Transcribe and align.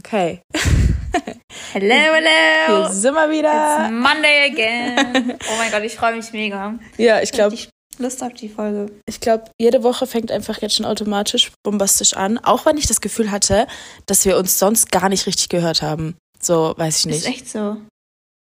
Okay. 0.00 0.42
Hello, 1.72 1.94
hello. 1.94 2.86
Hier 2.86 2.92
sind 2.94 3.14
wir 3.14 3.30
wieder. 3.30 3.84
It's 3.84 3.92
Monday 3.92 4.50
again. 4.50 5.38
Oh 5.50 5.56
mein 5.58 5.70
Gott, 5.70 5.82
ich 5.84 5.94
freue 5.94 6.16
mich 6.16 6.32
mega. 6.32 6.78
Ja, 6.96 7.20
ich 7.20 7.30
glaube, 7.32 7.56
Lust 7.98 8.22
auf 8.22 8.32
die 8.34 8.48
Folge. 8.48 8.90
ich 9.06 9.20
glaube, 9.20 9.44
jede 9.60 9.82
Woche 9.82 10.06
fängt 10.06 10.32
einfach 10.32 10.60
jetzt 10.62 10.74
schon 10.76 10.86
automatisch 10.86 11.52
bombastisch 11.62 12.14
an. 12.14 12.38
Auch 12.38 12.66
wenn 12.66 12.76
ich 12.76 12.86
das 12.86 13.00
Gefühl 13.00 13.30
hatte, 13.30 13.66
dass 14.06 14.24
wir 14.24 14.36
uns 14.38 14.58
sonst 14.58 14.90
gar 14.90 15.08
nicht 15.10 15.26
richtig 15.26 15.48
gehört 15.48 15.82
haben. 15.82 16.16
So, 16.40 16.74
weiß 16.76 17.00
ich 17.04 17.06
Ist 17.12 17.26
nicht. 17.26 17.36
echt 17.36 17.48
so. 17.48 17.76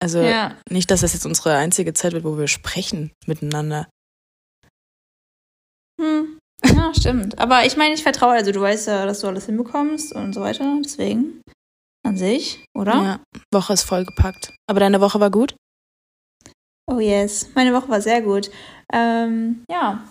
Also 0.01 0.21
Ja. 0.21 0.57
nicht, 0.71 0.91
dass 0.91 1.01
das 1.01 1.15
jetzt 1.15 1.27
unsere 1.27 1.57
einzige 1.57 1.95
Zeit 1.95 2.13
wird, 2.13 2.25
wo 2.25 2.39
wir 2.39 2.47
sprechen 2.49 3.11
miteinander. 3.27 3.89
Hm. 6.01 6.38
Ja, 6.75 6.93
stimmt. 6.95 7.39
Aber 7.39 7.65
ich 7.65 7.77
meine, 7.77 7.95
ich 7.95 8.03
vertraue, 8.03 8.33
also 8.33 8.53
du 8.53 8.61
weißt 8.61 8.89
ja, 8.89 9.07
dass 9.07 9.21
du 9.21 9.27
alles 9.27 9.47
hinbekommst 9.47 10.15
und 10.15 10.33
so 10.33 10.41
weiter. 10.41 10.79
Deswegen 10.85 11.41
an 12.07 12.17
sich, 12.17 12.65
oder? 12.77 12.95
Ja, 12.95 13.21
Woche 13.53 13.73
ist 13.73 13.83
vollgepackt. 13.83 14.55
Aber 14.69 14.81
deine 14.81 15.01
Woche 15.01 15.21
war 15.21 15.31
gut? 15.31 15.55
Oh 16.91 17.01
yes. 17.01 17.49
Meine 17.55 17.75
Woche 17.75 17.89
war 17.89 18.01
sehr 18.01 18.23
gut. 18.23 18.51
Ähm, 18.93 19.65
ja. 19.71 20.05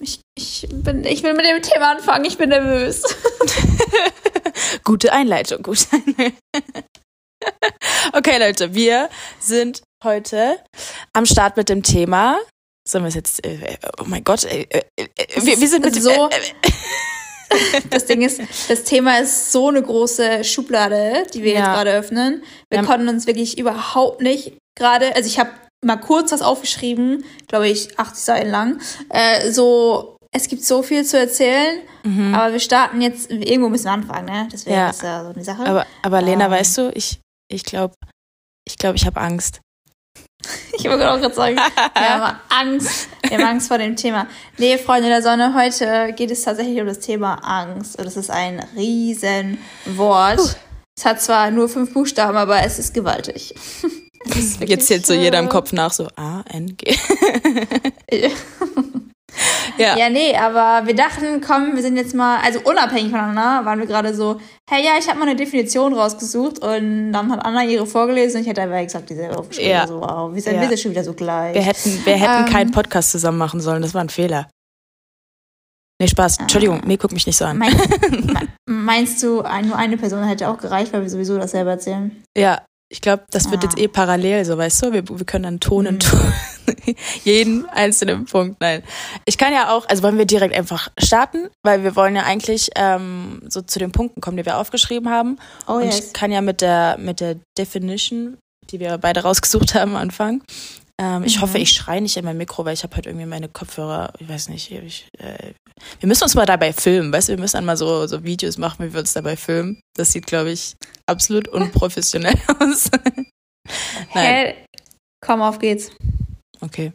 Ich, 0.00 0.20
ich, 0.36 0.66
bin, 0.70 1.04
ich 1.04 1.22
will 1.22 1.34
mit 1.34 1.46
dem 1.46 1.62
Thema 1.62 1.92
anfangen. 1.92 2.24
Ich 2.24 2.36
bin 2.36 2.50
nervös. 2.50 3.02
Gute 4.84 5.12
Einleitung, 5.12 5.62
gute 5.62 5.86
Einleitung. 5.92 6.38
Okay, 8.12 8.38
Leute, 8.38 8.74
wir 8.74 9.08
sind 9.38 9.82
heute 10.02 10.58
am 11.12 11.26
Start 11.26 11.56
mit 11.56 11.68
dem 11.68 11.82
Thema. 11.82 12.38
Sollen 12.88 13.04
wir 13.04 13.08
es 13.08 13.14
jetzt. 13.14 13.44
Äh, 13.44 13.76
oh 14.00 14.04
mein 14.06 14.22
Gott, 14.24 14.44
äh, 14.44 14.62
äh, 14.70 14.82
äh, 14.96 15.06
wir, 15.42 15.60
wir 15.60 15.68
sind 15.68 15.84
mit 15.84 15.94
so- 16.00 16.10
äh, 16.10 16.36
äh, 16.68 16.70
Das 17.90 18.06
Ding 18.06 18.22
ist, 18.22 18.40
das 18.68 18.82
Thema 18.84 19.18
ist 19.18 19.52
so 19.52 19.68
eine 19.68 19.82
große 19.82 20.44
Schublade, 20.44 21.24
die 21.32 21.42
wir 21.42 21.52
Ja. 21.52 21.58
jetzt 21.58 21.66
gerade 21.74 21.92
öffnen. 21.92 22.42
Wir 22.70 22.80
Ja. 22.80 22.84
konnten 22.86 23.08
uns 23.08 23.26
wirklich 23.26 23.56
überhaupt 23.58 24.20
nicht 24.20 24.54
gerade, 24.76 25.14
also 25.16 25.28
ich 25.28 25.38
habe 25.38 25.50
mal 25.84 25.96
kurz 25.96 26.32
was 26.32 26.42
aufgeschrieben, 26.42 27.24
glaube 27.46 27.68
ich, 27.68 27.98
80 27.98 28.24
Seiten 28.24 28.50
lang. 28.50 28.80
Äh, 29.10 29.50
so, 29.52 30.16
es 30.32 30.48
gibt 30.48 30.64
so 30.64 30.82
viel 30.82 31.04
zu 31.04 31.18
erzählen, 31.18 31.80
aber 32.34 32.52
wir 32.52 32.60
starten 32.60 33.00
jetzt, 33.00 33.30
irgendwo 33.30 33.68
müssen 33.68 33.84
wir 33.86 33.92
anfangen, 33.92 34.26
ne? 34.26 34.48
Deswegen 34.52 34.74
Mhm. 34.76 34.80
Ja. 34.82 34.90
ist 34.90 35.02
ja 35.02 35.24
so 35.24 35.30
eine 35.30 35.44
Sache. 35.44 35.64
aber, 35.66 35.86
aber 36.02 36.22
Lena, 36.22 36.46
Ähm. 36.46 36.50
weißt 36.52 36.78
du, 36.78 36.90
ich 36.94 37.20
ich 37.48 37.64
glaube, 37.64 37.94
ich, 38.66 38.76
glaub, 38.76 38.96
ich 38.96 39.06
habe 39.06 39.20
Angst. 39.20 39.60
ich 40.78 40.84
wollte 40.84 41.10
auch 41.10 41.20
gerade 41.20 41.34
sagen, 41.34 41.56
wir 41.94 42.08
haben 42.08 42.38
Angst. 42.48 43.08
Wir 43.26 43.38
haben 43.38 43.44
Angst 43.46 43.68
vor 43.68 43.78
dem 43.78 43.96
Thema. 43.96 44.26
Nee, 44.58 44.78
Freunde 44.78 45.08
der 45.08 45.22
Sonne, 45.22 45.54
heute 45.54 46.12
geht 46.14 46.30
es 46.30 46.42
tatsächlich 46.42 46.80
um 46.80 46.86
das 46.86 47.00
Thema 47.00 47.34
Angst. 47.42 47.98
Und 47.98 48.04
das 48.04 48.16
ist 48.16 48.30
ein 48.30 48.64
Riesenwort. 48.76 50.56
Es 50.98 51.04
hat 51.04 51.20
zwar 51.20 51.50
nur 51.50 51.68
fünf 51.68 51.92
Buchstaben, 51.92 52.36
aber 52.36 52.62
es 52.64 52.78
ist 52.78 52.94
gewaltig. 52.94 53.54
Es 54.24 54.36
ist 54.36 54.60
Jetzt 54.60 54.86
zählt 54.86 55.06
so 55.06 55.12
jeder 55.12 55.38
im 55.38 55.48
Kopf 55.48 55.72
nach, 55.72 55.92
so 55.92 56.08
A, 56.16 56.42
N, 56.50 56.76
G. 56.76 56.96
ja. 59.78 59.96
Ja, 59.96 60.08
nee, 60.10 60.36
aber 60.36 60.86
wir 60.86 60.94
dachten, 60.94 61.40
komm, 61.40 61.74
wir 61.74 61.82
sind 61.82 61.96
jetzt 61.96 62.14
mal, 62.14 62.38
also 62.44 62.60
unabhängig 62.64 63.10
voneinander, 63.10 63.64
waren 63.64 63.78
wir 63.78 63.86
gerade 63.86 64.14
so, 64.14 64.40
hey, 64.70 64.84
ja, 64.84 64.92
ich 64.98 65.08
habe 65.08 65.18
mal 65.18 65.26
eine 65.28 65.36
Definition 65.36 65.92
rausgesucht 65.94 66.58
und 66.60 67.12
dann 67.12 67.30
hat 67.32 67.44
Anna 67.44 67.64
ihre 67.64 67.86
vorgelesen 67.86 68.36
und 68.38 68.42
ich 68.42 68.48
hätte 68.48 68.62
einfach 68.62 68.76
exakt 68.76 69.08
dieselbe 69.10 69.36
aufgeschrieben. 69.38 69.70
Ja. 69.70 69.82
Also, 69.82 70.00
wow, 70.00 70.34
wir 70.34 70.40
sind, 70.42 70.54
Ja. 70.54 70.60
wir 70.62 70.68
sind 70.68 70.80
schon 70.80 70.90
wieder 70.92 71.04
so 71.04 71.12
gleich. 71.14 71.54
Wir 71.54 71.62
hätten, 71.62 72.04
wir 72.04 72.14
hätten 72.16 72.46
Ähm. 72.46 72.52
keinen 72.52 72.70
Podcast 72.72 73.10
zusammen 73.12 73.38
machen 73.38 73.60
sollen, 73.60 73.82
das 73.82 73.94
war 73.94 74.00
ein 74.00 74.08
Fehler. 74.08 74.48
Nee, 76.00 76.08
Spaß. 76.08 76.40
Entschuldigung, 76.40 76.82
nee, 76.84 76.98
guck 76.98 77.12
mich 77.12 77.26
nicht 77.26 77.38
so 77.38 77.46
an. 77.46 77.56
Meinst, 77.56 77.78
me- 78.10 78.48
meinst 78.66 79.22
du, 79.22 79.36
nur 79.62 79.76
eine 79.76 79.96
Person 79.96 80.22
hätte 80.24 80.48
auch 80.48 80.58
gereicht, 80.58 80.92
weil 80.92 81.00
wir 81.02 81.08
sowieso 81.08 81.38
dasselbe 81.38 81.70
erzählen? 81.70 82.22
Ja, 82.36 82.62
ich 82.88 83.00
glaube, 83.00 83.24
das 83.30 83.50
wird 83.50 83.62
Ah. 83.62 83.66
jetzt 83.66 83.78
eh 83.78 83.88
parallel, 83.88 84.44
so 84.44 84.56
weißt 84.56 84.82
du. 84.84 84.92
Wir, 84.92 85.08
wir 85.08 85.26
können 85.26 85.44
dann 85.44 85.60
Ton 85.60 85.86
in 85.86 85.94
Mhm. 85.94 85.98
Ton 86.00 86.32
jeden 87.24 87.68
einzelnen 87.68 88.26
Punkt. 88.26 88.60
Nein, 88.60 88.82
ich 89.24 89.38
kann 89.38 89.52
ja 89.52 89.70
auch, 89.74 89.88
also 89.88 90.02
wollen 90.02 90.18
wir 90.18 90.24
direkt 90.26 90.54
einfach 90.54 90.88
starten, 90.98 91.48
weil 91.64 91.82
wir 91.84 91.96
wollen 91.96 92.14
ja 92.16 92.22
eigentlich 92.24 92.70
ähm, 92.76 93.42
so 93.48 93.60
zu 93.62 93.78
den 93.78 93.92
Punkten 93.92 94.20
kommen, 94.20 94.36
die 94.36 94.46
wir 94.46 94.58
aufgeschrieben 94.58 95.10
haben. 95.10 95.38
Oh 95.66 95.74
Und 95.74 95.84
ich 95.88 96.12
kann 96.12 96.30
ja 96.32 96.40
mit 96.40 96.60
der 96.60 96.96
mit 96.98 97.20
der 97.20 97.36
Definition, 97.58 98.38
die 98.70 98.80
wir 98.80 98.98
beide 98.98 99.22
rausgesucht 99.22 99.74
haben, 99.74 99.96
anfangen. 99.96 100.42
Ähm, 101.00 101.24
ich 101.24 101.36
Mhm. 101.36 101.40
hoffe, 101.42 101.58
ich 101.58 101.70
schreie 101.72 102.00
nicht 102.00 102.16
in 102.16 102.24
mein 102.24 102.38
Mikro, 102.38 102.64
weil 102.64 102.74
ich 102.74 102.82
habe 102.82 102.96
halt 102.96 103.06
irgendwie 103.06 103.26
meine 103.26 103.48
Kopfhörer, 103.48 104.14
ich 104.18 104.28
weiß 104.28 104.48
nicht, 104.48 104.70
ich, 104.70 105.08
äh, 105.18 105.52
wir 106.00 106.06
müssen 106.06 106.24
uns 106.24 106.34
mal 106.34 106.46
dabei 106.46 106.72
filmen, 106.72 107.12
weißt 107.12 107.28
du, 107.28 107.32
wir 107.32 107.38
müssen 107.40 107.58
einmal 107.58 107.76
so, 107.76 108.06
so 108.06 108.24
Videos 108.24 108.56
machen, 108.56 108.86
wie 108.86 108.92
wir 108.94 109.00
uns 109.00 109.12
dabei 109.12 109.36
filmen. 109.36 109.80
Das 109.94 110.12
sieht, 110.12 110.26
glaube 110.26 110.52
ich, 110.52 110.74
absolut 111.06 111.48
unprofessionell 111.48 112.34
aus. 112.60 112.90
Nein. 112.92 113.26
Hä? 114.08 114.54
Komm, 115.24 115.42
auf 115.42 115.58
geht's. 115.58 115.90
Okay. 116.60 116.92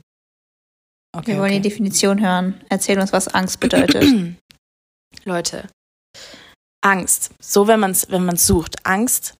Okay. 1.15 1.27
Wir 1.33 1.37
wollen 1.37 1.51
okay. 1.51 1.59
die 1.61 1.69
Definition 1.69 2.21
hören. 2.21 2.61
Erzähl 2.69 2.97
uns, 2.99 3.11
was 3.13 3.27
Angst 3.27 3.59
bedeutet. 3.59 4.03
Leute, 5.25 5.67
Angst. 6.83 7.31
So, 7.39 7.67
wenn 7.67 7.79
man 7.79 7.91
es 7.91 8.09
wenn 8.09 8.25
man's 8.25 8.47
sucht. 8.47 8.83
Angst 8.85 9.35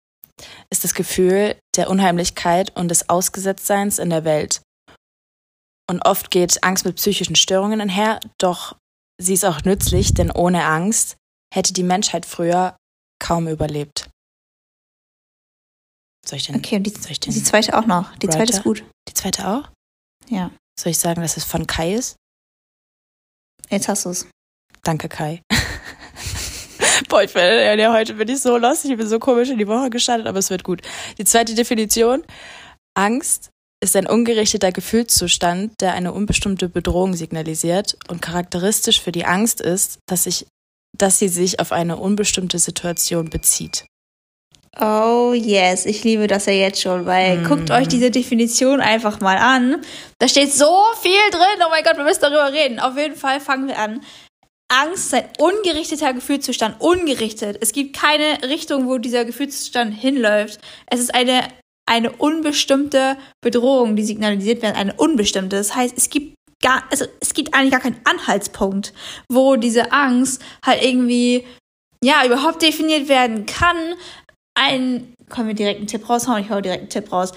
ist 0.70 0.84
das 0.84 0.94
Gefühl 0.94 1.56
der 1.76 1.90
Unheimlichkeit 1.90 2.76
und 2.76 2.90
des 2.90 3.10
Ausgesetztseins 3.10 4.00
in 4.00 4.10
der 4.10 4.24
Welt. 4.24 4.62
Und 5.90 6.06
oft 6.06 6.32
geht 6.32 6.64
Angst 6.64 6.86
mit 6.86 6.96
psychischen 6.96 7.36
Störungen 7.36 7.82
einher, 7.82 8.20
doch 8.38 8.76
sie 9.20 9.34
ist 9.34 9.46
auch 9.46 9.64
nützlich, 9.64 10.14
denn 10.14 10.32
ohne 10.32 10.64
Angst 10.66 11.18
hätte 11.54 11.74
die 11.74 11.84
Menschheit 11.84 12.26
früher 12.26 12.78
kaum 13.20 13.48
überlebt. 13.48 14.10
Soll 16.26 16.38
ich 16.38 16.46
denn, 16.46 16.56
Okay, 16.56 16.78
und 16.78 16.84
die, 16.84 16.92
soll 16.92 17.12
ich 17.12 17.20
denn 17.20 17.34
die 17.34 17.44
zweite 17.44 17.78
auch 17.78 17.86
noch. 17.86 18.16
Die 18.18 18.30
zweite 18.30 18.52
ist 18.54 18.60
Writer? 18.60 18.82
gut. 18.82 18.84
die 19.10 19.14
zweite 19.14 19.48
auch? 19.48 19.70
Ja. 20.30 20.52
Soll 20.80 20.92
ich 20.92 21.00
sagen, 21.00 21.22
dass 21.22 21.36
es 21.38 21.44
von 21.44 21.68
Kai 21.68 21.94
ist? 21.96 22.16
Jetzt 23.70 23.88
hast 23.88 24.06
du's. 24.06 24.28
Danke, 24.84 25.10
Kai. 25.10 25.42
Boah, 27.12 27.24
ich 27.24 27.34
bin, 27.34 27.44
ja, 27.78 27.92
heute 27.92 28.14
bin 28.14 28.30
ich 28.30 28.40
so 28.40 28.56
lost, 28.56 28.86
ich 28.86 28.96
bin 28.96 29.06
so 29.06 29.20
komisch 29.20 29.50
in 29.50 29.58
die 29.58 29.68
Woche 29.68 29.90
gestartet, 29.90 30.28
aber 30.28 30.40
es 30.40 30.50
wird 30.50 30.64
gut. 30.64 30.82
Die 31.18 31.26
zweite 31.26 31.54
Definition. 31.54 32.24
Angst 32.98 33.50
ist 33.84 33.98
ein 33.98 34.08
ungerichteter 34.08 34.72
Gefühlszustand, 34.72 35.74
der 35.82 35.94
eine 35.94 36.14
unbestimmte 36.14 36.70
Bedrohung 36.70 37.14
signalisiert 37.14 37.98
und 38.08 38.22
charakteristisch 38.22 39.02
für 39.02 39.12
die 39.12 39.26
Angst 39.26 39.60
ist, 39.60 40.00
dass, 40.08 40.26
ich, 40.26 40.46
dass 40.98 41.20
sie 41.20 41.28
sich 41.28 41.60
auf 41.60 41.74
eine 41.74 41.98
unbestimmte 41.98 42.60
Situation 42.60 43.30
bezieht. 43.30 43.84
Oh 44.80 45.34
yes, 45.36 45.86
ich 45.86 46.06
liebe 46.06 46.28
das 46.28 46.46
ja 46.46 46.54
jetzt 46.54 46.82
schon, 46.82 47.06
weil 47.06 47.40
Mm. 47.40 47.44
guckt 47.44 47.72
euch 47.72 47.90
diese 47.90 48.10
Definition 48.10 48.80
einfach 48.80 49.20
mal 49.20 49.38
an. 49.38 49.82
Da 50.18 50.30
steht 50.30 50.54
so 50.54 50.72
viel 51.02 51.30
drin. 51.30 51.60
Oh 51.66 51.70
mein 51.70 51.84
Gott, 51.84 51.98
wir 51.98 52.06
müssen 52.06 52.22
darüber 52.22 52.54
reden. 52.54 52.80
Auf 52.80 52.96
jeden 52.98 53.18
Fall 53.18 53.42
fangen 53.42 53.68
wir 53.68 53.78
an. 53.78 54.00
Angst 54.72 55.08
ist 55.08 55.14
ein 55.14 55.30
ungerichteter 55.38 56.14
Gefühlszustand. 56.14 56.80
Ungerichtet. 56.80 57.58
Es 57.62 57.74
gibt 57.74 57.96
keine 57.96 58.50
Richtung, 58.50 58.88
wo 58.88 58.98
dieser 58.98 59.26
Gefühlszustand 59.26 59.94
hinläuft. 59.94 60.60
Es 60.88 61.00
ist 61.00 61.14
eine, 61.14 61.50
eine 61.86 62.12
unbestimmte 62.12 63.18
Bedrohung, 63.42 63.96
die 63.96 64.04
signalisiert 64.04 64.62
wird. 64.62 64.76
Eine 64.76 64.94
unbestimmte. 64.94 65.58
Das 65.58 65.76
heißt, 65.76 65.98
es 65.98 66.10
gibt 66.10 66.36
gar, 66.64 66.84
also 66.90 67.06
es 67.20 67.34
gibt 67.34 67.54
eigentlich 67.54 67.72
gar 67.72 67.82
keinen 67.82 68.00
Anhaltspunkt, 68.06 68.94
wo 69.30 69.58
diese 69.58 69.92
Angst 69.92 70.42
halt 70.66 70.82
irgendwie, 70.82 71.46
ja, 72.04 72.26
überhaupt 72.26 72.62
definiert 72.62 73.10
werden 73.10 73.46
kann 73.46 73.96
ein, 74.56 75.14
können 75.30 75.48
wir 75.48 75.56
direkt 75.56 75.80
einen 75.80 75.88
Tipp 75.88 76.10
raushauen? 76.10 76.44
Ich 76.44 76.50
hau 76.50 76.62
direkt 76.62 76.82
einen 76.82 76.90
Tipp 76.90 77.12
raus. 77.12 77.32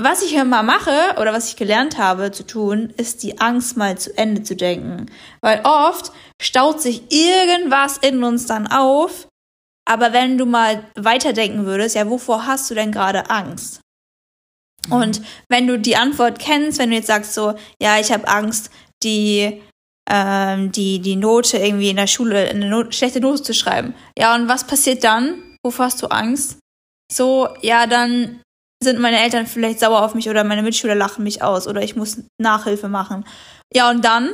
Was 0.00 0.22
ich 0.22 0.32
mal 0.44 0.62
mache 0.62 1.16
oder 1.20 1.32
was 1.32 1.48
ich 1.48 1.56
gelernt 1.56 1.98
habe 1.98 2.30
zu 2.30 2.46
tun, 2.46 2.92
ist 2.96 3.24
die 3.24 3.40
Angst 3.40 3.76
mal 3.76 3.98
zu 3.98 4.16
Ende 4.16 4.44
zu 4.44 4.54
denken. 4.54 5.06
Weil 5.40 5.60
oft 5.64 6.12
staut 6.40 6.80
sich 6.80 7.02
irgendwas 7.10 7.98
in 7.98 8.22
uns 8.22 8.46
dann 8.46 8.68
auf. 8.68 9.26
Aber 9.84 10.12
wenn 10.12 10.38
du 10.38 10.46
mal 10.46 10.84
weiterdenken 10.94 11.66
würdest, 11.66 11.96
ja, 11.96 12.08
wovor 12.08 12.46
hast 12.46 12.70
du 12.70 12.74
denn 12.74 12.92
gerade 12.92 13.28
Angst? 13.28 13.80
Und 14.88 15.20
wenn 15.48 15.66
du 15.66 15.78
die 15.78 15.96
Antwort 15.96 16.38
kennst, 16.38 16.78
wenn 16.78 16.90
du 16.90 16.96
jetzt 16.96 17.08
sagst 17.08 17.34
so, 17.34 17.54
ja, 17.82 17.98
ich 17.98 18.12
habe 18.12 18.28
Angst, 18.28 18.70
die 19.02 19.60
ähm, 20.08 20.72
die 20.72 21.00
die 21.00 21.16
Note 21.16 21.58
irgendwie 21.58 21.90
in 21.90 21.96
der 21.96 22.06
Schule 22.06 22.48
eine 22.48 22.68
Not 22.68 22.94
schlechte 22.94 23.20
Note 23.20 23.42
zu 23.42 23.52
schreiben. 23.52 23.94
Ja, 24.16 24.34
und 24.34 24.48
was 24.48 24.64
passiert 24.64 25.04
dann? 25.04 25.56
Wovor 25.62 25.86
hast 25.86 26.02
du 26.02 26.06
Angst? 26.06 26.58
So, 27.12 27.48
ja, 27.62 27.86
dann 27.86 28.40
sind 28.82 29.00
meine 29.00 29.20
Eltern 29.20 29.46
vielleicht 29.46 29.80
sauer 29.80 30.02
auf 30.02 30.14
mich 30.14 30.28
oder 30.28 30.44
meine 30.44 30.62
Mitschüler 30.62 30.94
lachen 30.94 31.24
mich 31.24 31.42
aus 31.42 31.66
oder 31.66 31.82
ich 31.82 31.96
muss 31.96 32.18
Nachhilfe 32.40 32.88
machen. 32.88 33.24
Ja, 33.74 33.90
und 33.90 34.04
dann? 34.04 34.30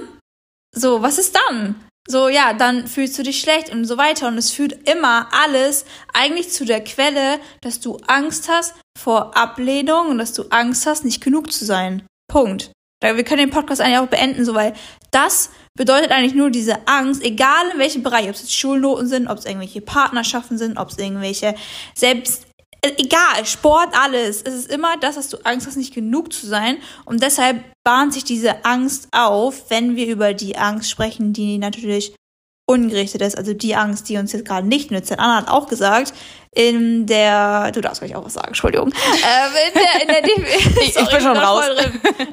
So, 0.75 1.02
was 1.02 1.19
ist 1.19 1.37
dann? 1.49 1.76
So, 2.06 2.29
ja, 2.29 2.52
dann 2.52 2.87
fühlst 2.87 3.19
du 3.19 3.23
dich 3.23 3.41
schlecht 3.41 3.73
und 3.73 3.87
so 3.87 3.96
weiter. 3.96 4.29
Und 4.29 4.37
es 4.37 4.50
führt 4.50 4.88
immer 4.88 5.29
alles 5.32 5.87
eigentlich 6.12 6.50
zu 6.50 6.67
der 6.67 6.85
Quelle, 6.85 7.41
dass 7.62 7.81
du 7.81 7.96
Angst 8.06 8.49
hast 8.50 8.75
vor 8.99 9.37
Ablehnung 9.37 10.08
und 10.08 10.19
dass 10.19 10.35
du 10.35 10.44
Angst 10.50 10.87
hast, 10.87 11.05
nicht 11.05 11.23
genug 11.23 11.50
zu 11.50 11.64
sein. 11.64 12.06
Punkt. 12.29 12.73
Wir 13.02 13.25
können 13.25 13.41
den 13.41 13.50
Podcast 13.50 13.81
eigentlich 13.81 13.99
auch 13.99 14.06
beenden, 14.06 14.44
so, 14.44 14.55
weil 14.55 14.73
das 15.11 15.50
bedeutet 15.76 16.11
eigentlich 16.11 16.35
nur 16.35 16.50
diese 16.50 16.87
Angst, 16.88 17.23
egal 17.23 17.70
in 17.73 17.79
welchem 17.79 18.02
Bereich, 18.02 18.29
ob 18.29 18.35
es 18.35 18.43
jetzt 18.43 18.55
Schulnoten 18.55 19.06
sind, 19.06 19.29
ob 19.29 19.38
es 19.38 19.44
irgendwelche 19.44 19.82
Partnerschaften 19.82 20.56
sind, 20.56 20.79
ob 20.79 20.88
es 20.88 20.99
irgendwelche 20.99 21.55
selbst 21.94 22.46
egal, 22.98 23.44
Sport, 23.44 23.90
alles. 23.92 24.42
Es 24.42 24.54
ist 24.54 24.70
immer 24.70 24.96
das, 24.96 25.16
dass 25.16 25.28
du 25.28 25.38
Angst 25.44 25.66
hast, 25.66 25.76
nicht 25.76 25.94
genug 25.94 26.32
zu 26.32 26.46
sein. 26.46 26.78
Und 27.04 27.22
deshalb 27.22 27.64
bahnt 27.84 28.12
sich 28.12 28.25
diese 28.25 28.64
Angst 28.64 29.08
auf, 29.12 29.70
wenn 29.70 29.96
wir 29.96 30.06
über 30.06 30.34
die 30.34 30.56
Angst 30.56 30.90
sprechen, 30.90 31.32
die 31.32 31.58
natürlich 31.58 32.14
ungerichtet 32.66 33.20
ist. 33.20 33.36
Also 33.36 33.52
die 33.52 33.75
Angst, 33.75 34.08
die 34.08 34.16
uns 34.16 34.32
jetzt 34.32 34.46
gerade 34.46 34.66
nicht 34.66 34.90
nützt. 34.90 35.10
Denn 35.10 35.19
Anna 35.19 35.36
hat 35.36 35.48
auch 35.48 35.69
gesagt, 35.69 36.14
in 36.52 37.06
der, 37.06 37.72
du 37.72 37.81
darfst 37.81 38.00
gleich 38.00 38.14
auch 38.16 38.25
was 38.25 38.34
sagen, 38.34 38.48
Entschuldigung. 38.48 38.88
ähm, 39.04 39.52
in 39.69 39.75
der, 39.75 40.02
in 40.02 40.08
der 40.08 40.82
ich, 40.82 40.94
Sorry, 40.94 41.06
ich 41.06 41.10
bin 41.10 41.20
schon 41.20 41.36
raus. 41.36 41.66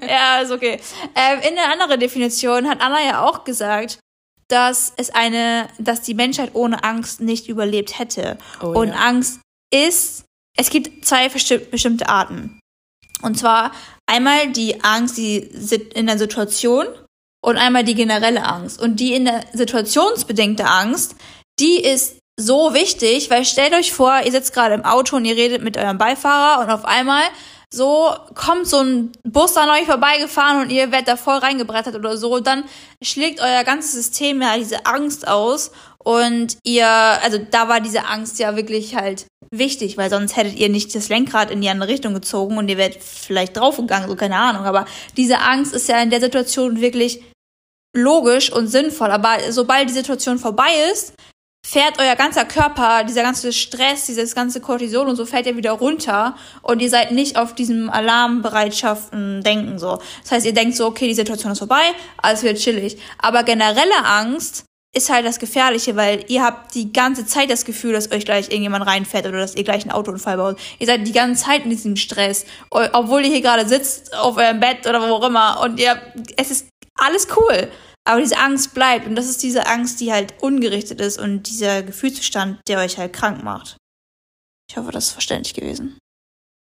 ja, 0.07 0.39
ist 0.41 0.51
okay. 0.51 0.79
Ähm, 1.15 1.39
in 1.47 1.55
der 1.55 1.71
anderen 1.71 1.99
Definition 1.99 2.69
hat 2.69 2.81
Anna 2.81 3.03
ja 3.03 3.23
auch 3.25 3.43
gesagt, 3.43 3.99
dass 4.47 4.93
es 4.97 5.09
eine, 5.09 5.67
dass 5.79 6.01
die 6.01 6.13
Menschheit 6.13 6.51
ohne 6.53 6.83
Angst 6.83 7.21
nicht 7.21 7.47
überlebt 7.47 7.97
hätte. 7.99 8.37
Oh, 8.61 8.67
Und 8.67 8.89
ja. 8.89 8.95
Angst 8.95 9.39
ist, 9.73 10.25
es 10.57 10.69
gibt 10.69 11.05
zwei 11.05 11.29
bestimmte 11.29 12.07
Arten. 12.07 12.59
Und 13.21 13.37
zwar 13.37 13.71
einmal 14.07 14.51
die 14.51 14.83
Angst, 14.83 15.17
die 15.17 15.37
in 15.37 16.07
der 16.07 16.17
Situation 16.17 16.87
und 17.43 17.57
einmal 17.57 17.83
die 17.83 17.95
generelle 17.95 18.43
Angst. 18.43 18.81
Und 18.81 18.99
die 18.99 19.13
in 19.13 19.25
der 19.25 19.43
situationsbedingte 19.53 20.65
Angst, 20.65 21.15
die 21.59 21.81
ist 21.83 22.17
so 22.39 22.73
wichtig, 22.73 23.29
weil 23.29 23.45
stellt 23.45 23.73
euch 23.73 23.93
vor, 23.93 24.21
ihr 24.23 24.31
sitzt 24.31 24.53
gerade 24.53 24.73
im 24.73 24.85
Auto 24.85 25.17
und 25.17 25.25
ihr 25.25 25.35
redet 25.35 25.61
mit 25.61 25.77
eurem 25.77 25.97
Beifahrer 25.97 26.61
und 26.61 26.69
auf 26.69 26.85
einmal 26.85 27.23
so 27.73 28.13
kommt 28.35 28.67
so 28.67 28.79
ein 28.79 29.11
Bus 29.23 29.55
an 29.55 29.69
euch 29.69 29.85
vorbeigefahren 29.85 30.61
und 30.61 30.69
ihr 30.71 30.91
werdet 30.91 31.07
da 31.07 31.15
voll 31.15 31.37
reingebrettert 31.37 31.95
oder 31.95 32.17
so, 32.17 32.39
dann 32.39 32.65
schlägt 33.01 33.39
euer 33.39 33.63
ganzes 33.63 33.93
System 33.93 34.41
ja 34.41 34.57
diese 34.57 34.85
Angst 34.85 35.27
aus 35.27 35.71
und 36.03 36.57
ihr, 36.63 36.87
also 36.87 37.37
da 37.37 37.69
war 37.69 37.79
diese 37.79 38.05
Angst 38.05 38.39
ja 38.39 38.55
wirklich 38.55 38.95
halt 38.95 39.25
wichtig, 39.51 39.97
weil 39.97 40.09
sonst 40.09 40.35
hättet 40.35 40.55
ihr 40.55 40.69
nicht 40.69 40.93
das 40.95 41.09
Lenkrad 41.09 41.51
in 41.51 41.61
die 41.61 41.69
andere 41.69 41.89
Richtung 41.89 42.13
gezogen 42.13 42.57
und 42.57 42.69
ihr 42.69 42.77
wärt 42.77 42.95
vielleicht 43.01 43.57
draufgegangen, 43.57 44.09
so 44.09 44.15
keine 44.15 44.37
Ahnung. 44.37 44.65
Aber 44.65 44.85
diese 45.17 45.39
Angst 45.39 45.73
ist 45.73 45.89
ja 45.89 46.01
in 46.01 46.09
der 46.09 46.21
Situation 46.21 46.81
wirklich 46.81 47.21
logisch 47.95 48.51
und 48.51 48.67
sinnvoll. 48.67 49.11
Aber 49.11 49.37
sobald 49.51 49.89
die 49.89 49.93
Situation 49.93 50.39
vorbei 50.39 50.71
ist, 50.91 51.13
fährt 51.65 51.99
euer 51.99 52.15
ganzer 52.15 52.43
Körper, 52.43 53.03
dieser 53.03 53.23
ganze 53.23 53.53
Stress, 53.53 54.05
dieses 54.05 54.35
ganze 54.35 54.59
Cortisol 54.59 55.07
und 55.07 55.15
so 55.15 55.25
fährt 55.25 55.45
ja 55.45 55.55
wieder 55.55 55.71
runter 55.71 56.35
und 56.63 56.81
ihr 56.81 56.89
seid 56.89 57.11
nicht 57.11 57.37
auf 57.37 57.55
diesem 57.55 57.89
Alarmbereitschaften 57.89 59.41
denken 59.41 59.79
so. 59.79 59.99
Das 60.23 60.31
heißt, 60.31 60.45
ihr 60.45 60.53
denkt 60.53 60.75
so, 60.75 60.85
okay, 60.85 61.07
die 61.07 61.13
Situation 61.13 61.53
ist 61.53 61.59
vorbei, 61.59 61.83
alles 62.17 62.43
wird 62.43 62.57
chillig. 62.57 62.97
Aber 63.19 63.43
generelle 63.43 64.03
Angst 64.03 64.65
ist 64.93 65.09
halt 65.09 65.25
das 65.25 65.39
Gefährliche, 65.39 65.95
weil 65.95 66.25
ihr 66.27 66.43
habt 66.43 66.75
die 66.75 66.91
ganze 66.91 67.25
Zeit 67.25 67.49
das 67.49 67.63
Gefühl, 67.63 67.93
dass 67.93 68.11
euch 68.11 68.25
gleich 68.25 68.49
irgendjemand 68.49 68.85
reinfährt 68.85 69.25
oder 69.25 69.37
dass 69.37 69.55
ihr 69.55 69.63
gleich 69.63 69.83
einen 69.83 69.91
Autounfall 69.91 70.35
baut. 70.35 70.59
Ihr 70.79 70.87
seid 70.87 71.07
die 71.07 71.13
ganze 71.13 71.45
Zeit 71.45 71.63
in 71.63 71.69
diesem 71.69 71.95
Stress, 71.95 72.45
obwohl 72.69 73.23
ihr 73.23 73.31
hier 73.31 73.41
gerade 73.41 73.65
sitzt 73.65 74.13
auf 74.13 74.35
eurem 74.35 74.59
Bett 74.59 74.85
oder 74.85 74.99
wo 75.01 75.13
auch 75.13 75.25
immer 75.25 75.61
und 75.63 75.79
ihr, 75.79 76.01
es 76.35 76.51
ist 76.51 76.67
alles 76.95 77.27
cool. 77.37 77.69
Aber 78.07 78.19
diese 78.19 78.37
Angst 78.37 78.73
bleibt 78.73 79.05
und 79.05 79.15
das 79.15 79.29
ist 79.29 79.43
diese 79.43 79.67
Angst, 79.67 80.01
die 80.01 80.11
halt 80.11 80.33
ungerichtet 80.41 80.99
ist 80.99 81.19
und 81.19 81.43
dieser 81.43 81.83
Gefühlszustand, 81.83 82.59
der 82.67 82.79
euch 82.79 82.97
halt 82.97 83.13
krank 83.13 83.43
macht. 83.43 83.77
Ich 84.69 84.77
hoffe, 84.77 84.91
das 84.91 85.07
ist 85.07 85.11
verständlich 85.11 85.53
gewesen. 85.53 85.97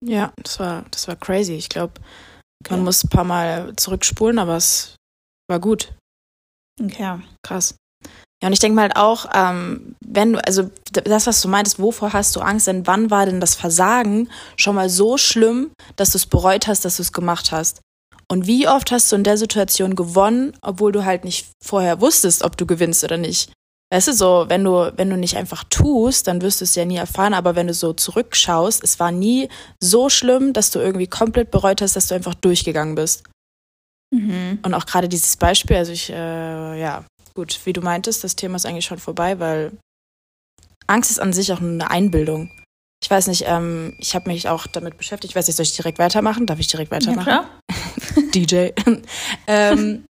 Ja, 0.03 0.31
das 0.41 0.59
war, 0.59 0.85
das 0.91 1.07
war 1.07 1.15
crazy. 1.15 1.53
Ich 1.53 1.69
glaube, 1.69 1.93
man 2.69 2.79
ja. 2.79 2.83
muss 2.83 3.03
ein 3.03 3.09
paar 3.09 3.23
Mal 3.23 3.75
zurückspulen, 3.75 4.39
aber 4.39 4.57
es 4.57 4.95
war 5.49 5.59
gut. 5.59 5.93
Okay. 6.81 7.19
Krass. 7.43 7.75
Ja, 8.41 8.47
und 8.47 8.53
ich 8.53 8.59
denke 8.59 8.75
mal 8.75 8.83
halt 8.83 8.97
auch, 8.97 9.27
ähm, 9.33 9.95
wenn 10.05 10.33
du, 10.33 10.45
also 10.45 10.69
das, 10.91 11.25
was 11.25 11.41
du 11.41 11.47
meintest, 11.47 11.79
wovor 11.79 12.13
hast 12.13 12.35
du 12.35 12.41
Angst, 12.41 12.67
denn 12.67 12.85
wann 12.85 13.09
war 13.09 13.25
denn 13.25 13.39
das 13.39 13.55
Versagen 13.55 14.29
schon 14.57 14.75
mal 14.75 14.89
so 14.89 15.17
schlimm, 15.17 15.71
dass 15.95 16.11
du 16.11 16.17
es 16.17 16.25
bereut 16.25 16.67
hast, 16.67 16.85
dass 16.85 16.97
du 16.97 17.01
es 17.01 17.13
gemacht 17.13 17.51
hast? 17.51 17.81
Und 18.27 18.47
wie 18.47 18.67
oft 18.67 18.91
hast 18.91 19.11
du 19.11 19.15
in 19.15 19.23
der 19.23 19.37
Situation 19.37 19.95
gewonnen, 19.95 20.53
obwohl 20.61 20.91
du 20.91 21.05
halt 21.05 21.23
nicht 21.23 21.47
vorher 21.63 22.01
wusstest, 22.01 22.43
ob 22.43 22.57
du 22.57 22.65
gewinnst 22.65 23.03
oder 23.03 23.17
nicht? 23.17 23.51
Weißt 23.91 24.07
du, 24.07 24.13
so, 24.13 24.45
wenn 24.47 24.63
du, 24.63 24.91
wenn 24.97 25.09
du 25.09 25.17
nicht 25.17 25.37
einfach 25.37 25.63
tust, 25.65 26.27
dann 26.27 26.41
wirst 26.41 26.59
du 26.59 26.63
es 26.63 26.73
ja 26.75 26.85
nie 26.85 26.97
erfahren, 26.97 27.35
aber 27.35 27.55
wenn 27.55 27.67
du 27.67 27.73
so 27.73 27.93
zurückschaust, 27.93 28.83
es 28.83 28.99
war 28.99 29.11
nie 29.11 29.47
so 29.79 30.09
schlimm, 30.09 30.53
dass 30.53 30.71
du 30.71 30.79
irgendwie 30.79 31.07
komplett 31.07 31.51
bereut 31.51 31.81
hast, 31.81 31.95
dass 31.95 32.07
du 32.07 32.15
einfach 32.15 32.33
durchgegangen 32.33 32.95
bist. 32.95 33.23
Mhm. 34.11 34.59
Und 34.63 34.73
auch 34.73 34.85
gerade 34.85 35.07
dieses 35.07 35.37
Beispiel, 35.37 35.77
also 35.77 35.91
ich, 35.91 36.09
äh, 36.09 36.79
ja, 36.79 37.05
gut, 37.35 37.59
wie 37.65 37.73
du 37.73 37.81
meintest, 37.81 38.23
das 38.23 38.35
Thema 38.35 38.55
ist 38.55 38.65
eigentlich 38.65 38.85
schon 38.85 38.97
vorbei, 38.97 39.39
weil 39.39 39.71
Angst 40.87 41.11
ist 41.11 41.19
an 41.19 41.33
sich 41.33 41.53
auch 41.53 41.61
eine 41.61 41.89
Einbildung. 41.89 42.51
Ich 43.03 43.09
weiß 43.11 43.27
nicht, 43.27 43.43
ähm, 43.45 43.95
ich 43.99 44.15
habe 44.15 44.29
mich 44.29 44.49
auch 44.49 44.65
damit 44.67 44.97
beschäftigt. 44.97 45.31
Ich 45.31 45.35
weiß 45.35 45.47
nicht, 45.47 45.57
soll 45.57 45.65
ich 45.65 45.75
direkt 45.75 45.99
weitermachen? 45.99 46.45
Darf 46.45 46.59
ich 46.59 46.67
direkt 46.67 46.91
weitermachen? 46.91 47.27
Ja, 47.27 47.49
DJ. 48.33 48.69
ähm, 49.47 50.05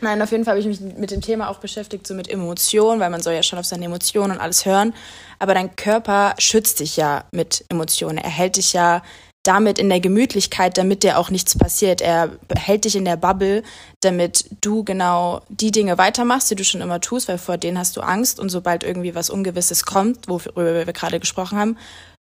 nein, 0.00 0.22
auf 0.22 0.30
jeden 0.30 0.44
Fall 0.44 0.52
habe 0.52 0.60
ich 0.60 0.66
mich 0.66 0.80
mit 0.96 1.10
dem 1.10 1.20
Thema 1.20 1.48
auch 1.48 1.58
beschäftigt, 1.58 2.06
so 2.06 2.14
mit 2.14 2.28
Emotionen, 2.28 3.00
weil 3.00 3.10
man 3.10 3.22
soll 3.22 3.34
ja 3.34 3.42
schon 3.42 3.58
auf 3.58 3.66
seine 3.66 3.86
Emotionen 3.86 4.32
und 4.32 4.40
alles 4.40 4.66
hören. 4.66 4.94
Aber 5.38 5.54
dein 5.54 5.74
Körper 5.76 6.34
schützt 6.38 6.80
dich 6.80 6.96
ja 6.96 7.24
mit 7.32 7.64
Emotionen. 7.68 8.18
Er 8.18 8.30
hält 8.30 8.56
dich 8.56 8.72
ja 8.72 9.02
damit 9.42 9.78
in 9.78 9.88
der 9.88 10.00
Gemütlichkeit, 10.00 10.76
damit 10.76 11.02
dir 11.02 11.18
auch 11.18 11.30
nichts 11.30 11.56
passiert. 11.56 12.02
Er 12.02 12.30
hält 12.54 12.84
dich 12.84 12.94
in 12.94 13.06
der 13.06 13.16
Bubble, 13.16 13.62
damit 14.00 14.44
du 14.60 14.84
genau 14.84 15.40
die 15.48 15.70
Dinge 15.70 15.96
weitermachst, 15.96 16.50
die 16.50 16.56
du 16.56 16.64
schon 16.64 16.82
immer 16.82 17.00
tust, 17.00 17.28
weil 17.28 17.38
vor 17.38 17.56
denen 17.56 17.78
hast 17.78 17.96
du 17.96 18.02
Angst. 18.02 18.38
Und 18.38 18.50
sobald 18.50 18.84
irgendwie 18.84 19.14
was 19.14 19.30
Ungewisses 19.30 19.86
kommt, 19.86 20.28
worüber 20.28 20.86
wir 20.86 20.92
gerade 20.92 21.20
gesprochen 21.20 21.58
haben, 21.58 21.78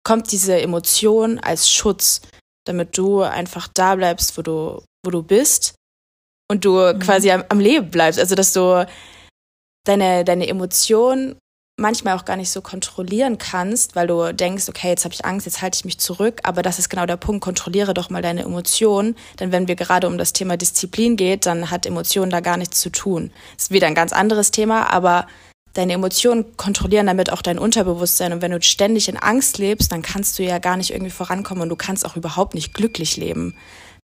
kommt 0.03 0.31
diese 0.31 0.59
Emotion 0.61 1.39
als 1.39 1.69
Schutz, 1.69 2.21
damit 2.65 2.97
du 2.97 3.21
einfach 3.21 3.67
da 3.73 3.95
bleibst, 3.95 4.37
wo 4.37 4.41
du, 4.41 4.81
wo 5.03 5.11
du 5.11 5.23
bist 5.23 5.75
und 6.49 6.65
du 6.65 6.77
mhm. 6.77 6.99
quasi 6.99 7.31
am, 7.31 7.43
am, 7.49 7.59
Leben 7.59 7.89
bleibst. 7.89 8.19
Also, 8.19 8.35
dass 8.35 8.53
du 8.53 8.85
deine, 9.85 10.23
deine 10.23 10.47
Emotion 10.47 11.35
manchmal 11.79 12.17
auch 12.17 12.25
gar 12.25 12.37
nicht 12.37 12.51
so 12.51 12.61
kontrollieren 12.61 13.37
kannst, 13.39 13.95
weil 13.95 14.07
du 14.07 14.33
denkst, 14.33 14.69
okay, 14.69 14.89
jetzt 14.89 15.05
habe 15.05 15.13
ich 15.13 15.25
Angst, 15.25 15.47
jetzt 15.47 15.61
halte 15.61 15.75
ich 15.75 15.85
mich 15.85 15.97
zurück, 15.97 16.39
aber 16.43 16.61
das 16.61 16.77
ist 16.77 16.89
genau 16.89 17.07
der 17.07 17.17
Punkt, 17.17 17.43
kontrolliere 17.43 17.95
doch 17.95 18.11
mal 18.11 18.21
deine 18.21 18.43
Emotionen, 18.43 19.15
denn 19.39 19.51
wenn 19.51 19.67
wir 19.67 19.75
gerade 19.75 20.07
um 20.07 20.19
das 20.19 20.33
Thema 20.33 20.55
Disziplin 20.55 21.15
geht, 21.15 21.47
dann 21.47 21.71
hat 21.71 21.87
Emotion 21.87 22.29
da 22.29 22.41
gar 22.41 22.57
nichts 22.57 22.79
zu 22.79 22.91
tun. 22.91 23.31
Das 23.55 23.65
ist 23.65 23.71
wieder 23.71 23.87
ein 23.87 23.95
ganz 23.95 24.13
anderes 24.13 24.51
Thema, 24.51 24.91
aber 24.91 25.25
deine 25.73 25.93
Emotionen 25.93 26.55
kontrollieren 26.57 27.07
damit 27.07 27.31
auch 27.31 27.41
dein 27.41 27.57
Unterbewusstsein. 27.57 28.33
Und 28.33 28.41
wenn 28.43 28.51
du 28.51 28.61
ständig 28.61 29.09
in 29.09 29.17
Angst 29.17 29.57
lebst, 29.57 29.91
dann 29.91 30.03
kannst 30.03 30.37
du 30.37 30.43
ja 30.43 30.59
gar 30.59 30.77
nicht 30.77 30.91
irgendwie 30.91 31.11
vorankommen 31.11 31.63
und 31.63 31.69
du 31.69 31.75
kannst 31.75 32.05
auch 32.05 32.15
überhaupt 32.15 32.53
nicht 32.53 32.75
glücklich 32.75 33.17
leben. 33.17 33.57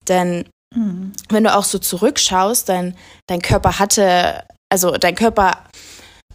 Denn 0.08 0.44
wenn 0.72 1.44
du 1.44 1.54
auch 1.54 1.64
so 1.64 1.78
zurückschaust, 1.78 2.68
dein, 2.68 2.96
dein 3.26 3.42
Körper 3.42 3.78
hatte, 3.78 4.44
also 4.68 4.92
dein 4.92 5.16
Körper, 5.16 5.64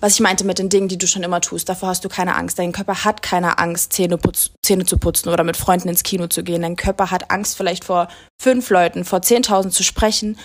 was 0.01 0.15
ich 0.15 0.19
meinte 0.19 0.43
mit 0.43 0.59
den 0.59 0.69
Dingen, 0.69 0.89
die 0.89 0.97
du 0.97 1.07
schon 1.07 1.23
immer 1.23 1.39
tust, 1.39 1.69
davor 1.69 1.89
hast 1.89 2.03
du 2.03 2.09
keine 2.09 2.35
Angst. 2.35 2.59
Dein 2.59 2.73
Körper 2.73 3.05
hat 3.05 3.21
keine 3.21 3.59
Angst, 3.59 3.93
Zähne, 3.93 4.17
putz, 4.17 4.51
Zähne 4.61 4.85
zu 4.85 4.97
putzen 4.97 5.29
oder 5.29 5.43
mit 5.43 5.55
Freunden 5.55 5.87
ins 5.87 6.03
Kino 6.03 6.27
zu 6.27 6.43
gehen. 6.43 6.63
Dein 6.63 6.75
Körper 6.75 7.11
hat 7.11 7.31
Angst, 7.31 7.55
vielleicht 7.55 7.85
vor 7.85 8.09
fünf 8.41 8.69
Leuten, 8.69 9.05
vor 9.05 9.21
zehntausend 9.21 9.73
zu 9.73 9.83
sprechen 9.83 10.37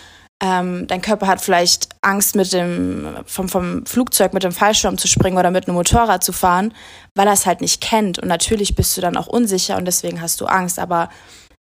ähm, 0.42 0.86
dein 0.86 1.02
Körper 1.02 1.26
hat 1.26 1.40
vielleicht 1.40 1.90
Angst, 2.00 2.34
mit 2.34 2.52
dem, 2.52 3.18
vom, 3.26 3.48
vom 3.48 3.84
Flugzeug 3.84 4.32
mit 4.32 4.42
dem 4.42 4.52
Fallschirm 4.52 4.96
zu 4.96 5.06
springen 5.06 5.36
oder 5.36 5.50
mit 5.50 5.68
einem 5.68 5.76
Motorrad 5.76 6.24
zu 6.24 6.32
fahren, 6.32 6.72
weil 7.14 7.26
er 7.26 7.34
es 7.34 7.44
halt 7.44 7.60
nicht 7.60 7.82
kennt. 7.82 8.18
Und 8.18 8.28
natürlich 8.28 8.74
bist 8.74 8.96
du 8.96 9.02
dann 9.02 9.18
auch 9.18 9.26
unsicher 9.26 9.76
und 9.76 9.84
deswegen 9.84 10.22
hast 10.22 10.40
du 10.40 10.46
Angst. 10.46 10.78
Aber 10.78 11.10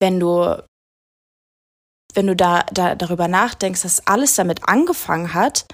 wenn 0.01 0.19
du, 0.19 0.57
wenn 2.15 2.27
du 2.27 2.37
da, 2.37 2.65
da 2.73 2.95
darüber 2.95 3.29
nachdenkst, 3.29 3.83
dass 3.83 4.07
alles 4.07 4.35
damit 4.35 4.69
angefangen 4.69 5.35
hat, 5.35 5.67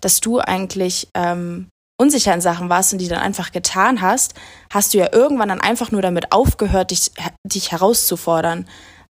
dass 0.00 0.20
du 0.20 0.38
eigentlich 0.38 1.08
ähm, 1.14 1.68
unsicher 2.00 2.32
in 2.32 2.40
Sachen 2.40 2.68
warst 2.68 2.92
und 2.92 3.00
die 3.00 3.08
dann 3.08 3.18
einfach 3.18 3.52
getan 3.52 4.00
hast, 4.00 4.34
hast 4.70 4.94
du 4.94 4.98
ja 4.98 5.12
irgendwann 5.12 5.48
dann 5.48 5.60
einfach 5.60 5.90
nur 5.90 6.02
damit 6.02 6.32
aufgehört, 6.32 6.92
dich, 6.92 7.10
dich 7.44 7.72
herauszufordern. 7.72 8.68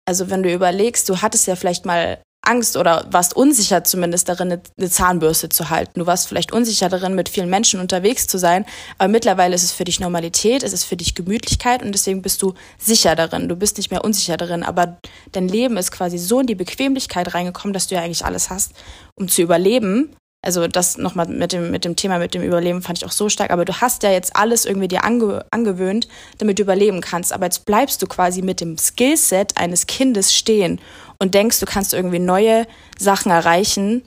Also 0.07 0.29
wenn 0.29 0.43
du 0.43 0.53
überlegst, 0.53 1.09
du 1.09 1.21
hattest 1.21 1.47
ja 1.47 1.55
vielleicht 1.55 1.85
mal 1.85 2.21
Angst 2.45 2.77
oder 2.77 3.05
warst 3.11 3.35
unsicher 3.35 3.83
zumindest 3.83 4.29
darin, 4.29 4.61
eine, 4.77 4.89
Zahnbürste 4.89 5.49
zu 5.49 5.69
halten. 5.69 5.99
Du 5.99 6.05
warst 6.05 6.27
vielleicht 6.27 6.51
unsicher 6.51 6.89
darin, 6.89 7.15
mit 7.15 7.29
vielen 7.29 7.49
Menschen 7.49 7.79
unterwegs 7.79 8.27
zu 8.27 8.37
sein, 8.37 8.65
aber 8.97 9.09
mittlerweile 9.09 9.55
ist 9.55 9.63
es 9.63 9.71
für 9.71 9.83
dich 9.83 9.99
Normalität, 9.99 10.63
es 10.63 10.73
ist 10.73 10.83
für 10.83 10.97
dich 10.97 11.15
Gemütlichkeit 11.15 11.83
und 11.83 11.91
deswegen 11.91 12.21
bist 12.21 12.41
du 12.41 12.53
sicher 12.77 13.15
darin. 13.15 13.49
Du 13.49 13.55
bist 13.55 13.77
nicht 13.77 13.91
mehr 13.91 14.03
unsicher 14.03 14.37
darin, 14.37 14.63
aber 14.63 14.97
dein 15.31 15.47
Leben 15.47 15.77
ist 15.77 15.91
quasi 15.91 16.17
so 16.17 16.39
in 16.39 16.47
die 16.47 16.55
Bequemlichkeit 16.55 17.33
reingekommen, 17.33 17.73
dass 17.73 17.87
du 17.87 17.95
ja 17.95 18.01
eigentlich 18.01 18.25
alles 18.25 18.49
hast, 18.49 18.73
um 19.15 19.27
zu 19.27 19.41
überleben 19.41 20.15
also 20.45 20.67
das 20.67 20.97
nochmal 20.97 21.27
mit 21.27 21.51
dem, 21.51 21.71
mit 21.71 21.85
dem 21.85 21.95
Thema 21.95 22.19
mit 22.19 22.33
dem 22.33 22.43
Überleben 22.43 22.81
fand 22.81 22.99
ich 22.99 23.05
auch 23.05 23.11
so 23.11 23.29
stark. 23.29 23.51
Aber 23.51 23.65
du 23.65 23.73
hast 23.81 24.03
ja 24.03 24.11
jetzt 24.11 24.35
alles 24.35 24.65
irgendwie 24.65 24.87
dir 24.87 25.03
ange, 25.03 25.45
angewöhnt, 25.51 26.07
damit 26.37 26.59
du 26.59 26.63
überleben 26.63 27.01
kannst. 27.01 27.33
Aber 27.33 27.45
jetzt 27.45 27.65
bleibst 27.65 28.01
du 28.01 28.07
quasi 28.07 28.41
mit 28.41 28.61
dem 28.61 28.77
Skillset 28.77 29.57
eines 29.57 29.87
Kindes 29.87 30.33
stehen 30.33 30.79
und 31.19 31.33
denkst, 31.33 31.59
du 31.59 31.65
kannst 31.65 31.93
irgendwie 31.93 32.19
neue 32.19 32.67
Sachen 32.97 33.31
erreichen 33.31 34.03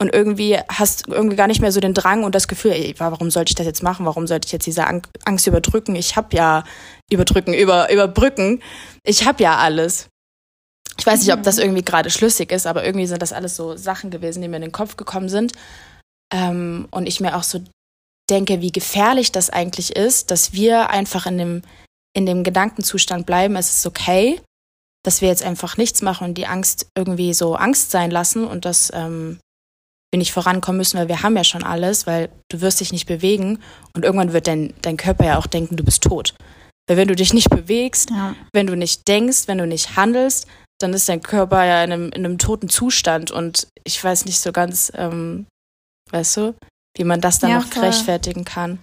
und 0.00 0.12
irgendwie 0.12 0.58
hast 0.68 1.08
irgendwie 1.08 1.36
gar 1.36 1.46
nicht 1.46 1.60
mehr 1.60 1.72
so 1.72 1.80
den 1.80 1.94
Drang 1.94 2.24
und 2.24 2.34
das 2.34 2.48
Gefühl, 2.48 2.72
ey, 2.72 2.94
warum 2.98 3.30
sollte 3.30 3.50
ich 3.50 3.54
das 3.54 3.66
jetzt 3.66 3.82
machen? 3.82 4.04
Warum 4.04 4.26
sollte 4.26 4.46
ich 4.46 4.52
jetzt 4.52 4.66
diese 4.66 4.84
Angst 4.86 5.46
überdrücken? 5.46 5.94
Ich 5.94 6.16
habe 6.16 6.36
ja 6.36 6.64
überdrücken, 7.10 7.54
über 7.54 7.90
überbrücken. 7.92 8.62
Ich 9.04 9.26
habe 9.26 9.42
ja 9.42 9.56
alles. 9.56 10.08
Ich 11.02 11.06
weiß 11.06 11.18
nicht, 11.18 11.32
ob 11.32 11.42
das 11.42 11.56
mhm. 11.56 11.62
irgendwie 11.62 11.82
gerade 11.82 12.10
schlüssig 12.10 12.52
ist, 12.52 12.64
aber 12.64 12.84
irgendwie 12.84 13.08
sind 13.08 13.20
das 13.20 13.32
alles 13.32 13.56
so 13.56 13.76
Sachen 13.76 14.12
gewesen, 14.12 14.40
die 14.40 14.46
mir 14.46 14.58
in 14.58 14.62
den 14.62 14.70
Kopf 14.70 14.96
gekommen 14.96 15.28
sind. 15.28 15.52
Ähm, 16.32 16.86
und 16.92 17.08
ich 17.08 17.18
mir 17.18 17.36
auch 17.36 17.42
so 17.42 17.60
denke, 18.30 18.60
wie 18.60 18.70
gefährlich 18.70 19.32
das 19.32 19.50
eigentlich 19.50 19.96
ist, 19.96 20.30
dass 20.30 20.52
wir 20.52 20.90
einfach 20.90 21.26
in 21.26 21.38
dem, 21.38 21.62
in 22.16 22.24
dem 22.24 22.44
Gedankenzustand 22.44 23.26
bleiben, 23.26 23.56
es 23.56 23.78
ist 23.78 23.84
okay, 23.84 24.40
dass 25.04 25.20
wir 25.20 25.28
jetzt 25.28 25.42
einfach 25.42 25.76
nichts 25.76 26.02
machen 26.02 26.28
und 26.28 26.34
die 26.38 26.46
Angst 26.46 26.86
irgendwie 26.96 27.34
so 27.34 27.56
Angst 27.56 27.90
sein 27.90 28.12
lassen 28.12 28.46
und 28.46 28.64
dass 28.64 28.92
ähm, 28.94 29.40
wir 30.12 30.18
nicht 30.18 30.32
vorankommen 30.32 30.78
müssen, 30.78 31.00
weil 31.00 31.08
wir 31.08 31.24
haben 31.24 31.36
ja 31.36 31.42
schon 31.42 31.64
alles, 31.64 32.06
weil 32.06 32.28
du 32.48 32.60
wirst 32.60 32.78
dich 32.78 32.92
nicht 32.92 33.06
bewegen 33.06 33.58
und 33.92 34.04
irgendwann 34.04 34.32
wird 34.32 34.46
dein, 34.46 34.72
dein 34.82 34.96
Körper 34.96 35.24
ja 35.24 35.38
auch 35.38 35.48
denken, 35.48 35.74
du 35.74 35.82
bist 35.82 36.04
tot. 36.04 36.36
Weil 36.88 36.96
wenn 36.96 37.08
du 37.08 37.16
dich 37.16 37.34
nicht 37.34 37.50
bewegst, 37.50 38.10
ja. 38.10 38.36
wenn 38.52 38.68
du 38.68 38.76
nicht 38.76 39.08
denkst, 39.08 39.48
wenn 39.48 39.58
du 39.58 39.66
nicht 39.66 39.96
handelst, 39.96 40.46
dann 40.82 40.92
ist 40.92 41.08
dein 41.08 41.22
Körper 41.22 41.64
ja 41.64 41.82
in 41.84 41.92
einem, 41.92 42.06
in 42.10 42.24
einem 42.24 42.38
toten 42.38 42.68
Zustand 42.68 43.30
und 43.30 43.68
ich 43.84 44.02
weiß 44.02 44.24
nicht 44.24 44.40
so 44.40 44.52
ganz, 44.52 44.92
ähm, 44.94 45.46
weißt 46.10 46.36
du, 46.36 46.54
wie 46.96 47.04
man 47.04 47.20
das 47.20 47.38
dann 47.38 47.50
ja, 47.50 47.58
noch 47.58 47.66
voll. 47.66 47.84
rechtfertigen 47.84 48.44
kann. 48.44 48.78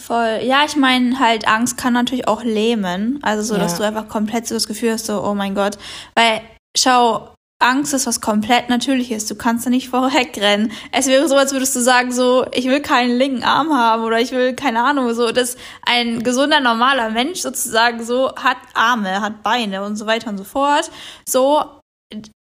Voll. 0.00 0.40
Ja, 0.42 0.64
ich 0.64 0.76
meine, 0.76 1.18
halt 1.18 1.48
Angst 1.48 1.76
kann 1.76 1.92
natürlich 1.92 2.28
auch 2.28 2.44
lähmen. 2.44 3.18
Also 3.22 3.42
so, 3.42 3.54
ja. 3.54 3.60
dass 3.60 3.76
du 3.76 3.82
einfach 3.82 4.08
komplett 4.08 4.46
so 4.46 4.54
das 4.54 4.68
Gefühl 4.68 4.92
hast, 4.92 5.06
so, 5.06 5.24
oh 5.24 5.34
mein 5.34 5.54
Gott. 5.54 5.76
Weil, 6.14 6.40
schau, 6.76 7.34
Angst 7.60 7.92
ist 7.92 8.06
was 8.06 8.20
komplett 8.20 8.68
Natürliches. 8.68 9.26
Du 9.26 9.34
kannst 9.34 9.66
da 9.66 9.70
nicht 9.70 9.88
vorwegrennen. 9.88 10.70
Es 10.92 11.06
wäre 11.06 11.28
so, 11.28 11.36
als 11.36 11.52
würdest 11.52 11.74
du 11.74 11.80
sagen, 11.80 12.12
so, 12.12 12.46
ich 12.52 12.66
will 12.66 12.80
keinen 12.80 13.16
linken 13.18 13.42
Arm 13.42 13.72
haben 13.72 14.04
oder 14.04 14.20
ich 14.20 14.30
will, 14.30 14.54
keine 14.54 14.84
Ahnung, 14.84 15.12
so, 15.14 15.32
dass 15.32 15.56
ein 15.84 16.22
gesunder, 16.22 16.60
normaler 16.60 17.10
Mensch 17.10 17.40
sozusagen 17.40 18.04
so 18.04 18.34
hat 18.36 18.58
Arme, 18.74 19.20
hat 19.20 19.42
Beine 19.42 19.84
und 19.84 19.96
so 19.96 20.06
weiter 20.06 20.30
und 20.30 20.38
so 20.38 20.44
fort. 20.44 20.90
So, 21.28 21.64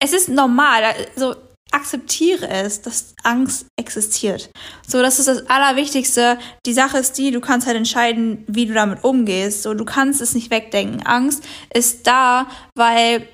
es 0.02 0.12
ist 0.14 0.30
normal. 0.30 0.82
Also, 1.14 1.36
akzeptiere 1.70 2.48
es, 2.48 2.82
dass 2.82 3.14
Angst 3.22 3.66
existiert. 3.78 4.50
So, 4.86 5.00
das 5.00 5.18
ist 5.18 5.28
das 5.28 5.48
Allerwichtigste. 5.48 6.38
Die 6.66 6.74
Sache 6.74 6.98
ist 6.98 7.16
die, 7.18 7.30
du 7.30 7.40
kannst 7.40 7.66
halt 7.66 7.76
entscheiden, 7.76 8.44
wie 8.46 8.66
du 8.66 8.74
damit 8.74 9.04
umgehst. 9.04 9.62
So, 9.62 9.74
du 9.74 9.84
kannst 9.84 10.20
es 10.20 10.34
nicht 10.34 10.50
wegdenken. 10.50 11.02
Angst 11.06 11.44
ist 11.72 12.06
da, 12.06 12.46
weil, 12.74 13.26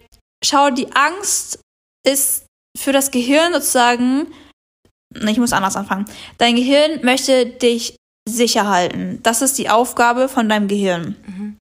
schau, 0.44 0.70
die 0.70 0.92
Angst 0.92 1.61
ist 2.08 2.46
für 2.76 2.92
das 2.92 3.10
Gehirn 3.10 3.52
sozusagen, 3.52 4.26
ich 5.14 5.38
muss 5.38 5.52
anders 5.52 5.76
anfangen. 5.76 6.06
Dein 6.38 6.56
Gehirn 6.56 7.00
möchte 7.02 7.46
dich 7.46 7.96
sicher 8.28 8.68
halten. 8.68 9.20
Das 9.22 9.42
ist 9.42 9.58
die 9.58 9.70
Aufgabe 9.70 10.28
von 10.28 10.48
deinem 10.48 10.68
Gehirn. 10.68 11.16
Mhm. 11.26 11.58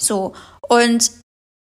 So, 0.00 0.34
und 0.68 1.10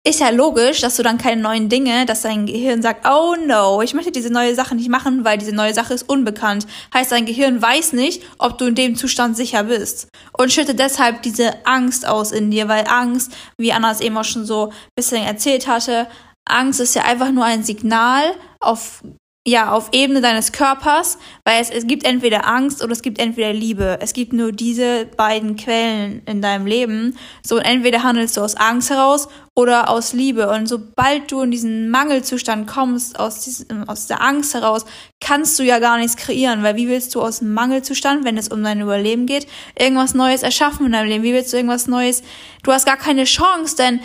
ist 0.07 0.21
ja 0.21 0.29
logisch, 0.29 0.83
dass 0.83 0.97
du 0.97 1.03
dann 1.03 1.17
keine 1.17 1.41
neuen 1.41 1.71
Dinge, 1.71 2.05
dass 2.05 2.23
dein 2.23 2.45
Gehirn 2.45 2.83
sagt, 2.83 3.07
oh 3.09 3.37
no, 3.37 3.81
ich 3.81 3.95
möchte 3.95 4.13
diese 4.13 4.31
neue 4.31 4.55
Sache 4.55 4.75
nicht 4.75 4.91
machen, 4.91 5.25
weil 5.25 5.39
diese 5.39 5.55
neue 5.55 5.73
Sache 5.73 5.95
ist 5.95 6.07
unbekannt. 6.07 6.67
Heißt, 6.93 7.11
dein 7.11 7.25
Gehirn 7.25 7.63
weiß 7.63 7.95
nicht, 7.95 8.23
ob 8.39 8.59
du 8.59 8.67
in 8.67 8.75
dem 8.75 8.97
Zustand 8.97 9.35
sicher 9.35 9.65
bist. 9.65 10.09
Und 10.37 10.53
schüttet 10.53 10.79
deshalb 10.79 11.23
diese 11.23 11.65
Angst 11.65 12.07
aus 12.07 12.33
in 12.33 12.51
dir, 12.51 12.69
weil 12.69 12.87
Angst, 12.87 13.33
wie 13.59 13.73
Anna 13.73 13.93
es 13.93 14.03
eben 14.03 14.19
auch 14.19 14.25
schon 14.25 14.45
so 14.45 14.67
ein 14.67 14.75
bisschen 14.95 15.25
erzählt 15.25 15.67
hatte, 15.67 16.07
Angst 16.45 16.81
ist 16.81 16.95
ja 16.95 17.05
einfach 17.05 17.31
nur 17.31 17.45
ein 17.45 17.65
Signal 17.65 18.23
auf 18.61 19.03
ja, 19.47 19.73
auf 19.73 19.91
Ebene 19.93 20.23
deines 20.23 20.53
Körpers, 20.53 21.19
weil 21.45 21.61
es, 21.61 21.69
es 21.69 21.87
gibt 21.87 22.05
entweder 22.05 22.47
Angst 22.47 22.83
oder 22.83 22.93
es 22.93 23.03
gibt 23.03 23.19
entweder 23.19 23.53
Liebe. 23.53 23.99
Es 24.01 24.15
gibt 24.15 24.33
nur 24.33 24.53
diese 24.53 25.05
beiden 25.05 25.57
Quellen 25.57 26.23
in 26.25 26.41
deinem 26.41 26.67
Leben. 26.67 27.19
So, 27.43 27.59
entweder 27.59 28.03
handelst 28.03 28.39
du 28.39 28.41
aus 28.41 28.57
Angst 28.57 28.89
heraus 28.89 29.29
oder 29.55 29.91
aus 29.91 30.15
Liebe. 30.15 30.49
Und 30.49 30.67
sobald 30.67 31.31
du 31.31 31.43
in 31.43 31.51
diesen 31.51 31.91
Mangelzustand 31.91 32.67
kommst, 32.67 33.21
aus, 33.21 33.41
diesem, 33.41 33.87
aus 33.87 34.07
der 34.07 34.23
Angst 34.23 34.55
heraus, 34.55 34.87
kannst 35.21 35.59
du 35.59 35.63
ja 35.63 35.79
gar 35.79 35.99
nichts 35.99 36.17
kreieren, 36.17 36.63
weil 36.63 36.77
wie 36.77 36.89
willst 36.89 37.15
du 37.15 37.21
aus 37.21 37.41
dem 37.41 37.53
Mangelzustand, 37.53 38.25
wenn 38.25 38.39
es 38.39 38.49
um 38.49 38.65
dein 38.65 38.81
Überleben 38.81 39.27
geht, 39.27 39.47
irgendwas 39.79 40.15
Neues 40.15 40.43
erschaffen 40.43 40.87
in 40.87 40.93
deinem 40.93 41.09
Leben? 41.09 41.23
Wie 41.23 41.35
willst 41.35 41.53
du 41.53 41.59
irgendwas 41.59 41.87
Neues? 41.87 42.23
Du 42.63 42.73
hast 42.73 42.87
gar 42.87 42.97
keine 42.97 43.25
Chance, 43.25 43.77
denn 43.77 44.01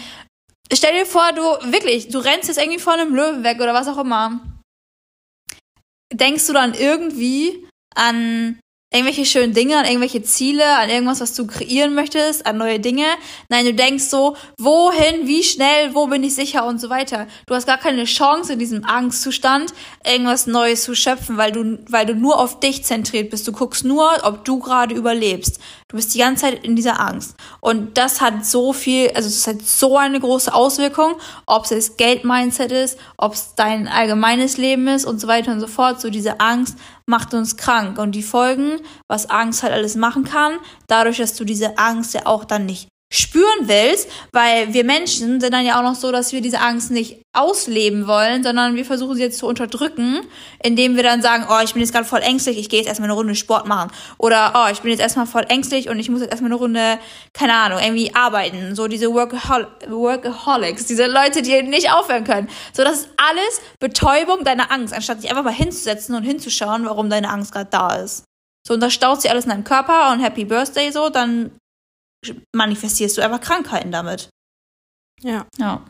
stell 0.73 0.93
dir 0.93 1.05
vor, 1.05 1.31
du, 1.33 1.41
wirklich, 1.71 2.09
du 2.09 2.19
rennst 2.19 2.47
jetzt 2.47 2.59
irgendwie 2.59 2.79
vor 2.79 2.93
einem 2.93 3.15
Löwen 3.15 3.43
weg 3.43 3.59
oder 3.59 3.73
was 3.73 3.88
auch 3.88 3.97
immer 3.97 4.41
denkst 6.13 6.47
du 6.47 6.53
dann 6.53 6.73
irgendwie 6.73 7.65
an 7.95 8.59
irgendwelche 8.91 9.25
schönen 9.25 9.53
Dinge, 9.53 9.77
an 9.77 9.85
irgendwelche 9.85 10.23
Ziele, 10.23 10.65
an 10.77 10.89
irgendwas, 10.89 11.21
was 11.21 11.35
du 11.35 11.45
kreieren 11.45 11.93
möchtest, 11.93 12.47
an 12.47 12.57
neue 12.57 12.79
Dinge. 12.79 13.05
Nein, 13.47 13.65
du 13.65 13.73
denkst 13.75 14.05
so, 14.05 14.35
wohin, 14.57 15.27
wie 15.27 15.43
schnell, 15.43 15.93
wo 15.93 16.07
bin 16.07 16.23
ich 16.23 16.33
sicher 16.33 16.65
und 16.65 16.81
so 16.81 16.89
weiter. 16.89 17.27
Du 17.45 17.53
hast 17.53 17.67
gar 17.67 17.77
keine 17.77 18.05
Chance 18.05 18.53
in 18.53 18.59
diesem 18.59 18.83
Angstzustand, 18.83 19.73
irgendwas 20.03 20.47
Neues 20.47 20.83
zu 20.83 20.95
schöpfen, 20.95 21.38
weil 21.38 21.51
du, 21.51 21.77
weil 21.88 22.07
du 22.07 22.15
nur 22.15 22.39
auf 22.39 22.59
dich 22.59 22.83
zentriert 22.83 23.29
bist. 23.29 23.47
Du 23.47 23.51
guckst 23.51 23.85
nur, 23.85 24.09
ob 24.23 24.43
du 24.43 24.57
gerade 24.57 24.95
überlebst. 24.95 25.59
Du 25.91 25.96
bist 25.98 26.13
die 26.13 26.19
ganze 26.19 26.43
Zeit 26.43 26.63
in 26.63 26.75
dieser 26.75 27.00
Angst. 27.00 27.36
Und 27.62 27.98
das 27.98 28.22
hat 28.22 28.46
so 28.46 28.74
viel, 28.74 29.10
also 29.15 29.27
es 29.27 29.48
hat 29.48 29.63
so 29.63 29.98
eine 29.98 30.19
große 30.19 30.53
Auswirkung, 30.53 31.15
ob 31.48 31.63
es 31.63 31.69
das 31.72 31.98
Geld-Mindset 31.98 32.72
ist, 32.72 33.00
ob 33.17 33.34
es 33.34 33.55
dein 33.55 33.88
allgemeines 33.88 34.58
Leben 34.58 34.88
ist 34.88 35.05
und 35.05 35.19
so 35.19 35.27
weiter 35.27 35.51
und 35.51 35.60
so 35.60 35.65
fort. 35.65 36.00
So 36.00 36.12
diese 36.12 36.39
Angst 36.39 36.77
macht 37.08 37.34
uns 37.34 37.58
krank. 37.58 37.98
Und 37.98 38.12
die 38.12 38.22
Folgen, 38.22 38.79
was 39.08 39.31
Angst 39.31 39.63
halt 39.63 39.74
alles 39.74 39.96
machen 39.96 40.25
kann, 40.25 40.60
dadurch, 40.86 41.17
dass 41.17 41.34
du 41.34 41.43
diese 41.43 41.79
Angst 41.79 42.13
ja 42.13 42.27
auch 42.27 42.46
dann 42.46 42.67
nicht 42.67 42.88
spüren 43.12 43.68
willst, 43.68 44.08
weil 44.32 44.74
wir 44.74 44.84
Menschen 44.84 45.42
sind 45.42 45.51
dann 45.51 45.66
ja 45.66 45.80
auch 45.80 45.84
noch 45.84 45.96
so, 45.96 46.12
dass 46.12 46.32
wir 46.32 46.42
diese 46.42 46.60
Angst 46.60 46.92
nicht 46.92 47.24
ausleben 47.34 48.06
wollen, 48.06 48.44
sondern 48.44 48.75
wir 48.75 48.86
versuchen 48.86 49.16
sie 49.16 49.24
jetzt 49.24 49.39
zu 49.39 49.48
unterdrücken, 49.48 50.22
indem 50.63 50.96
wir 50.96 51.01
dann 51.01 51.22
sagen, 51.24 51.46
oh, 51.50 51.60
ich 51.63 51.74
bin 51.74 51.82
jetzt 51.82 51.92
gerade 51.92 52.06
voll 52.06 52.22
ängstlich, 52.22 52.60
ich 52.60 52.70
gehe 52.70 52.80
jetzt 52.80 52.88
erstmal 52.88 53.10
eine 53.10 53.18
Runde 53.18 53.34
Sport 53.34 53.68
machen. 53.68 53.92
Oder, 54.20 54.54
oh, 54.56 54.72
ich 54.72 54.82
bin 54.82 54.92
jetzt 54.92 55.00
erstmal 55.00 55.25
voll 55.25 55.46
ängstlich 55.50 55.89
und 55.89 55.98
ich 55.98 56.10
muss 56.10 56.22
jetzt 56.22 56.30
erstmal 56.30 56.51
eine 56.51 56.60
Runde, 56.60 57.00
keine 57.34 57.54
Ahnung, 57.56 57.80
irgendwie 57.80 58.13
arbeiten. 58.13 58.75
So 58.75 58.88
diese 58.88 59.12
Workahol 59.12 59.68
Workaholics, 59.88 60.86
diese 60.86 61.08
Leute, 61.08 61.42
die 61.42 61.63
nicht 61.63 61.92
aufhören 61.92 62.24
können. 62.24 62.48
So, 62.74 62.84
das 62.84 63.01
ist 63.01 63.10
alles 63.18 63.62
Betäubung 63.80 64.44
deiner 64.44 64.72
Angst, 64.72 64.94
anstatt 64.94 65.24
dich 65.24 65.32
einfach 65.32 65.44
mal 65.44 65.54
hinzusetzen 65.54 66.13
und 66.13 66.24
hinzuschauen, 66.24 66.86
warum 66.86 67.10
deine 67.10 67.30
Angst 67.30 67.54
gerade 67.54 67.70
da 67.72 67.96
ist. 67.96 68.25
So, 68.68 68.75
und 68.75 68.82
das 68.82 68.94
staut 68.94 69.22
sich 69.22 69.32
alles 69.32 69.46
in 69.46 69.50
deinem 69.50 69.63
Körper 69.63 70.12
und 70.12 70.20
Happy 70.20 70.46
Birthday 70.46 70.92
so, 70.92 71.10
dann 71.10 71.51
manifestierst 72.55 73.17
du 73.17 73.21
einfach 73.21 73.41
Krankheiten 73.41 73.91
damit. 73.91 74.29
Ja. 75.21 75.45
Ja. 75.57 75.85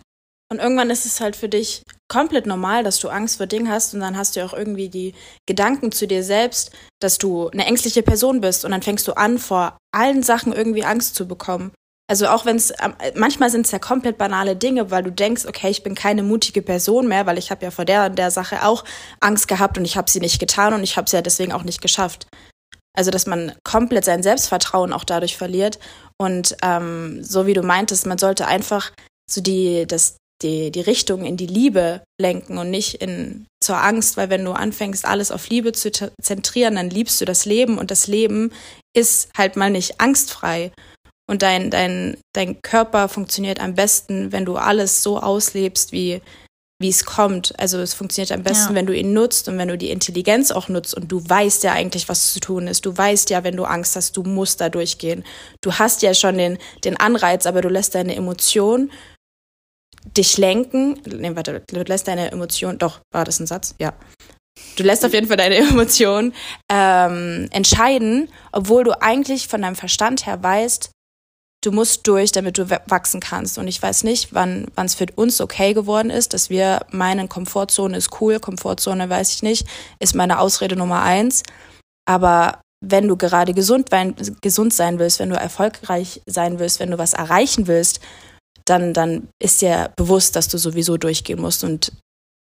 Und 0.52 0.60
irgendwann 0.60 0.90
ist 0.90 1.06
es 1.06 1.22
halt 1.22 1.36
für 1.36 1.48
dich 1.48 1.84
komplett 2.12 2.48
normal, 2.48 2.84
dass 2.84 3.00
du 3.00 3.10
Angst 3.10 3.38
vor 3.38 3.46
Dingen 3.46 3.70
hast 3.70 3.94
und 3.94 4.00
dann 4.00 4.18
hast 4.18 4.36
du 4.36 4.44
auch 4.44 4.54
irgendwie 4.54 4.90
die 4.90 5.14
Gedanken 5.48 5.92
zu 5.92 6.08
dir 6.08 6.24
selbst, 6.24 6.72
dass 7.00 7.20
du 7.20 7.50
eine 7.50 7.66
ängstliche 7.66 8.02
Person 8.02 8.42
bist 8.42 8.66
und 8.66 8.72
dann 8.72 8.82
fängst 8.82 9.08
du 9.08 9.14
an, 9.14 9.38
vor 9.38 9.78
allen 9.92 10.24
Sachen 10.24 10.52
irgendwie 10.52 10.84
Angst 10.84 11.14
zu 11.14 11.28
bekommen. 11.28 11.72
Also 12.10 12.28
auch 12.28 12.46
wenn 12.46 12.56
es, 12.56 12.72
ähm, 12.82 12.96
manchmal 13.14 13.52
sind 13.52 13.68
es 13.68 13.72
ja 13.72 13.78
komplett 13.78 14.18
banale 14.18 14.56
Dinge, 14.56 14.90
weil 14.90 15.04
du 15.04 15.12
denkst, 15.12 15.46
okay, 15.46 15.70
ich 15.70 15.84
bin 15.84 15.94
keine 15.94 16.24
mutige 16.24 16.64
Person 16.64 17.08
mehr, 17.08 17.28
weil 17.28 17.38
ich 17.38 17.52
habe 17.52 17.64
ja 17.64 17.70
vor 17.70 17.86
der 17.86 18.08
und 18.08 18.18
der 18.18 18.32
Sache 18.32 18.66
auch 18.66 18.84
Angst 19.20 19.48
gehabt 19.48 19.78
und 19.78 19.86
ich 19.86 19.96
habe 19.96 20.10
sie 20.10 20.20
nicht 20.20 20.40
getan 20.40 20.74
und 20.74 20.82
ich 20.82 20.98
habe 20.98 21.08
sie 21.08 21.18
ja 21.18 21.22
deswegen 21.22 21.52
auch 21.52 21.62
nicht 21.62 21.82
geschafft. 21.84 22.26
Also 22.98 23.12
dass 23.12 23.28
man 23.28 23.54
komplett 23.64 24.06
sein 24.06 24.24
Selbstvertrauen 24.24 24.92
auch 24.92 25.04
dadurch 25.04 25.38
verliert 25.38 25.78
und 26.22 26.56
ähm, 26.62 27.24
so 27.24 27.46
wie 27.48 27.54
du 27.54 27.64
meintest, 27.64 28.06
man 28.06 28.18
sollte 28.18 28.46
einfach 28.48 28.92
so 29.30 29.42
die, 29.42 29.86
das, 29.88 30.18
die, 30.42 30.72
die 30.72 30.82
Richtung 30.82 31.24
in 31.24 31.38
die 31.38 31.48
Liebe 31.48 32.02
lenken 32.20 32.58
und 32.58 32.70
nicht 32.70 32.96
in, 32.96 33.46
zur 33.64 33.82
Angst, 33.82 34.18
weil 34.18 34.30
wenn 34.30 34.44
du 34.44 34.52
anfängst, 34.52 35.06
alles 35.06 35.32
auf 35.32 35.50
Liebe 35.50 35.72
zu 35.72 35.92
zentrieren, 36.22 36.76
dann 36.76 36.90
liebst 36.90 37.22
du 37.22 37.26
das 37.26 37.46
Leben 37.46 37.78
und 37.78 37.92
das 37.92 38.08
Leben 38.08 38.52
ist 38.96 39.30
halt 39.38 39.56
mal 39.56 39.70
nicht 39.70 40.02
angstfrei. 40.02 40.72
Und 41.30 41.44
dein, 41.44 41.70
dein, 41.70 42.18
dein 42.34 42.62
Körper 42.64 43.08
funktioniert 43.08 43.60
am 43.60 43.76
besten, 43.76 44.32
wenn 44.32 44.46
du 44.46 44.58
alles 44.58 45.04
so 45.04 45.20
auslebst, 45.20 45.92
wie, 45.92 46.22
wie 46.80 46.90
es 46.90 47.06
kommt. 47.06 47.54
Also 47.60 47.78
es 47.80 47.94
funktioniert 47.94 48.32
am 48.32 48.44
besten, 48.44 48.70
ja. 48.70 48.76
wenn 48.76 48.86
du 48.86 48.96
ihn 48.96 49.12
nutzt 49.12 49.50
und 49.50 49.58
wenn 49.58 49.68
du 49.68 49.78
die 49.78 49.90
Intelligenz 49.90 50.50
auch 50.50 50.70
nutzt 50.70 50.96
und 50.96 51.12
du 51.12 51.22
weißt 51.28 51.64
ja 51.64 51.74
eigentlich, 51.74 52.08
was 52.08 52.32
zu 52.34 52.40
tun 52.40 52.68
ist. 52.68 52.86
Du 52.86 52.98
weißt 52.98 53.30
ja, 53.30 53.44
wenn 53.44 53.58
du 53.58 53.66
Angst 53.66 53.98
hast, 53.98 54.16
du 54.16 54.24
musst 54.24 54.62
da 54.62 54.70
durchgehen. 54.70 55.26
Du 55.62 55.74
hast 55.74 56.02
ja 56.02 56.14
schon 56.14 56.38
den, 56.38 56.58
den 56.86 56.98
Anreiz, 56.98 57.46
aber 57.46 57.62
du 57.62 57.68
lässt 57.68 57.96
deine 57.96 58.16
Emotion 58.16 58.92
dich 60.18 60.38
lenken. 60.38 61.02
Nee, 61.06 61.36
warte, 61.36 61.62
du 61.68 61.82
lässt 61.84 62.08
deine 62.08 62.32
Emotion, 62.32 62.78
doch, 62.78 63.02
war 63.12 63.26
das 63.26 63.40
ein 63.40 63.48
Satz? 63.48 63.76
Ja. 63.80 63.94
Du 64.78 64.84
lässt 64.84 65.06
auf 65.06 65.14
jeden 65.14 65.28
Fall 65.28 65.38
deine 65.38 65.56
Emotion 65.70 66.34
ähm, 66.72 67.50
entscheiden, 67.52 68.30
obwohl 68.54 68.86
du 68.86 69.02
eigentlich 69.02 69.50
von 69.50 69.62
deinem 69.62 69.76
Verstand 69.76 70.26
her 70.26 70.42
weißt, 70.42 70.92
du 71.62 71.72
musst 71.72 72.08
durch, 72.08 72.32
damit 72.32 72.58
du 72.58 72.70
wachsen 72.70 73.20
kannst. 73.20 73.58
Und 73.58 73.68
ich 73.68 73.82
weiß 73.82 74.04
nicht, 74.04 74.34
wann 74.34 74.68
es 74.76 74.96
für 74.96 75.08
uns 75.16 75.42
okay 75.42 75.74
geworden 75.74 76.10
ist, 76.10 76.34
dass 76.34 76.50
wir 76.50 76.86
meinen, 76.92 77.30
Komfortzone 77.30 77.98
ist 77.98 78.22
cool, 78.22 78.40
Komfortzone 78.40 79.10
weiß 79.10 79.34
ich 79.34 79.44
nicht, 79.44 79.68
ist 80.00 80.16
meine 80.16 80.40
Ausrede 80.40 80.76
Nummer 80.76 81.02
eins. 81.02 81.44
Aber 82.08 82.62
wenn 82.82 83.08
du 83.08 83.18
gerade 83.18 83.54
gesund, 83.54 83.90
gesund 84.42 84.74
sein 84.74 85.00
willst, 85.00 85.20
wenn 85.20 85.30
du 85.30 85.36
erfolgreich 85.36 86.22
sein 86.26 86.60
willst, 86.60 86.80
wenn 86.80 86.92
du 86.92 86.98
was 86.98 87.14
erreichen 87.14 87.68
willst, 87.68 88.00
dann, 88.66 88.94
dann 88.94 89.28
ist 89.42 89.62
dir 89.62 89.92
bewusst, 89.96 90.36
dass 90.36 90.48
du 90.48 90.58
sowieso 90.58 90.98
durchgehen 90.98 91.42
musst. 91.42 91.64
Und 91.64 91.92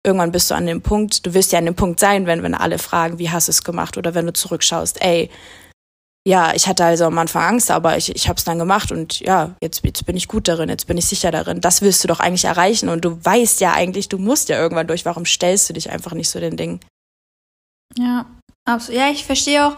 irgendwann 0.04 0.32
bist 0.32 0.50
du 0.50 0.54
an 0.54 0.66
dem 0.66 0.82
Punkt, 0.82 1.24
du 1.24 1.32
wirst 1.32 1.52
ja 1.52 1.58
an 1.58 1.64
dem 1.64 1.74
Punkt 1.74 2.00
sein, 2.00 2.26
wenn, 2.26 2.42
wenn 2.42 2.54
alle 2.54 2.78
fragen, 2.78 3.18
wie 3.18 3.30
hast 3.30 3.48
du 3.48 3.50
es 3.50 3.64
gemacht? 3.64 3.96
Oder 3.96 4.14
wenn 4.14 4.26
du 4.26 4.32
zurückschaust, 4.32 5.00
ey, 5.00 5.30
ja, 6.26 6.52
ich 6.54 6.66
hatte 6.66 6.84
also 6.84 7.04
am 7.04 7.16
Anfang 7.18 7.44
Angst, 7.44 7.70
aber 7.70 7.96
ich, 7.96 8.12
ich 8.12 8.28
habe 8.28 8.36
es 8.36 8.42
dann 8.42 8.58
gemacht 8.58 8.90
und 8.90 9.20
ja, 9.20 9.54
jetzt, 9.62 9.84
jetzt 9.84 10.04
bin 10.06 10.16
ich 10.16 10.26
gut 10.26 10.48
darin, 10.48 10.68
jetzt 10.68 10.88
bin 10.88 10.98
ich 10.98 11.06
sicher 11.06 11.30
darin. 11.30 11.60
Das 11.60 11.82
willst 11.82 12.02
du 12.02 12.08
doch 12.08 12.18
eigentlich 12.18 12.46
erreichen 12.46 12.88
und 12.88 13.04
du 13.04 13.24
weißt 13.24 13.60
ja 13.60 13.74
eigentlich, 13.74 14.08
du 14.08 14.18
musst 14.18 14.48
ja 14.48 14.60
irgendwann 14.60 14.88
durch. 14.88 15.04
Warum 15.04 15.24
stellst 15.24 15.68
du 15.68 15.72
dich 15.72 15.88
einfach 15.88 16.14
nicht 16.14 16.28
so 16.28 16.40
den 16.40 16.56
Ding? 16.56 16.80
Ja, 17.96 18.26
absolut. 18.64 19.00
Ja, 19.00 19.10
ich 19.10 19.24
verstehe 19.24 19.68
auch, 19.68 19.76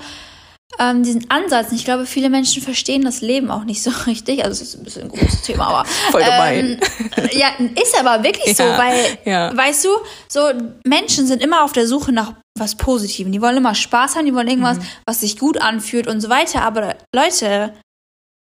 ähm, 0.78 1.02
diesen 1.02 1.30
Ansatz. 1.30 1.72
Ich 1.72 1.84
glaube, 1.84 2.06
viele 2.06 2.30
Menschen 2.30 2.62
verstehen 2.62 3.02
das 3.02 3.20
Leben 3.20 3.50
auch 3.50 3.64
nicht 3.64 3.82
so 3.82 3.90
richtig. 4.06 4.44
Also 4.44 4.62
es 4.62 4.70
ist 4.70 4.76
ein 4.76 4.84
bisschen 4.84 5.02
ein 5.02 5.08
großes 5.08 5.42
Thema, 5.42 5.66
aber 5.66 5.84
voll 6.10 6.22
gemein. 6.22 6.80
Ähm, 7.16 7.28
ja, 7.32 7.48
ist 7.80 7.98
aber 7.98 8.22
wirklich 8.22 8.54
so, 8.56 8.62
ja, 8.62 8.78
weil, 8.78 9.18
ja. 9.24 9.56
weißt 9.56 9.84
du, 9.84 9.88
so 10.28 10.50
Menschen 10.84 11.26
sind 11.26 11.42
immer 11.42 11.64
auf 11.64 11.72
der 11.72 11.86
Suche 11.86 12.12
nach 12.12 12.34
was 12.60 12.76
Positivem. 12.76 13.32
Die 13.32 13.40
wollen 13.42 13.56
immer 13.56 13.74
Spaß 13.74 14.16
haben, 14.16 14.26
die 14.26 14.34
wollen 14.34 14.48
irgendwas, 14.48 14.78
mhm. 14.78 14.86
was 15.06 15.20
sich 15.20 15.38
gut 15.38 15.60
anfühlt 15.60 16.06
und 16.06 16.20
so 16.20 16.28
weiter. 16.28 16.62
Aber 16.62 16.96
Leute, 17.14 17.74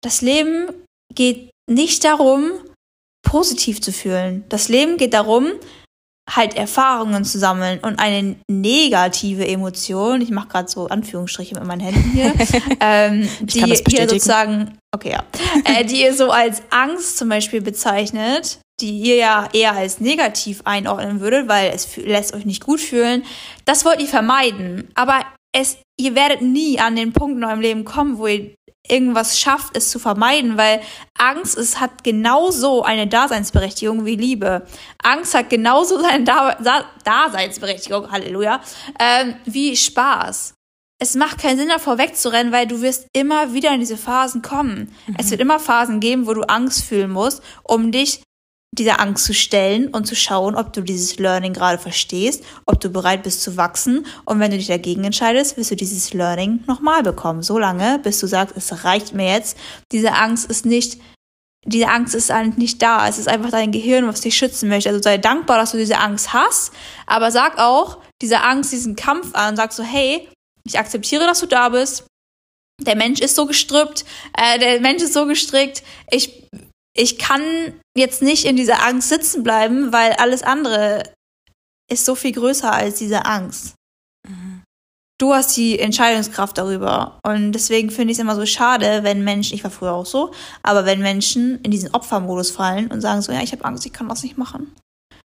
das 0.02 0.20
Leben 0.20 0.66
geht 1.14 1.50
nicht 1.70 2.04
darum, 2.04 2.50
positiv 3.22 3.80
zu 3.80 3.92
fühlen. 3.92 4.44
Das 4.48 4.68
Leben 4.68 4.96
geht 4.96 5.14
darum, 5.14 5.52
halt 6.30 6.54
Erfahrungen 6.54 7.24
zu 7.24 7.38
sammeln 7.38 7.80
und 7.80 7.98
eine 7.98 8.36
negative 8.48 9.46
Emotion, 9.46 10.20
ich 10.20 10.30
mache 10.30 10.48
gerade 10.48 10.68
so 10.68 10.86
Anführungsstriche 10.86 11.54
mit 11.54 11.64
meinen 11.64 11.80
Händen 11.80 12.10
hier, 12.12 12.32
ähm, 12.80 13.28
die 13.40 13.60
hier 13.88 14.08
sozusagen, 14.08 14.78
okay, 14.94 15.12
ja, 15.12 15.24
äh, 15.64 15.84
die 15.84 16.02
ihr 16.02 16.14
so 16.14 16.30
als 16.30 16.62
Angst 16.70 17.18
zum 17.18 17.28
Beispiel 17.28 17.60
bezeichnet, 17.60 18.60
die 18.82 18.98
ihr 18.98 19.16
ja 19.16 19.48
eher 19.52 19.72
als 19.72 20.00
negativ 20.00 20.62
einordnen 20.64 21.20
würdet, 21.20 21.48
weil 21.48 21.72
es 21.74 21.96
lässt 21.96 22.34
euch 22.34 22.44
nicht 22.44 22.64
gut 22.64 22.80
fühlen, 22.80 23.24
das 23.64 23.84
wollt 23.84 24.00
ihr 24.00 24.08
vermeiden. 24.08 24.90
Aber 24.94 25.24
es, 25.52 25.78
ihr 25.98 26.14
werdet 26.14 26.42
nie 26.42 26.78
an 26.78 26.96
den 26.96 27.12
Punkt 27.12 27.36
in 27.36 27.44
eurem 27.44 27.60
Leben 27.60 27.84
kommen, 27.84 28.18
wo 28.18 28.26
ihr 28.26 28.54
irgendwas 28.88 29.38
schafft, 29.38 29.76
es 29.76 29.90
zu 29.90 29.98
vermeiden, 29.98 30.56
weil 30.56 30.80
Angst 31.16 31.56
es 31.56 31.78
hat 31.78 32.02
genauso 32.02 32.82
eine 32.82 33.06
Daseinsberechtigung 33.06 34.04
wie 34.04 34.16
Liebe. 34.16 34.66
Angst 35.02 35.34
hat 35.34 35.50
genauso 35.50 36.00
seine 36.02 36.24
da 36.24 36.56
da 36.56 36.84
Daseinsberechtigung, 37.04 38.10
Halleluja, 38.10 38.60
ähm, 38.98 39.36
wie 39.44 39.76
Spaß. 39.76 40.54
Es 40.98 41.16
macht 41.16 41.40
keinen 41.40 41.58
Sinn, 41.58 41.68
davor 41.68 41.98
wegzurennen, 41.98 42.52
weil 42.52 42.68
du 42.68 42.80
wirst 42.80 43.08
immer 43.12 43.54
wieder 43.54 43.72
in 43.74 43.80
diese 43.80 43.96
Phasen 43.96 44.40
kommen. 44.40 44.94
Mhm. 45.06 45.16
Es 45.18 45.30
wird 45.30 45.40
immer 45.40 45.58
Phasen 45.58 45.98
geben, 45.98 46.28
wo 46.28 46.34
du 46.34 46.42
Angst 46.42 46.84
fühlen 46.84 47.10
musst, 47.10 47.42
um 47.64 47.90
dich 47.90 48.22
dieser 48.74 49.00
Angst 49.00 49.24
zu 49.24 49.34
stellen 49.34 49.88
und 49.88 50.06
zu 50.06 50.16
schauen, 50.16 50.56
ob 50.56 50.72
du 50.72 50.80
dieses 50.80 51.18
Learning 51.18 51.52
gerade 51.52 51.78
verstehst, 51.78 52.42
ob 52.64 52.80
du 52.80 52.88
bereit 52.88 53.22
bist 53.22 53.42
zu 53.42 53.58
wachsen. 53.58 54.06
Und 54.24 54.40
wenn 54.40 54.50
du 54.50 54.56
dich 54.56 54.68
dagegen 54.68 55.04
entscheidest, 55.04 55.58
wirst 55.58 55.70
du 55.70 55.76
dieses 55.76 56.14
Learning 56.14 56.64
nochmal 56.66 57.02
bekommen. 57.02 57.42
So 57.42 57.58
lange, 57.58 57.98
bis 57.98 58.18
du 58.20 58.26
sagst, 58.26 58.56
es 58.56 58.84
reicht 58.84 59.12
mir 59.12 59.30
jetzt. 59.30 59.58
Diese 59.92 60.14
Angst 60.14 60.50
ist 60.50 60.64
nicht, 60.64 60.98
diese 61.66 61.88
Angst 61.88 62.14
ist 62.14 62.30
eigentlich 62.30 62.56
nicht 62.56 62.82
da. 62.82 63.06
Es 63.06 63.18
ist 63.18 63.28
einfach 63.28 63.50
dein 63.50 63.72
Gehirn, 63.72 64.08
was 64.08 64.22
dich 64.22 64.36
schützen 64.36 64.70
möchte. 64.70 64.88
Also 64.88 65.02
sei 65.02 65.18
dankbar, 65.18 65.58
dass 65.58 65.72
du 65.72 65.76
diese 65.76 65.98
Angst 65.98 66.32
hast. 66.32 66.72
Aber 67.06 67.30
sag 67.30 67.58
auch 67.58 67.98
diese 68.22 68.40
Angst, 68.40 68.72
diesen 68.72 68.96
Kampf 68.96 69.34
an. 69.34 69.54
Sag 69.54 69.74
so, 69.74 69.82
hey, 69.82 70.28
ich 70.64 70.78
akzeptiere, 70.78 71.26
dass 71.26 71.40
du 71.40 71.46
da 71.46 71.68
bist. 71.68 72.06
Der 72.80 72.96
Mensch 72.96 73.20
ist 73.20 73.36
so 73.36 73.46
gestrüppt, 73.46 74.04
äh, 74.36 74.58
der 74.58 74.80
Mensch 74.80 75.02
ist 75.02 75.12
so 75.12 75.26
gestrickt. 75.26 75.82
Ich 76.10 76.48
ich 76.96 77.18
kann 77.18 77.42
jetzt 77.96 78.22
nicht 78.22 78.44
in 78.44 78.56
dieser 78.56 78.86
Angst 78.86 79.08
sitzen 79.08 79.42
bleiben, 79.42 79.92
weil 79.92 80.12
alles 80.14 80.42
andere 80.42 81.02
ist 81.90 82.04
so 82.04 82.14
viel 82.14 82.32
größer 82.32 82.72
als 82.72 82.98
diese 82.98 83.24
Angst. 83.24 83.74
Mhm. 84.28 84.62
Du 85.20 85.32
hast 85.32 85.56
die 85.56 85.78
Entscheidungskraft 85.78 86.58
darüber. 86.58 87.18
Und 87.24 87.52
deswegen 87.52 87.90
finde 87.90 88.12
ich 88.12 88.18
es 88.18 88.22
immer 88.22 88.34
so 88.34 88.44
schade, 88.44 89.04
wenn 89.04 89.24
Menschen, 89.24 89.54
ich 89.54 89.62
war 89.62 89.70
früher 89.70 89.92
auch 89.92 90.06
so, 90.06 90.32
aber 90.62 90.84
wenn 90.84 91.00
Menschen 91.00 91.60
in 91.62 91.70
diesen 91.70 91.94
Opfermodus 91.94 92.50
fallen 92.50 92.90
und 92.90 93.00
sagen 93.00 93.22
so, 93.22 93.32
ja, 93.32 93.40
ich 93.40 93.52
habe 93.52 93.64
Angst, 93.64 93.86
ich 93.86 93.92
kann 93.92 94.08
das 94.08 94.22
nicht 94.22 94.36
machen. 94.36 94.74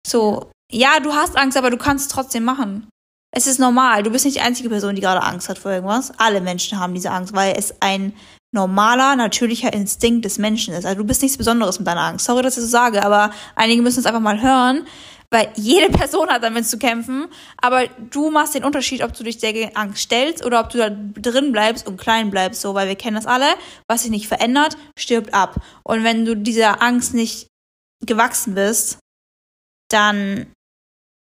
So, 0.08 0.52
ja, 0.72 1.00
du 1.00 1.14
hast 1.14 1.36
Angst, 1.36 1.58
aber 1.58 1.70
du 1.70 1.78
kannst 1.78 2.06
es 2.06 2.14
trotzdem 2.14 2.44
machen. 2.44 2.88
Es 3.34 3.48
ist 3.48 3.60
normal. 3.60 4.04
Du 4.04 4.12
bist 4.12 4.26
nicht 4.26 4.38
die 4.38 4.42
einzige 4.42 4.70
Person, 4.70 4.96
die 4.96 5.02
gerade 5.02 5.24
Angst 5.24 5.48
hat 5.50 5.58
vor 5.58 5.72
irgendwas. 5.72 6.12
Alle 6.18 6.42
Menschen 6.42 6.80
haben 6.80 6.94
diese 6.94 7.12
Angst, 7.12 7.34
weil 7.34 7.56
es 7.58 7.76
ein 7.82 8.14
normaler, 8.54 9.16
natürlicher 9.16 9.72
Instinkt 9.74 10.26
des 10.26 10.38
Menschen 10.38 10.74
ist. 10.74 10.86
Also 10.86 11.00
du 11.02 11.08
bist 11.08 11.22
nichts 11.22 11.38
Besonderes 11.38 11.80
mit 11.80 11.88
deiner 11.88 12.02
Angst. 12.02 12.26
Sorry, 12.26 12.44
dass 12.44 12.58
ich 12.58 12.64
das 12.64 12.66
so 12.66 12.72
sage, 12.72 13.04
aber 13.04 13.32
einige 13.56 13.82
müssen 13.82 14.00
es 14.00 14.06
einfach 14.06 14.20
mal 14.20 14.42
hören, 14.42 14.86
weil 15.30 15.50
jede 15.56 15.90
Person 15.98 16.30
hat 16.30 16.44
damit 16.44 16.68
zu 16.68 16.78
kämpfen. 16.78 17.28
Aber 17.62 17.88
du 17.88 18.30
machst 18.30 18.54
den 18.54 18.66
Unterschied, 18.66 19.04
ob 19.04 19.14
du 19.14 19.24
dich 19.24 19.38
der 19.38 19.78
Angst 19.78 20.04
stellst 20.04 20.46
oder 20.46 20.60
ob 20.60 20.70
du 20.70 20.78
da 20.80 20.90
drin 20.90 21.52
bleibst 21.52 21.88
und 21.88 21.98
klein 21.98 22.30
bleibst, 22.30 22.62
so, 22.62 22.74
weil 22.74 22.90
wir 22.90 22.96
kennen 22.96 23.16
das 23.16 23.26
alle. 23.26 23.48
Was 23.88 24.04
sich 24.04 24.12
nicht 24.12 24.28
verändert, 24.28 24.78
stirbt 24.98 25.34
ab. 25.34 25.56
Und 25.84 26.04
wenn 26.04 26.26
du 26.26 26.36
dieser 26.36 26.82
Angst 26.82 27.14
nicht 27.14 27.48
gewachsen 28.06 28.56
bist, 28.56 29.00
dann 29.90 30.52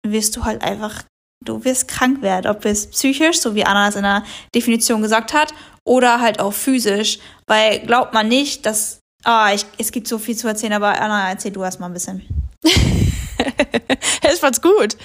wirst 0.05 0.35
du 0.35 0.43
halt 0.43 0.61
einfach 0.61 1.03
du 1.43 1.63
wirst 1.65 1.87
krank 1.87 2.21
werden, 2.21 2.49
ob 2.49 2.65
es 2.65 2.89
psychisch, 2.89 3.39
so 3.39 3.55
wie 3.55 3.65
Anna 3.65 3.89
es 3.89 3.95
in 3.95 4.03
der 4.03 4.23
Definition 4.55 5.01
gesagt 5.01 5.33
hat, 5.33 5.53
oder 5.85 6.21
halt 6.21 6.39
auch 6.39 6.53
physisch, 6.53 7.19
weil 7.47 7.79
glaubt 7.79 8.13
man 8.13 8.27
nicht, 8.27 8.65
dass, 8.65 8.99
ah, 9.23 9.53
ich, 9.53 9.65
es 9.77 9.91
gibt 9.91 10.07
so 10.07 10.17
viel 10.17 10.35
zu 10.35 10.47
erzählen, 10.47 10.73
aber 10.73 10.99
Anna, 10.99 11.29
erzähl 11.29 11.51
du 11.51 11.63
erst 11.63 11.79
mal 11.79 11.87
ein 11.87 11.93
bisschen. 11.93 12.21
ich 12.63 14.39
fand's 14.39 14.61
gut, 14.61 14.97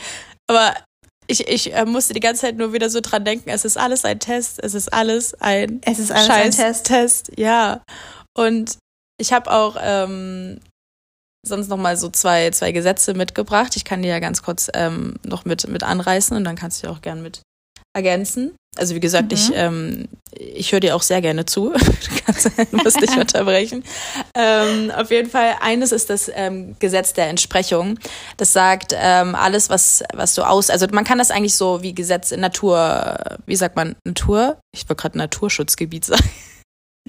aber 0.49 0.75
ich, 1.27 1.47
ich 1.47 1.75
äh, 1.75 1.85
musste 1.85 2.15
die 2.15 2.21
ganze 2.21 2.43
Zeit 2.43 2.57
nur 2.57 2.73
wieder 2.73 2.89
so 2.89 3.01
dran 3.01 3.25
denken, 3.25 3.51
es 3.51 3.65
ist 3.65 3.77
alles 3.77 4.05
ein 4.05 4.19
Test, 4.19 4.63
es 4.63 4.75
ist 4.75 4.93
alles 4.93 5.35
ein 5.35 5.81
es 5.85 5.99
ist 5.99 6.11
alles 6.11 6.27
Scheiß 6.27 6.59
ein 6.59 6.67
Test. 6.67 6.87
Test, 6.87 7.33
ja. 7.37 7.83
Und 8.37 8.79
ich 9.21 9.33
habe 9.33 9.51
auch 9.51 9.77
ähm, 9.81 10.61
sonst 11.47 11.69
noch 11.69 11.77
mal 11.77 11.97
so 11.97 12.09
zwei, 12.09 12.51
zwei 12.51 12.73
Gesetze 12.73 13.15
mitgebracht. 13.15 13.77
Ich 13.77 13.85
kann 13.85 14.03
die 14.03 14.09
ja 14.09 14.21
ganz 14.21 14.43
kurz 14.43 14.71
ähm, 14.75 15.17
noch 15.25 15.45
mit, 15.45 15.69
mit 15.69 15.83
anreißen 15.83 16.37
und 16.37 16.45
dann 16.45 16.57
kannst 16.57 16.83
du 16.83 16.87
die 16.87 16.93
auch 16.93 17.03
gern 17.03 17.23
mit 17.23 17.43
ergänzen. 17.99 18.53
Also 18.77 18.95
wie 18.95 19.01
gesagt, 19.01 19.33
mhm. 19.33 19.35
ich, 19.35 19.51
ähm, 19.55 20.09
ich 20.39 20.71
höre 20.71 20.79
dir 20.79 20.95
auch 20.95 21.03
sehr 21.03 21.21
gerne 21.21 21.45
zu. 21.47 21.73
du 22.71 22.77
musst 22.77 23.01
dich 23.01 23.11
unterbrechen. 23.19 23.83
Ähm, 24.35 24.93
auf 24.93 25.11
jeden 25.11 25.29
Fall, 25.29 25.57
eines 25.61 25.91
ist 25.91 26.11
das 26.11 26.31
ähm, 26.33 26.77
Gesetz 26.79 27.13
der 27.13 27.29
Entsprechung. 27.29 27.99
Das 28.37 28.53
sagt, 28.53 28.95
ähm, 28.97 29.35
alles, 29.35 29.69
was, 29.69 30.05
was 30.15 30.35
du 30.35 30.43
aus... 30.43 30.71
Also 30.71 30.87
man 30.93 31.05
kann 31.05 31.19
das 31.19 31.33
eigentlich 31.33 31.57
so 31.57 31.83
wie 31.83 31.93
Gesetz 31.95 32.31
in 32.31 32.41
Natur... 32.41 33.17
Wie 33.47 33.57
sagt 33.57 33.75
man? 33.75 33.97
Natur? 34.05 34.59
Ich 34.73 34.89
wollte 34.89 35.03
gerade 35.03 35.19
Naturschutzgebiet 35.19 36.05
sagen. 36.05 36.31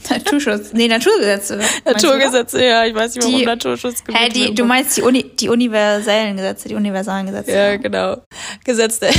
Naturschutz, 0.10 0.72
nee, 0.74 0.88
Naturgesetze. 0.88 1.60
Naturgesetze, 1.84 2.64
ja, 2.64 2.86
ich 2.86 2.96
weiß 2.96 3.16
nicht, 3.16 3.24
warum 3.26 3.40
die, 3.40 3.46
Naturschutzgebiet. 3.46 4.22
Hä, 4.22 4.30
die, 4.30 4.56
du 4.56 4.64
meinst 4.64 4.96
die, 4.96 5.02
Uni, 5.02 5.24
die 5.24 5.50
universellen 5.50 6.38
Gesetze, 6.38 6.70
die 6.70 6.76
universalen 6.76 7.26
Gesetze. 7.26 7.52
Ja, 7.52 7.76
genau. 7.76 8.18
Gesetz 8.64 9.00
der, 9.00 9.12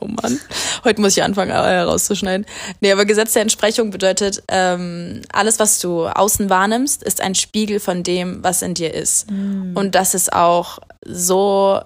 oh 0.00 0.06
Mann, 0.06 0.40
heute 0.84 1.00
muss 1.00 1.16
ich 1.16 1.22
anfangen 1.22 1.50
äh, 1.50 1.80
rauszuschneiden. 1.80 2.46
Nee, 2.80 2.92
aber 2.92 3.04
Gesetz 3.04 3.32
der 3.32 3.42
Entsprechung 3.42 3.90
bedeutet, 3.90 4.42
ähm, 4.48 5.22
alles, 5.32 5.58
was 5.58 5.80
du 5.80 6.06
außen 6.06 6.50
wahrnimmst, 6.50 7.02
ist 7.02 7.20
ein 7.20 7.34
Spiegel 7.34 7.80
von 7.80 8.02
dem, 8.02 8.42
was 8.42 8.62
in 8.62 8.74
dir 8.74 8.92
ist. 8.94 9.30
Mhm. 9.30 9.72
Und 9.74 9.94
das 9.94 10.14
ist 10.14 10.32
auch 10.32 10.78
so 11.04 11.80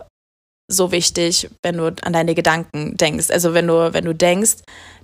so 0.68 0.92
wichtig, 0.92 1.50
wenn 1.62 1.77
du 1.77 1.94
an 2.03 2.12
deine 2.12 2.35
Gedanken 2.35 2.96
denkst. 2.96 3.31
Also 3.31 3.53
wenn 3.53 3.66
du, 3.66 3.92
wenn 3.92 4.05
du 4.05 4.14
denkst, 4.14 4.57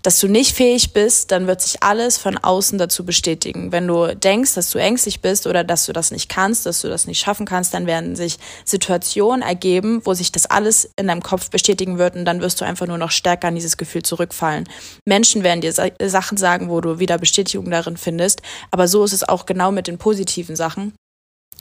dass 0.03 0.19
du 0.19 0.29
nicht 0.29 0.57
fähig 0.57 0.95
bist, 0.95 1.31
dann 1.31 1.47
wird 1.47 1.61
sich 1.61 1.83
alles 1.83 2.17
von 2.17 2.39
außen 2.39 2.79
dazu 2.79 3.05
bestätigen. 3.05 3.71
Wenn 3.71 3.87
du 3.87 4.17
denkst, 4.17 4.55
dass 4.55 4.71
du 4.71 4.79
ängstlich 4.79 5.21
bist 5.21 5.47
oder 5.47 5.63
dass 5.63 5.85
du 5.85 5.93
das 5.93 6.11
nicht 6.11 6.31
kannst, 6.31 6.65
dass 6.65 6.81
du 6.81 6.89
das 6.89 7.07
nicht 7.07 7.21
schaffen 7.21 7.45
kannst, 7.45 7.75
dann 7.75 7.87
werden 7.87 8.17
sich 8.17 8.39
Situationen 8.65 9.43
ergeben, 9.43 10.01
wo 10.05 10.15
sich 10.15 10.33
das 10.33 10.47
alles 10.47 10.91
in 10.97 11.09
deinem 11.09 11.23
Kopf 11.23 11.51
bestätigen 11.51 11.99
wird 11.99 12.17
und 12.17 12.25
dann 12.25 12.41
wirst 12.41 12.61
du 12.63 12.65
einfach 12.65 12.87
nur 12.87 12.97
noch 12.97 13.11
stärker 13.11 13.49
an 13.49 13.55
dieses 13.55 13.77
Gefühl 13.77 14.03
zurückfallen. 14.03 14.67
Menschen 15.05 15.43
werden 15.43 15.61
dir 15.61 15.73
Sachen 15.73 16.39
sagen, 16.39 16.71
wo 16.71 16.81
du 16.81 16.99
wieder 16.99 17.19
Bestätigung 17.19 17.71
darin 17.71 17.99
findest, 17.99 18.41
aber 18.71 18.89
so 18.89 19.05
ist 19.05 19.13
es 19.13 19.29
auch 19.29 19.45
genau 19.45 19.71
mit 19.71 19.87
den 19.87 19.99
positiven 19.99 20.57
Sachen. 20.57 20.95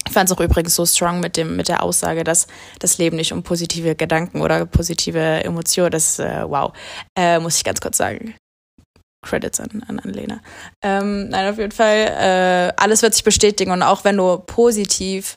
Ich 0.07 0.13
fand 0.13 0.29
es 0.29 0.35
auch 0.35 0.41
übrigens 0.41 0.75
so 0.75 0.85
strong 0.85 1.19
mit 1.19 1.37
dem 1.37 1.55
mit 1.55 1.67
der 1.67 1.83
Aussage, 1.83 2.23
dass 2.23 2.47
das 2.79 2.97
Leben 2.97 3.15
nicht 3.17 3.31
um 3.33 3.43
positive 3.43 3.95
Gedanken 3.95 4.41
oder 4.41 4.65
positive 4.65 5.43
Emotionen, 5.43 5.91
das 5.91 6.19
äh, 6.19 6.43
wow, 6.47 6.73
äh, 7.17 7.39
muss 7.39 7.57
ich 7.57 7.63
ganz 7.63 7.79
kurz 7.79 7.97
sagen. 7.97 8.35
Credits 9.21 9.59
an, 9.59 9.83
an, 9.87 9.99
an 9.99 10.13
Lena. 10.13 10.39
Ähm, 10.81 11.29
nein, 11.29 11.51
auf 11.51 11.57
jeden 11.57 11.73
Fall, 11.73 11.97
äh, 11.97 12.73
alles 12.81 13.01
wird 13.01 13.13
sich 13.13 13.23
bestätigen 13.23 13.71
und 13.71 13.83
auch 13.83 14.03
wenn 14.03 14.17
du 14.17 14.37
positiv 14.37 15.35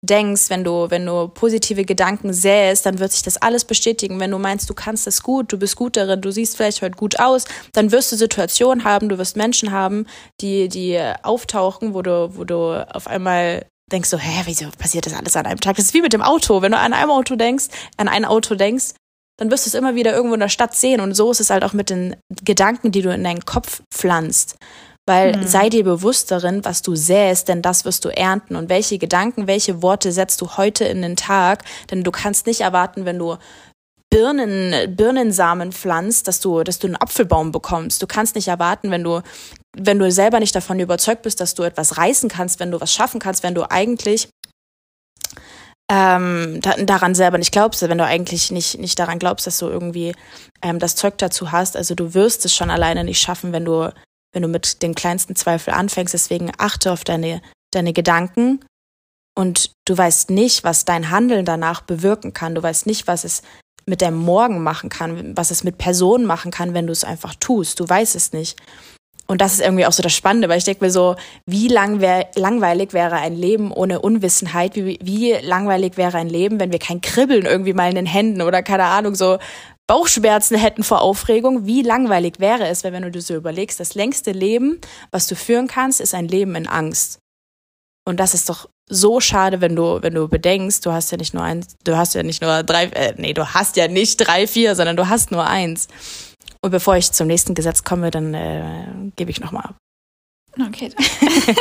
denkst, 0.00 0.48
wenn 0.48 0.62
du, 0.62 0.90
wenn 0.90 1.04
du 1.04 1.28
positive 1.28 1.84
Gedanken 1.84 2.32
säst, 2.32 2.86
dann 2.86 3.00
wird 3.00 3.12
sich 3.12 3.22
das 3.22 3.36
alles 3.36 3.64
bestätigen. 3.64 4.20
Wenn 4.20 4.30
du 4.30 4.38
meinst, 4.38 4.70
du 4.70 4.74
kannst 4.74 5.06
das 5.08 5.22
gut, 5.22 5.52
du 5.52 5.58
bist 5.58 5.74
gut 5.74 5.96
darin, 5.96 6.20
du 6.20 6.30
siehst 6.30 6.56
vielleicht 6.56 6.82
heute 6.82 6.96
gut 6.96 7.18
aus, 7.18 7.44
dann 7.72 7.90
wirst 7.90 8.12
du 8.12 8.16
Situationen 8.16 8.84
haben, 8.84 9.08
du 9.08 9.18
wirst 9.18 9.36
Menschen 9.36 9.72
haben, 9.72 10.06
die, 10.40 10.68
die 10.68 11.00
auftauchen, 11.22 11.94
wo 11.94 12.02
du, 12.02 12.30
wo 12.36 12.44
du 12.44 12.86
auf 12.94 13.08
einmal 13.08 13.66
denkst 13.92 14.08
so, 14.08 14.18
hä, 14.18 14.42
wieso 14.44 14.66
passiert 14.78 15.06
das 15.06 15.14
alles 15.14 15.36
an 15.36 15.46
einem 15.46 15.60
Tag? 15.60 15.76
Das 15.76 15.86
ist 15.86 15.94
wie 15.94 16.02
mit 16.02 16.12
dem 16.12 16.22
Auto. 16.22 16.62
Wenn 16.62 16.72
du 16.72 16.78
an 16.78 16.92
einem 16.92 17.10
Auto 17.10 17.36
denkst, 17.36 17.66
an 17.96 18.08
ein 18.08 18.24
Auto 18.24 18.54
denkst, 18.54 18.94
dann 19.38 19.50
wirst 19.50 19.66
du 19.66 19.70
es 19.70 19.74
immer 19.74 19.94
wieder 19.94 20.12
irgendwo 20.12 20.34
in 20.34 20.40
der 20.40 20.48
Stadt 20.48 20.74
sehen. 20.74 21.00
Und 21.00 21.14
so 21.14 21.30
ist 21.30 21.40
es 21.40 21.50
halt 21.50 21.64
auch 21.64 21.72
mit 21.72 21.90
den 21.90 22.16
Gedanken, 22.44 22.90
die 22.90 23.02
du 23.02 23.12
in 23.12 23.24
deinen 23.24 23.44
Kopf 23.44 23.82
pflanzt. 23.92 24.56
Weil 25.06 25.36
mhm. 25.36 25.46
sei 25.46 25.70
dir 25.70 25.84
bewusst 25.84 26.30
darin, 26.30 26.64
was 26.64 26.82
du 26.82 26.94
säst, 26.94 27.48
denn 27.48 27.62
das 27.62 27.84
wirst 27.84 28.04
du 28.04 28.08
ernten. 28.10 28.56
Und 28.56 28.68
welche 28.68 28.98
Gedanken, 28.98 29.46
welche 29.46 29.80
Worte 29.80 30.12
setzt 30.12 30.40
du 30.40 30.56
heute 30.56 30.84
in 30.84 31.00
den 31.00 31.16
Tag? 31.16 31.62
Denn 31.90 32.04
du 32.04 32.10
kannst 32.10 32.46
nicht 32.46 32.60
erwarten, 32.60 33.04
wenn 33.06 33.18
du 33.18 33.36
Birnen, 34.10 34.96
Birnensamen 34.96 35.72
pflanzt, 35.72 36.28
dass 36.28 36.40
du, 36.40 36.62
dass 36.62 36.78
du 36.78 36.86
einen 36.86 36.96
Apfelbaum 36.96 37.52
bekommst. 37.52 38.02
Du 38.02 38.06
kannst 38.06 38.34
nicht 38.34 38.48
erwarten, 38.48 38.90
wenn 38.90 39.04
du, 39.04 39.20
wenn 39.76 39.98
du 39.98 40.10
selber 40.10 40.40
nicht 40.40 40.54
davon 40.54 40.80
überzeugt 40.80 41.22
bist, 41.22 41.40
dass 41.40 41.54
du 41.54 41.62
etwas 41.62 41.98
reißen 41.98 42.28
kannst, 42.28 42.60
wenn 42.60 42.70
du 42.70 42.80
was 42.80 42.92
schaffen 42.92 43.20
kannst, 43.20 43.42
wenn 43.42 43.54
du 43.54 43.70
eigentlich 43.70 44.28
ähm, 45.90 46.60
da, 46.60 46.74
daran 46.74 47.14
selber 47.14 47.38
nicht 47.38 47.52
glaubst, 47.52 47.82
wenn 47.82 47.98
du 47.98 48.04
eigentlich 48.04 48.50
nicht, 48.50 48.78
nicht 48.78 48.98
daran 48.98 49.18
glaubst, 49.18 49.46
dass 49.46 49.58
du 49.58 49.66
irgendwie 49.66 50.14
ähm, 50.62 50.78
das 50.78 50.96
Zeug 50.96 51.16
dazu 51.18 51.50
hast. 51.50 51.76
Also 51.76 51.94
du 51.94 52.14
wirst 52.14 52.44
es 52.44 52.54
schon 52.54 52.70
alleine 52.70 53.04
nicht 53.04 53.20
schaffen, 53.20 53.52
wenn 53.52 53.64
du, 53.64 53.92
wenn 54.32 54.42
du 54.42 54.48
mit 54.48 54.82
den 54.82 54.94
kleinsten 54.94 55.34
Zweifel 55.34 55.72
anfängst. 55.72 56.12
Deswegen 56.12 56.52
achte 56.58 56.92
auf 56.92 57.04
deine, 57.04 57.40
deine 57.70 57.92
Gedanken 57.92 58.64
und 59.34 59.70
du 59.86 59.96
weißt 59.96 60.30
nicht, 60.30 60.64
was 60.64 60.84
dein 60.84 61.10
Handeln 61.10 61.44
danach 61.44 61.80
bewirken 61.80 62.34
kann. 62.34 62.54
Du 62.54 62.62
weißt 62.62 62.86
nicht, 62.86 63.06
was 63.06 63.24
es 63.24 63.42
mit 63.86 64.02
deinem 64.02 64.18
Morgen 64.18 64.62
machen 64.62 64.90
kann, 64.90 65.36
was 65.36 65.50
es 65.50 65.64
mit 65.64 65.78
Personen 65.78 66.26
machen 66.26 66.50
kann, 66.50 66.74
wenn 66.74 66.86
du 66.86 66.92
es 66.92 67.04
einfach 67.04 67.34
tust. 67.34 67.80
Du 67.80 67.88
weißt 67.88 68.14
es 68.14 68.32
nicht. 68.32 68.60
Und 69.30 69.42
das 69.42 69.52
ist 69.52 69.60
irgendwie 69.60 69.84
auch 69.84 69.92
so 69.92 70.02
das 70.02 70.14
Spannende, 70.14 70.48
weil 70.48 70.56
ich 70.56 70.64
denke 70.64 70.82
mir 70.82 70.90
so, 70.90 71.14
wie 71.44 71.68
lang 71.68 72.00
wär, 72.00 72.30
langweilig 72.34 72.94
wäre 72.94 73.16
ein 73.16 73.36
Leben 73.36 73.72
ohne 73.72 74.00
Unwissenheit? 74.00 74.74
Wie, 74.74 74.98
wie 75.02 75.32
langweilig 75.32 75.98
wäre 75.98 76.16
ein 76.16 76.30
Leben, 76.30 76.58
wenn 76.58 76.72
wir 76.72 76.78
kein 76.78 77.02
Kribbeln 77.02 77.44
irgendwie 77.44 77.74
mal 77.74 77.90
in 77.90 77.96
den 77.96 78.06
Händen 78.06 78.40
oder 78.40 78.62
keine 78.62 78.84
Ahnung, 78.84 79.14
so 79.14 79.38
Bauchschmerzen 79.86 80.56
hätten 80.56 80.82
vor 80.82 81.02
Aufregung? 81.02 81.66
Wie 81.66 81.82
langweilig 81.82 82.36
wäre 82.38 82.68
es, 82.68 82.84
wenn, 82.84 82.94
wenn 82.94 83.02
du 83.02 83.10
dir 83.10 83.20
so 83.20 83.34
überlegst, 83.34 83.78
das 83.78 83.94
längste 83.94 84.32
Leben, 84.32 84.80
was 85.10 85.26
du 85.26 85.36
führen 85.36 85.66
kannst, 85.66 86.00
ist 86.00 86.14
ein 86.14 86.26
Leben 86.26 86.54
in 86.54 86.66
Angst. 86.66 87.18
Und 88.06 88.20
das 88.20 88.32
ist 88.32 88.48
doch 88.48 88.70
so 88.88 89.20
schade, 89.20 89.60
wenn 89.60 89.76
du, 89.76 89.98
wenn 90.00 90.14
du 90.14 90.26
bedenkst, 90.26 90.86
du 90.86 90.92
hast 90.92 91.12
ja 91.12 91.18
nicht 91.18 91.34
nur 91.34 91.42
eins, 91.42 91.76
du 91.84 91.98
hast 91.98 92.14
ja 92.14 92.22
nicht 92.22 92.40
nur 92.40 92.62
drei, 92.62 92.84
äh, 92.84 93.12
nee, 93.18 93.34
du 93.34 93.52
hast 93.52 93.76
ja 93.76 93.88
nicht 93.88 94.16
drei, 94.26 94.46
vier, 94.46 94.74
sondern 94.74 94.96
du 94.96 95.10
hast 95.10 95.30
nur 95.30 95.46
eins. 95.46 95.88
Und 96.60 96.70
bevor 96.70 96.96
ich 96.96 97.12
zum 97.12 97.26
nächsten 97.26 97.54
Gesetz 97.54 97.84
komme, 97.84 98.10
dann 98.10 98.34
äh, 98.34 98.86
gebe 99.16 99.30
ich 99.30 99.40
nochmal 99.40 99.64
ab. 99.64 99.76
Okay. 100.60 100.90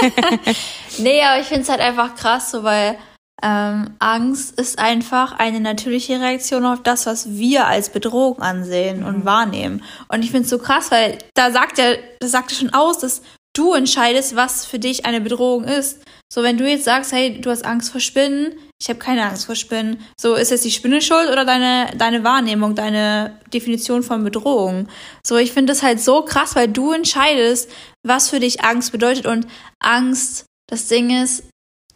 nee, 0.98 1.22
aber 1.22 1.40
ich 1.40 1.48
finde 1.48 1.62
es 1.62 1.70
halt 1.70 1.82
einfach 1.82 2.16
krass, 2.16 2.52
so 2.52 2.64
weil 2.64 2.98
ähm, 3.44 3.96
Angst 4.00 4.60
ist 4.60 4.80
einfach 4.80 5.38
eine 5.38 5.60
natürliche 5.60 6.20
Reaktion 6.20 6.66
auf 6.66 6.82
das, 6.82 7.06
was 7.06 7.30
wir 7.30 7.68
als 7.68 7.90
Bedrohung 7.90 8.42
ansehen 8.42 9.02
mhm. 9.02 9.06
und 9.06 9.26
wahrnehmen. 9.26 9.84
Und 10.08 10.24
ich 10.24 10.32
finde 10.32 10.46
es 10.46 10.50
so 10.50 10.58
krass, 10.58 10.90
weil 10.90 11.20
da 11.36 11.52
sagt 11.52 11.78
er, 11.78 11.98
das 12.20 12.32
sagt 12.32 12.52
er 12.52 12.58
schon 12.58 12.74
aus, 12.74 12.98
dass 12.98 13.22
du 13.58 13.74
entscheidest, 13.74 14.36
was 14.36 14.66
für 14.66 14.80
dich 14.80 15.06
eine 15.06 15.22
Bedrohung 15.22 15.64
ist. 15.64 16.04
So, 16.32 16.44
wenn 16.44 16.58
du 16.58 16.70
jetzt 16.70 16.84
sagst, 16.84 17.14
hey, 17.14 17.40
du 17.40 17.50
hast 17.50 17.66
Angst 17.66 17.92
vor 17.92 18.02
Spinnen, 18.02 18.58
ich 18.82 18.90
habe 18.90 19.00
keine 19.00 19.24
Angst 19.26 19.46
vor 19.46 19.56
Spinnen. 19.56 20.06
So, 20.20 20.36
ist 20.36 20.52
jetzt 20.52 20.66
die 20.66 20.72
Spinne 20.72 21.02
schuld 21.02 21.30
oder 21.32 21.46
deine, 21.46 21.96
deine 21.98 22.24
Wahrnehmung, 22.24 22.76
deine 22.76 23.40
Definition 23.54 24.04
von 24.04 24.24
Bedrohung? 24.24 24.88
So, 25.26 25.38
ich 25.38 25.54
finde 25.54 25.72
das 25.72 25.84
halt 25.84 26.02
so 26.02 26.24
krass, 26.24 26.56
weil 26.56 26.68
du 26.68 26.92
entscheidest, 26.92 27.72
was 28.06 28.30
für 28.30 28.40
dich 28.40 28.64
Angst 28.64 28.92
bedeutet. 28.92 29.26
Und 29.26 29.48
Angst, 29.80 30.46
das 30.70 30.88
Ding 30.88 31.10
ist, 31.24 31.44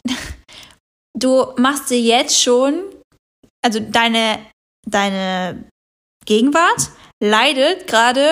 du 1.18 1.52
machst 1.58 1.90
dir 1.90 2.00
jetzt 2.00 2.42
schon, 2.42 2.82
also 3.62 3.80
deine, 3.80 4.38
deine 4.88 5.68
Gegenwart 6.24 6.90
leidet 7.22 7.86
gerade 7.86 8.28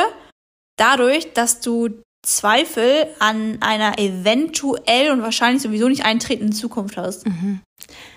dadurch, 0.78 1.32
dass 1.34 1.60
du 1.60 2.02
Zweifel 2.22 3.06
an 3.18 3.58
einer 3.60 3.98
eventuell 3.98 5.10
und 5.10 5.22
wahrscheinlich 5.22 5.62
sowieso 5.62 5.88
nicht 5.88 6.04
eintretenden 6.04 6.52
Zukunft 6.52 6.96
hast. 6.96 7.26
Mhm. 7.26 7.60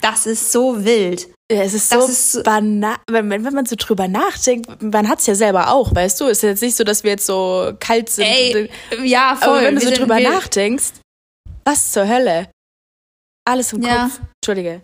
Das 0.01 0.25
ist 0.25 0.51
so 0.51 0.83
wild. 0.83 1.29
Ja, 1.51 1.63
es 1.63 1.73
ist 1.73 1.91
das 1.91 2.05
so 2.05 2.39
ist 2.39 2.43
banal, 2.43 2.97
wenn, 3.09 3.29
wenn 3.29 3.41
man 3.41 3.65
so 3.65 3.75
drüber 3.77 4.07
nachdenkt, 4.07 4.81
man 4.81 5.07
hat 5.07 5.19
es 5.19 5.27
ja 5.27 5.35
selber 5.35 5.69
auch, 5.71 5.93
weißt 5.93 6.19
du? 6.19 6.25
Es 6.25 6.37
ist 6.37 6.43
jetzt 6.43 6.61
nicht 6.61 6.75
so, 6.75 6.83
dass 6.83 7.03
wir 7.03 7.11
jetzt 7.11 7.25
so 7.25 7.73
kalt 7.79 8.09
sind. 8.09 8.25
Ey, 8.25 8.69
ja, 9.03 9.35
voll. 9.35 9.49
Aber 9.49 9.61
wenn 9.61 9.75
du 9.75 9.81
so 9.81 9.91
drüber 9.91 10.19
nachdenkst, 10.19 10.93
was 11.63 11.91
zur 11.91 12.07
Hölle? 12.07 12.49
Alles 13.45 13.73
im 13.73 13.83
ja. 13.83 14.03
Kopf. 14.03 14.21
Entschuldige. 14.41 14.81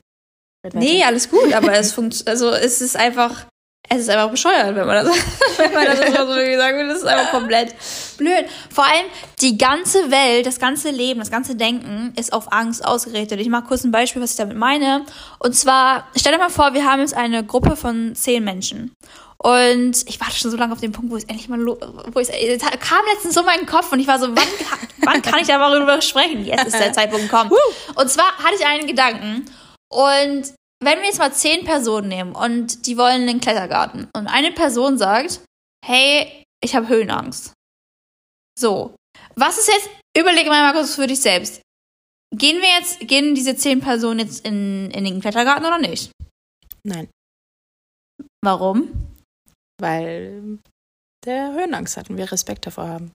Nee, 0.73 1.03
alles 1.03 1.29
gut, 1.29 1.53
aber 1.53 1.73
es 1.73 1.93
funktioniert, 1.93 2.29
also 2.29 2.49
es 2.51 2.82
ist 2.82 2.97
einfach, 2.97 3.47
es 3.89 4.02
ist 4.02 4.10
einfach 4.10 4.30
bescheuert, 4.30 4.75
wenn 4.75 4.86
man 4.86 5.04
das, 5.04 5.17
wenn 5.58 5.73
man 5.73 5.86
das 5.86 5.99
so 5.99 6.28
sagen 6.28 6.78
will. 6.78 6.88
Das 6.88 6.99
ist 6.99 7.06
einfach 7.06 7.32
komplett 7.32 7.75
blöd. 8.17 8.45
Vor 8.71 8.86
allem 8.86 9.06
die 9.41 9.58
ganze 9.58 10.12
Welt, 10.12 10.45
das 10.45 10.60
ganze 10.60 10.91
Leben, 10.91 11.19
das 11.19 11.32
ganze 11.32 11.56
Denken 11.56 12.13
ist 12.15 12.32
auf 12.32 12.52
Angst 12.54 12.86
ausgerichtet. 12.86 13.39
Ich 13.39 13.49
mache 13.49 13.63
kurz 13.67 13.84
ein 13.84 13.91
Beispiel, 13.91 14.21
was 14.21 14.32
ich 14.32 14.38
damit 14.38 14.58
meine. 14.58 15.06
Und 15.39 15.56
zwar, 15.56 16.08
stell 16.15 16.32
dir 16.32 16.38
mal 16.38 16.49
vor, 16.49 16.73
wir 16.73 16.86
haben 16.86 16.99
jetzt 16.99 17.15
eine 17.15 17.43
Gruppe 17.43 17.75
von 17.75 18.15
zehn 18.15 18.43
Menschen. 18.43 18.93
Und 19.41 20.08
ich 20.08 20.19
warte 20.19 20.36
schon 20.36 20.52
so 20.52 20.58
lange 20.58 20.73
auf 20.73 20.82
den 20.82 20.91
Punkt, 20.91 21.12
wo 21.12 21.15
es 21.15 21.23
endlich 21.23 21.47
mal, 21.47 21.65
wo 21.65 22.19
es 22.19 22.28
kam 22.28 22.99
letztens 23.13 23.34
so 23.34 23.41
meinen 23.43 23.65
Kopf 23.65 23.91
und 23.91 23.99
ich 23.99 24.08
war 24.08 24.19
so, 24.19 24.28
wann, 24.28 24.47
wann 25.04 25.21
kann 25.21 25.39
ich 25.39 25.47
da 25.47 25.58
mal 25.58 25.73
darüber 25.73 26.02
sprechen? 26.02 26.45
Jetzt 26.45 26.67
ist 26.67 26.80
der 26.80 26.93
Zeitpunkt 26.93 27.30
gekommen. 27.30 27.49
Und 27.95 28.10
zwar 28.10 28.38
hatte 28.38 28.56
ich 28.60 28.65
einen 28.65 28.86
Gedanken 28.86 29.45
und 29.89 30.54
wenn 30.84 31.00
wir 31.00 31.06
jetzt 31.06 31.20
mal 31.20 31.34
zehn 31.34 31.65
Personen 31.65 32.08
nehmen 32.08 32.36
und 32.36 32.86
die 32.86 32.98
wollen 32.98 33.28
den 33.28 33.42
Klettergarten 33.42 34.08
und 34.15 34.28
eine 34.28 34.52
Person 34.52 34.98
sagt, 34.98 35.42
hey, 35.86 36.44
ich 36.63 36.76
habe 36.76 36.88
Höhenangst. 36.88 37.54
So, 38.58 38.96
was 39.36 39.58
ist 39.58 39.68
jetzt, 39.68 39.89
überlege 40.18 40.50
mal 40.50 40.74
kurz 40.74 40.96
für 40.96 41.08
dich 41.08 41.22
selbst. 41.22 41.62
Gehen 42.36 42.62
wir 42.62 42.70
jetzt, 42.78 43.00
gehen 43.02 43.34
diese 43.36 43.56
zehn 43.56 43.80
Personen 43.80 44.20
jetzt 44.20 44.46
in, 44.46 44.92
in 44.92 45.04
den 45.04 45.20
Klettergarten 45.20 45.65
oder 45.65 45.80
nicht? 45.80 46.12
Nein. 46.84 47.10
Warum? 48.44 49.15
Weil 49.82 50.60
der 51.26 51.54
Höhenangst 51.54 51.98
hat 51.98 52.10
und 52.10 52.18
wir 52.18 52.32
Respekt 52.32 52.65
davor 52.68 52.88
haben. 52.88 53.12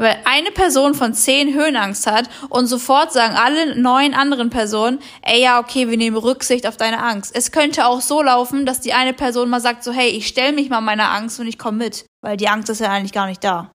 Weil 0.00 0.16
eine 0.24 0.50
Person 0.50 0.94
von 0.94 1.12
zehn 1.12 1.52
Höhenangst 1.52 2.06
hat 2.06 2.30
und 2.48 2.66
sofort 2.68 3.12
sagen 3.12 3.34
alle 3.36 3.78
neun 3.78 4.14
anderen 4.14 4.48
Personen, 4.48 4.98
ey 5.20 5.42
ja, 5.42 5.60
okay, 5.60 5.90
wir 5.90 5.98
nehmen 5.98 6.16
Rücksicht 6.16 6.66
auf 6.66 6.78
deine 6.78 7.02
Angst. 7.02 7.36
Es 7.36 7.52
könnte 7.52 7.84
auch 7.84 8.00
so 8.00 8.22
laufen, 8.22 8.64
dass 8.64 8.80
die 8.80 8.94
eine 8.94 9.12
Person 9.12 9.50
mal 9.50 9.60
sagt 9.60 9.84
so, 9.84 9.92
hey, 9.92 10.08
ich 10.08 10.26
stell 10.26 10.52
mich 10.52 10.70
mal 10.70 10.80
meiner 10.80 11.10
Angst 11.10 11.38
und 11.38 11.46
ich 11.46 11.58
komme 11.58 11.76
mit, 11.76 12.06
weil 12.24 12.38
die 12.38 12.48
Angst 12.48 12.70
ist 12.70 12.80
ja 12.80 12.88
eigentlich 12.88 13.12
gar 13.12 13.26
nicht 13.26 13.44
da. 13.44 13.72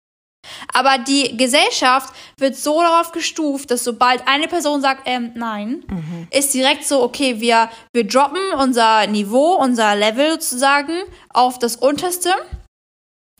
Aber 0.72 0.96
die 0.96 1.36
Gesellschaft 1.36 2.14
wird 2.38 2.56
so 2.56 2.80
darauf 2.80 3.12
gestuft, 3.12 3.70
dass 3.70 3.84
sobald 3.84 4.26
eine 4.26 4.48
Person 4.48 4.80
sagt, 4.80 5.02
ähm, 5.04 5.32
nein, 5.34 5.84
mhm. 5.88 6.28
ist 6.30 6.54
direkt 6.54 6.86
so, 6.86 7.02
okay, 7.02 7.40
wir, 7.40 7.68
wir 7.92 8.06
droppen 8.06 8.40
unser 8.58 9.06
Niveau, 9.08 9.56
unser 9.56 9.94
Level 9.94 10.32
sozusagen 10.32 10.94
auf 11.28 11.58
das 11.58 11.76
unterste 11.76 12.30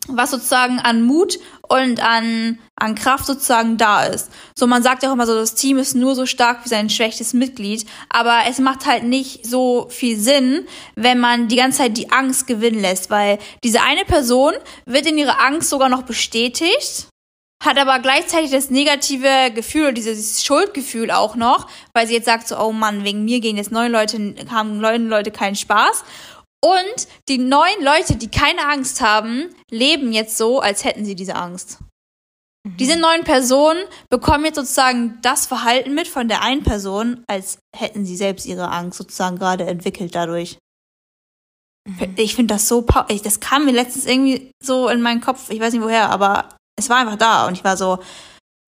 was 0.09 0.31
sozusagen 0.31 0.79
an 0.81 1.03
Mut 1.03 1.39
und 1.69 2.01
an, 2.01 2.59
an 2.77 2.95
Kraft 2.95 3.27
sozusagen 3.27 3.77
da 3.77 4.05
ist. 4.05 4.31
So, 4.57 4.67
man 4.67 4.83
sagt 4.83 5.03
ja 5.03 5.09
auch 5.09 5.15
immer 5.15 5.27
so, 5.27 5.35
das 5.35 5.55
Team 5.55 5.79
ist 5.79 5.95
nur 5.95 6.15
so 6.15 6.27
stark 6.27 6.65
wie 6.65 6.69
sein 6.69 6.91
schwächstes 6.91 7.33
Mitglied, 7.33 7.87
aber 8.11 8.41
es 8.49 8.59
macht 8.59 8.87
halt 8.87 9.05
nicht 9.05 9.47
so 9.47 9.89
viel 9.91 10.19
Sinn, 10.19 10.67
wenn 10.95 11.19
man 11.19 11.49
die 11.49 11.57
ganze 11.57 11.79
Zeit 11.79 11.97
die 11.97 12.11
Angst 12.13 12.47
gewinnen 12.47 12.81
lässt, 12.81 13.11
weil 13.11 13.39
diese 13.63 13.83
eine 13.83 14.05
Person 14.05 14.53
wird 14.87 15.07
in 15.07 15.19
ihrer 15.19 15.41
Angst 15.41 15.71
sogar 15.71 15.89
noch 15.89 16.03
bestätigt, 16.03 17.09
hat 17.65 17.79
aber 17.79 17.99
gleichzeitig 18.01 18.51
das 18.51 18.69
negative 18.69 19.51
Gefühl, 19.55 19.95
dieses 19.95 20.45
Schuldgefühl 20.45 21.11
auch 21.11 21.35
noch, 21.35 21.67
weil 21.95 22.07
sie 22.07 22.15
jetzt 22.15 22.27
sagt 22.27 22.47
so, 22.47 22.59
oh 22.59 22.73
Mann, 22.73 23.05
wegen 23.05 23.25
mir 23.25 23.41
gehen 23.41 23.57
jetzt 23.57 23.73
neun 23.73 23.91
Leute, 23.91 24.35
haben 24.51 24.81
neun 24.81 25.09
Leute 25.09 25.31
keinen 25.31 25.57
Spaß 25.57 26.05
und 26.65 27.09
die 27.29 27.37
neuen 27.37 27.83
Leute, 27.83 28.17
die 28.17 28.31
keine 28.31 28.67
Angst 28.67 29.03
haben, 29.03 29.55
leben 29.71 30.13
jetzt 30.13 30.39
so, 30.39 30.61
als 30.61 30.83
hätten 30.83 31.05
sie 31.05 31.15
diese 31.15 31.37
Angst. 31.37 31.79
Mhm. 32.67 32.77
Diese 32.79 32.99
neuen 32.99 33.23
Personen 33.25 33.85
bekommen 34.09 34.47
jetzt 34.47 34.57
sozusagen 34.57 35.19
das 35.21 35.47
Verhalten 35.47 35.95
mit 35.95 36.09
von 36.09 36.27
der 36.27 36.43
einen 36.43 36.63
Person, 36.63 37.23
als 37.27 37.59
hätten 37.77 38.07
sie 38.07 38.17
selbst 38.17 38.47
ihre 38.47 38.71
Angst 38.71 38.97
sozusagen 38.97 39.39
gerade 39.39 39.67
entwickelt 39.67 40.15
dadurch. 40.15 40.57
Mhm. 41.87 42.15
Ich 42.17 42.35
finde 42.35 42.55
das 42.55 42.67
so, 42.67 42.81
das 43.23 43.41
kam 43.41 43.67
mir 43.67 43.73
letztens 43.73 44.07
irgendwie 44.07 44.51
so 44.63 44.89
in 44.89 45.03
meinen 45.03 45.21
Kopf, 45.21 45.51
ich 45.51 45.61
weiß 45.61 45.75
nicht 45.75 45.83
woher, 45.83 46.09
aber 46.09 46.49
es 46.77 46.89
war 46.89 46.97
einfach 46.97 47.17
da 47.17 47.47
und 47.47 47.53
ich 47.53 47.65
war 47.65 47.77
so, 47.77 47.99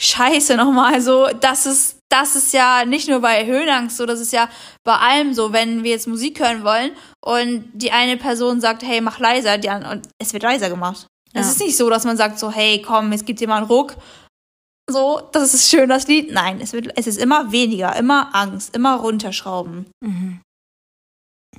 scheiße 0.03 0.55
nochmal, 0.57 1.01
so, 1.01 1.29
das 1.41 1.65
ist, 1.65 1.96
das 2.09 2.37
ist 2.37 2.53
ja 2.53 2.85
nicht 2.85 3.09
nur 3.09 3.21
bei 3.21 3.47
Höhenangst 3.47 3.97
so, 3.97 4.07
das 4.07 4.21
ist 4.21 4.33
ja 4.33 4.49
bei 4.85 4.97
allem 4.97 5.35
so, 5.35 5.53
wenn 5.53 5.83
wir 5.83 5.91
jetzt 5.91 6.07
Musik 6.07 6.41
hören 6.41 6.65
wollen 6.65 6.93
und 7.25 7.69
die 7.73 7.93
eine 7.93 8.17
Person 8.17 8.61
sagt, 8.61 8.83
hey, 8.83 9.01
mach 9.01 9.19
leiser, 9.19 9.59
die 9.59 9.71
andere, 9.71 9.93
und 9.93 10.09
es 10.19 10.33
wird 10.33 10.43
leiser 10.43 10.69
gemacht. 10.69 11.07
Ja. 11.33 11.41
Es 11.41 11.49
ist 11.49 11.61
nicht 11.61 11.77
so, 11.77 11.91
dass 11.91 12.05
man 12.05 12.17
sagt 12.17 12.39
so, 12.39 12.51
hey, 12.51 12.81
komm, 12.81 13.13
jetzt 13.13 13.27
gibt 13.27 13.41
dir 13.41 13.49
mal 13.49 13.59
einen 13.59 13.67
Ruck. 13.67 13.97
So, 14.89 15.21
das 15.33 15.53
ist 15.53 15.69
schön, 15.69 15.89
das 15.89 16.07
Lied. 16.07 16.33
Nein, 16.33 16.61
es, 16.61 16.73
wird, 16.73 16.97
es 16.97 17.09
ist 17.09 17.19
immer 17.19 17.51
weniger, 17.51 17.97
immer 17.97 18.35
Angst, 18.35 18.75
immer 18.77 18.97
runterschrauben. 18.97 19.91
Mhm. 20.01 20.41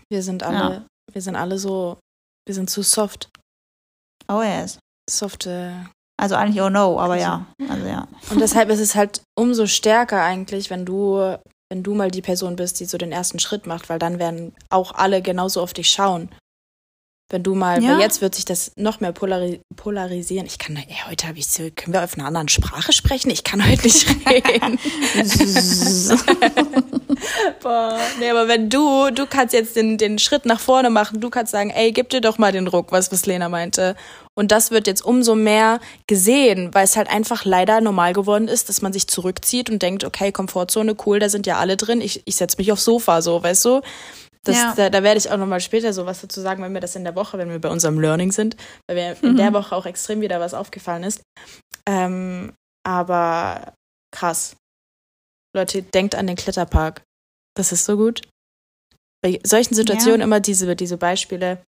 Wir 0.10 0.23
sind 0.23 0.43
alle, 0.43 0.73
ja. 0.75 0.86
wir 1.12 1.21
sind 1.21 1.36
alle 1.36 1.60
so, 1.60 1.99
wir 2.45 2.55
sind 2.55 2.69
zu 2.69 2.83
soft. 2.83 3.29
Oh 4.29 4.41
yes. 4.41 4.79
Softe 5.10 5.89
also 6.17 6.36
eigentlich 6.36 6.62
oh 6.62 6.69
no, 6.69 6.99
aber 6.99 7.13
also, 7.13 7.23
ja. 7.23 7.45
Also 7.69 7.88
ja. 7.88 8.08
Und 8.32 8.41
deshalb 8.41 8.69
ist 8.69 8.80
es 8.80 8.95
halt 8.95 9.21
umso 9.36 9.67
stärker 9.67 10.21
eigentlich, 10.23 10.69
wenn 10.69 10.84
du, 10.84 11.38
wenn 11.69 11.84
du 11.84 11.93
mal 11.93 12.10
die 12.10 12.23
Person 12.23 12.56
bist, 12.56 12.80
die 12.80 12.86
so 12.86 12.97
den 12.97 13.12
ersten 13.12 13.39
Schritt 13.39 13.67
macht, 13.67 13.89
weil 13.89 13.99
dann 13.99 14.17
werden 14.17 14.53
auch 14.69 14.93
alle 14.93 15.21
genauso 15.21 15.62
auf 15.62 15.73
dich 15.73 15.89
schauen. 15.89 16.30
Wenn 17.30 17.43
du 17.43 17.56
mal, 17.56 17.84
ja. 17.84 17.91
weil 17.91 17.99
jetzt 17.99 18.21
wird 18.21 18.36
sich 18.36 18.45
das 18.45 18.71
noch 18.77 19.01
mehr 19.01 19.12
polari 19.12 19.60
polarisieren. 19.75 20.45
Ich 20.45 20.60
kann, 20.60 20.77
ey, 20.77 20.95
heute 21.10 21.27
habe 21.27 21.38
ich 21.38 21.47
so, 21.47 21.63
können 21.75 21.91
wir 21.91 22.01
auf 22.01 22.17
einer 22.17 22.25
anderen 22.25 22.47
Sprache 22.47 22.93
sprechen? 22.93 23.30
Ich 23.30 23.43
kann 23.43 23.67
heute 23.69 23.84
nicht 23.84 24.08
reden. 24.25 24.80
Boah. 27.62 27.99
Nee, 28.19 28.30
aber 28.30 28.47
wenn 28.47 28.69
du, 28.69 29.10
du 29.12 29.25
kannst 29.27 29.53
jetzt 29.53 29.75
den, 29.75 29.97
den 29.97 30.19
Schritt 30.19 30.45
nach 30.45 30.62
vorne 30.62 30.89
machen, 30.89 31.19
du 31.19 31.30
kannst 31.30 31.51
sagen, 31.51 31.69
ey, 31.69 31.91
gib 31.91 32.10
dir 32.10 32.21
doch 32.21 32.38
mal 32.38 32.53
den 32.53 32.67
Ruck, 32.67 32.93
was, 32.93 33.12
was 33.12 33.25
Lena 33.25 33.49
meinte. 33.49 33.97
Und 34.38 34.52
das 34.52 34.69
wird 34.69 34.86
jetzt 34.86 35.04
umso 35.04 35.34
mehr 35.34 35.80
gesehen, 36.06 36.71
weil 36.73 36.84
es 36.84 36.95
halt 36.95 37.10
einfach 37.10 37.43
leider 37.43 37.82
normal 37.82 38.13
geworden 38.13 38.47
ist, 38.47 38.69
dass 38.69 38.84
man 38.84 38.93
sich 38.93 39.08
zurückzieht 39.08 39.71
und 39.71 39.82
denkt, 39.82 40.04
okay, 40.04 40.32
Komfortzone, 40.32 40.95
cool, 41.08 41.17
da 41.17 41.28
sind 41.28 41.47
ja 41.47 41.58
alle 41.58 41.76
drin, 41.76 42.02
ich, 42.02 42.21
ich 42.26 42.36
setze 42.36 42.58
mich 42.60 42.71
aufs 42.71 42.86
Sofa, 42.86 43.23
so, 43.23 43.41
weißt 43.41 43.65
du? 43.65 43.82
Das, 44.43 44.56
ja. 44.56 44.73
Da, 44.78 44.89
da 44.91 45.02
werde 45.02 45.17
ich 45.17 45.32
auch 45.32 45.38
nochmal 45.38 45.60
später 45.60 45.91
so 45.91 46.06
was 46.06 46.21
dazu 46.21 46.39
sagen, 46.39 46.62
wenn 46.62 46.73
wir 46.73 46.82
das 46.82 46.95
in 46.95 47.04
der 47.04 47.15
Woche, 47.15 47.39
wenn 47.39 47.50
wir 47.50 47.60
bei 47.60 47.69
unserem 47.69 48.00
Learning 48.00 48.32
sind, 48.32 48.56
weil 48.88 48.95
mir 48.95 49.17
mhm. 49.21 49.32
in 49.32 49.38
der 49.38 49.54
Woche 49.54 49.76
auch 49.76 49.88
extrem 49.88 50.21
wieder 50.21 50.39
was 50.39 50.54
aufgefallen 50.54 51.04
ist. 51.04 51.23
Ähm, 51.88 52.54
aber 52.86 53.73
krass. 54.12 54.56
Leute, 55.56 55.82
denkt 55.82 56.13
an 56.13 56.28
den 56.28 56.36
Kletterpark. 56.36 57.02
Das 57.56 57.71
ist 57.71 57.86
so 57.86 57.97
gut. 57.97 58.21
Bei 59.23 59.39
solchen 59.43 59.73
Situationen 59.73 60.19
ja. 60.19 60.26
immer 60.26 60.39
diese, 60.39 60.76
diese 60.76 60.97
Beispiele 60.97 61.63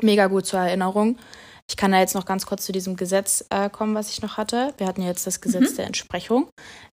mega 0.00 0.28
gut 0.28 0.46
zur 0.46 0.60
Erinnerung. 0.60 1.18
Ich 1.72 1.76
kann 1.78 1.90
da 1.90 2.00
jetzt 2.00 2.14
noch 2.14 2.26
ganz 2.26 2.44
kurz 2.44 2.66
zu 2.66 2.72
diesem 2.72 2.96
Gesetz 2.96 3.46
äh, 3.48 3.70
kommen, 3.70 3.94
was 3.94 4.10
ich 4.10 4.20
noch 4.20 4.36
hatte. 4.36 4.74
Wir 4.76 4.86
hatten 4.86 5.00
jetzt 5.00 5.26
das 5.26 5.40
Gesetz 5.40 5.70
mhm. 5.70 5.76
der 5.76 5.86
Entsprechung. 5.86 6.50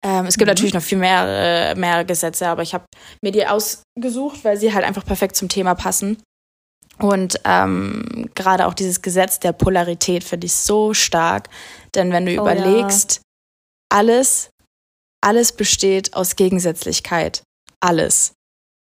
Ähm, 0.02 0.24
es 0.24 0.38
gibt 0.38 0.46
mhm. 0.46 0.52
natürlich 0.52 0.72
noch 0.72 0.80
viel 0.80 0.96
mehr, 0.96 1.26
äh, 1.26 1.74
mehr 1.74 2.06
Gesetze, 2.06 2.48
aber 2.48 2.62
ich 2.62 2.72
habe 2.72 2.86
mir 3.22 3.32
die 3.32 3.46
ausgesucht, 3.46 4.42
weil 4.44 4.56
sie 4.56 4.72
halt 4.72 4.86
einfach 4.86 5.04
perfekt 5.04 5.36
zum 5.36 5.50
Thema 5.50 5.74
passen. 5.74 6.22
Und 6.98 7.38
ähm, 7.44 8.30
gerade 8.34 8.66
auch 8.66 8.72
dieses 8.72 9.02
Gesetz 9.02 9.40
der 9.40 9.52
Polarität 9.52 10.24
finde 10.24 10.46
ich 10.46 10.54
so 10.54 10.94
stark. 10.94 11.50
Denn 11.94 12.10
wenn 12.10 12.24
du 12.24 12.32
oh, 12.32 12.40
überlegst, 12.40 13.16
ja. 13.16 13.98
alles, 13.98 14.48
alles 15.20 15.52
besteht 15.52 16.14
aus 16.14 16.34
Gegensätzlichkeit. 16.34 17.42
Alles. 17.78 18.32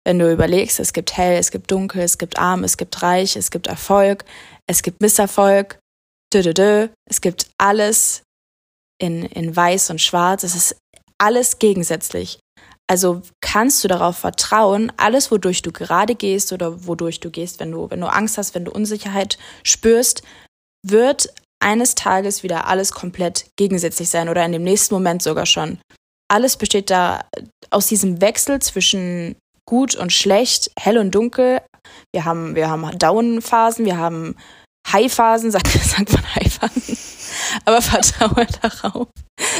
Wenn 0.05 0.19
du 0.19 0.31
überlegst, 0.31 0.79
es 0.79 0.93
gibt 0.93 1.17
hell, 1.17 1.37
es 1.37 1.51
gibt 1.51 1.69
dunkel, 1.69 2.01
es 2.01 2.17
gibt 2.17 2.39
arm, 2.39 2.63
es 2.63 2.77
gibt 2.77 3.03
reich, 3.03 3.35
es 3.35 3.51
gibt 3.51 3.67
Erfolg, 3.67 4.23
es 4.67 4.83
gibt 4.83 5.01
Misserfolg. 5.01 5.80
Es 6.33 7.21
gibt 7.21 7.49
alles 7.57 8.23
in, 9.01 9.23
in 9.23 9.55
weiß 9.55 9.89
und 9.89 10.01
schwarz, 10.01 10.43
es 10.43 10.55
ist 10.55 10.75
alles 11.17 11.59
gegensätzlich. 11.59 12.39
Also 12.89 13.21
kannst 13.41 13.83
du 13.83 13.87
darauf 13.87 14.17
vertrauen, 14.17 14.91
alles, 14.97 15.31
wodurch 15.31 15.61
du 15.61 15.71
gerade 15.71 16.13
gehst 16.13 16.51
oder 16.51 16.85
wodurch 16.85 17.19
du 17.19 17.31
gehst, 17.31 17.59
wenn 17.59 17.71
du, 17.71 17.89
wenn 17.89 18.01
du 18.01 18.11
Angst 18.11 18.37
hast, 18.37 18.53
wenn 18.53 18.65
du 18.65 18.71
Unsicherheit 18.71 19.37
spürst, 19.63 20.23
wird 20.85 21.33
eines 21.61 21.95
Tages 21.95 22.43
wieder 22.43 22.67
alles 22.67 22.91
komplett 22.91 23.45
gegensätzlich 23.55 24.09
sein 24.09 24.29
oder 24.29 24.43
in 24.43 24.51
dem 24.51 24.63
nächsten 24.63 24.93
Moment 24.93 25.21
sogar 25.21 25.45
schon. 25.45 25.79
Alles 26.27 26.57
besteht 26.57 26.89
da 26.89 27.23
aus 27.69 27.87
diesem 27.87 28.19
Wechsel 28.19 28.61
zwischen 28.61 29.35
gut 29.65 29.95
und 29.95 30.11
schlecht, 30.11 30.71
hell 30.77 30.97
und 30.97 31.11
dunkel. 31.11 31.61
Wir 32.13 32.25
haben, 32.25 32.55
wir 32.55 32.69
haben 32.69 32.97
Down-Phasen, 32.97 33.85
wir 33.85 33.97
haben 33.97 34.35
High-Phasen, 34.87 35.51
sagt, 35.51 35.67
sagt 35.83 36.13
man 36.13 36.35
High-Phasen. 36.35 36.97
Aber 37.65 37.81
vertraue 37.81 38.47
darauf. 38.61 39.07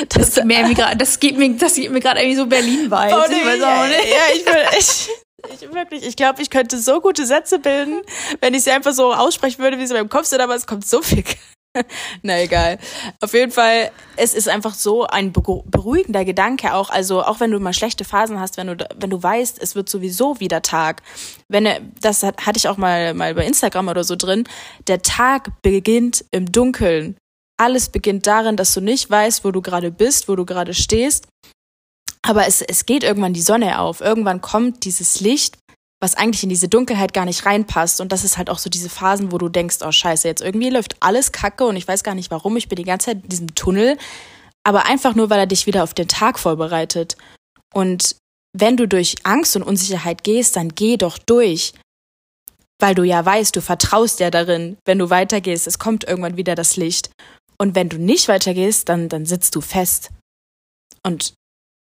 Das, 0.10 0.32
das, 0.32 0.46
mir 0.46 0.74
das 0.98 1.20
gibt 1.20 1.38
mir, 1.38 1.54
das 1.56 1.76
gibt 1.76 1.92
mir 1.92 2.00
gerade 2.00 2.20
irgendwie 2.20 2.38
so 2.38 2.46
Berlin-Vibes. 2.46 3.14
Oh, 3.14 3.30
nee, 3.30 3.38
ich 3.38 3.46
weiß 3.46 3.64
auch 3.64 3.88
nicht. 3.88 4.10
Ja, 4.10 4.36
ich, 4.36 4.46
will, 4.46 4.80
ich, 4.80 5.62
ich 5.62 5.74
wirklich, 5.74 6.06
ich 6.06 6.16
glaube, 6.16 6.42
ich 6.42 6.50
könnte 6.50 6.78
so 6.78 7.02
gute 7.02 7.26
Sätze 7.26 7.60
bilden, 7.60 8.02
wenn 8.42 8.54
ich 8.54 8.64
sie 8.64 8.72
einfach 8.72 8.94
so 8.94 9.14
aussprechen 9.14 9.60
würde, 9.60 9.80
wie 9.80 9.88
sie 9.88 9.94
meinem 9.94 10.10
Kopf 10.10 10.26
sind, 10.26 10.42
aber 10.42 10.56
es 10.56 10.68
kommt 10.68 10.86
so 10.86 11.02
viel 11.02 11.24
Na 12.22 12.42
egal. 12.42 12.78
Auf 13.22 13.34
jeden 13.34 13.52
Fall, 13.52 13.92
es 14.18 14.34
ist 14.34 14.50
einfach 14.50 14.74
so 14.74 15.06
ein 15.06 15.32
beruhigender 15.32 16.26
Gedanke 16.26 16.74
auch. 16.74 16.90
Also 16.90 17.24
auch 17.24 17.40
wenn 17.40 17.52
du 17.52 17.60
mal 17.60 17.74
schlechte 17.74 18.04
Phasen 18.04 18.40
hast, 18.40 18.58
wenn 18.58 18.68
du 18.68 18.88
wenn 18.96 19.10
du 19.10 19.22
weißt, 19.22 19.62
es 19.62 19.76
wird 19.76 19.90
sowieso 19.90 20.40
wieder 20.40 20.62
Tag. 20.62 21.02
Wenn 21.48 21.68
das 22.02 22.24
hatte 22.24 22.58
ich 22.58 22.68
auch 22.68 22.78
mal 22.78 23.14
mal 23.14 23.34
bei 23.36 23.46
Instagram 23.46 23.88
oder 23.88 24.04
so 24.04 24.16
drin. 24.16 24.44
Der 24.88 25.02
Tag 25.02 25.62
beginnt 25.62 26.26
im 26.32 26.52
Dunkeln. 26.52 27.16
Alles 27.58 27.90
beginnt 27.90 28.28
darin, 28.28 28.58
dass 28.58 28.74
du 28.74 28.82
nicht 28.82 29.10
weißt, 29.10 29.46
wo 29.46 29.52
du 29.52 29.62
gerade 29.62 29.92
bist, 29.92 30.28
wo 30.28 30.36
du 30.36 30.46
gerade 30.46 30.74
stehst. 30.74 31.28
Aber 32.24 32.48
es, 32.48 32.62
es 32.62 32.86
geht 32.86 33.04
irgendwann 33.04 33.34
die 33.34 33.42
Sonne 33.42 33.80
auf. 33.80 34.02
Irgendwann 34.02 34.42
kommt 34.42 34.86
dieses 34.86 35.22
Licht 35.22 35.58
was 36.02 36.16
eigentlich 36.16 36.44
in 36.44 36.50
diese 36.50 36.68
Dunkelheit 36.68 37.14
gar 37.14 37.26
nicht 37.26 37.46
reinpasst. 37.46 38.02
Und 38.02 38.12
das 38.12 38.24
ist 38.24 38.38
halt 38.38 38.50
auch 38.50 38.58
so 38.58 38.70
diese 38.70 38.90
Phasen, 38.90 39.32
wo 39.32 39.38
du 39.38 39.50
denkst, 39.50 39.78
oh 39.86 39.92
scheiße, 39.92 40.28
jetzt 40.28 40.42
irgendwie 40.42 40.70
läuft 40.70 40.96
alles 41.00 41.32
kacke 41.32 41.64
und 41.66 41.76
ich 41.76 41.88
weiß 41.88 42.04
gar 42.04 42.16
nicht 42.16 42.32
warum, 42.32 42.58
ich 42.58 42.68
bin 42.68 42.78
die 42.78 42.84
ganze 42.84 43.06
Zeit 43.06 43.24
in 43.24 43.30
diesem 43.30 43.56
Tunnel. 43.56 43.98
Aber 44.64 44.86
einfach 44.88 45.16
nur, 45.16 45.30
weil 45.30 45.40
er 45.40 45.48
dich 45.48 45.68
wieder 45.68 45.84
auf 45.84 45.94
den 45.94 46.08
Tag 46.08 46.40
vorbereitet. 46.40 47.18
Und 47.74 48.16
wenn 48.54 48.78
du 48.78 48.88
durch 48.88 49.16
Angst 49.24 49.56
und 49.56 49.64
Unsicherheit 49.64 50.24
gehst, 50.24 50.56
dann 50.56 50.70
geh 50.70 50.98
doch 50.98 51.18
durch. 51.18 51.74
Weil 52.80 52.96
du 52.96 53.04
ja 53.04 53.24
weißt, 53.24 53.56
du 53.56 53.62
vertraust 53.62 54.20
ja 54.20 54.32
darin, 54.32 54.78
wenn 54.86 54.98
du 54.98 55.12
weitergehst, 55.12 55.68
es 55.68 55.78
kommt 55.78 56.04
irgendwann 56.04 56.36
wieder 56.36 56.56
das 56.56 56.78
Licht. 56.78 57.12
Und 57.60 57.76
wenn 57.76 57.90
du 57.90 57.98
nicht 57.98 58.28
weitergehst, 58.28 58.90
dann, 58.90 59.08
dann 59.08 59.28
sitzt 59.28 59.56
du 59.56 59.62
fest. 59.62 60.10
Und 61.04 61.34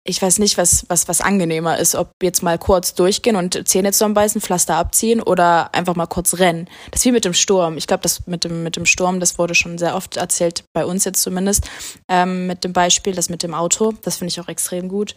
ich 0.06 0.22
weiß 0.22 0.40
nicht, 0.40 0.58
was, 0.58 0.86
was, 0.90 1.08
was 1.08 1.22
angenehmer 1.22 1.78
ist, 1.78 1.96
ob 1.96 2.12
jetzt 2.22 2.44
mal 2.44 2.58
kurz 2.58 2.94
durchgehen 2.94 3.38
und 3.38 3.68
Zähne 3.68 3.94
zusammenbeißen, 3.94 4.42
Pflaster 4.42 4.76
abziehen 4.76 5.22
oder 5.22 5.74
einfach 5.74 5.96
mal 5.96 6.08
kurz 6.08 6.40
rennen. 6.40 6.68
Das 6.92 7.02
ist 7.02 7.06
wie 7.06 7.14
mit 7.14 7.24
dem 7.24 7.34
Sturm. 7.34 7.78
Ich 7.78 7.88
glaube, 7.88 8.04
das 8.04 8.28
mit 8.28 8.44
dem, 8.44 8.64
mit 8.64 8.76
dem 8.76 8.86
Sturm, 8.86 9.22
das 9.22 9.38
wurde 9.38 9.56
schon 9.56 9.78
sehr 9.78 9.96
oft 9.96 10.18
erzählt, 10.18 10.66
bei 10.74 10.86
uns 10.86 11.06
jetzt 11.06 11.22
zumindest, 11.22 11.70
ähm, 12.10 12.48
mit 12.48 12.66
dem 12.66 12.74
Beispiel, 12.74 13.16
das 13.16 13.30
mit 13.30 13.44
dem 13.44 13.54
Auto. 13.54 13.94
Das 14.02 14.18
finde 14.18 14.32
ich 14.32 14.42
auch 14.42 14.50
extrem 14.50 14.90
gut. 14.90 15.16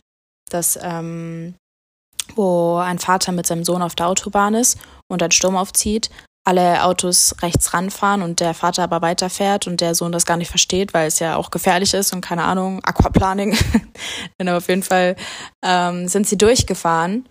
Dass, 0.50 0.78
ähm, 0.80 1.54
wo 2.36 2.76
ein 2.76 3.00
Vater 3.00 3.32
mit 3.32 3.46
seinem 3.46 3.64
Sohn 3.64 3.82
auf 3.82 3.96
der 3.96 4.06
Autobahn 4.06 4.54
ist 4.54 4.78
und 5.08 5.22
ein 5.22 5.32
Sturm 5.32 5.56
aufzieht 5.56 6.10
alle 6.46 6.84
Autos 6.84 7.34
rechts 7.42 7.74
ranfahren 7.74 8.22
und 8.22 8.38
der 8.38 8.54
Vater 8.54 8.84
aber 8.84 9.02
weiterfährt 9.02 9.66
und 9.66 9.80
der 9.80 9.96
Sohn 9.96 10.12
das 10.12 10.26
gar 10.26 10.36
nicht 10.36 10.48
versteht, 10.48 10.94
weil 10.94 11.08
es 11.08 11.18
ja 11.18 11.34
auch 11.36 11.50
gefährlich 11.50 11.92
ist 11.92 12.14
und 12.14 12.20
keine 12.20 12.44
Ahnung, 12.44 12.82
Aquaplaning. 12.84 13.58
Denn 14.40 14.48
auf 14.50 14.68
jeden 14.68 14.84
Fall 14.84 15.16
ähm, 15.64 16.06
sind 16.06 16.28
sie 16.28 16.38
durchgefahren 16.38 17.28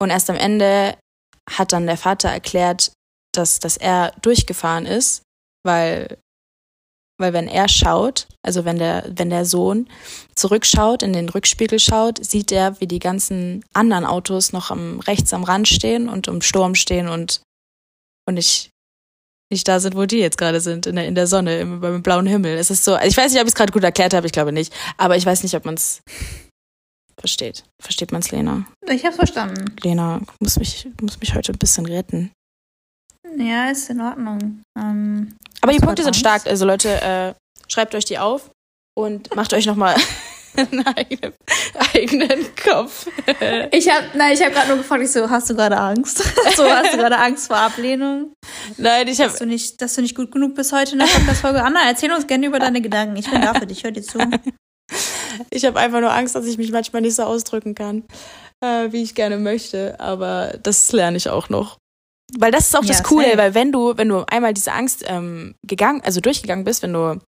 und 0.00 0.10
erst 0.10 0.30
am 0.30 0.36
Ende 0.36 0.96
hat 1.48 1.72
dann 1.72 1.86
der 1.86 1.96
Vater 1.96 2.28
erklärt, 2.28 2.92
dass, 3.32 3.60
dass 3.60 3.76
er 3.76 4.12
durchgefahren 4.20 4.84
ist, 4.84 5.22
weil, 5.64 6.18
weil 7.20 7.32
wenn 7.32 7.46
er 7.46 7.68
schaut, 7.68 8.26
also 8.42 8.64
wenn 8.64 8.80
der, 8.80 9.04
wenn 9.14 9.30
der 9.30 9.44
Sohn 9.44 9.88
zurückschaut, 10.34 11.04
in 11.04 11.12
den 11.12 11.28
Rückspiegel 11.28 11.78
schaut, 11.78 12.24
sieht 12.24 12.50
er, 12.50 12.80
wie 12.80 12.88
die 12.88 12.98
ganzen 12.98 13.64
anderen 13.74 14.04
Autos 14.04 14.52
noch 14.52 14.72
am, 14.72 14.98
rechts 14.98 15.32
am 15.32 15.44
Rand 15.44 15.68
stehen 15.68 16.08
und 16.08 16.26
im 16.26 16.42
Sturm 16.42 16.74
stehen 16.74 17.08
und 17.08 17.42
und 18.26 18.34
nicht, 18.34 18.70
nicht 19.50 19.66
da 19.66 19.80
sind, 19.80 19.96
wo 19.96 20.06
die 20.06 20.18
jetzt 20.18 20.38
gerade 20.38 20.60
sind, 20.60 20.86
in 20.86 20.96
der, 20.96 21.06
in 21.06 21.14
der 21.14 21.26
Sonne, 21.26 21.60
im, 21.60 21.80
beim 21.80 22.02
blauen 22.02 22.26
Himmel. 22.26 22.56
Es 22.56 22.70
ist 22.70 22.84
so, 22.84 22.98
ich 22.98 23.16
weiß 23.16 23.32
nicht, 23.32 23.40
ob 23.40 23.46
ich 23.46 23.52
es 23.52 23.56
gerade 23.56 23.72
gut 23.72 23.82
erklärt 23.84 24.14
habe, 24.14 24.26
ich 24.26 24.32
glaube 24.32 24.52
nicht. 24.52 24.72
Aber 24.96 25.16
ich 25.16 25.26
weiß 25.26 25.42
nicht, 25.42 25.54
ob 25.54 25.64
man 25.64 25.74
es 25.74 26.02
versteht. 27.18 27.64
Versteht 27.80 28.12
man 28.12 28.22
es, 28.22 28.30
Lena? 28.30 28.66
Ich 28.88 29.04
habe 29.04 29.14
verstanden. 29.14 29.76
Lena, 29.82 30.18
du 30.18 30.32
musst 30.40 30.58
mich, 30.58 30.88
musst 31.00 31.20
mich 31.20 31.34
heute 31.34 31.52
ein 31.52 31.58
bisschen 31.58 31.86
retten. 31.86 32.32
Ja, 33.36 33.70
ist 33.70 33.90
in 33.90 34.00
Ordnung. 34.00 34.62
Ähm, 34.78 35.36
aber 35.60 35.72
die 35.72 35.78
Punkte 35.78 36.02
sind 36.02 36.16
stark. 36.16 36.46
Also 36.46 36.64
Leute, 36.64 37.00
äh, 37.00 37.34
schreibt 37.68 37.94
euch 37.94 38.04
die 38.04 38.18
auf 38.18 38.50
und 38.96 39.34
macht 39.36 39.52
euch 39.52 39.66
nochmal 39.66 39.96
einen 40.56 40.86
eigenen, 40.86 41.34
eigenen 41.94 42.46
Kopf. 42.56 43.06
Ich 43.70 43.88
habe, 43.88 44.06
nein, 44.14 44.34
ich 44.34 44.42
habe 44.42 44.52
gerade 44.52 44.68
nur 44.68 44.78
gefragt, 44.78 45.02
ich 45.02 45.10
so, 45.10 45.28
hast 45.28 45.48
du 45.50 45.54
gerade 45.54 45.76
Angst? 45.76 46.18
so, 46.56 46.64
hast 46.64 46.92
du 46.92 46.98
gerade 46.98 47.16
Angst 47.18 47.46
vor 47.46 47.56
Ablehnung? 47.56 48.32
Nein, 48.76 49.08
ich 49.08 49.20
habe 49.20 49.30
Dass 49.30 49.38
du 49.38 49.46
nicht, 49.46 49.80
dass 49.80 49.94
du 49.94 50.02
nicht 50.02 50.16
gut 50.16 50.30
genug 50.30 50.54
bist 50.54 50.72
heute 50.72 50.92
in 50.92 50.98
der 50.98 51.06
Podcast-Folge. 51.06 51.62
Anna, 51.62 51.80
erzähl 51.86 52.12
uns 52.12 52.26
gerne 52.26 52.46
über 52.46 52.58
deine 52.58 52.80
Gedanken. 52.80 53.16
Ich 53.16 53.30
bin 53.30 53.40
da 53.40 53.54
für 53.54 53.66
dich, 53.66 53.84
hör 53.84 53.90
dir 53.90 54.02
zu. 54.02 54.18
ich 55.50 55.64
habe 55.64 55.78
einfach 55.78 56.00
nur 56.00 56.12
Angst, 56.12 56.34
dass 56.34 56.46
ich 56.46 56.58
mich 56.58 56.72
manchmal 56.72 57.02
nicht 57.02 57.14
so 57.14 57.22
ausdrücken 57.22 57.74
kann, 57.74 58.04
äh, 58.60 58.92
wie 58.92 59.02
ich 59.02 59.14
gerne 59.14 59.38
möchte. 59.38 59.98
Aber 60.00 60.54
das 60.62 60.90
lerne 60.92 61.16
ich 61.16 61.28
auch 61.28 61.48
noch. 61.48 61.78
Weil 62.38 62.52
das 62.52 62.68
ist 62.68 62.76
auch 62.76 62.82
Ja, 62.82 62.88
das 62.88 63.02
Coole, 63.02 63.36
weil 63.36 63.54
wenn 63.54 63.72
du, 63.72 63.96
wenn 63.96 64.08
du 64.08 64.24
einmal 64.28 64.54
diese 64.54 64.72
Angst 64.72 65.04
ähm, 65.06 65.54
gegangen, 65.66 66.00
also 66.04 66.20
durchgegangen 66.20 66.64
bist, 66.64 66.82
wenn 66.82 66.92
du 66.92 67.18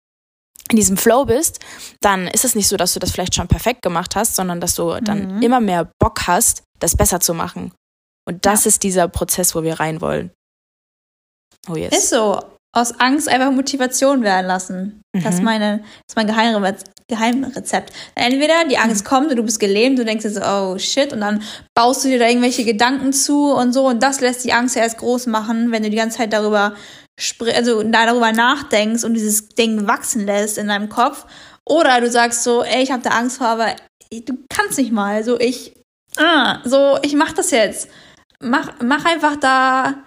in 0.71 0.77
diesem 0.77 0.97
Flow 0.97 1.25
bist, 1.25 1.59
dann 2.01 2.27
ist 2.29 2.45
es 2.45 2.55
nicht 2.55 2.69
so, 2.69 2.77
dass 2.77 2.95
du 2.95 3.01
das 3.01 3.11
vielleicht 3.11 3.35
schon 3.35 3.49
perfekt 3.49 3.83
gemacht 3.83 4.17
hast, 4.17 4.37
sondern 4.37 4.61
dass 4.61 4.75
du 4.75 4.99
dann 5.03 5.37
Mhm. 5.37 5.43
immer 5.43 5.61
mehr 5.61 5.91
Bock 5.99 6.27
hast, 6.27 6.63
das 6.79 6.97
besser 6.97 7.21
zu 7.21 7.35
machen. 7.35 7.73
Und 8.27 8.47
das 8.47 8.65
Ja. 8.65 8.69
ist 8.69 8.83
dieser 8.83 9.09
Prozess, 9.09 9.55
wo 9.55 9.63
wir 9.63 9.81
rein 9.81 10.01
wollen. 10.01 10.31
Oh 11.69 11.77
yes. 11.77 11.93
Ist 11.97 12.11
so. 12.11 12.41
Aus 12.75 12.99
Angst 13.01 13.29
einfach 13.29 13.51
Motivation 13.53 14.23
werden 14.23 14.47
lassen. 14.47 15.03
Das, 15.13 15.35
ist 15.35 15.39
Mhm. 15.41 15.45
meine, 15.45 15.79
das 15.81 15.89
ist 16.09 16.17
mein 16.17 16.27
Geheimrezept. 16.27 16.91
Geheimrezept. 17.09 17.93
Entweder 18.15 18.65
die 18.65 18.77
Mhm. 18.77 18.83
Angst 18.83 19.05
kommt 19.05 19.29
und 19.31 19.37
du 19.37 19.43
bist 19.43 19.61
gelähmt, 19.61 19.99
du 19.99 20.07
denkst 20.07 20.25
so, 20.27 20.41
oh 20.43 20.79
shit, 20.79 21.13
und 21.13 21.21
dann 21.21 21.43
baust 21.77 22.03
du 22.05 22.09
dir 22.09 22.19
da 22.19 22.27
irgendwelche 22.27 22.65
Gedanken 22.65 23.13
zu 23.13 23.53
und 23.53 23.75
so, 23.75 23.87
und 23.89 24.03
das 24.03 24.21
lässt 24.23 24.43
die 24.45 24.55
Angst 24.55 24.75
ja 24.77 24.83
erst 24.83 24.97
groß 24.99 25.27
machen, 25.27 25.71
wenn 25.71 25.83
du 25.83 25.91
die 25.91 25.97
ganze 25.99 26.17
Zeit 26.19 26.33
darüber 26.33 26.75
also 27.55 27.83
da 27.83 28.07
darüber 28.07 28.33
nachdenkst 28.33 29.05
und 29.05 29.15
dieses 29.15 29.49
Ding 29.49 29.87
wachsen 29.87 30.27
lässt 30.27 30.59
in 30.59 30.69
deinem 30.69 30.89
Kopf. 30.89 31.27
Oder 31.69 32.01
du 32.01 32.11
sagst 32.11 32.43
so, 32.43 32.63
ey, 32.63 32.83
ich 32.83 32.91
habe 32.91 33.03
da 33.03 33.11
Angst 33.11 33.39
vor, 33.39 33.47
aber 33.47 33.77
du 34.11 34.39
kannst 34.49 34.79
nicht 34.79 34.93
mal. 34.93 35.23
So, 35.25 35.39
ich, 35.39 35.75
ah, 36.17 36.61
so, 36.65 36.99
ich 37.03 37.15
mach 37.15 37.33
das 37.33 37.51
jetzt. 37.51 37.89
Mach, 38.41 38.81
mach 38.83 39.05
einfach 39.05 39.37
da, 39.37 40.05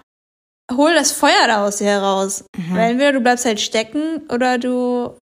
hol 0.72 0.94
das 0.94 1.12
Feuer 1.12 1.46
da 1.46 1.66
aus 1.66 1.76
dir 1.76 1.86
heraus. 1.86 2.44
Mhm. 2.56 2.76
Weil 2.76 2.90
entweder 2.90 3.12
du 3.12 3.20
bleibst 3.20 3.44
halt 3.44 3.60
stecken 3.60 4.26
oder 4.28 4.58
du 4.58 5.16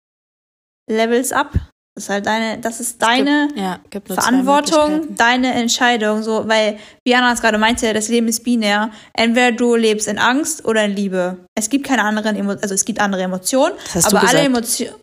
levels 0.90 1.32
up. 1.32 1.52
Das 1.94 2.04
ist 2.04 2.10
halt 2.10 2.26
deine, 2.26 2.58
das 2.58 2.80
ist 2.80 3.00
deine 3.00 3.48
ja, 3.54 3.78
gibt 3.88 4.08
nur 4.08 4.18
zwei 4.18 4.24
Verantwortung, 4.24 5.14
deine 5.14 5.54
Entscheidung. 5.54 6.24
So, 6.24 6.48
weil, 6.48 6.76
wie 7.04 7.14
Anna 7.14 7.32
es 7.32 7.40
gerade 7.40 7.56
meinte, 7.56 7.92
das 7.92 8.08
Leben 8.08 8.26
ist 8.26 8.42
binär. 8.42 8.90
Entweder 9.12 9.52
du 9.52 9.76
lebst 9.76 10.08
in 10.08 10.18
Angst 10.18 10.64
oder 10.64 10.86
in 10.86 10.96
Liebe. 10.96 11.46
Es 11.54 11.70
gibt 11.70 11.86
keine 11.86 12.02
anderen 12.02 12.34
Emotionen, 12.34 12.62
also 12.62 12.74
es 12.74 12.84
gibt 12.84 13.00
andere 13.00 13.22
Emotionen, 13.22 13.74
aber 14.02 14.28
alle. 14.28 14.40
Emotionen. 14.40 14.96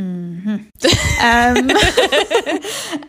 Mhm. 0.00 0.70
ähm, 1.22 1.68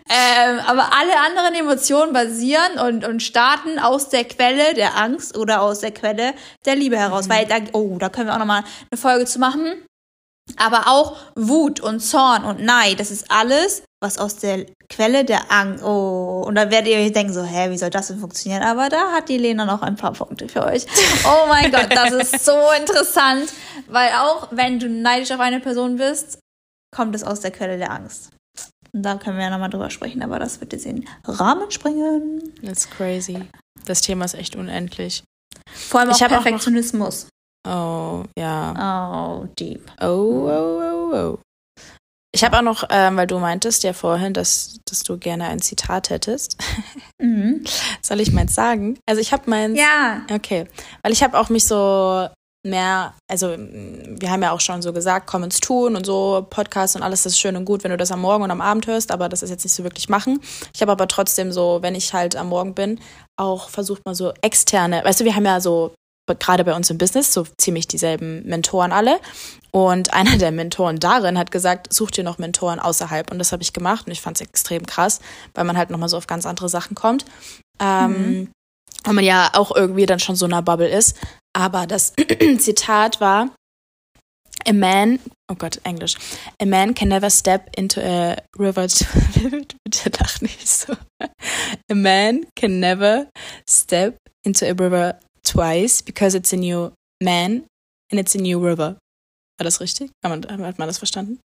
ähm, 0.10 0.60
aber 0.67 0.89
alle 0.93 1.17
anderen 1.25 1.56
Emotionen 1.56 2.12
basieren 2.12 2.77
und, 2.86 3.06
und 3.06 3.23
starten 3.23 3.79
aus 3.79 4.10
der 4.10 4.25
Quelle 4.25 4.73
der 4.73 4.97
Angst 4.97 5.38
oder 5.38 5.62
aus 5.62 5.79
der 5.79 5.91
Quelle 5.91 6.34
der 6.65 6.75
Liebe 6.75 6.97
heraus. 6.97 7.27
Mhm. 7.27 7.32
Weil 7.32 7.45
da, 7.45 7.56
oh, 7.71 7.97
da 7.99 8.10
können 8.10 8.27
wir 8.27 8.34
auch 8.34 8.39
nochmal 8.39 8.65
eine 8.91 8.99
Folge 8.99 9.25
zu 9.25 9.39
machen. 9.39 9.86
Aber 10.58 10.88
auch 10.88 11.17
Wut 11.36 11.79
und 11.79 11.99
Zorn 12.01 12.43
und 12.43 12.62
Neid, 12.62 12.99
das 12.99 13.12
ist 13.12 13.32
alles, 13.32 13.84
was 14.01 14.17
aus 14.17 14.36
der 14.38 14.65
Quelle 14.89 15.23
der 15.23 15.51
Angst. 15.51 15.84
Oh, 15.84 16.43
und 16.45 16.56
da 16.56 16.69
werdet 16.69 16.89
ihr 16.91 16.97
euch 16.99 17.13
denken, 17.13 17.34
so, 17.34 17.43
hä, 17.43 17.69
wie 17.71 17.77
soll 17.77 17.89
das 17.89 18.08
denn 18.08 18.19
funktionieren? 18.19 18.62
Aber 18.62 18.89
da 18.89 19.12
hat 19.13 19.29
die 19.29 19.38
Lena 19.38 19.65
noch 19.65 19.82
ein 19.82 19.95
paar 19.95 20.12
Punkte 20.13 20.47
für 20.49 20.63
euch. 20.65 20.86
Oh 21.25 21.47
mein 21.47 21.71
Gott, 21.71 21.88
das 21.89 22.12
ist 22.12 22.45
so 22.45 22.58
interessant, 22.77 23.51
weil 23.88 24.10
auch 24.12 24.49
wenn 24.51 24.79
du 24.79 24.89
neidisch 24.89 25.32
auf 25.32 25.39
eine 25.39 25.60
Person 25.62 25.95
bist, 25.95 26.39
kommt 26.93 27.15
es 27.15 27.23
aus 27.23 27.39
der 27.39 27.51
Quelle 27.51 27.77
der 27.77 27.91
Angst. 27.91 28.29
Und 28.93 29.01
da 29.03 29.15
können 29.15 29.38
wir 29.38 29.45
ja 29.45 29.49
nochmal 29.49 29.69
drüber 29.69 29.89
sprechen, 29.89 30.21
aber 30.21 30.38
das 30.39 30.60
wird 30.60 30.73
jetzt 30.73 30.86
in 30.86 30.97
den 31.01 31.10
Rahmen 31.25 31.71
springen. 31.71 32.53
That's 32.63 32.88
crazy. 32.89 33.39
Das 33.86 34.01
Thema 34.01 34.25
ist 34.25 34.36
echt 34.36 34.56
unendlich. 34.56 35.23
Vor 35.71 36.01
allem 36.01 36.10
auch 36.12 36.15
Ich 36.15 36.21
hab 36.21 36.32
auch 36.32 36.36
noch- 36.36 36.43
Perfektionismus. 36.43 37.27
Oh, 37.67 38.23
ja. 38.38 39.41
Oh, 39.41 39.47
deep. 39.58 39.89
Oh, 40.02 40.49
oh, 40.49 40.82
oh, 40.82 41.15
oh. 41.15 41.39
Ich 42.36 42.43
habe 42.43 42.58
auch 42.58 42.63
noch, 42.63 42.84
ähm, 42.89 43.15
weil 43.15 43.28
du 43.28 43.38
meintest 43.38 43.84
ja 43.84 43.93
vorhin, 43.93 44.34
dass, 44.34 44.80
dass 44.86 45.04
du 45.04 45.17
gerne 45.17 45.47
ein 45.47 45.60
Zitat 45.60 46.10
hättest. 46.10 46.58
Mhm. 47.21 47.63
Soll 48.02 48.19
ich 48.19 48.34
meins 48.34 48.54
sagen? 48.54 48.99
Also 49.06 49.21
ich 49.21 49.32
habe 49.32 49.49
meins. 49.49 49.80
Ja. 49.80 50.26
Okay. 50.30 50.65
Weil 51.04 51.13
ich 51.13 51.23
habe 51.23 51.39
auch 51.39 51.47
mich 51.47 51.63
so 51.65 52.28
mehr, 52.65 53.13
also 53.30 53.56
wir 53.58 54.30
haben 54.30 54.41
ja 54.41 54.52
auch 54.52 54.60
schon 54.60 54.82
so 54.82 54.91
gesagt, 54.91 55.28
komm 55.28 55.43
ins 55.43 55.62
Tun 55.62 55.95
und 55.95 56.06
so, 56.06 56.45
Podcast 56.49 56.97
und 56.97 57.04
alles 57.04 57.23
das 57.23 57.34
ist 57.34 57.39
schön 57.39 57.56
und 57.56 57.63
gut, 57.63 57.84
wenn 57.86 57.91
du 57.91 57.97
das 57.97 58.12
am 58.12 58.19
Morgen 58.19 58.43
und 58.43 58.52
am 58.52 58.60
Abend 58.60 58.88
hörst, 58.88 59.12
aber 59.12 59.30
das 59.30 59.41
ist 59.41 59.52
jetzt 59.52 59.63
nicht 59.63 59.73
so 59.73 59.84
wirklich 59.84 60.10
machen. 60.10 60.41
Ich 60.73 60.82
habe 60.82 60.91
aber 60.91 61.08
trotzdem 61.08 61.54
so, 61.54 61.80
wenn 61.82 61.95
ich 61.95 62.13
halt 62.13 62.36
am 62.36 62.49
Morgen 62.49 62.73
bin, 62.73 62.99
auch 63.38 63.69
versucht 63.69 64.02
mal 64.06 64.15
so 64.15 64.34
externe, 64.41 65.02
weißt 65.06 65.21
du, 65.21 65.23
wir 65.26 65.36
haben 65.36 65.45
ja 65.45 65.62
so 65.62 65.93
gerade 66.27 66.63
bei 66.63 66.73
uns 66.73 66.89
im 66.89 66.97
Business 66.97 67.33
so 67.33 67.45
ziemlich 67.57 67.88
dieselben 67.88 68.45
Mentoren 68.45 68.91
alle. 68.91 69.19
Und 69.71 70.13
einer 70.13 70.38
der 70.38 70.51
Mentoren 70.51 70.99
darin 70.99 71.38
hat 71.38 71.51
gesagt, 71.51 71.91
such 71.93 72.12
dir 72.12 72.23
noch 72.23 72.38
Mentoren 72.38 72.79
außerhalb. 72.79 73.31
Und 73.31 73.39
das 73.39 73.51
habe 73.51 73.63
ich 73.63 73.73
gemacht 73.73 74.05
und 74.05 74.12
ich 74.12 74.21
fand 74.21 74.38
es 74.38 74.47
extrem 74.47 74.86
krass, 74.86 75.19
weil 75.53 75.65
man 75.65 75.77
halt 75.77 75.89
nochmal 75.89 76.09
so 76.09 76.17
auf 76.17 76.27
ganz 76.27 76.45
andere 76.45 76.69
Sachen 76.69 76.95
kommt. 76.95 77.25
Ähm, 77.81 78.49
und 79.05 79.15
man 79.15 79.25
ja 79.25 79.49
auch 79.53 79.75
irgendwie 79.75 80.05
dann 80.05 80.19
schon 80.19 80.36
so 80.36 80.45
in 80.45 80.53
einer 80.53 80.62
Bubble 80.62 80.88
ist. 80.88 81.17
Aber 81.53 81.88
das 81.88 82.13
Zitat 82.59 83.19
war, 83.19 83.49
a 84.65 84.73
man, 84.73 85.19
oh 85.51 85.55
Gott, 85.55 85.79
Englisch, 85.83 86.15
a 86.62 86.65
man 86.65 86.93
can 86.95 87.09
never 87.09 87.29
step 87.29 87.69
into 87.75 88.01
a 88.01 88.38
river, 88.57 88.88
bitte 89.83 90.12
lach 90.19 90.41
nicht 90.41 90.67
so. 90.67 90.93
A 91.91 91.95
man 91.95 92.45
can 92.55 92.79
never 92.79 93.27
step 93.69 94.17
into 94.45 94.65
a 94.65 94.71
river 94.71 95.19
twice 95.43 96.01
because 96.01 96.36
it's 96.38 96.53
a 96.53 96.58
new 96.58 96.91
man 97.21 97.65
and 98.12 98.19
it's 98.19 98.36
a 98.36 98.39
new 98.39 98.60
river. 98.60 98.97
War 99.58 99.63
das 99.63 99.79
richtig? 99.79 100.12
Hat 100.23 100.29
man, 100.29 100.65
hat 100.65 100.79
man 100.79 100.88
das 100.88 100.97
verstanden? 100.97 101.39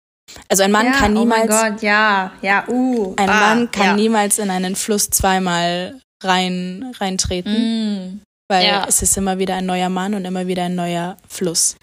Also 0.49 0.63
ein 0.63 0.71
Mann 0.71 0.87
ja, 0.87 0.91
kann 0.93 1.13
niemals, 1.13 1.49
Oh 1.49 1.53
mein 1.53 1.71
Gott, 1.73 1.81
ja, 1.81 2.31
ja, 2.41 2.67
uh. 2.67 3.13
ein 3.17 3.29
ah, 3.29 3.39
Mann 3.39 3.71
kann 3.71 3.85
ja. 3.85 3.93
niemals 3.95 4.39
in 4.39 4.49
einen 4.49 4.75
Fluss 4.75 5.09
zweimal 5.09 6.01
rein, 6.23 6.93
reintreten. 6.99 7.53
Mm. 7.53 8.21
Weil 8.49 8.65
Ja. 8.65 8.85
es 8.87 9.01
ist 9.01 9.17
immer 9.17 9.39
wieder 9.39 9.55
ein 9.55 9.65
neuer 9.65 9.89
Mann 9.89 10.13
und 10.13 10.25
immer 10.25 10.47
wieder 10.47 10.63
ein 10.63 10.75
neuer 10.75 11.17
Fluss. 11.27 11.75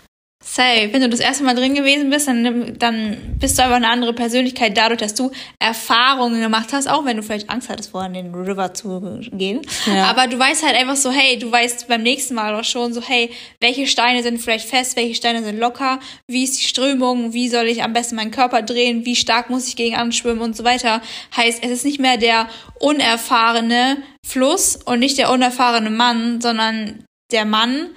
Safe. 0.47 0.91
Wenn 0.93 1.01
du 1.01 1.09
das 1.09 1.21
erste 1.21 1.43
Mal 1.43 1.55
drin 1.55 1.75
gewesen 1.75 2.11
bist, 2.11 2.29
dann, 2.29 2.79
dann 2.79 3.17
bist 3.41 3.59
du 3.59 3.63
einfach 3.63 3.77
eine 3.77 3.89
andere 3.89 4.13
Persönlichkeit 4.13 4.77
dadurch, 4.77 5.01
dass 5.01 5.15
du 5.15 5.31
Erfahrungen 5.59 6.41
gemacht 6.43 6.69
hast, 6.73 6.87
auch 6.87 7.07
wenn 7.07 7.17
du 7.17 7.23
vielleicht 7.23 7.49
Angst 7.49 7.71
hattest, 7.71 7.91
vorher 7.91 8.09
in 8.09 8.15
den 8.15 8.35
River 8.35 8.75
zu 8.75 9.21
gehen. 9.33 9.63
Ja. 9.87 10.05
Aber 10.05 10.27
du 10.27 10.39
weißt 10.39 10.63
halt 10.63 10.77
einfach 10.77 10.97
so, 10.97 11.11
hey, 11.11 11.39
du 11.39 11.51
weißt 11.51 11.89
beim 11.89 12.03
nächsten 12.03 12.35
Mal 12.35 12.55
auch 12.55 12.65
schon 12.65 12.93
so, 12.93 13.01
hey, 13.01 13.31
welche 13.61 13.87
Steine 13.87 14.23
sind 14.23 14.39
vielleicht 14.39 14.69
fest, 14.69 14.97
welche 14.97 15.15
Steine 15.15 15.43
sind 15.43 15.59
locker, 15.59 15.99
wie 16.29 16.45
ist 16.45 16.59
die 16.61 16.65
Strömung, 16.65 17.33
wie 17.33 17.49
soll 17.49 17.65
ich 17.67 17.83
am 17.83 17.95
besten 17.95 18.17
meinen 18.17 18.31
Körper 18.31 18.61
drehen, 18.61 19.07
wie 19.07 19.17
stark 19.17 19.49
muss 19.49 19.67
ich 19.67 19.77
gegen 19.77 19.97
anschwimmen 19.97 20.43
und 20.43 20.55
so 20.55 20.63
weiter. 20.63 21.01
Heißt, 21.35 21.65
es 21.65 21.71
ist 21.71 21.85
nicht 21.87 22.01
mehr 22.01 22.19
der 22.19 22.49
unerfahrene 22.81 23.97
Fluss 24.27 24.77
und 24.85 24.99
nicht 24.99 25.17
der 25.17 25.31
unerfahrene 25.31 25.91
Mann, 25.91 26.43
sondern 26.43 27.05
der 27.33 27.47
Mann 27.47 27.91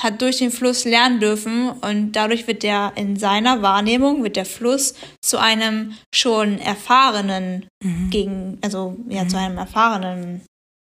hat 0.00 0.20
durch 0.20 0.38
den 0.38 0.50
Fluss 0.50 0.84
lernen 0.84 1.20
dürfen 1.20 1.70
und 1.70 2.12
dadurch 2.12 2.46
wird 2.46 2.62
der 2.62 2.92
in 2.96 3.16
seiner 3.16 3.62
Wahrnehmung 3.62 4.22
wird 4.24 4.36
der 4.36 4.44
Fluss 4.44 4.94
zu 5.22 5.38
einem 5.38 5.94
schon 6.14 6.58
erfahrenen 6.58 7.66
gegen 8.10 8.58
also 8.62 8.96
ja 9.08 9.26
zu 9.28 9.38
einem 9.38 9.58
erfahrenen 9.58 10.42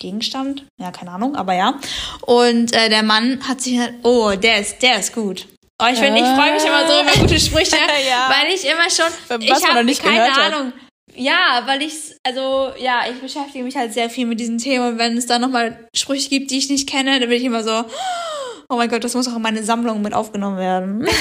Gegenstand. 0.02 0.66
Ja 0.80 0.92
keine 0.92 1.12
Ahnung 1.12 1.36
aber 1.36 1.54
ja. 1.54 1.80
Und 2.22 2.74
äh, 2.74 2.90
der 2.90 3.04
Mann 3.04 3.46
hat 3.48 3.62
sich 3.62 3.80
halt, 3.80 3.96
oh 4.04 4.32
der 4.32 4.60
ist 4.60 4.82
der 4.82 5.00
ist 5.00 5.14
gut. 5.14 5.48
Oh, 5.82 5.88
ich 5.92 6.00
finde 6.00 6.20
ich 6.22 6.26
freue 6.26 6.54
mich 6.54 6.64
immer 6.64 6.88
so 6.88 7.02
über 7.02 7.22
gute 7.22 7.40
Sprüche 7.40 7.76
Ja. 8.10 8.30
weil 8.34 8.54
ich 8.54 8.64
immer 8.64 8.90
schon 8.90 9.12
Was 9.28 9.60
ich 9.62 9.68
habe 9.68 9.84
nicht 9.84 10.02
keine 10.02 10.18
gehört 10.18 10.36
hat. 10.38 10.54
Ahnung. 10.54 10.74
Ja, 11.18 11.64
weil 11.66 11.82
ich, 11.82 11.94
also, 12.24 12.72
ja, 12.78 13.04
ich 13.10 13.20
beschäftige 13.22 13.64
mich 13.64 13.76
halt 13.76 13.94
sehr 13.94 14.10
viel 14.10 14.26
mit 14.26 14.40
diesem 14.40 14.58
Thema 14.58 14.90
und 14.90 14.98
wenn 14.98 15.16
es 15.18 15.28
da 15.28 15.40
nochmal 15.40 15.88
Sprüche 15.96 16.30
gibt, 16.30 16.52
die 16.52 16.58
ich 16.58 16.70
nicht 16.70 16.90
kenne, 16.90 17.20
dann 17.20 17.30
bin 17.30 17.38
ich 17.38 17.46
immer 17.46 17.64
so, 17.64 17.86
oh 18.70 18.76
mein 18.76 18.90
Gott, 18.90 19.04
das 19.04 19.14
muss 19.14 19.28
auch 19.28 19.36
in 19.36 19.42
meine 19.42 19.64
Sammlung 19.64 20.02
mit 20.02 20.14
aufgenommen 20.14 20.58
werden. 20.58 21.08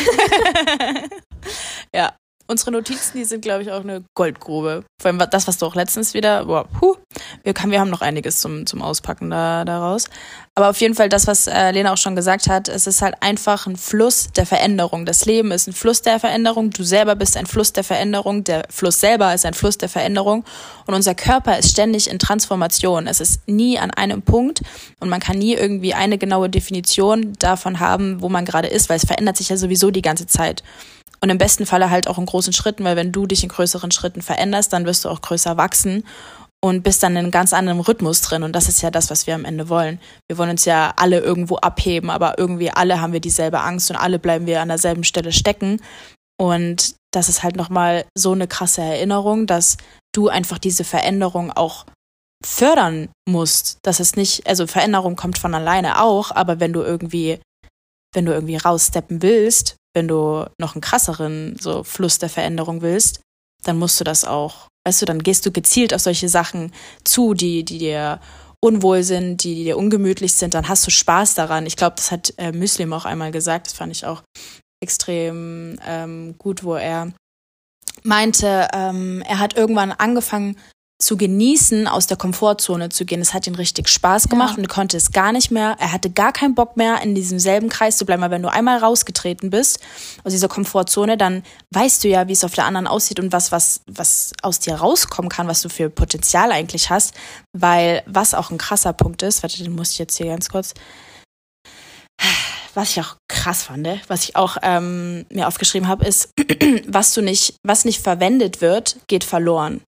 Ja. 1.94 2.14
Unsere 2.46 2.72
Notizen, 2.72 3.16
die 3.16 3.24
sind, 3.24 3.40
glaube 3.40 3.62
ich, 3.62 3.72
auch 3.72 3.80
eine 3.80 4.04
Goldgrube. 4.14 4.84
Vor 5.00 5.10
allem 5.10 5.18
das, 5.30 5.48
was 5.48 5.56
du 5.56 5.64
auch 5.64 5.74
letztens 5.74 6.12
wieder, 6.12 6.44
boah, 6.44 6.64
puh, 6.64 6.96
wir, 7.42 7.54
kann, 7.54 7.70
wir 7.70 7.80
haben 7.80 7.88
noch 7.88 8.02
einiges 8.02 8.40
zum, 8.40 8.66
zum 8.66 8.82
Auspacken 8.82 9.30
da, 9.30 9.64
daraus. 9.64 10.10
Aber 10.56 10.70
auf 10.70 10.80
jeden 10.80 10.94
Fall 10.94 11.08
das, 11.08 11.26
was 11.26 11.48
äh, 11.48 11.72
Lena 11.72 11.92
auch 11.92 11.96
schon 11.96 12.14
gesagt 12.14 12.48
hat, 12.48 12.68
es 12.68 12.86
ist 12.86 13.02
halt 13.02 13.16
einfach 13.20 13.66
ein 13.66 13.74
Fluss 13.74 14.28
der 14.36 14.46
Veränderung. 14.46 15.04
Das 15.04 15.24
Leben 15.24 15.50
ist 15.50 15.66
ein 15.66 15.72
Fluss 15.72 16.00
der 16.00 16.20
Veränderung. 16.20 16.70
Du 16.70 16.84
selber 16.84 17.16
bist 17.16 17.36
ein 17.36 17.46
Fluss 17.46 17.72
der 17.72 17.82
Veränderung. 17.82 18.44
Der 18.44 18.62
Fluss 18.70 19.00
selber 19.00 19.34
ist 19.34 19.44
ein 19.44 19.54
Fluss 19.54 19.78
der 19.78 19.88
Veränderung. 19.88 20.44
Und 20.86 20.94
unser 20.94 21.16
Körper 21.16 21.58
ist 21.58 21.70
ständig 21.70 22.08
in 22.08 22.20
Transformation. 22.20 23.08
Es 23.08 23.18
ist 23.18 23.48
nie 23.48 23.80
an 23.80 23.90
einem 23.90 24.22
Punkt 24.22 24.62
und 25.00 25.08
man 25.08 25.18
kann 25.18 25.38
nie 25.38 25.54
irgendwie 25.54 25.94
eine 25.94 26.18
genaue 26.18 26.48
Definition 26.48 27.32
davon 27.40 27.80
haben, 27.80 28.22
wo 28.22 28.28
man 28.28 28.44
gerade 28.44 28.68
ist, 28.68 28.88
weil 28.88 28.98
es 28.98 29.06
verändert 29.06 29.36
sich 29.36 29.48
ja 29.48 29.56
sowieso 29.56 29.90
die 29.90 30.02
ganze 30.02 30.28
Zeit. 30.28 30.62
Und 31.20 31.30
im 31.30 31.38
besten 31.38 31.66
Falle 31.66 31.90
halt 31.90 32.06
auch 32.06 32.18
in 32.18 32.26
großen 32.26 32.52
Schritten, 32.52 32.84
weil 32.84 32.96
wenn 32.96 33.10
du 33.10 33.26
dich 33.26 33.42
in 33.42 33.48
größeren 33.48 33.90
Schritten 33.90 34.22
veränderst, 34.22 34.72
dann 34.72 34.84
wirst 34.84 35.04
du 35.04 35.08
auch 35.08 35.20
größer 35.20 35.56
wachsen 35.56 36.04
und 36.64 36.82
bist 36.82 37.02
dann 37.02 37.12
in 37.12 37.18
einem 37.18 37.30
ganz 37.30 37.52
anderen 37.52 37.80
Rhythmus 37.80 38.22
drin. 38.22 38.42
Und 38.42 38.56
das 38.56 38.70
ist 38.70 38.80
ja 38.80 38.90
das, 38.90 39.10
was 39.10 39.26
wir 39.26 39.34
am 39.34 39.44
Ende 39.44 39.68
wollen. 39.68 40.00
Wir 40.30 40.38
wollen 40.38 40.48
uns 40.48 40.64
ja 40.64 40.94
alle 40.96 41.20
irgendwo 41.20 41.56
abheben, 41.56 42.08
aber 42.08 42.38
irgendwie 42.38 42.70
alle 42.70 43.02
haben 43.02 43.12
wir 43.12 43.20
dieselbe 43.20 43.60
Angst 43.60 43.90
und 43.90 43.96
alle 43.98 44.18
bleiben 44.18 44.46
wir 44.46 44.62
an 44.62 44.68
derselben 44.68 45.04
Stelle 45.04 45.30
stecken. 45.30 45.82
Und 46.40 46.94
das 47.12 47.28
ist 47.28 47.42
halt 47.42 47.56
nochmal 47.56 48.06
so 48.16 48.32
eine 48.32 48.48
krasse 48.48 48.80
Erinnerung, 48.80 49.46
dass 49.46 49.76
du 50.14 50.28
einfach 50.28 50.56
diese 50.56 50.84
Veränderung 50.84 51.52
auch 51.52 51.84
fördern 52.42 53.10
musst. 53.28 53.76
Dass 53.82 54.00
es 54.00 54.16
nicht, 54.16 54.46
also 54.46 54.66
Veränderung 54.66 55.16
kommt 55.16 55.36
von 55.36 55.54
alleine 55.54 56.00
auch, 56.00 56.30
aber 56.30 56.60
wenn 56.60 56.72
du 56.72 56.80
irgendwie, 56.80 57.40
wenn 58.14 58.24
du 58.24 58.32
irgendwie 58.32 58.56
raussteppen 58.56 59.20
willst, 59.20 59.76
wenn 59.94 60.08
du 60.08 60.46
noch 60.58 60.74
einen 60.74 60.80
krasseren 60.80 61.58
so 61.60 61.84
Fluss 61.84 62.16
der 62.16 62.30
Veränderung 62.30 62.80
willst, 62.80 63.20
dann 63.64 63.78
musst 63.78 64.00
du 64.00 64.04
das 64.04 64.24
auch, 64.24 64.68
weißt 64.86 65.02
du, 65.02 65.06
dann 65.06 65.22
gehst 65.22 65.46
du 65.46 65.50
gezielt 65.50 65.94
auf 65.94 66.00
solche 66.00 66.28
Sachen 66.28 66.72
zu, 67.04 67.34
die, 67.34 67.64
die 67.64 67.78
dir 67.78 68.20
unwohl 68.60 69.02
sind, 69.02 69.44
die, 69.44 69.54
die 69.54 69.64
dir 69.64 69.76
ungemütlich 69.76 70.34
sind, 70.34 70.54
dann 70.54 70.68
hast 70.68 70.86
du 70.86 70.90
Spaß 70.90 71.34
daran. 71.34 71.66
Ich 71.66 71.76
glaube, 71.76 71.96
das 71.96 72.10
hat 72.10 72.32
äh, 72.38 72.52
Muslim 72.52 72.92
auch 72.92 73.04
einmal 73.04 73.30
gesagt, 73.30 73.66
das 73.66 73.74
fand 73.74 73.92
ich 73.92 74.06
auch 74.06 74.22
extrem 74.82 75.78
ähm, 75.86 76.34
gut, 76.38 76.64
wo 76.64 76.74
er 76.74 77.12
meinte, 78.02 78.68
ähm, 78.72 79.22
er 79.26 79.38
hat 79.38 79.56
irgendwann 79.56 79.92
angefangen, 79.92 80.56
zu 80.98 81.16
genießen, 81.16 81.88
aus 81.88 82.06
der 82.06 82.16
Komfortzone 82.16 82.88
zu 82.88 83.04
gehen. 83.04 83.20
Es 83.20 83.34
hat 83.34 83.46
ihn 83.46 83.56
richtig 83.56 83.88
Spaß 83.88 84.28
gemacht 84.28 84.52
ja. 84.52 84.56
und 84.58 84.64
er 84.64 84.68
konnte 84.68 84.96
es 84.96 85.12
gar 85.12 85.32
nicht 85.32 85.50
mehr. 85.50 85.76
Er 85.78 85.92
hatte 85.92 86.08
gar 86.10 86.32
keinen 86.32 86.54
Bock 86.54 86.76
mehr, 86.76 87.02
in 87.02 87.14
diesem 87.14 87.38
selben 87.38 87.68
Kreis 87.68 87.96
zu 87.96 88.06
bleiben. 88.06 88.22
Weil 88.22 88.30
wenn 88.30 88.42
du 88.42 88.50
einmal 88.50 88.78
rausgetreten 88.78 89.50
bist 89.50 89.80
aus 90.22 90.32
dieser 90.32 90.48
Komfortzone, 90.48 91.16
dann 91.16 91.42
weißt 91.70 92.04
du 92.04 92.08
ja, 92.08 92.28
wie 92.28 92.32
es 92.32 92.44
auf 92.44 92.54
der 92.54 92.66
anderen 92.66 92.86
aussieht 92.86 93.18
und 93.18 93.32
was, 93.32 93.50
was, 93.50 93.80
was 93.86 94.32
aus 94.42 94.60
dir 94.60 94.76
rauskommen 94.76 95.28
kann, 95.28 95.48
was 95.48 95.62
du 95.62 95.68
für 95.68 95.90
Potenzial 95.90 96.52
eigentlich 96.52 96.90
hast. 96.90 97.14
Weil 97.52 98.02
was 98.06 98.34
auch 98.34 98.50
ein 98.50 98.58
krasser 98.58 98.92
Punkt 98.92 99.22
ist, 99.22 99.42
warte, 99.42 99.62
den 99.62 99.74
muss 99.74 99.92
ich 99.92 99.98
jetzt 99.98 100.16
hier 100.16 100.26
ganz 100.26 100.48
kurz 100.48 100.74
was 102.74 102.90
ich 102.90 103.00
auch 103.00 103.16
krass 103.28 103.64
fand, 103.64 103.86
was 104.08 104.24
ich 104.24 104.36
auch 104.36 104.56
ähm, 104.62 105.26
mir 105.30 105.48
aufgeschrieben 105.48 105.88
habe, 105.88 106.04
ist, 106.04 106.30
was 106.86 107.14
du 107.14 107.22
nicht, 107.22 107.54
was 107.62 107.84
nicht 107.84 108.02
verwendet 108.02 108.60
wird, 108.60 108.96
geht 109.06 109.24
verloren. 109.24 109.80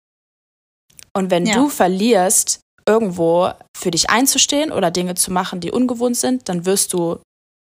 Und 1.16 1.32
wenn 1.32 1.46
ja. 1.46 1.56
du 1.56 1.70
verlierst, 1.70 2.60
irgendwo 2.88 3.50
für 3.76 3.92
dich 3.92 4.10
einzustehen 4.10 4.72
oder 4.72 4.92
Dinge 4.92 5.16
zu 5.16 5.32
machen, 5.32 5.60
die 5.60 5.72
ungewohnt 5.72 6.18
sind, 6.18 6.50
dann 6.50 6.66
wirst 6.66 6.94
du 6.94 7.20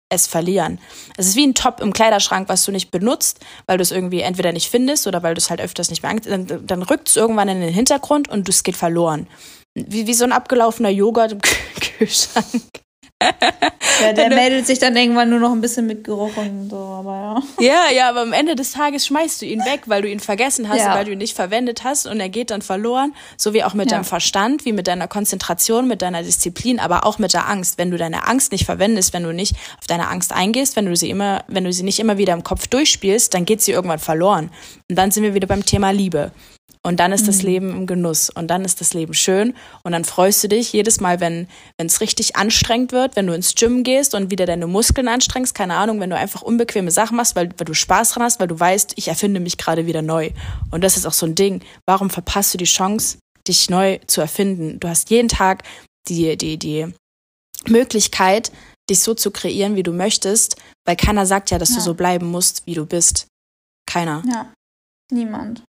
es 0.10 0.28
verlieren. 0.28 0.80
Es 1.18 1.28
ist 1.28 1.36
wie 1.36 1.46
ein 1.46 1.56
Top 1.56 1.80
im 1.80 1.94
Kleiderschrank, 1.94 2.50
was 2.50 2.66
du 2.66 2.72
nicht 2.72 2.92
benutzt, 2.92 3.40
weil 3.66 3.78
du 3.78 3.82
es 3.82 3.92
irgendwie 3.92 4.22
entweder 4.22 4.52
nicht 4.52 4.70
findest 4.70 5.08
oder 5.08 5.24
weil 5.24 5.36
du 5.36 5.40
es 5.40 5.50
halt 5.50 5.62
öfters 5.62 5.90
nicht 5.90 6.04
mehr 6.04 6.14
dann, 6.14 6.66
dann 6.66 6.82
rückt 6.82 7.08
es 7.08 7.16
irgendwann 7.16 7.50
in 7.50 7.62
den 7.62 7.74
Hintergrund 7.74 8.30
und 8.30 8.50
es 8.50 8.64
geht 8.64 8.76
verloren. 8.76 9.28
Wie, 9.74 10.08
wie 10.08 10.14
so 10.14 10.26
ein 10.26 10.34
abgelaufener 10.34 10.90
Joghurt 10.90 11.32
im 11.34 11.42
Kühlschrank. 11.80 12.64
Ja, 14.02 14.14
der 14.14 14.30
meldet 14.30 14.66
sich 14.66 14.80
dann 14.80 14.96
irgendwann 14.96 15.30
nur 15.30 15.40
noch 15.40 15.52
ein 15.52 15.62
bisschen 15.62 15.86
mit 15.86 16.04
Geruch 16.04 16.36
und 16.38 16.70
so, 16.70 16.78
aber 16.78 17.44
ja. 17.60 17.66
Ja, 17.68 17.96
ja, 17.96 18.10
aber 18.10 18.22
am 18.22 18.34
Ende 18.34 18.56
des 18.56 18.72
Tages 18.72 19.06
schmeißt 19.06 19.42
du 19.42 19.46
ihn 19.46 19.60
weg, 19.60 19.82
weil 19.86 20.02
du 20.02 20.10
ihn 20.10 20.20
vergessen 20.20 20.70
hast, 20.70 20.80
ja. 20.80 20.96
weil 20.96 21.06
du 21.06 21.12
ihn 21.12 21.18
nicht 21.18 21.36
verwendet 21.36 21.84
hast 21.84 22.08
und 22.08 22.20
er 22.20 22.30
geht 22.30 22.52
dann 22.52 22.62
verloren. 22.62 23.14
So 23.38 23.54
wie 23.54 23.64
auch 23.64 23.74
mit 23.74 23.92
ja. 23.92 23.98
deinem 23.98 24.06
Verstand, 24.06 24.66
wie 24.66 24.74
mit 24.74 24.88
deiner 24.88 25.08
Konzentration, 25.08 25.88
mit 25.88 26.02
deiner 26.02 26.24
Disziplin, 26.24 26.80
aber 26.80 27.06
auch 27.06 27.20
mit 27.20 27.34
der 27.34 27.48
Angst. 27.48 27.78
Wenn 27.78 27.92
du 27.92 27.98
deine 27.98 28.28
Angst 28.28 28.52
nicht 28.52 28.66
verwendest, 28.66 29.14
wenn 29.14 29.24
du 29.24 29.34
nicht 29.34 29.56
auf 29.80 29.88
deine 29.88 30.08
Angst 30.08 30.34
eingehst, 30.34 30.76
wenn 30.76 30.86
du 30.86 30.96
sie 30.96 31.10
immer, 31.10 31.44
wenn 31.48 31.64
du 31.64 31.74
sie 31.74 31.84
nicht 31.84 32.00
immer 32.00 32.18
wieder 32.18 32.34
im 32.34 32.44
Kopf 32.44 32.68
durchspielst, 32.68 33.34
dann 33.34 33.46
geht 33.46 33.62
sie 33.62 33.72
irgendwann 33.72 34.00
verloren. 34.00 34.50
Und 34.90 34.96
dann 34.96 35.12
sind 35.12 35.24
wir 35.24 35.34
wieder 35.34 35.48
beim 35.48 35.66
Thema 35.66 35.92
Liebe. 35.92 36.32
Und 36.84 37.00
dann 37.00 37.12
ist 37.12 37.24
mhm. 37.24 37.28
das 37.28 37.42
Leben 37.44 37.70
im 37.70 37.86
Genuss 37.86 38.32
und 38.32 38.48
dann 38.48 38.66
ist 38.66 38.82
das 38.82 38.94
Leben 38.96 39.14
schön 39.14 39.54
und 39.84 39.92
dann 39.92 40.04
freust 40.04 40.44
du 40.44 40.48
dich 40.48 40.74
jedes 40.74 41.00
Mal, 41.00 41.20
wenn 41.20 41.48
es 41.78 42.02
richtig 42.02 42.36
anstrengend 42.36 42.92
wird, 42.92 43.16
wenn 43.16 43.28
du 43.28 43.34
ins 43.34 43.54
Gym 43.54 43.84
gehst 43.84 44.16
und 44.16 44.32
wieder 44.32 44.48
deine 44.48 44.66
Muskeln 44.66 45.08
anstrengst, 45.08 45.54
keine 45.54 45.76
Ahnung, 45.76 46.00
wenn 46.00 46.10
du 46.10 46.18
einfach 46.18 46.42
unbequeme 46.42 46.90
Sachen 46.90 47.18
machst, 47.18 47.36
weil, 47.36 47.50
weil 47.58 47.66
du 47.66 47.76
Spaß 47.76 48.12
dran 48.12 48.24
hast, 48.24 48.40
weil 48.40 48.48
du 48.48 48.60
weißt, 48.60 48.94
ich 48.96 49.10
erfinde 49.10 49.40
mich 49.40 49.58
gerade 49.58 49.86
wieder 49.86 50.02
neu. 50.02 50.32
Und 50.72 50.84
das 50.84 50.98
ist 50.98 51.06
auch 51.06 51.14
so 51.14 51.28
ein 51.28 51.36
Ding. 51.36 51.62
Warum 51.86 52.10
verpasst 52.10 52.56
du 52.56 52.58
die 52.58 52.66
Chance, 52.66 53.20
dich 53.48 53.70
neu 53.70 54.00
zu 54.08 54.22
erfinden? 54.22 54.80
Du 54.80 54.88
hast 54.88 55.12
jeden 55.12 55.30
Tag 55.30 55.64
die, 56.08 56.36
die, 56.36 56.58
die 56.58 56.92
Möglichkeit, 57.68 58.52
dich 58.90 59.02
so 59.02 59.14
zu 59.14 59.30
kreieren, 59.30 59.76
wie 59.76 59.84
du 59.84 59.94
möchtest, 59.94 60.56
weil 60.86 60.96
keiner 60.96 61.28
sagt 61.28 61.52
ja, 61.52 61.60
dass 61.60 61.70
ja. 61.70 61.76
du 61.76 61.82
so 61.82 61.94
bleiben 61.94 62.26
musst, 62.26 62.66
wie 62.66 62.74
du 62.74 62.88
bist. 62.88 63.28
Keiner. 63.86 64.24
Ja, 64.28 64.52
niemand. 65.12 65.64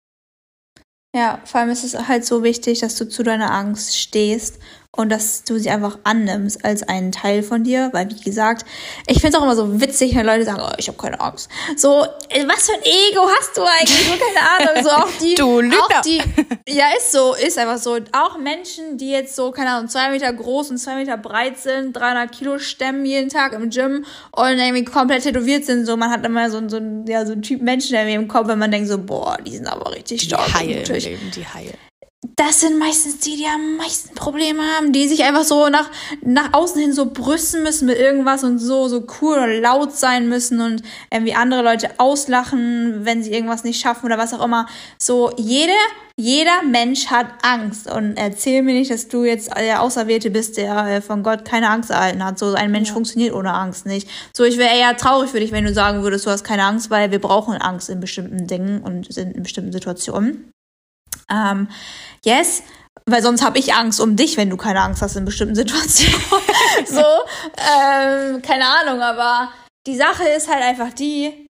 Ja, 1.13 1.41
vor 1.43 1.59
allem 1.59 1.69
ist 1.71 1.83
es 1.83 2.07
halt 2.07 2.23
so 2.25 2.41
wichtig, 2.41 2.79
dass 2.79 2.95
du 2.95 3.07
zu 3.07 3.21
deiner 3.23 3.51
Angst 3.51 3.97
stehst 3.97 4.59
und 4.93 5.09
dass 5.09 5.45
du 5.45 5.57
sie 5.57 5.69
einfach 5.69 5.99
annimmst 6.03 6.65
als 6.65 6.83
einen 6.83 7.13
Teil 7.13 7.43
von 7.43 7.63
dir, 7.63 7.89
weil 7.93 8.09
wie 8.09 8.19
gesagt, 8.19 8.65
ich 9.07 9.21
finde 9.21 9.29
es 9.29 9.35
auch 9.35 9.43
immer 9.43 9.55
so 9.55 9.79
witzig, 9.79 10.15
wenn 10.15 10.25
Leute 10.25 10.43
sagen, 10.43 10.61
oh, 10.61 10.73
ich 10.77 10.89
habe 10.89 10.97
keine 10.97 11.21
Angst. 11.21 11.49
So, 11.77 12.03
äh, 12.27 12.45
was 12.45 12.65
für 12.65 12.73
ein 12.73 12.81
Ego 12.83 13.25
hast 13.39 13.55
du 13.55 13.61
eigentlich? 13.61 14.05
So, 14.05 14.13
keine 14.17 14.69
Ahnung, 14.69 14.83
so 14.83 14.89
auch 14.89 15.09
die, 15.21 15.35
du 15.37 15.61
Lügner. 15.61 15.77
auch 15.77 16.01
die, 16.01 16.21
ja 16.67 16.87
ist 16.97 17.13
so, 17.13 17.33
ist 17.35 17.57
einfach 17.57 17.77
so. 17.77 17.99
Auch 18.11 18.37
Menschen, 18.37 18.97
die 18.97 19.11
jetzt 19.11 19.35
so, 19.37 19.51
keine 19.51 19.71
Ahnung, 19.71 19.87
zwei 19.87 20.09
Meter 20.09 20.31
groß 20.33 20.71
und 20.71 20.77
zwei 20.77 20.95
Meter 20.95 21.15
breit 21.15 21.57
sind, 21.57 21.93
300 21.93 22.29
Kilo 22.29 22.59
stemmen 22.59 23.05
jeden 23.05 23.29
Tag 23.29 23.53
im 23.53 23.69
Gym 23.69 24.05
und 24.31 24.57
irgendwie 24.57 24.83
komplett 24.83 25.23
tätowiert 25.23 25.63
sind, 25.63 25.85
so, 25.85 25.95
man 25.95 26.09
hat 26.09 26.25
immer 26.25 26.49
so, 26.49 26.67
so, 26.67 26.81
ja, 27.07 27.25
so 27.25 27.31
einen 27.31 27.43
Typ 27.43 27.61
Menschen 27.61 27.95
irgendwie 27.95 28.15
im 28.15 28.27
Kopf, 28.27 28.49
wenn 28.49 28.59
man 28.59 28.71
denkt 28.71 28.89
so, 28.89 28.97
boah, 28.97 29.37
die 29.37 29.55
sind 29.55 29.67
aber 29.67 29.93
richtig 29.93 30.23
stark. 30.23 30.47
Die 30.47 30.53
Haie, 30.53 30.83
die 30.83 31.47
Haie 31.47 31.73
das 32.41 32.61
sind 32.61 32.79
meistens 32.79 33.19
die, 33.19 33.37
die 33.37 33.45
am 33.45 33.77
meisten 33.77 34.15
Probleme 34.15 34.63
haben, 34.75 34.91
die 34.93 35.07
sich 35.07 35.23
einfach 35.23 35.43
so 35.43 35.69
nach, 35.69 35.91
nach 36.23 36.53
außen 36.53 36.81
hin 36.81 36.91
so 36.91 37.05
brüsten 37.05 37.61
müssen 37.61 37.85
mit 37.85 37.99
irgendwas 37.99 38.43
und 38.43 38.57
so, 38.57 38.87
so 38.87 39.05
cool 39.21 39.37
oder 39.37 39.59
laut 39.59 39.95
sein 39.95 40.27
müssen 40.27 40.59
und 40.59 40.81
irgendwie 41.11 41.35
andere 41.35 41.61
Leute 41.61 41.91
auslachen, 41.99 43.05
wenn 43.05 43.21
sie 43.21 43.31
irgendwas 43.31 43.63
nicht 43.63 43.79
schaffen 43.79 44.07
oder 44.07 44.17
was 44.17 44.33
auch 44.33 44.43
immer. 44.43 44.65
So, 44.97 45.31
jede, 45.37 45.73
jeder 46.15 46.63
Mensch 46.63 47.11
hat 47.11 47.27
Angst 47.43 47.87
und 47.87 48.17
erzähl 48.17 48.63
mir 48.63 48.73
nicht, 48.73 48.89
dass 48.89 49.07
du 49.07 49.23
jetzt 49.23 49.55
der 49.55 49.83
Auserwählte 49.83 50.31
bist, 50.31 50.57
der 50.57 50.87
äh, 50.87 51.01
von 51.01 51.21
Gott 51.21 51.45
keine 51.45 51.69
Angst 51.69 51.91
erhalten 51.91 52.25
hat. 52.25 52.39
So, 52.39 52.55
ein 52.55 52.71
Mensch 52.71 52.87
ja. 52.87 52.95
funktioniert 52.95 53.35
ohne 53.35 53.53
Angst 53.53 53.85
nicht. 53.85 54.09
So, 54.35 54.45
ich 54.45 54.57
wäre 54.57 54.75
eher 54.75 54.97
traurig 54.97 55.29
für 55.29 55.39
dich, 55.39 55.51
wenn 55.51 55.65
du 55.65 55.73
sagen 55.75 56.01
würdest, 56.01 56.25
du 56.25 56.31
hast 56.31 56.43
keine 56.43 56.63
Angst, 56.63 56.89
weil 56.89 57.11
wir 57.11 57.21
brauchen 57.21 57.53
Angst 57.57 57.87
in 57.87 57.99
bestimmten 57.99 58.47
Dingen 58.47 58.81
und 58.81 59.15
in 59.15 59.43
bestimmten 59.43 59.71
Situationen. 59.71 60.51
Ähm, 61.31 61.67
yes, 62.25 62.63
weil 63.05 63.21
sonst 63.21 63.43
habe 63.43 63.59
ich 63.59 63.73
Angst 63.73 63.99
um 63.99 64.15
dich, 64.15 64.37
wenn 64.37 64.49
du 64.49 64.57
keine 64.57 64.81
Angst 64.81 65.01
hast 65.01 65.15
in 65.15 65.25
bestimmten 65.25 65.55
Situationen. 65.55 66.21
so, 66.85 67.03
ähm, 67.57 68.41
keine 68.41 68.65
Ahnung, 68.67 69.01
aber 69.01 69.51
die 69.87 69.95
Sache 69.95 70.27
ist 70.27 70.47
halt 70.47 70.63
einfach 70.63 70.93
die, 70.93 71.47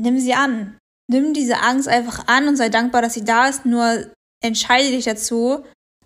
nimm 0.00 0.18
sie 0.18 0.34
an. 0.34 0.78
Nimm 1.10 1.32
diese 1.34 1.60
Angst 1.60 1.88
einfach 1.88 2.28
an 2.28 2.46
und 2.46 2.56
sei 2.56 2.68
dankbar, 2.68 3.02
dass 3.02 3.14
sie 3.14 3.24
da 3.24 3.48
ist. 3.48 3.66
Nur 3.66 4.06
entscheide 4.44 4.90
dich 4.90 5.06
dazu, 5.06 5.64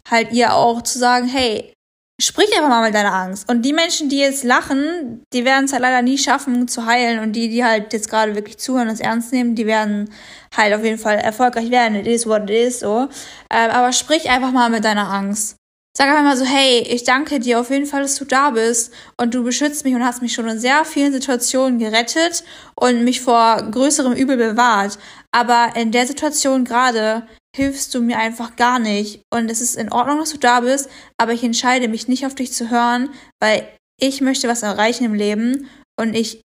halt 0.09 0.33
ihr 0.33 0.55
auch 0.55 0.83
zu 0.83 0.99
sagen, 0.99 1.29
hey, 1.29 1.74
sprich 2.21 2.49
einfach 2.57 2.69
mal 2.69 2.85
mit 2.85 2.95
deiner 2.95 3.12
Angst. 3.12 3.49
Und 3.51 3.62
die 3.62 3.73
Menschen, 3.73 4.09
die 4.09 4.19
jetzt 4.19 4.45
lachen, 4.45 5.23
die 5.33 5.45
werden 5.45 5.65
es 5.65 5.73
halt 5.73 5.83
leider 5.83 6.03
nie 6.03 6.19
schaffen 6.19 6.69
zu 6.69 6.87
heilen. 6.87 7.21
Und 7.21 7.33
die, 7.33 7.49
die 7.49 7.65
halt 7.65 7.93
jetzt 7.93 8.09
gerade 8.09 8.35
wirklich 8.35 8.59
zuhören 8.59 8.89
und 8.89 8.95
es 8.95 9.01
ernst 9.01 9.33
nehmen, 9.33 9.55
die 9.55 9.67
werden 9.67 10.11
halt 10.57 10.75
auf 10.75 10.85
jeden 10.85 10.99
Fall 10.99 11.17
erfolgreich 11.17 11.71
werden. 11.71 11.97
It 11.97 12.07
is 12.07 12.27
what 12.27 12.45
it 12.45 12.51
is, 12.51 12.81
so. 12.81 13.09
Ähm, 13.51 13.71
aber 13.71 13.93
sprich 13.93 14.31
einfach 14.31 14.53
mal 14.53 14.71
mit 14.71 14.85
deiner 14.85 15.11
Angst. 15.11 15.57
Sag 15.97 16.09
einfach 16.09 16.25
mal 16.25 16.37
so, 16.37 16.45
hey, 16.45 16.81
ich 16.89 17.05
danke 17.05 17.39
dir 17.39 17.61
auf 17.61 17.71
jeden 17.71 17.87
Fall, 17.87 18.03
dass 18.03 18.17
du 18.17 18.25
da 18.25 18.51
bist 18.51 18.93
und 19.17 19.33
du 19.33 19.45
beschützt 19.45 19.85
mich 19.85 19.95
und 19.95 20.05
hast 20.05 20.23
mich 20.23 20.33
schon 20.33 20.49
in 20.49 20.59
sehr 20.59 20.85
vielen 20.85 21.12
Situationen 21.12 21.79
gerettet 21.79 22.43
und 22.75 23.05
mich 23.05 23.21
vor 23.21 23.62
größerem 23.71 24.12
Übel 24.12 24.37
bewahrt. 24.37 24.99
Aber 25.31 25.77
in 25.77 25.93
der 25.93 26.09
Situation 26.09 26.65
gerade 26.65 27.25
hilfst 27.55 27.94
du 27.94 28.00
mir 28.00 28.18
einfach 28.18 28.57
gar 28.57 28.78
nicht. 28.78 29.22
Und 29.32 29.50
es 29.50 29.61
ist 29.61 29.76
in 29.76 29.92
Ordnung, 29.92 30.18
dass 30.18 30.30
du 30.30 30.38
da 30.38 30.61
bist, 30.61 30.88
aber 31.18 31.32
ich 31.32 31.44
entscheide 31.44 31.88
mich 31.88 32.09
nicht 32.09 32.26
auf 32.26 32.34
dich 32.34 32.52
zu 32.52 32.70
hören, 32.70 33.11
weil 33.40 33.66
ich 34.00 34.20
möchte 34.20 34.48
was 34.48 34.62
erreichen 34.62 35.05
im 35.05 35.14
Leben 35.14 35.68
und 35.98 36.14
ich 36.14 36.40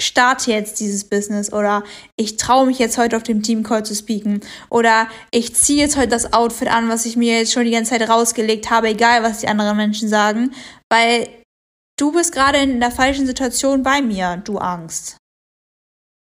starte 0.00 0.50
jetzt 0.50 0.80
dieses 0.80 1.04
Business 1.04 1.52
oder 1.52 1.84
ich 2.16 2.36
traue 2.36 2.66
mich 2.66 2.78
jetzt 2.78 2.98
heute 2.98 3.16
auf 3.16 3.22
dem 3.22 3.42
Teamcall 3.42 3.84
zu 3.84 3.94
speaken 3.94 4.40
oder 4.68 5.08
ich 5.30 5.54
ziehe 5.54 5.80
jetzt 5.80 5.96
heute 5.96 6.08
das 6.08 6.32
Outfit 6.32 6.68
an, 6.68 6.88
was 6.88 7.06
ich 7.06 7.16
mir 7.16 7.38
jetzt 7.38 7.52
schon 7.52 7.64
die 7.64 7.70
ganze 7.70 7.90
Zeit 7.90 8.08
rausgelegt 8.08 8.70
habe, 8.70 8.88
egal 8.88 9.22
was 9.22 9.40
die 9.40 9.48
anderen 9.48 9.76
Menschen 9.76 10.08
sagen, 10.08 10.52
weil 10.90 11.28
du 11.96 12.10
bist 12.10 12.32
gerade 12.32 12.58
in 12.58 12.80
der 12.80 12.90
falschen 12.90 13.26
Situation 13.26 13.84
bei 13.84 14.02
mir, 14.02 14.38
du 14.38 14.58
Angst 14.58 15.18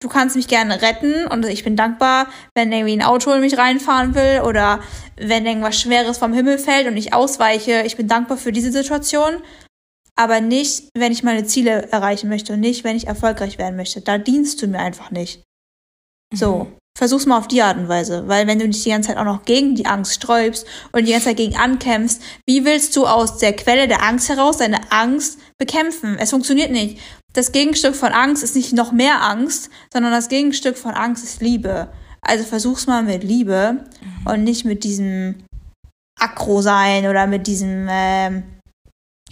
du 0.04 0.10
kannst 0.10 0.36
mich 0.36 0.47
gerne 0.47 0.82
retten 0.82 1.26
und 1.28 1.45
ich 1.45 1.64
bin 1.64 1.76
dankbar, 1.76 2.28
wenn 2.54 2.72
irgendwie 2.72 2.93
ein 2.93 3.01
Auto 3.01 3.32
in 3.32 3.39
mich 3.39 3.58
reinfahren 3.58 4.14
will 4.16 4.41
oder 4.45 4.82
wenn 5.16 5.45
irgendwas 5.45 5.80
Schweres 5.80 6.18
vom 6.18 6.34
Himmel 6.34 6.60
fällt 6.60 6.88
und 6.88 6.97
ich 6.97 7.14
ausweiche. 7.14 7.84
Ich 7.86 7.95
bin 7.95 8.10
dankbar 8.10 8.38
für 8.38 8.51
diese 8.51 8.72
Situation, 8.72 9.41
aber 10.16 10.41
nicht, 10.41 10.89
wenn 10.93 11.14
ich 11.14 11.24
meine 11.24 11.45
Ziele 11.45 11.89
erreichen 11.91 12.30
möchte 12.30 12.54
und 12.54 12.60
nicht, 12.60 12.84
wenn 12.84 12.97
ich 12.97 13.08
erfolgreich 13.08 13.58
werden 13.58 13.78
möchte. 13.78 14.01
Da 14.01 14.18
dienst 14.18 14.62
du 14.62 14.68
mir 14.68 14.80
einfach 14.80 15.10
nicht. 15.10 15.41
So. 16.34 16.68
Versuch's 16.95 17.26
mal 17.26 17.39
auf 17.39 17.47
die 17.47 17.64
Art 17.64 17.78
und 17.78 17.89
Weise, 17.89 18.28
weil 18.28 18.45
wenn 18.45 18.60
du 18.60 18.70
dich 18.70 18.84
die 18.84 18.91
ganze 18.91 19.10
Zeit 19.10 19.18
auch 19.18 19.24
noch 19.24 19.45
gegen 19.45 19.74
die 19.74 19.88
Angst 19.88 20.14
sträubst 20.14 20.68
und 20.91 21.08
die 21.08 21.12
ganze 21.12 21.30
Zeit 21.30 21.38
gegen 21.38 21.56
ankämpfst, 21.56 22.22
wie 22.45 22.66
willst 22.66 22.95
du 22.95 23.08
aus 23.08 23.39
der 23.39 23.56
Quelle 23.56 23.88
der 23.88 24.04
Angst 24.04 24.30
heraus 24.30 24.58
deine 24.58 24.91
Angst 24.91 25.39
bekämpfen? 25.58 26.20
Es 26.20 26.30
funktioniert 26.30 26.70
nicht. 26.70 26.99
Das 27.34 27.51
Gegenstück 27.51 27.95
von 27.95 28.11
Angst 28.11 28.43
ist 28.43 28.55
nicht 28.55 28.73
noch 28.73 28.91
mehr 28.91 29.23
Angst, 29.23 29.69
sondern 29.91 30.11
das 30.11 30.29
Gegenstück 30.29 30.77
von 30.77 30.91
Angst 30.91 31.23
ist 31.23 31.41
Liebe. 31.41 31.89
Also 32.21 32.43
versuch's 32.43 32.88
mal 32.88 33.03
mit 33.03 33.23
Liebe 33.23 33.86
und 34.25 34.43
nicht 34.43 34.65
mit 34.65 34.84
diesem 34.84 35.43
Akro 36.19 36.61
sein 36.61 37.07
oder 37.07 37.27
mit 37.27 37.47
diesem 37.47 37.88
ähm, 37.89 38.43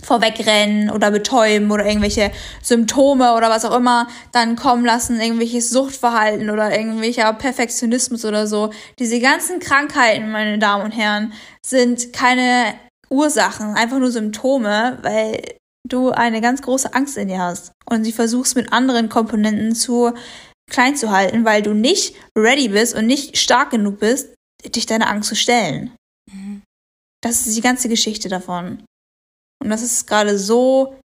vorwegrennen 0.04 0.90
oder 0.90 1.12
betäuben 1.12 1.72
oder 1.72 1.86
irgendwelche 1.86 2.32
Symptome 2.62 3.36
oder 3.36 3.50
was 3.50 3.66
auch 3.66 3.76
immer 3.76 4.08
dann 4.32 4.56
kommen 4.56 4.84
lassen, 4.84 5.22
irgendwelches 5.22 5.70
Suchtverhalten 5.70 6.50
oder 6.50 6.76
irgendwelcher 6.76 7.32
Perfektionismus 7.34 8.26
oder 8.26 8.48
so. 8.48 8.72
Diese 9.00 9.20
ganzen 9.20 9.60
Krankheiten, 9.60 10.32
meine 10.32 10.58
Damen 10.60 10.86
und 10.86 10.92
Herren, 10.92 11.34
sind 11.64 12.12
keine 12.14 12.74
Ursachen, 13.10 13.76
einfach 13.76 14.00
nur 14.00 14.12
Symptome, 14.12 14.98
weil 15.02 15.42
du 15.94 16.10
eine 16.12 16.42
ganz 16.42 16.62
große 16.62 16.94
Angst 16.94 17.18
in 17.18 17.28
dir 17.28 17.40
hast 17.40 17.74
und 17.86 18.04
sie 18.04 18.12
versuchst 18.12 18.56
mit 18.56 18.72
anderen 18.74 19.10
Komponenten 19.10 19.76
zu 19.76 20.14
klein 20.70 20.96
zu 20.96 21.12
halten, 21.12 21.46
weil 21.46 21.62
du 21.62 21.74
nicht 21.74 22.16
ready 22.38 22.70
bist 22.70 22.96
und 22.96 23.06
nicht 23.06 23.38
stark 23.38 23.72
genug 23.72 24.00
bist, 24.00 24.34
dich 24.66 24.86
deiner 24.86 25.10
Angst 25.10 25.30
zu 25.30 25.36
stellen. 25.36 25.96
Mhm. 26.32 26.62
Das 27.22 27.46
ist 27.46 27.56
die 27.56 27.62
ganze 27.62 27.90
Geschichte 27.90 28.30
davon. 28.30 28.84
Und 29.62 29.70
das 29.70 29.84
ist 29.84 30.08
gerade 30.08 30.40
so, 30.40 31.00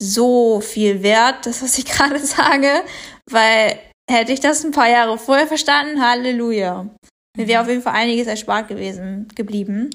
so 0.00 0.60
viel 0.60 1.02
wert, 1.02 1.46
das, 1.46 1.62
was 1.62 1.78
ich 1.78 1.84
gerade 1.86 2.24
sage, 2.24 2.84
weil 3.28 3.80
hätte 4.08 4.32
ich 4.32 4.40
das 4.40 4.64
ein 4.64 4.72
paar 4.72 4.88
Jahre 4.88 5.18
vorher 5.18 5.46
verstanden, 5.46 6.00
Halleluja. 6.00 6.88
Mir 7.36 7.48
wäre 7.48 7.62
auf 7.62 7.68
jeden 7.68 7.82
Fall 7.82 7.94
einiges 7.94 8.26
erspart 8.26 8.68
gewesen, 8.68 9.28
geblieben, 9.34 9.90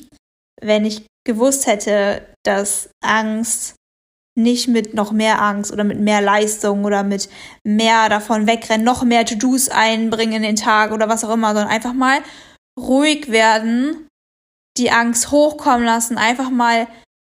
wenn 0.61 0.85
ich 0.85 1.05
gewusst 1.25 1.67
hätte, 1.67 2.27
dass 2.43 2.89
Angst 3.03 3.75
nicht 4.41 4.67
mit 4.67 4.93
noch 4.93 5.11
mehr 5.11 5.41
Angst 5.41 5.71
oder 5.71 5.83
mit 5.83 5.99
mehr 5.99 6.21
Leistung 6.21 6.85
oder 6.85 7.03
mit 7.03 7.29
mehr 7.63 8.09
davon 8.09 8.47
wegrennen, 8.47 8.85
noch 8.85 9.03
mehr 9.03 9.25
To-Dos 9.25 9.69
einbringen 9.69 10.33
in 10.33 10.43
den 10.43 10.55
Tag 10.55 10.91
oder 10.91 11.09
was 11.09 11.23
auch 11.23 11.33
immer, 11.33 11.49
sondern 11.49 11.69
einfach 11.69 11.93
mal 11.93 12.19
ruhig 12.79 13.29
werden, 13.29 14.07
die 14.77 14.91
Angst 14.91 15.31
hochkommen 15.31 15.85
lassen, 15.85 16.17
einfach 16.17 16.49
mal 16.49 16.87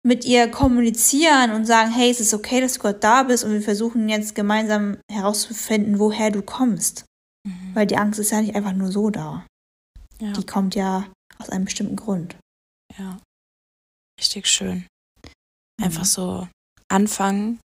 mit 0.05 0.25
ihr 0.25 0.49
kommunizieren 0.49 1.51
und 1.51 1.65
sagen, 1.65 1.91
hey, 1.91 2.09
es 2.09 2.19
ist 2.19 2.33
okay, 2.33 2.61
dass 2.61 2.73
du 2.73 2.79
gerade 2.79 2.99
da 2.99 3.23
bist 3.23 3.43
und 3.43 3.51
wir 3.51 3.61
versuchen 3.61 4.07
jetzt 4.07 4.33
gemeinsam 4.33 4.97
herauszufinden, 5.11 5.99
woher 5.99 6.31
du 6.31 6.41
kommst. 6.41 7.05
Mhm. 7.45 7.71
Weil 7.73 7.87
die 7.87 7.97
Angst 7.97 8.19
ist 8.19 8.31
ja 8.31 8.41
nicht 8.41 8.55
einfach 8.55 8.73
nur 8.73 8.91
so 8.91 9.09
da. 9.09 9.45
Ja. 10.21 10.31
Die 10.33 10.45
kommt 10.45 10.75
ja 10.75 11.05
aus 11.37 11.49
einem 11.49 11.65
bestimmten 11.65 11.95
Grund. 11.95 12.37
Ja. 12.97 13.17
Richtig 14.19 14.47
schön. 14.47 14.85
Einfach 15.81 16.01
mhm. 16.01 16.05
so 16.05 16.47
anfangen, 16.89 17.59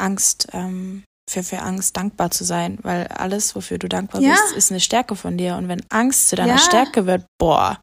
Angst, 0.00 0.48
ähm, 0.52 1.04
für, 1.30 1.42
für 1.42 1.60
Angst 1.60 1.96
dankbar 1.96 2.30
zu 2.30 2.44
sein, 2.44 2.78
weil 2.82 3.06
alles, 3.06 3.54
wofür 3.54 3.78
du 3.78 3.88
dankbar 3.88 4.20
ja. 4.20 4.30
bist, 4.30 4.56
ist 4.56 4.70
eine 4.70 4.80
Stärke 4.80 5.16
von 5.16 5.38
dir. 5.38 5.56
Und 5.56 5.68
wenn 5.68 5.82
Angst 5.88 6.28
zu 6.28 6.36
deiner 6.36 6.54
ja. 6.54 6.58
Stärke 6.58 7.06
wird, 7.06 7.24
boah, 7.38 7.80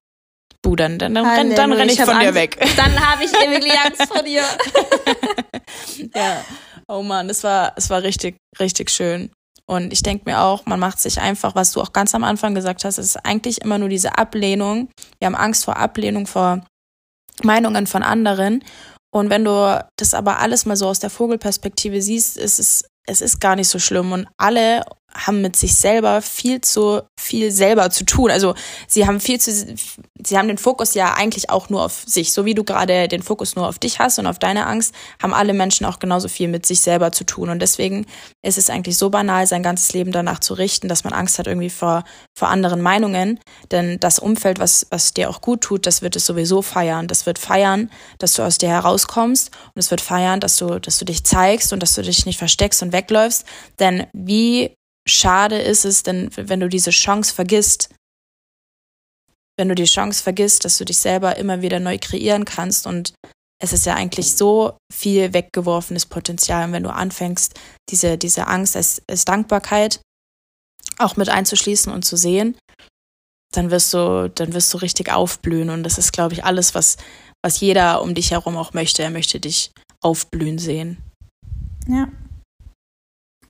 Bu, 0.63 0.75
dann, 0.75 0.99
dann, 0.99 1.15
dann, 1.15 1.25
renn, 1.25 1.55
dann 1.55 1.73
renn 1.73 1.89
ich, 1.89 1.97
ich 1.97 2.05
von 2.05 2.13
Angst. 2.13 2.29
dir 2.29 2.35
weg. 2.35 2.63
Dann 2.77 2.99
habe 2.99 3.23
ich 3.23 3.31
wirklich 3.31 3.73
Angst 3.79 4.05
vor 4.07 4.21
dir. 4.21 4.43
ja. 6.13 6.45
Oh 6.87 7.01
Mann, 7.01 7.31
es 7.31 7.43
war, 7.43 7.73
es 7.77 7.89
war 7.89 8.03
richtig, 8.03 8.37
richtig 8.59 8.91
schön. 8.91 9.31
Und 9.65 9.91
ich 9.91 10.03
denke 10.03 10.29
mir 10.29 10.41
auch, 10.41 10.65
man 10.67 10.79
macht 10.79 10.99
sich 10.99 11.19
einfach, 11.19 11.55
was 11.55 11.71
du 11.71 11.81
auch 11.81 11.93
ganz 11.93 12.13
am 12.13 12.23
Anfang 12.23 12.53
gesagt 12.53 12.83
hast, 12.83 12.99
es 12.99 13.07
ist 13.07 13.25
eigentlich 13.25 13.61
immer 13.61 13.79
nur 13.79 13.89
diese 13.89 14.17
Ablehnung. 14.17 14.89
Wir 15.19 15.25
haben 15.25 15.35
Angst 15.35 15.65
vor 15.65 15.77
Ablehnung, 15.77 16.27
vor 16.27 16.63
Meinungen 17.41 17.87
von 17.87 18.03
anderen. 18.03 18.63
Und 19.13 19.29
wenn 19.29 19.43
du 19.43 19.85
das 19.97 20.13
aber 20.13 20.39
alles 20.39 20.65
mal 20.65 20.75
so 20.75 20.87
aus 20.87 20.99
der 20.99 21.09
Vogelperspektive 21.09 22.01
siehst, 22.01 22.37
ist 22.37 22.59
es, 22.59 22.85
es 23.05 23.21
ist 23.21 23.39
gar 23.39 23.55
nicht 23.55 23.67
so 23.67 23.77
schlimm. 23.77 24.11
Und 24.11 24.27
alle 24.37 24.83
haben 25.13 25.41
mit 25.41 25.55
sich 25.55 25.75
selber 25.75 26.21
viel 26.21 26.61
zu 26.61 27.01
viel 27.19 27.51
selber 27.51 27.89
zu 27.89 28.05
tun. 28.05 28.31
Also 28.31 28.55
sie 28.87 29.07
haben 29.07 29.19
viel 29.19 29.39
zu, 29.39 29.51
sie 29.51 30.37
haben 30.37 30.47
den 30.47 30.57
Fokus 30.57 30.93
ja 30.93 31.13
eigentlich 31.13 31.49
auch 31.49 31.69
nur 31.69 31.83
auf 31.85 32.03
sich. 32.05 32.33
So 32.33 32.45
wie 32.45 32.53
du 32.53 32.63
gerade 32.63 33.07
den 33.07 33.21
Fokus 33.21 33.55
nur 33.55 33.67
auf 33.67 33.79
dich 33.79 33.99
hast 33.99 34.19
und 34.19 34.27
auf 34.27 34.39
deine 34.39 34.65
Angst, 34.65 34.93
haben 35.21 35.33
alle 35.33 35.53
Menschen 35.53 35.85
auch 35.85 35.99
genauso 35.99 36.27
viel 36.27 36.47
mit 36.47 36.65
sich 36.65 36.81
selber 36.81 37.11
zu 37.11 37.23
tun. 37.25 37.49
Und 37.49 37.61
deswegen 37.61 38.05
ist 38.41 38.57
es 38.57 38.69
eigentlich 38.69 38.97
so 38.97 39.09
banal, 39.09 39.47
sein 39.47 39.63
ganzes 39.63 39.93
Leben 39.93 40.11
danach 40.11 40.39
zu 40.39 40.53
richten, 40.53 40.87
dass 40.87 41.03
man 41.03 41.13
Angst 41.13 41.39
hat 41.39 41.47
irgendwie 41.47 41.69
vor, 41.69 42.03
vor 42.37 42.49
anderen 42.49 42.81
Meinungen. 42.81 43.39
Denn 43.69 43.99
das 43.99 44.19
Umfeld, 44.19 44.59
was, 44.59 44.87
was 44.89 45.13
dir 45.13 45.29
auch 45.29 45.41
gut 45.41 45.61
tut, 45.61 45.85
das 45.85 46.01
wird 46.01 46.15
es 46.15 46.25
sowieso 46.25 46.61
feiern. 46.61 47.07
Das 47.07 47.25
wird 47.25 47.39
feiern, 47.39 47.89
dass 48.17 48.33
du 48.33 48.43
aus 48.43 48.57
dir 48.57 48.69
herauskommst 48.69 49.51
und 49.75 49.79
es 49.79 49.91
wird 49.91 50.01
feiern, 50.01 50.39
dass 50.39 50.57
du, 50.57 50.79
dass 50.79 50.97
du 50.97 51.05
dich 51.05 51.23
zeigst 51.23 51.71
und 51.73 51.81
dass 51.81 51.95
du 51.95 52.01
dich 52.01 52.25
nicht 52.25 52.39
versteckst 52.39 52.81
und 52.81 52.93
wegläufst. 52.93 53.45
Denn 53.79 54.07
wie 54.13 54.75
schade 55.11 55.59
ist 55.59 55.85
es 55.85 56.03
denn, 56.03 56.29
wenn 56.35 56.59
du 56.59 56.69
diese 56.69 56.91
Chance 56.91 57.33
vergisst, 57.33 57.89
wenn 59.57 59.69
du 59.69 59.75
die 59.75 59.85
Chance 59.85 60.23
vergisst, 60.23 60.65
dass 60.65 60.77
du 60.77 60.85
dich 60.85 60.97
selber 60.97 61.37
immer 61.37 61.61
wieder 61.61 61.79
neu 61.79 61.97
kreieren 61.99 62.45
kannst 62.45 62.87
und 62.87 63.13
es 63.61 63.73
ist 63.73 63.85
ja 63.85 63.93
eigentlich 63.93 64.35
so 64.35 64.75
viel 64.91 65.33
weggeworfenes 65.33 66.07
Potenzial. 66.07 66.65
Und 66.65 66.71
wenn 66.71 66.83
du 66.83 66.91
anfängst, 66.91 67.53
diese, 67.89 68.17
diese 68.17 68.47
Angst 68.47 68.75
als, 68.75 69.03
als 69.07 69.23
Dankbarkeit 69.23 70.01
auch 70.97 71.15
mit 71.15 71.29
einzuschließen 71.29 71.93
und 71.93 72.03
zu 72.03 72.17
sehen, 72.17 72.57
dann 73.53 73.69
wirst 73.69 73.93
du, 73.93 74.31
dann 74.33 74.53
wirst 74.53 74.73
du 74.73 74.79
richtig 74.79 75.11
aufblühen. 75.11 75.69
Und 75.69 75.83
das 75.83 75.99
ist, 75.99 76.11
glaube 76.11 76.33
ich, 76.33 76.43
alles, 76.43 76.73
was, 76.73 76.97
was 77.43 77.59
jeder 77.59 78.01
um 78.01 78.15
dich 78.15 78.31
herum 78.31 78.57
auch 78.57 78.73
möchte. 78.73 79.03
Er 79.03 79.11
möchte 79.11 79.39
dich 79.39 79.71
aufblühen 80.01 80.57
sehen. 80.57 80.97
Ja 81.87 82.07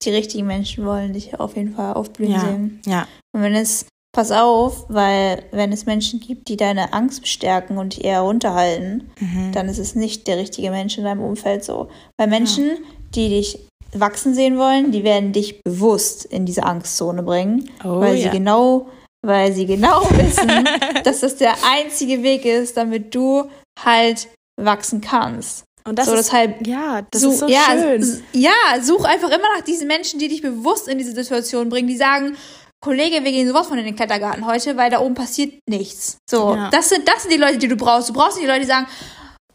die 0.05 0.11
richtigen 0.11 0.47
Menschen 0.47 0.85
wollen 0.85 1.13
dich 1.13 1.39
auf 1.39 1.55
jeden 1.55 1.75
Fall 1.75 1.93
aufblühen 1.93 2.31
ja, 2.31 2.39
sehen. 2.39 2.81
Ja. 2.85 3.07
Und 3.33 3.43
wenn 3.43 3.55
es, 3.55 3.85
pass 4.13 4.31
auf, 4.31 4.85
weil 4.89 5.43
wenn 5.51 5.71
es 5.71 5.85
Menschen 5.85 6.19
gibt, 6.19 6.47
die 6.47 6.57
deine 6.57 6.93
Angst 6.93 7.21
bestärken 7.21 7.77
und 7.77 7.95
dich 7.95 8.05
eher 8.05 8.21
runterhalten, 8.21 9.11
mhm. 9.19 9.51
dann 9.53 9.69
ist 9.69 9.77
es 9.77 9.95
nicht 9.95 10.27
der 10.27 10.37
richtige 10.37 10.71
Mensch 10.71 10.97
in 10.97 11.03
deinem 11.03 11.21
Umfeld 11.21 11.63
so. 11.63 11.89
Weil 12.17 12.27
Menschen, 12.27 12.67
ja. 12.67 12.75
die 13.15 13.29
dich 13.29 13.59
wachsen 13.93 14.33
sehen 14.33 14.57
wollen, 14.57 14.91
die 14.91 15.03
werden 15.03 15.33
dich 15.33 15.61
bewusst 15.63 16.25
in 16.25 16.45
diese 16.45 16.63
Angstzone 16.63 17.23
bringen, 17.23 17.69
oh, 17.83 17.99
weil 17.99 18.15
ja. 18.15 18.23
sie 18.23 18.37
genau, 18.37 18.87
weil 19.25 19.53
sie 19.53 19.65
genau 19.65 20.01
wissen, 20.11 20.67
dass 21.03 21.19
das 21.21 21.37
der 21.37 21.55
einzige 21.65 22.23
Weg 22.23 22.45
ist, 22.45 22.77
damit 22.77 23.13
du 23.13 23.49
halt 23.79 24.29
wachsen 24.59 25.01
kannst. 25.01 25.65
Und 25.83 25.97
das 25.97 26.07
so, 26.07 26.13
ist, 26.13 26.27
deshalb, 26.27 26.65
ja, 26.67 27.01
das 27.09 27.21
such, 27.21 27.31
ist 27.31 27.39
so 27.39 27.47
ja, 27.47 27.65
schön. 27.71 28.23
Ja, 28.33 28.51
such 28.81 29.05
einfach 29.05 29.29
immer 29.29 29.47
nach 29.57 29.63
diesen 29.63 29.87
Menschen, 29.87 30.19
die 30.19 30.27
dich 30.27 30.41
bewusst 30.41 30.87
in 30.87 30.97
diese 30.97 31.13
Situation 31.13 31.69
bringen, 31.69 31.87
die 31.87 31.97
sagen, 31.97 32.35
Kollege, 32.79 33.23
wir 33.23 33.31
gehen 33.31 33.47
sowas 33.47 33.67
von 33.67 33.77
in 33.77 33.85
den 33.85 33.95
Klettergarten 33.95 34.45
heute, 34.45 34.75
weil 34.75 34.89
da 34.89 34.99
oben 34.99 35.13
passiert 35.13 35.53
nichts. 35.67 36.17
So, 36.29 36.55
ja. 36.55 36.69
das 36.71 36.89
sind, 36.89 37.07
das 37.07 37.23
sind 37.23 37.31
die 37.31 37.37
Leute, 37.37 37.59
die 37.59 37.67
du 37.67 37.75
brauchst. 37.75 38.09
Du 38.09 38.13
brauchst 38.13 38.37
nicht 38.37 38.45
die 38.45 38.47
Leute, 38.47 38.61
die 38.61 38.67
sagen, 38.67 38.87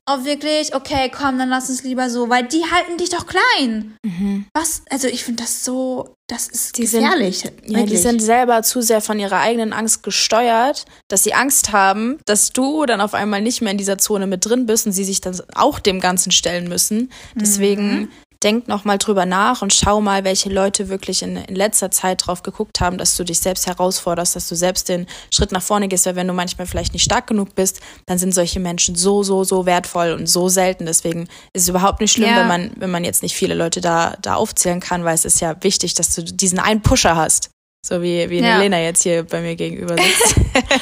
oh 0.08 0.24
wirklich, 0.24 0.74
okay, 0.74 1.10
komm, 1.10 1.38
dann 1.38 1.48
lass 1.48 1.68
uns 1.68 1.82
lieber 1.82 2.08
so, 2.10 2.28
weil 2.28 2.46
die 2.46 2.64
halten 2.64 2.96
dich 2.96 3.10
doch 3.10 3.26
klein. 3.26 3.96
Mhm. 4.04 4.46
Was, 4.54 4.82
also 4.90 5.08
ich 5.08 5.24
finde 5.24 5.42
das 5.42 5.64
so, 5.64 6.16
das 6.28 6.48
ist 6.48 6.78
die 6.78 6.82
gefährlich. 6.82 7.40
Sind, 7.40 7.54
ja, 7.66 7.84
die 7.84 7.96
sind 7.96 8.22
selber 8.22 8.62
zu 8.62 8.82
sehr 8.82 9.00
von 9.00 9.18
ihrer 9.18 9.40
eigenen 9.40 9.72
Angst 9.72 10.02
gesteuert, 10.02 10.84
dass 11.08 11.24
sie 11.24 11.34
Angst 11.34 11.72
haben, 11.72 12.18
dass 12.24 12.52
du 12.52 12.86
dann 12.86 13.00
auf 13.00 13.14
einmal 13.14 13.42
nicht 13.42 13.62
mehr 13.62 13.72
in 13.72 13.78
dieser 13.78 13.98
Zone 13.98 14.26
mit 14.26 14.46
drin 14.46 14.66
bist 14.66 14.86
und 14.86 14.92
sie 14.92 15.04
sich 15.04 15.20
dann 15.20 15.40
auch 15.54 15.80
dem 15.80 16.00
Ganzen 16.00 16.30
stellen 16.30 16.68
müssen. 16.68 17.10
Deswegen 17.34 18.00
mhm 18.00 18.08
denk 18.42 18.68
nochmal 18.68 18.98
drüber 18.98 19.26
nach 19.26 19.62
und 19.62 19.72
schau 19.72 20.00
mal, 20.00 20.24
welche 20.24 20.48
Leute 20.48 20.88
wirklich 20.88 21.22
in, 21.22 21.36
in 21.36 21.54
letzter 21.54 21.90
Zeit 21.90 22.26
drauf 22.26 22.42
geguckt 22.42 22.80
haben, 22.80 22.98
dass 22.98 23.16
du 23.16 23.24
dich 23.24 23.40
selbst 23.40 23.66
herausforderst, 23.66 24.36
dass 24.36 24.48
du 24.48 24.54
selbst 24.54 24.88
den 24.88 25.06
Schritt 25.30 25.52
nach 25.52 25.62
vorne 25.62 25.88
gehst, 25.88 26.06
weil 26.06 26.16
wenn 26.16 26.28
du 26.28 26.34
manchmal 26.34 26.66
vielleicht 26.66 26.92
nicht 26.92 27.04
stark 27.04 27.26
genug 27.26 27.54
bist, 27.54 27.80
dann 28.06 28.18
sind 28.18 28.32
solche 28.34 28.60
Menschen 28.60 28.94
so, 28.94 29.22
so, 29.22 29.44
so 29.44 29.66
wertvoll 29.66 30.12
und 30.12 30.26
so 30.26 30.48
selten. 30.48 30.86
Deswegen 30.86 31.28
ist 31.52 31.62
es 31.62 31.68
überhaupt 31.68 32.00
nicht 32.00 32.12
schlimm, 32.12 32.30
ja. 32.30 32.40
wenn 32.40 32.48
man, 32.48 32.70
wenn 32.76 32.90
man 32.90 33.04
jetzt 33.04 33.22
nicht 33.22 33.34
viele 33.34 33.54
Leute 33.54 33.80
da, 33.80 34.16
da 34.20 34.34
aufzählen 34.34 34.80
kann, 34.80 35.04
weil 35.04 35.14
es 35.14 35.24
ist 35.24 35.40
ja 35.40 35.56
wichtig, 35.62 35.94
dass 35.94 36.14
du 36.14 36.22
diesen 36.22 36.58
einen 36.58 36.82
Pusher 36.82 37.16
hast. 37.16 37.50
So 37.86 38.02
wie, 38.02 38.28
wie 38.30 38.40
ja. 38.40 38.56
Helena 38.56 38.80
jetzt 38.80 39.04
hier 39.04 39.22
bei 39.22 39.40
mir 39.40 39.54
gegenüber 39.54 39.96
sitzt. 39.96 40.34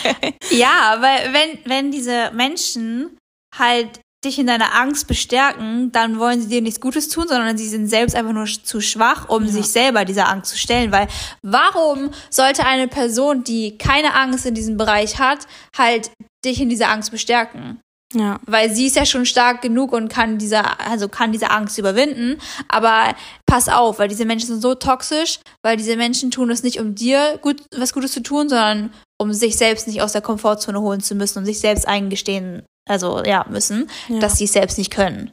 ja, 0.51 0.97
weil 1.01 1.35
wenn, 1.35 1.59
wenn 1.71 1.91
diese 1.93 2.31
Menschen 2.33 3.19
halt 3.59 4.01
dich 4.25 4.39
in 4.39 4.47
deiner 4.47 4.75
Angst 4.75 5.07
bestärken, 5.07 5.93
dann 5.93 6.18
wollen 6.18 6.41
sie 6.41 6.49
dir 6.49 6.62
nichts 6.62 6.81
Gutes 6.81 7.09
tun, 7.09 7.27
sondern 7.29 7.57
sie 7.57 7.68
sind 7.68 7.89
selbst 7.89 8.16
einfach 8.16 8.33
nur 8.33 8.47
zu 8.47 8.81
schwach, 8.81 9.29
um 9.29 9.45
ja. 9.45 9.53
sich 9.53 9.66
selber 9.66 10.05
dieser 10.05 10.29
Angst 10.29 10.51
zu 10.51 10.59
stellen. 10.59 10.93
Weil 10.93 11.09
warum 11.43 12.11
sollte 12.31 12.66
eine 12.66 12.89
Person, 12.89 13.45
die 13.45 13.79
keine 13.79 14.14
Angst 14.14 14.47
in 14.47 14.55
diesem 14.55 14.77
Bereich 14.77 15.18
hat, 15.18 15.47
halt 15.77 16.11
dich 16.45 16.61
in 16.61 16.68
dieser 16.68 16.89
Angst 16.89 17.11
bestärken? 17.11 17.81
Ja. 18.14 18.39
Weil 18.47 18.70
sie 18.70 18.87
ist 18.87 18.97
ja 18.97 19.05
schon 19.05 19.27
stark 19.27 19.62
genug 19.62 19.93
und 19.93 20.09
kann 20.09 20.39
diese, 20.39 20.62
also 20.79 21.09
kann 21.09 21.33
diese 21.33 21.51
Angst 21.51 21.79
überwinden. 21.79 22.39
Aber 22.68 23.14
pass 23.47 23.68
auf, 23.68 23.99
weil 23.99 24.09
diese 24.09 24.25
Menschen 24.25 24.47
sind 24.47 24.61
so 24.61 24.75
toxisch, 24.75 25.41
weil 25.62 25.77
diese 25.77 25.97
Menschen 25.97 26.31
tun 26.31 26.51
es 26.51 26.62
nicht, 26.62 26.81
um 26.81 26.95
dir 26.95 27.39
gut, 27.43 27.62
was 27.77 27.93
Gutes 27.93 28.12
zu 28.12 28.22
tun, 28.22 28.49
sondern 28.49 28.93
um 29.18 29.33
sich 29.33 29.57
selbst 29.57 29.87
nicht 29.87 30.03
aus 30.03 30.12
der 30.12 30.22
Komfortzone 30.22 30.81
holen 30.81 31.01
zu 31.01 31.14
müssen 31.14 31.39
und 31.39 31.45
sich 31.45 31.61
selbst 31.61 31.87
eingestehen, 31.87 32.64
also 32.89 33.22
ja, 33.24 33.45
müssen, 33.49 33.89
Ja. 34.09 34.18
dass 34.20 34.39
sie 34.39 34.45
es 34.45 34.53
selbst 34.53 34.78
nicht 34.78 34.91
können. 34.93 35.32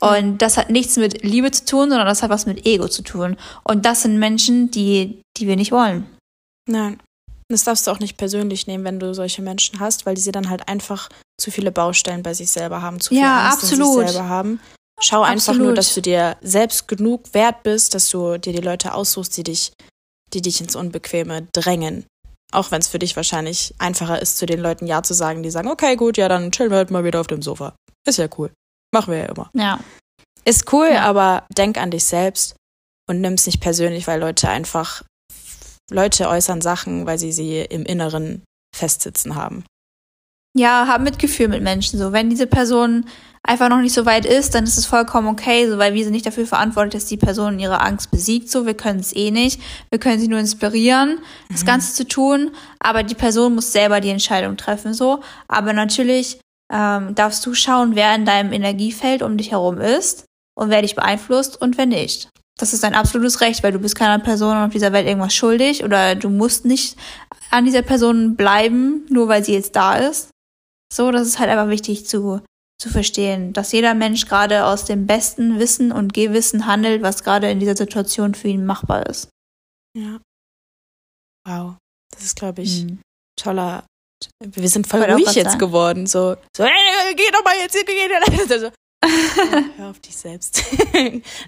Und 0.00 0.38
das 0.38 0.56
hat 0.56 0.68
nichts 0.70 0.96
mit 0.96 1.22
Liebe 1.22 1.50
zu 1.52 1.64
tun, 1.64 1.88
sondern 1.88 2.06
das 2.06 2.22
hat 2.22 2.30
was 2.30 2.44
mit 2.46 2.66
Ego 2.66 2.88
zu 2.88 3.02
tun. 3.02 3.36
Und 3.62 3.84
das 3.86 4.02
sind 4.02 4.18
Menschen, 4.18 4.70
die, 4.70 5.20
die 5.36 5.46
wir 5.46 5.54
nicht 5.56 5.70
wollen. 5.70 6.06
Nein. 6.68 7.00
Das 7.48 7.64
darfst 7.64 7.86
du 7.86 7.90
auch 7.90 8.00
nicht 8.00 8.16
persönlich 8.16 8.66
nehmen, 8.66 8.84
wenn 8.84 8.98
du 8.98 9.14
solche 9.14 9.42
Menschen 9.42 9.78
hast, 9.78 10.06
weil 10.06 10.14
die 10.14 10.20
sie 10.20 10.32
dann 10.32 10.48
halt 10.50 10.68
einfach 10.68 11.08
zu 11.40 11.50
viele 11.50 11.70
Baustellen 11.70 12.22
bei 12.22 12.34
sich 12.34 12.50
selber 12.50 12.82
haben, 12.82 12.98
zu 13.00 13.10
viel 13.10 13.18
Ja, 13.18 13.50
Angst 13.50 13.64
in 13.72 13.80
absolut. 13.80 14.00
sich 14.06 14.10
selber 14.12 14.28
haben. 14.28 14.60
Schau 15.00 15.22
einfach 15.22 15.48
Absolut. 15.48 15.62
nur, 15.66 15.74
dass 15.74 15.94
du 15.94 16.00
dir 16.02 16.36
selbst 16.40 16.88
genug 16.88 17.32
wert 17.34 17.62
bist, 17.62 17.94
dass 17.94 18.08
du 18.08 18.38
dir 18.38 18.52
die 18.52 18.60
Leute 18.60 18.94
aussuchst, 18.94 19.36
die 19.36 19.42
dich, 19.42 19.72
die 20.32 20.42
dich 20.42 20.60
ins 20.60 20.76
Unbequeme 20.76 21.46
drängen. 21.52 22.06
Auch 22.52 22.70
wenn 22.70 22.80
es 22.80 22.88
für 22.88 22.98
dich 22.98 23.16
wahrscheinlich 23.16 23.74
einfacher 23.78 24.20
ist, 24.20 24.36
zu 24.38 24.46
den 24.46 24.60
Leuten 24.60 24.86
Ja 24.86 25.02
zu 25.02 25.14
sagen, 25.14 25.42
die 25.42 25.50
sagen, 25.50 25.68
okay, 25.68 25.96
gut, 25.96 26.16
ja, 26.16 26.28
dann 26.28 26.52
chillen 26.52 26.70
wir 26.70 26.76
halt 26.78 26.90
mal 26.90 27.04
wieder 27.04 27.20
auf 27.20 27.26
dem 27.26 27.42
Sofa. 27.42 27.74
Ist 28.06 28.18
ja 28.18 28.28
cool. 28.38 28.52
Machen 28.94 29.12
wir 29.12 29.20
ja 29.20 29.26
immer. 29.26 29.50
Ja. 29.54 29.80
Ist 30.44 30.72
cool, 30.72 30.88
Ja. 30.92 31.02
aber 31.04 31.46
denk 31.56 31.78
an 31.78 31.90
dich 31.90 32.04
selbst 32.04 32.54
und 33.08 33.20
nimm's 33.20 33.46
nicht 33.46 33.60
persönlich, 33.60 34.06
weil 34.06 34.20
Leute 34.20 34.48
einfach, 34.48 35.02
Leute 35.90 36.28
äußern 36.28 36.60
Sachen, 36.60 37.06
weil 37.06 37.18
sie 37.18 37.32
sie 37.32 37.60
im 37.60 37.84
Inneren 37.84 38.42
festsitzen 38.76 39.34
haben. 39.34 39.64
Ja, 40.56 40.86
hab 40.86 41.00
Mitgefühl 41.00 41.48
mit 41.48 41.62
Menschen. 41.62 41.98
So, 41.98 42.12
wenn 42.12 42.28
diese 42.28 42.46
Person 42.46 43.06
einfach 43.42 43.68
noch 43.68 43.80
nicht 43.80 43.94
so 43.94 44.06
weit 44.06 44.24
ist, 44.24 44.54
dann 44.54 44.64
ist 44.64 44.78
es 44.78 44.86
vollkommen 44.86 45.28
okay, 45.28 45.68
so, 45.68 45.78
weil 45.78 45.94
wir 45.94 46.04
sind 46.04 46.12
nicht 46.12 46.26
dafür 46.26 46.46
verantwortlich, 46.46 46.94
dass 46.94 47.08
die 47.08 47.16
Person 47.16 47.58
ihre 47.58 47.80
Angst 47.80 48.10
besiegt. 48.10 48.50
So, 48.50 48.66
wir 48.66 48.74
können 48.74 49.00
es 49.00 49.14
eh 49.14 49.30
nicht. 49.30 49.60
Wir 49.90 49.98
können 49.98 50.20
sie 50.20 50.28
nur 50.28 50.38
inspirieren, 50.38 51.18
das 51.50 51.64
Ganze 51.64 51.94
zu 51.94 52.06
tun. 52.06 52.52
Aber 52.78 53.02
die 53.02 53.14
Person 53.14 53.54
muss 53.54 53.72
selber 53.72 54.00
die 54.00 54.10
Entscheidung 54.10 54.56
treffen. 54.56 54.94
So, 54.94 55.20
aber 55.48 55.72
natürlich 55.72 56.40
ähm, 56.72 57.14
darfst 57.14 57.44
du 57.44 57.54
schauen, 57.54 57.96
wer 57.96 58.14
in 58.14 58.24
deinem 58.24 58.52
Energiefeld 58.52 59.22
um 59.22 59.36
dich 59.36 59.50
herum 59.50 59.80
ist 59.80 60.24
und 60.54 60.70
wer 60.70 60.82
dich 60.82 60.94
beeinflusst 60.94 61.60
und 61.60 61.76
wer 61.78 61.86
nicht. 61.86 62.28
Das 62.58 62.72
ist 62.72 62.84
dein 62.84 62.94
absolutes 62.94 63.40
Recht, 63.40 63.62
weil 63.62 63.72
du 63.72 63.78
bist 63.78 63.96
keiner 63.96 64.22
Person 64.22 64.56
auf 64.56 64.70
dieser 64.70 64.92
Welt 64.92 65.06
irgendwas 65.06 65.34
schuldig 65.34 65.82
oder 65.84 66.14
du 66.14 66.28
musst 66.28 66.64
nicht 66.64 66.96
an 67.50 67.64
dieser 67.64 67.82
Person 67.82 68.36
bleiben, 68.36 69.04
nur 69.08 69.28
weil 69.28 69.44
sie 69.44 69.52
jetzt 69.52 69.74
da 69.74 69.96
ist. 69.96 70.30
So, 70.92 71.10
das 71.10 71.26
ist 71.26 71.38
halt 71.38 71.50
einfach 71.50 71.68
wichtig 71.68 72.06
zu, 72.06 72.40
zu 72.82 72.90
verstehen, 72.90 73.52
dass 73.52 73.70
jeder 73.72 73.94
Mensch 73.94 74.26
gerade 74.26 74.64
aus 74.66 74.84
dem 74.84 75.06
besten 75.06 75.58
Wissen 75.60 75.92
und 75.92 76.12
Gewissen 76.14 76.66
handelt, 76.66 77.00
was 77.02 77.22
gerade 77.22 77.48
in 77.50 77.60
dieser 77.60 77.76
Situation 77.76 78.34
für 78.34 78.48
ihn 78.48 78.66
machbar 78.66 79.06
ist. 79.06 79.28
Ja. 79.96 80.20
Wow. 81.46 81.76
Das 82.12 82.24
ist, 82.24 82.36
glaube 82.36 82.62
ich, 82.62 82.84
Mhm. 82.84 83.00
toller. 83.40 83.84
Wir 84.44 84.68
sind 84.68 84.86
voll 84.86 85.00
Wollte 85.00 85.14
ruhig 85.14 85.32
jetzt 85.34 85.46
sagen. 85.52 85.58
geworden. 85.58 86.06
So, 86.06 86.36
so 86.56 86.64
hey, 86.64 87.14
geh 87.14 87.30
doch 87.32 87.44
mal 87.44 87.56
jetzt, 87.58 87.74
geh. 87.74 88.08
So, 88.48 88.66
oh, 88.68 89.08
hör 89.78 89.90
auf 89.90 90.00
dich 90.00 90.16
selbst. 90.16 90.62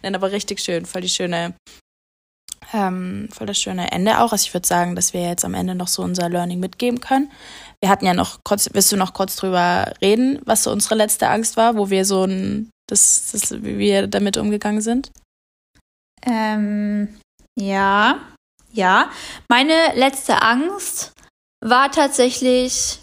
Nein, 0.03 0.15
aber 0.15 0.33
richtig 0.33 0.61
schön. 0.61 0.87
Voll 0.87 1.03
die 1.03 1.09
schöne, 1.09 1.55
ähm, 2.75 3.29
voll 3.33 3.47
das 3.47 3.61
schöne 3.61 3.93
Ende 3.93 4.19
auch. 4.19 4.33
Also 4.33 4.47
ich 4.47 4.53
würde 4.53 4.67
sagen, 4.67 4.97
dass 4.97 5.13
wir 5.15 5.23
jetzt 5.23 5.45
am 5.45 5.55
Ende 5.55 5.77
noch 5.77 5.87
so 5.87 6.03
unser 6.03 6.29
Learning 6.29 6.59
mitgeben 6.59 7.01
können. 7.01 7.31
Wir 7.81 7.89
hatten 7.89 8.05
ja 8.05 8.15
noch 8.15 8.41
kurz, 8.43 8.69
willst 8.73 8.91
du 8.91 8.97
noch 8.97 9.15
kurz 9.15 9.37
drüber 9.37 9.93
reden, 10.03 10.41
was 10.45 10.65
so 10.65 10.73
unsere 10.73 10.97
letzte 10.97 11.29
Angst 11.29 11.57
war, 11.57 11.77
wo 11.77 11.91
wir 11.91 12.05
so 12.05 12.25
ein, 12.25 12.71
das, 12.89 13.31
das, 13.31 13.63
wie 13.63 13.79
wir 13.79 14.09
damit 14.09 14.37
umgegangen 14.37 14.81
sind? 14.81 15.13
Ähm, 16.27 17.21
ja, 17.57 18.19
ja. 18.73 19.09
Meine 19.49 19.95
letzte 19.95 20.43
Angst 20.43 21.13
war 21.65 21.93
tatsächlich, 21.93 22.99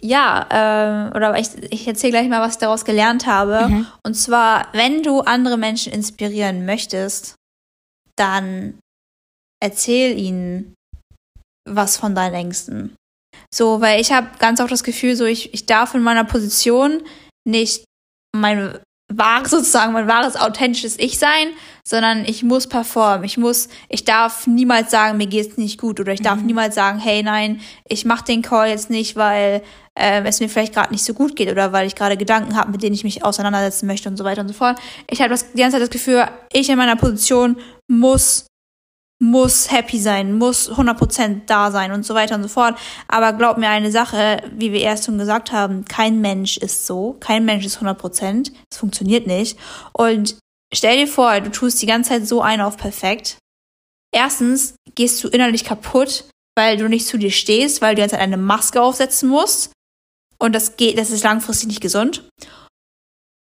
ja, 0.00 0.46
ähm, 0.50 1.12
oder 1.14 1.38
ich, 1.38 1.48
ich 1.70 1.86
erzähle 1.86 2.12
gleich 2.12 2.28
mal, 2.28 2.40
was 2.40 2.54
ich 2.54 2.58
daraus 2.58 2.84
gelernt 2.84 3.26
habe. 3.26 3.68
Mhm. 3.68 3.86
Und 4.04 4.14
zwar, 4.14 4.66
wenn 4.72 5.04
du 5.04 5.20
andere 5.20 5.56
Menschen 5.56 5.92
inspirieren 5.92 6.66
möchtest, 6.66 7.36
dann 8.18 8.78
erzähl 9.62 10.18
ihnen 10.18 10.74
was 11.68 11.96
von 11.96 12.14
deinen 12.14 12.34
Ängsten. 12.34 12.96
So, 13.54 13.80
weil 13.80 14.00
ich 14.00 14.12
habe 14.12 14.28
ganz 14.38 14.60
oft 14.60 14.70
das 14.70 14.84
Gefühl, 14.84 15.16
so 15.16 15.24
ich, 15.24 15.52
ich 15.54 15.66
darf 15.66 15.94
in 15.94 16.02
meiner 16.02 16.24
Position 16.24 17.02
nicht 17.44 17.84
mein 18.34 18.78
wahres, 19.12 19.50
sozusagen 19.50 19.92
mein 19.92 20.08
wahres, 20.08 20.36
authentisches 20.36 20.98
Ich 20.98 21.18
sein, 21.18 21.48
sondern 21.86 22.24
ich 22.24 22.42
muss 22.42 22.68
performen. 22.68 23.24
Ich 23.24 23.36
muss, 23.36 23.68
ich 23.88 24.04
darf 24.04 24.46
niemals 24.46 24.90
sagen, 24.90 25.18
mir 25.18 25.26
geht's 25.26 25.56
nicht 25.56 25.80
gut 25.80 26.00
oder 26.00 26.12
ich 26.12 26.22
darf 26.22 26.40
niemals 26.40 26.74
sagen, 26.74 26.98
hey, 26.98 27.22
nein, 27.22 27.60
ich 27.88 28.04
mach 28.04 28.22
den 28.22 28.42
Call 28.42 28.68
jetzt 28.68 28.90
nicht, 28.90 29.16
weil 29.16 29.62
äh, 29.96 30.22
es 30.24 30.40
mir 30.40 30.48
vielleicht 30.48 30.74
gerade 30.74 30.92
nicht 30.92 31.04
so 31.04 31.14
gut 31.14 31.36
geht 31.36 31.50
oder 31.50 31.72
weil 31.72 31.86
ich 31.86 31.94
gerade 31.94 32.16
Gedanken 32.16 32.56
habe, 32.56 32.70
mit 32.70 32.82
denen 32.82 32.94
ich 32.94 33.04
mich 33.04 33.24
auseinandersetzen 33.24 33.86
möchte 33.86 34.08
und 34.08 34.16
so 34.16 34.24
weiter 34.24 34.42
und 34.42 34.48
so 34.48 34.54
fort. 34.54 34.78
Ich 35.10 35.20
habe 35.20 35.34
die 35.34 35.58
ganze 35.58 35.76
Zeit 35.76 35.82
das 35.82 35.90
Gefühl, 35.90 36.26
ich 36.52 36.68
in 36.68 36.76
meiner 36.76 36.96
Position 36.96 37.56
muss 37.88 38.46
muss 39.18 39.72
happy 39.72 39.98
sein, 39.98 40.36
muss 40.36 40.70
100% 40.70 41.46
da 41.46 41.70
sein 41.70 41.92
und 41.92 42.04
so 42.04 42.14
weiter 42.14 42.34
und 42.34 42.42
so 42.42 42.48
fort. 42.48 42.78
Aber 43.08 43.32
glaub 43.32 43.56
mir 43.56 43.70
eine 43.70 43.90
Sache, 43.90 44.42
wie 44.54 44.72
wir 44.72 44.80
erst 44.80 45.06
schon 45.06 45.16
gesagt 45.16 45.52
haben, 45.52 45.86
kein 45.86 46.20
Mensch 46.20 46.58
ist 46.58 46.86
so. 46.86 47.16
Kein 47.18 47.46
Mensch 47.46 47.64
ist 47.64 47.78
100%. 47.78 48.52
Das 48.68 48.78
funktioniert 48.78 49.26
nicht. 49.26 49.58
Und 49.94 50.36
stell 50.72 50.98
dir 50.98 51.06
vor, 51.06 51.40
du 51.40 51.50
tust 51.50 51.80
die 51.80 51.86
ganze 51.86 52.10
Zeit 52.10 52.28
so 52.28 52.42
ein 52.42 52.60
auf 52.60 52.76
perfekt. 52.76 53.38
Erstens 54.14 54.74
gehst 54.94 55.24
du 55.24 55.28
innerlich 55.28 55.64
kaputt, 55.64 56.24
weil 56.54 56.76
du 56.76 56.88
nicht 56.88 57.06
zu 57.06 57.16
dir 57.16 57.30
stehst, 57.30 57.80
weil 57.80 57.94
du 57.94 57.96
die 57.96 58.02
ganze 58.02 58.16
Zeit 58.16 58.22
eine 58.22 58.36
Maske 58.36 58.82
aufsetzen 58.82 59.30
musst. 59.30 59.72
Und 60.38 60.54
das 60.54 60.76
geht, 60.76 60.98
das 60.98 61.10
ist 61.10 61.24
langfristig 61.24 61.68
nicht 61.68 61.80
gesund. 61.80 62.24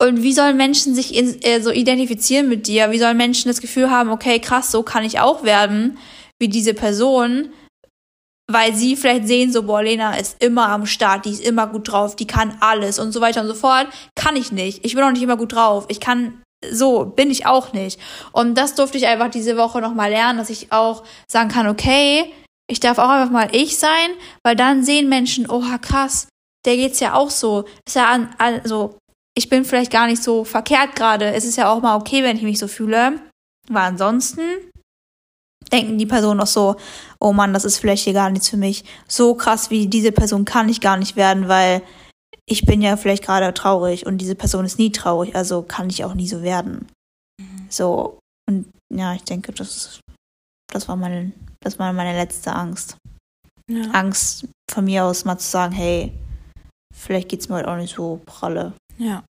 Und 0.02 0.22
wie 0.22 0.34
sollen 0.34 0.58
Menschen 0.58 0.96
sich 0.96 1.16
in, 1.16 1.42
äh, 1.44 1.62
so 1.62 1.72
identifizieren 1.72 2.50
mit 2.50 2.68
dir? 2.68 2.92
Wie 2.92 3.00
sollen 3.00 3.18
Menschen 3.18 3.48
das 3.48 3.62
Gefühl 3.62 3.90
haben, 3.90 4.10
okay, 4.10 4.40
krass, 4.40 4.72
so 4.72 4.84
kann 4.84 5.04
ich 5.04 5.20
auch 5.20 5.44
werden 5.44 5.98
wie 6.40 6.50
diese 6.50 6.74
Person, 6.74 7.54
weil 8.52 8.76
sie 8.76 8.98
vielleicht 8.98 9.28
sehen, 9.28 9.54
so, 9.54 9.64
boah, 9.64 9.82
Lena 9.82 10.18
ist 10.18 10.44
immer 10.44 10.68
am 10.70 10.86
Start, 10.86 11.26
die 11.26 11.32
ist 11.32 11.46
immer 11.46 11.68
gut 11.68 11.90
drauf, 11.90 12.18
die 12.18 12.28
kann 12.28 12.58
alles 12.60 13.00
und 13.00 13.14
so 13.14 13.22
weiter 13.22 13.42
und 13.42 13.48
so 13.48 13.54
fort. 13.54 13.88
Kann 14.16 14.36
ich 14.36 14.52
nicht. 14.52 14.84
Ich 14.86 14.96
bin 14.96 15.04
auch 15.04 15.12
nicht 15.12 15.24
immer 15.24 15.38
gut 15.38 15.54
drauf. 15.54 15.86
Ich 15.88 16.02
kann, 16.02 16.42
so, 16.70 17.06
bin 17.06 17.32
ich 17.32 17.46
auch 17.46 17.72
nicht. 17.72 18.00
Und 18.34 18.58
das 18.58 18.76
durfte 18.76 18.98
ich 18.98 19.08
einfach 19.08 19.30
diese 19.30 19.56
Woche 19.56 19.80
nochmal 19.80 20.10
lernen, 20.10 20.38
dass 20.38 20.50
ich 20.50 20.72
auch 20.74 21.04
sagen 21.32 21.50
kann, 21.50 21.68
okay, 21.68 22.34
ich 22.70 22.80
darf 22.80 22.98
auch 22.98 23.10
einfach 23.10 23.32
mal 23.32 23.56
ich 23.56 23.78
sein, 23.78 24.10
weil 24.44 24.56
dann 24.56 24.84
sehen 24.84 25.08
Menschen, 25.08 25.50
oha, 25.50 25.78
krass, 25.78 26.28
der 26.66 26.76
geht's 26.76 27.00
ja 27.00 27.14
auch 27.14 27.30
so. 27.30 27.66
Ist 27.86 27.96
ja 27.96 28.10
an, 28.10 28.34
also, 28.38 28.98
ich 29.36 29.50
bin 29.50 29.66
vielleicht 29.66 29.92
gar 29.92 30.08
nicht 30.08 30.22
so 30.22 30.44
verkehrt 30.44 30.96
gerade. 30.96 31.34
Es 31.34 31.46
ist 31.46 31.58
ja 31.58 31.72
auch 31.72 31.82
mal 31.82 31.96
okay, 31.98 32.24
wenn 32.24 32.38
ich 32.38 32.44
mich 32.44 32.60
so 32.60 32.68
fühle. 32.68 33.20
Aber 33.70 33.82
ansonsten 33.82 34.42
denken 35.72 35.98
die 35.98 36.06
Personen 36.06 36.42
auch 36.42 36.48
so, 36.48 36.76
oh 37.20 37.34
Mann, 37.34 37.54
das 37.54 37.66
ist 37.66 37.80
vielleicht 37.80 38.04
hier 38.04 38.14
gar 38.14 38.30
nichts 38.30 38.50
für 38.50 38.58
mich. 38.58 38.84
So 39.08 39.34
krass 39.36 39.70
wie 39.70 39.88
diese 39.88 40.12
Person 40.12 40.46
kann 40.46 40.70
ich 40.70 40.82
gar 40.82 40.98
nicht 40.98 41.16
werden, 41.16 41.48
weil 41.48 41.82
ich 42.46 42.66
bin 42.66 42.82
ja 42.82 42.98
vielleicht 42.98 43.24
gerade 43.24 43.54
traurig 43.54 44.06
und 44.06 44.18
diese 44.18 44.36
Person 44.36 44.66
ist 44.66 44.78
nie 44.78 44.92
traurig, 44.92 45.36
also 45.36 45.64
kann 45.64 45.90
ich 45.90 46.04
auch 46.04 46.14
nie 46.14 46.28
so 46.28 46.44
werden. 46.44 46.88
So, 47.70 48.20
und 48.48 48.70
ja, 48.94 49.14
ich 49.14 49.24
denke, 49.24 49.54
das, 49.54 50.00
das 50.72 50.88
war 50.88 50.96
meine, 50.96 51.32
das 51.62 51.80
war 51.80 51.94
meine 51.94 52.18
letzte 52.18 52.54
Angst. 52.54 52.98
Ja. 53.72 53.90
Angst 53.92 54.46
von 54.70 54.86
mir 54.86 55.06
aus 55.06 55.26
mal 55.26 55.38
zu 55.38 55.50
sagen, 55.50 55.72
hey, 55.74 56.12
vielleicht 57.06 57.30
geht's 57.30 57.50
mir 57.50 57.56
heute 57.58 57.70
auch 57.70 57.78
nicht 57.78 57.96
so 57.96 58.22
pralle. 58.26 58.74
ja. 58.98 59.24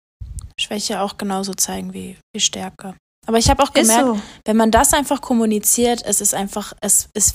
Schwäche 0.58 1.00
auch 1.00 1.16
genauso 1.16 1.54
zeigen 1.54 1.94
wie, 1.94 2.18
wie 2.34 2.40
Stärke. 2.40 2.94
Aber 3.26 3.38
ich 3.38 3.48
habe 3.48 3.62
auch 3.62 3.72
gemerkt, 3.72 4.04
so. 4.04 4.20
wenn 4.44 4.58
man 4.58 4.70
das 4.70 4.92
einfach 4.92 5.22
kommuniziert, 5.22 6.02
es 6.04 6.20
ist 6.20 6.34
einfach, 6.34 6.74
es 6.82 7.08
ist, 7.14 7.34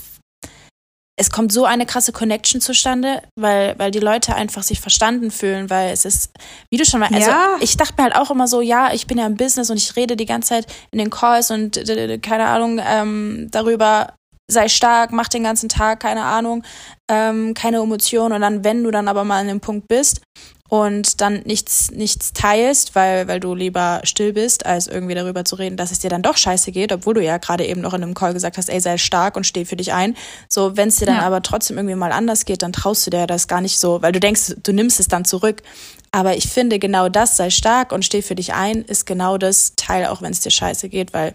es 1.18 1.30
kommt 1.30 1.50
so 1.50 1.64
eine 1.64 1.86
krasse 1.86 2.12
Connection 2.12 2.60
zustande, 2.60 3.22
weil, 3.36 3.76
weil 3.80 3.90
die 3.90 3.98
Leute 3.98 4.36
einfach 4.36 4.62
sich 4.62 4.80
verstanden 4.80 5.32
fühlen, 5.32 5.70
weil 5.70 5.90
es 5.90 6.04
ist, 6.04 6.30
wie 6.70 6.76
du 6.76 6.84
schon 6.84 7.00
mal, 7.00 7.12
also 7.12 7.28
Ja. 7.30 7.56
ich 7.60 7.76
dachte 7.76 7.94
mir 7.96 8.04
halt 8.04 8.14
auch 8.16 8.30
immer 8.30 8.46
so, 8.46 8.60
ja, 8.60 8.92
ich 8.92 9.08
bin 9.08 9.18
ja 9.18 9.26
im 9.26 9.36
Business 9.36 9.70
und 9.70 9.78
ich 9.78 9.96
rede 9.96 10.14
die 10.16 10.26
ganze 10.26 10.50
Zeit 10.50 10.66
in 10.92 10.98
den 11.00 11.10
Calls 11.10 11.50
und 11.50 11.82
keine 12.22 12.46
Ahnung 12.46 12.80
ähm, 12.80 13.48
darüber, 13.50 14.14
sei 14.48 14.68
stark, 14.68 15.12
mach 15.12 15.28
den 15.28 15.42
ganzen 15.42 15.68
Tag, 15.68 16.00
keine 16.00 16.24
Ahnung, 16.24 16.62
ähm, 17.10 17.54
keine 17.54 17.78
Emotionen 17.78 18.34
und 18.34 18.40
dann, 18.40 18.64
wenn 18.64 18.84
du 18.84 18.90
dann 18.90 19.08
aber 19.08 19.24
mal 19.24 19.40
an 19.40 19.48
dem 19.48 19.60
Punkt 19.60 19.88
bist, 19.88 20.20
und 20.68 21.20
dann 21.20 21.42
nichts, 21.44 21.90
nichts 21.92 22.32
teilst, 22.32 22.94
weil, 22.94 23.28
weil 23.28 23.40
du 23.40 23.54
lieber 23.54 24.00
still 24.04 24.32
bist, 24.32 24.66
als 24.66 24.86
irgendwie 24.86 25.14
darüber 25.14 25.44
zu 25.44 25.56
reden, 25.56 25.76
dass 25.76 25.92
es 25.92 26.00
dir 26.00 26.10
dann 26.10 26.22
doch 26.22 26.36
scheiße 26.36 26.72
geht, 26.72 26.92
obwohl 26.92 27.14
du 27.14 27.22
ja 27.22 27.38
gerade 27.38 27.64
eben 27.64 27.80
noch 27.80 27.94
in 27.94 28.02
einem 28.02 28.14
Call 28.14 28.32
gesagt 28.32 28.58
hast, 28.58 28.68
ey, 28.68 28.80
sei 28.80 28.98
stark 28.98 29.36
und 29.36 29.44
steh 29.46 29.64
für 29.64 29.76
dich 29.76 29.92
ein. 29.92 30.16
So, 30.48 30.76
wenn 30.76 30.88
es 30.88 30.96
dir 30.96 31.06
dann 31.06 31.16
Ja. 31.16 31.22
aber 31.22 31.42
trotzdem 31.42 31.78
irgendwie 31.78 31.94
mal 31.94 32.12
anders 32.12 32.44
geht, 32.44 32.62
dann 32.62 32.72
traust 32.72 33.06
du 33.06 33.10
dir 33.10 33.26
das 33.26 33.48
gar 33.48 33.60
nicht 33.60 33.78
so, 33.78 34.02
weil 34.02 34.12
du 34.12 34.20
denkst, 34.20 34.56
du 34.62 34.72
nimmst 34.72 34.98
es 34.98 35.08
dann 35.08 35.24
zurück. 35.24 35.62
Aber 36.10 36.36
ich 36.36 36.48
finde 36.48 36.78
genau 36.78 37.08
das, 37.08 37.36
sei 37.36 37.50
stark 37.50 37.92
und 37.92 38.04
steh 38.04 38.22
für 38.22 38.34
dich 38.34 38.54
ein, 38.54 38.82
ist 38.82 39.06
genau 39.06 39.38
das 39.38 39.74
Teil, 39.76 40.06
auch 40.06 40.22
wenn 40.22 40.32
es 40.32 40.40
dir 40.40 40.50
scheiße 40.50 40.88
geht, 40.88 41.12
weil 41.12 41.34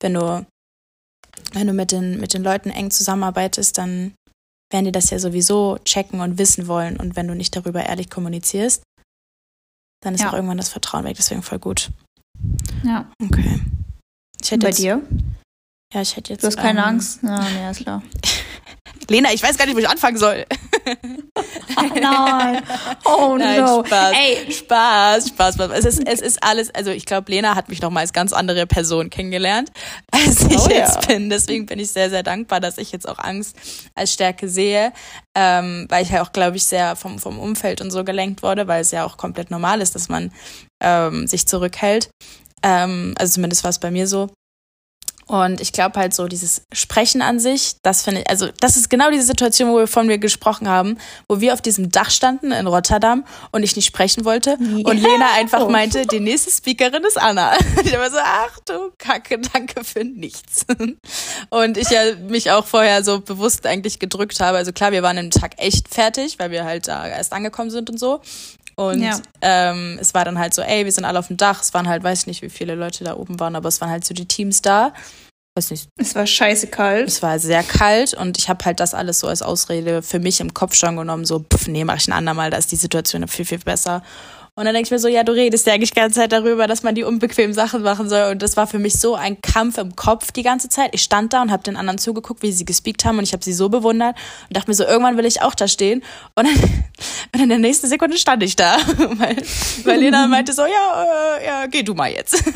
wenn 0.00 0.14
du, 0.14 0.46
wenn 1.52 1.66
du 1.66 1.72
mit 1.72 1.92
den, 1.92 2.18
mit 2.20 2.34
den 2.34 2.42
Leuten 2.42 2.70
eng 2.70 2.90
zusammenarbeitest, 2.90 3.78
dann 3.78 4.14
werden 4.72 4.86
die 4.86 4.92
das 4.92 5.10
ja 5.10 5.18
sowieso 5.18 5.78
checken 5.84 6.20
und 6.20 6.38
wissen 6.38 6.66
wollen. 6.66 6.96
Und 6.96 7.14
wenn 7.16 7.28
du 7.28 7.34
nicht 7.34 7.54
darüber 7.54 7.84
ehrlich 7.84 8.08
kommunizierst, 8.10 8.82
dann 10.02 10.14
ist 10.14 10.22
Ja. 10.22 10.30
auch 10.30 10.34
irgendwann 10.34 10.56
das 10.56 10.70
Vertrauen 10.70 11.04
weg. 11.04 11.16
Deswegen 11.16 11.42
voll 11.42 11.58
gut. 11.58 11.90
Ja. 12.82 13.10
Okay. 13.22 13.60
Ich 14.42 14.50
hätte 14.50 14.60
Bei 14.64 14.68
jetzt, 14.68 14.78
dir? 14.78 15.00
Ja, 15.92 16.00
ich 16.00 16.16
hätte 16.16 16.32
jetzt. 16.32 16.42
Du 16.42 16.46
hast 16.48 16.56
keine 16.56 16.80
ähm, 16.80 16.86
Angst? 16.86 17.22
Ja, 17.22 17.48
nee, 17.50 17.70
ist 17.70 17.80
klar. 17.80 18.02
Lena, 19.08 19.32
ich 19.32 19.42
weiß 19.42 19.58
gar 19.58 19.66
nicht, 19.66 19.74
wo 19.74 19.80
ich 19.80 19.88
anfangen 19.88 20.16
soll. 20.16 20.46
Oh 21.76 22.00
nein. 22.00 22.62
Oh 23.04 23.36
Nein, 23.38 23.60
no. 23.60 23.84
Spaß. 23.84 24.12
Ey, 24.16 24.52
Spaß, 24.52 25.28
Spaß, 25.28 25.54
Spaß. 25.54 25.70
Es 25.72 25.84
ist, 25.84 26.06
es 26.06 26.20
ist 26.20 26.42
alles, 26.42 26.70
also 26.74 26.90
ich 26.90 27.04
glaube, 27.04 27.30
Lena 27.30 27.54
hat 27.54 27.68
mich 27.68 27.80
noch 27.82 27.90
mal 27.90 28.00
als 28.00 28.12
ganz 28.12 28.32
andere 28.32 28.66
Person 28.66 29.10
kennengelernt, 29.10 29.70
als 30.10 30.42
ich 30.42 30.58
Oh 30.58 30.68
ja. 30.68 30.76
jetzt 30.76 31.06
bin. 31.08 31.30
Deswegen 31.30 31.66
bin 31.66 31.78
ich 31.78 31.90
sehr, 31.90 32.10
sehr 32.10 32.22
dankbar, 32.22 32.60
dass 32.60 32.78
ich 32.78 32.92
jetzt 32.92 33.08
auch 33.08 33.18
Angst 33.18 33.56
als 33.94 34.12
Stärke 34.12 34.48
sehe, 34.48 34.92
ähm, 35.36 35.86
weil 35.88 36.04
ich 36.04 36.10
ja 36.10 36.22
auch, 36.22 36.32
glaube 36.32 36.56
ich, 36.56 36.64
sehr 36.64 36.96
vom, 36.96 37.18
vom 37.18 37.38
Umfeld 37.38 37.80
und 37.80 37.90
so 37.90 38.04
gelenkt 38.04 38.42
wurde, 38.42 38.68
weil 38.68 38.82
es 38.82 38.90
ja 38.92 39.04
auch 39.04 39.16
komplett 39.16 39.50
normal 39.50 39.80
ist, 39.80 39.94
dass 39.94 40.08
man 40.08 40.32
ähm, 40.82 41.26
sich 41.26 41.46
zurückhält. 41.46 42.08
Ähm, 42.62 43.14
also 43.18 43.34
zumindest 43.34 43.64
war 43.64 43.70
es 43.70 43.78
bei 43.80 43.90
mir 43.90 44.06
so. 44.06 44.30
Und 45.32 45.62
ich 45.62 45.72
glaube 45.72 45.98
halt 45.98 46.12
so, 46.12 46.28
dieses 46.28 46.60
Sprechen 46.74 47.22
an 47.22 47.40
sich, 47.40 47.76
das 47.82 48.02
finde 48.02 48.20
ich, 48.20 48.28
also 48.28 48.48
das 48.60 48.76
ist 48.76 48.90
genau 48.90 49.10
diese 49.10 49.24
Situation, 49.24 49.70
wo 49.70 49.78
wir 49.78 49.86
von 49.86 50.06
mir 50.06 50.18
gesprochen 50.18 50.68
haben, 50.68 50.98
wo 51.26 51.40
wir 51.40 51.54
auf 51.54 51.62
diesem 51.62 51.90
Dach 51.90 52.10
standen 52.10 52.52
in 52.52 52.66
Rotterdam 52.66 53.24
und 53.50 53.62
ich 53.62 53.74
nicht 53.74 53.86
sprechen 53.86 54.26
wollte 54.26 54.58
und 54.58 54.84
Lena 54.98 55.32
einfach 55.36 55.66
meinte, 55.70 56.06
die 56.06 56.20
nächste 56.20 56.50
Speakerin 56.50 57.02
ist 57.04 57.18
Anna. 57.18 57.56
Ich 57.82 57.92
war 57.94 58.10
so, 58.10 58.18
ach 58.20 58.58
du 58.66 58.92
Kacke, 58.98 59.38
danke 59.38 59.84
für 59.84 60.04
nichts. 60.04 60.66
Und 61.48 61.78
ich 61.78 61.88
ja 61.88 62.14
mich 62.28 62.50
auch 62.50 62.66
vorher 62.66 63.02
so 63.02 63.20
bewusst 63.20 63.66
eigentlich 63.66 63.98
gedrückt 63.98 64.38
habe. 64.40 64.58
Also 64.58 64.72
klar, 64.72 64.92
wir 64.92 65.02
waren 65.02 65.16
am 65.16 65.30
Tag 65.30 65.54
echt 65.56 65.88
fertig, 65.88 66.38
weil 66.38 66.50
wir 66.50 66.64
halt 66.64 66.88
da 66.88 67.06
erst 67.08 67.32
angekommen 67.32 67.70
sind 67.70 67.88
und 67.88 67.98
so. 67.98 68.20
Und 68.76 69.02
Ja. 69.02 69.18
ähm, 69.40 69.98
es 70.00 70.14
war 70.14 70.24
dann 70.24 70.38
halt 70.38 70.54
so, 70.54 70.62
ey, 70.62 70.84
wir 70.84 70.92
sind 70.92 71.04
alle 71.04 71.18
auf 71.18 71.28
dem 71.28 71.36
Dach. 71.36 71.60
Es 71.62 71.74
waren 71.74 71.88
halt, 71.88 72.02
weiß 72.02 72.20
ich 72.20 72.26
nicht, 72.26 72.42
wie 72.42 72.50
viele 72.50 72.74
Leute 72.74 73.04
da 73.04 73.16
oben 73.16 73.38
waren, 73.40 73.56
aber 73.56 73.68
es 73.68 73.80
waren 73.80 73.90
halt 73.90 74.04
so 74.04 74.14
die 74.14 74.26
Teams 74.26 74.62
da. 74.62 74.92
Weiß 75.54 75.70
nicht, 75.70 75.88
es 76.00 76.14
war 76.14 76.26
scheiße 76.26 76.68
kalt. 76.68 77.06
es 77.08 77.20
war 77.22 77.38
sehr 77.38 77.62
kalt 77.62 78.14
und 78.14 78.38
ich 78.38 78.48
habe 78.48 78.64
halt 78.64 78.80
das 78.80 78.94
alles 78.94 79.20
so 79.20 79.28
als 79.28 79.42
Ausrede 79.42 80.00
für 80.00 80.18
mich 80.18 80.40
im 80.40 80.54
Kopf 80.54 80.74
schon 80.74 80.96
genommen, 80.96 81.26
so, 81.26 81.40
pff, 81.40 81.68
nee, 81.68 81.84
mach 81.84 81.96
ich 81.96 82.08
ein 82.08 82.12
andermal, 82.14 82.48
da 82.48 82.56
ist 82.56 82.72
die 82.72 82.76
Situation 82.76 83.28
viel, 83.28 83.44
viel 83.44 83.58
besser. 83.58 84.02
Und 84.54 84.66
dann 84.66 84.74
denke 84.74 84.88
ich 84.88 84.90
mir 84.90 84.98
so, 84.98 85.08
ja, 85.08 85.24
du 85.24 85.32
redest 85.32 85.66
ja 85.66 85.72
eigentlich 85.72 85.92
die 85.92 86.00
ganze 86.00 86.20
Zeit 86.20 86.30
darüber, 86.30 86.66
dass 86.66 86.82
man 86.82 86.94
die 86.94 87.04
unbequemen 87.04 87.54
Sachen 87.54 87.80
machen 87.82 88.10
soll. 88.10 88.32
Und 88.32 88.42
das 88.42 88.54
war 88.58 88.66
für 88.66 88.78
mich 88.78 89.00
so 89.00 89.14
ein 89.14 89.40
Kampf 89.40 89.78
im 89.78 89.96
Kopf 89.96 90.30
die 90.30 90.42
ganze 90.42 90.68
Zeit. 90.68 90.90
Ich 90.92 91.02
stand 91.02 91.32
da 91.32 91.40
und 91.40 91.50
habe 91.50 91.62
den 91.62 91.74
anderen 91.74 91.96
zugeguckt, 91.96 92.42
wie 92.42 92.52
sie 92.52 92.66
gespeakt 92.66 93.06
haben 93.06 93.16
und 93.16 93.24
ich 93.24 93.32
habe 93.32 93.42
sie 93.42 93.54
so 93.54 93.70
bewundert 93.70 94.14
und 94.48 94.56
dachte 94.56 94.70
mir 94.70 94.74
so, 94.74 94.84
irgendwann 94.84 95.16
will 95.16 95.24
ich 95.24 95.40
auch 95.40 95.54
da 95.54 95.68
stehen. 95.68 96.02
Und 96.34 96.46
dann, 96.46 96.54
und 97.34 97.40
in 97.40 97.48
der 97.48 97.58
nächsten 97.58 97.86
Sekunde 97.86 98.18
stand 98.18 98.42
ich 98.42 98.54
da, 98.54 98.76
weil, 98.98 99.36
weil 99.84 100.00
Lena 100.00 100.26
meinte 100.26 100.52
so, 100.52 100.62
ja, 100.66 101.38
äh, 101.38 101.46
ja, 101.46 101.66
geh 101.66 101.82
du 101.82 101.94
mal 101.94 102.12
jetzt. 102.12 102.44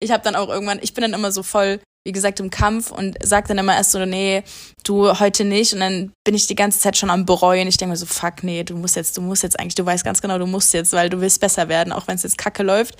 Ich 0.00 0.10
habe 0.10 0.22
dann 0.22 0.36
auch 0.36 0.48
irgendwann, 0.48 0.78
ich 0.82 0.92
bin 0.92 1.02
dann 1.02 1.14
immer 1.14 1.32
so 1.32 1.42
voll, 1.42 1.80
wie 2.04 2.12
gesagt, 2.12 2.38
im 2.38 2.50
Kampf 2.50 2.90
und 2.90 3.16
sag 3.22 3.48
dann 3.48 3.56
immer 3.56 3.74
erst 3.74 3.92
so, 3.92 4.04
nee, 4.04 4.42
du 4.84 5.18
heute 5.18 5.42
nicht. 5.44 5.72
Und 5.72 5.80
dann 5.80 6.12
bin 6.22 6.34
ich 6.34 6.46
die 6.46 6.54
ganze 6.54 6.78
Zeit 6.78 6.98
schon 6.98 7.08
am 7.08 7.24
bereuen. 7.24 7.66
Ich 7.66 7.78
denke 7.78 7.92
mir 7.92 7.96
so, 7.96 8.04
fuck, 8.04 8.42
nee, 8.42 8.62
du 8.62 8.76
musst 8.76 8.94
jetzt, 8.94 9.16
du 9.16 9.22
musst 9.22 9.42
jetzt 9.42 9.58
eigentlich, 9.58 9.74
du 9.74 9.86
weißt 9.86 10.04
ganz 10.04 10.20
genau, 10.20 10.38
du 10.38 10.46
musst 10.46 10.74
jetzt, 10.74 10.92
weil 10.92 11.08
du 11.08 11.22
willst 11.22 11.40
besser 11.40 11.68
werden, 11.70 11.94
auch 11.94 12.06
wenn 12.06 12.16
es 12.16 12.22
jetzt 12.22 12.36
kacke 12.36 12.62
läuft. 12.62 12.96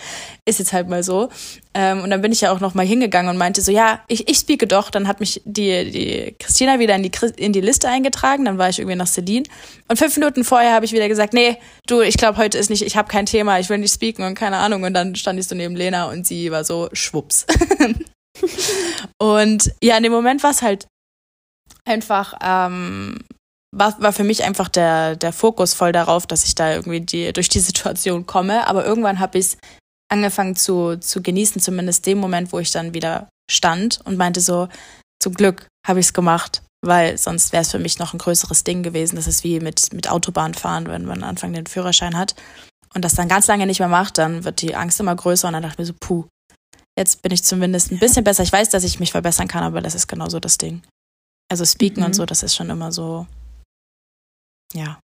Ist 0.47 0.59
jetzt 0.59 0.73
halt 0.73 0.89
mal 0.89 1.03
so. 1.03 1.29
Ähm, 1.75 2.03
und 2.03 2.09
dann 2.09 2.23
bin 2.23 2.33
ich 2.33 2.41
ja 2.41 2.51
auch 2.51 2.61
noch 2.61 2.73
mal 2.73 2.87
hingegangen 2.87 3.29
und 3.29 3.37
meinte 3.37 3.61
so, 3.61 3.71
ja, 3.71 4.01
ich, 4.09 4.27
ich 4.27 4.39
speake 4.39 4.67
doch. 4.67 4.89
Dann 4.89 5.07
hat 5.07 5.21
mich 5.21 5.43
die, 5.45 5.91
die 5.91 6.37
Christina 6.39 6.79
wieder 6.79 6.97
in 6.97 7.03
die, 7.03 7.13
in 7.37 7.53
die 7.53 7.61
Liste 7.61 7.91
eingetragen. 7.91 8.47
Dann 8.47 8.57
war 8.57 8.71
ich 8.71 8.79
irgendwie 8.79 8.97
nach 8.97 9.07
Celine. 9.07 9.45
Und 9.87 9.99
fünf 9.99 10.17
Minuten 10.17 10.45
vorher 10.45 10.73
habe 10.73 10.87
ich 10.87 10.93
wieder 10.93 11.09
gesagt, 11.09 11.35
nee, 11.35 11.59
du, 11.87 12.01
ich 12.01 12.17
glaube, 12.17 12.39
heute 12.39 12.57
ist 12.57 12.71
nicht, 12.71 12.83
ich 12.83 12.97
habe 12.97 13.09
kein 13.09 13.27
Thema, 13.27 13.59
ich 13.59 13.69
will 13.69 13.77
nicht 13.77 13.93
speaken 13.93 14.23
und 14.23 14.35
keine 14.35 14.57
Ahnung. 14.57 14.85
Und 14.85 14.95
dann 14.95 15.15
stand 15.15 15.39
ich 15.39 15.47
so 15.47 15.55
neben 15.55 15.77
Lena 15.77 16.09
und 16.09 16.27
sie 16.27 16.51
war 16.51 16.65
so, 16.65 16.89
schwupps. 16.95 17.45
und 19.19 19.73
ja, 19.83 19.97
in 19.97 20.03
dem 20.03 20.13
Moment 20.13 20.43
war 20.43 20.51
es 20.51 20.63
halt 20.63 20.87
einfach, 21.85 22.35
ähm, 22.43 23.19
war, 23.73 24.01
war 24.01 24.13
für 24.13 24.25
mich 24.25 24.45
einfach 24.45 24.69
der, 24.69 25.17
der 25.17 25.33
Fokus 25.33 25.75
voll 25.75 25.93
darauf, 25.93 26.27
dass 26.27 26.45
ich 26.45 26.55
da 26.55 26.73
irgendwie 26.73 27.01
die, 27.01 27.33
durch 27.33 27.49
die 27.49 27.61
Situation 27.61 28.27
komme. 28.27 28.67
Aber 28.67 28.85
irgendwann 28.85 29.21
habe 29.21 29.39
ich 29.39 29.47
es 29.47 29.59
angefangen 30.11 30.57
zu, 30.57 30.97
zu 30.97 31.23
genießen, 31.23 31.61
zumindest 31.61 32.07
dem 32.07 32.19
Moment, 32.19 32.53
wo 32.53 32.59
ich 32.59 32.71
dann 32.71 32.95
wieder 32.95 33.29
stand 33.51 34.01
und 34.05 34.17
meinte 34.17 34.41
so, 34.41 34.69
zum 35.23 35.35
Glück 35.35 35.67
habe 35.87 36.01
ich 36.01 36.07
es 36.07 36.13
gemacht, 36.13 36.63
weil 36.85 37.19
sonst 37.19 37.53
wäre 37.53 37.63
es 37.63 37.71
für 37.71 37.79
mich 37.79 37.99
noch 37.99 38.15
ein 38.15 38.19
größeres 38.19 38.65
Ding 38.65 38.83
gewesen. 38.83 39.17
Das 39.17 39.27
ist 39.27 39.45
wie 39.45 39.61
mit, 39.61 39.93
mit 39.93 40.09
Autobahnfahren, 40.09 40.87
wenn 40.87 41.05
man 41.05 41.23
am 41.23 41.31
Anfang 41.31 41.53
den 41.53 41.67
Führerschein 41.67 42.17
hat 42.17 42.35
und 42.95 43.05
das 43.05 43.15
dann 43.15 43.29
ganz 43.29 43.47
lange 43.47 43.67
nicht 43.67 43.81
mehr 43.81 43.89
macht, 43.89 44.19
dann 44.19 44.45
wird 44.45 44.63
die 44.63 44.77
Angst 44.77 45.01
immer 45.01 45.15
größer 45.15 45.49
und 45.49 45.55
dann 45.55 45.63
dachte 45.63 45.75
ich 45.75 45.79
mir 45.79 45.87
so, 45.87 45.95
puh, 45.99 46.27
jetzt 46.99 47.23
bin 47.23 47.33
ich 47.33 47.43
zumindest 47.45 47.91
ein 47.93 47.99
bisschen 47.99 48.25
besser. 48.25 48.43
Ich 48.43 48.53
weiß, 48.53 48.69
dass 48.71 48.85
ich 48.85 49.01
mich 49.01 49.13
verbessern 49.13 49.49
kann, 49.49 49.63
aber 49.65 49.81
das 49.81 49.95
ist 49.95 50.07
genauso 50.07 50.41
das 50.41 50.59
Ding. 50.59 50.83
Also 51.51 51.65
Speaken 51.65 52.01
Mhm. 52.01 52.07
und 52.07 52.15
so, 52.15 52.25
das 52.27 52.43
ist 52.43 52.55
schon 52.55 52.71
immer 52.71 52.91
so, 52.93 53.27
ja. 54.75 54.99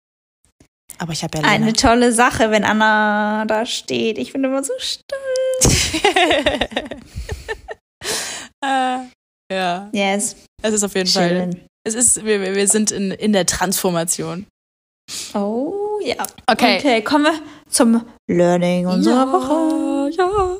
Aber 0.97 1.13
ich 1.13 1.23
habe 1.23 1.37
ja. 1.39 1.43
Eine 1.45 1.73
tolle 1.73 2.11
Sache, 2.11 2.51
wenn 2.51 2.63
Anna 2.63 3.45
da 3.45 3.65
steht. 3.65 4.17
Ich 4.17 4.33
bin 4.33 4.43
immer 4.43 4.63
so 4.63 4.73
stolz. 4.77 5.93
äh, 8.63 8.99
ja, 9.51 9.89
Yes. 9.93 10.35
es 10.61 10.73
ist 10.73 10.83
auf 10.83 10.93
jeden 10.95 11.09
Fall. 11.09 11.29
Schön. 11.29 11.65
Es 11.83 11.95
ist, 11.95 12.23
wir, 12.25 12.41
wir 12.55 12.67
sind 12.67 12.91
in, 12.91 13.11
in 13.11 13.33
der 13.33 13.45
Transformation. 13.47 14.45
Oh 15.33 15.99
ja. 16.03 16.15
Okay. 16.47 16.77
Okay, 16.77 17.01
kommen 17.03 17.25
wir 17.25 17.41
zum 17.69 18.05
Learning 18.29 18.85
unserer 18.85 19.31
Woche. 19.31 20.11
Ja. 20.15 20.57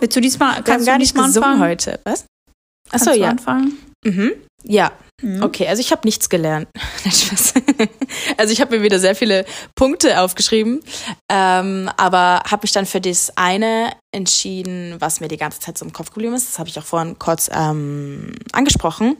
Willst 0.00 0.16
du 0.16 0.20
diesmal, 0.20 0.56
Wir 0.56 0.62
kannst 0.62 0.86
gar 0.86 0.96
du 0.96 1.00
nicht 1.02 1.14
gesungen 1.14 1.36
anfangen? 1.36 1.60
heute. 1.60 2.00
Was? 2.04 2.24
Achso, 2.90 3.10
du 3.10 3.18
ja. 3.18 3.28
anfangen? 3.30 3.76
Mhm. 4.04 4.32
Ja, 4.64 4.92
Mhm. 5.20 5.42
okay. 5.42 5.66
Also 5.66 5.80
ich 5.80 5.90
habe 5.90 6.02
nichts 6.06 6.28
gelernt. 6.28 6.68
Also 8.36 8.52
ich 8.52 8.60
habe 8.60 8.76
mir 8.78 8.82
wieder 8.84 8.98
sehr 8.98 9.14
viele 9.16 9.44
Punkte 9.74 10.20
aufgeschrieben, 10.20 10.80
ähm, 11.30 11.90
aber 11.96 12.42
habe 12.48 12.60
mich 12.62 12.72
dann 12.72 12.86
für 12.86 13.00
das 13.00 13.32
eine 13.36 13.92
entschieden, 14.14 14.96
was 15.00 15.20
mir 15.20 15.28
die 15.28 15.36
ganze 15.36 15.60
Zeit 15.60 15.76
so 15.76 15.84
im 15.84 15.92
Kopf 15.92 16.10
geblieben 16.10 16.34
ist. 16.34 16.48
Das 16.48 16.58
habe 16.58 16.68
ich 16.68 16.78
auch 16.78 16.84
vorhin 16.84 17.18
kurz 17.18 17.50
ähm, 17.52 18.34
angesprochen. 18.52 19.16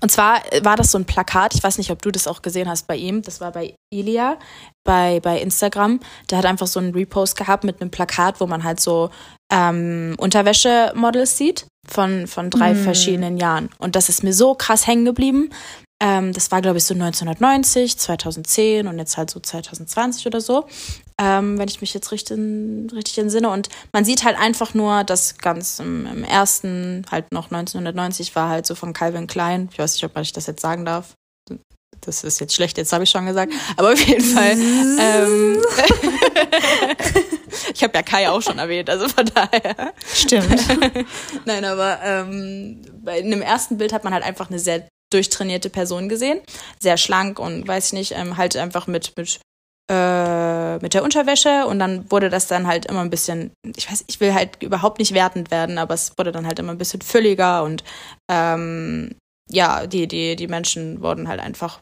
Und 0.00 0.10
zwar 0.10 0.40
war 0.62 0.76
das 0.76 0.90
so 0.90 0.98
ein 0.98 1.04
Plakat, 1.04 1.54
ich 1.54 1.62
weiß 1.62 1.78
nicht, 1.78 1.90
ob 1.90 2.02
du 2.02 2.10
das 2.10 2.26
auch 2.26 2.42
gesehen 2.42 2.68
hast 2.68 2.86
bei 2.86 2.96
ihm, 2.96 3.22
das 3.22 3.40
war 3.40 3.52
bei 3.52 3.74
Ilia 3.92 4.38
bei, 4.84 5.20
bei 5.20 5.40
Instagram. 5.40 6.00
Der 6.30 6.38
hat 6.38 6.46
einfach 6.46 6.66
so 6.66 6.80
einen 6.80 6.92
Repost 6.92 7.36
gehabt 7.36 7.64
mit 7.64 7.80
einem 7.80 7.90
Plakat, 7.90 8.40
wo 8.40 8.46
man 8.46 8.64
halt 8.64 8.80
so 8.80 9.10
ähm, 9.52 10.14
Unterwäschemodels 10.18 11.36
sieht 11.36 11.66
von, 11.86 12.26
von 12.26 12.50
drei 12.50 12.74
Mm. 12.74 12.84
verschiedenen 12.84 13.36
Jahren. 13.36 13.70
Und 13.78 13.96
das 13.96 14.08
ist 14.08 14.24
mir 14.24 14.32
so 14.32 14.54
krass 14.54 14.86
hängen 14.86 15.04
geblieben. 15.04 15.50
Ähm, 16.02 16.32
das 16.32 16.50
war, 16.50 16.60
glaube 16.60 16.78
ich, 16.78 16.84
so 16.84 16.94
1990, 16.94 17.96
2010 17.96 18.88
und 18.88 18.98
jetzt 18.98 19.16
halt 19.16 19.30
so 19.30 19.38
2020 19.38 20.26
oder 20.26 20.40
so, 20.40 20.66
ähm, 21.16 21.58
wenn 21.58 21.68
ich 21.68 21.80
mich 21.80 21.94
jetzt 21.94 22.10
richtig, 22.10 22.38
richtig 22.92 23.18
entsinne. 23.18 23.48
Und 23.48 23.68
man 23.92 24.04
sieht 24.04 24.24
halt 24.24 24.36
einfach 24.36 24.74
nur, 24.74 25.04
dass 25.04 25.38
ganz 25.38 25.78
im, 25.78 26.06
im 26.06 26.24
ersten, 26.24 27.06
halt 27.08 27.30
noch 27.30 27.52
1990, 27.52 28.34
war 28.34 28.48
halt 28.48 28.66
so 28.66 28.74
von 28.74 28.92
Calvin 28.92 29.28
Klein. 29.28 29.68
Ich 29.70 29.78
weiß 29.78 29.94
nicht, 29.94 30.04
ob 30.04 30.18
ich 30.18 30.32
das 30.32 30.48
jetzt 30.48 30.60
sagen 30.60 30.84
darf. 30.84 31.14
Das 32.00 32.24
ist 32.24 32.40
jetzt 32.40 32.52
schlecht, 32.56 32.78
jetzt 32.78 32.92
habe 32.92 33.04
ich 33.04 33.10
schon 33.10 33.26
gesagt. 33.26 33.52
Aber 33.76 33.92
auf 33.92 34.00
jeden 34.00 34.24
Fall. 34.24 34.56
ähm, 34.58 35.62
ich 37.72 37.84
habe 37.84 37.94
ja 37.94 38.02
Kai 38.02 38.28
auch 38.28 38.42
schon 38.42 38.58
erwähnt, 38.58 38.90
also 38.90 39.08
von 39.08 39.26
daher. 39.26 39.92
Stimmt. 40.12 40.56
Nein, 41.44 41.64
aber 41.64 42.00
ähm, 42.02 42.82
in 43.16 43.30
dem 43.30 43.40
ersten 43.40 43.78
Bild 43.78 43.92
hat 43.92 44.02
man 44.02 44.12
halt 44.12 44.24
einfach 44.24 44.50
eine 44.50 44.58
sehr 44.58 44.88
durchtrainierte 45.12 45.70
Person 45.70 46.08
gesehen. 46.08 46.40
Sehr 46.78 46.96
schlank 46.96 47.38
und 47.38 47.66
weiß 47.66 47.86
ich 47.86 47.92
nicht, 47.92 48.12
ähm, 48.12 48.36
halt 48.36 48.56
einfach 48.56 48.86
mit, 48.86 49.16
mit, 49.16 49.40
äh, 49.90 50.78
mit 50.78 50.94
der 50.94 51.02
Unterwäsche 51.02 51.66
und 51.66 51.78
dann 51.78 52.10
wurde 52.10 52.30
das 52.30 52.46
dann 52.46 52.66
halt 52.66 52.86
immer 52.86 53.00
ein 53.00 53.10
bisschen, 53.10 53.52
ich 53.76 53.90
weiß, 53.90 54.04
ich 54.06 54.20
will 54.20 54.34
halt 54.34 54.62
überhaupt 54.62 54.98
nicht 54.98 55.14
wertend 55.14 55.50
werden, 55.50 55.78
aber 55.78 55.94
es 55.94 56.12
wurde 56.16 56.32
dann 56.32 56.46
halt 56.46 56.58
immer 56.58 56.72
ein 56.72 56.78
bisschen 56.78 57.00
fülliger 57.00 57.62
und 57.62 57.84
ähm, 58.30 59.14
ja, 59.50 59.86
die, 59.86 60.06
die, 60.06 60.36
die 60.36 60.48
Menschen 60.48 61.02
wurden 61.02 61.28
halt 61.28 61.40
einfach 61.40 61.80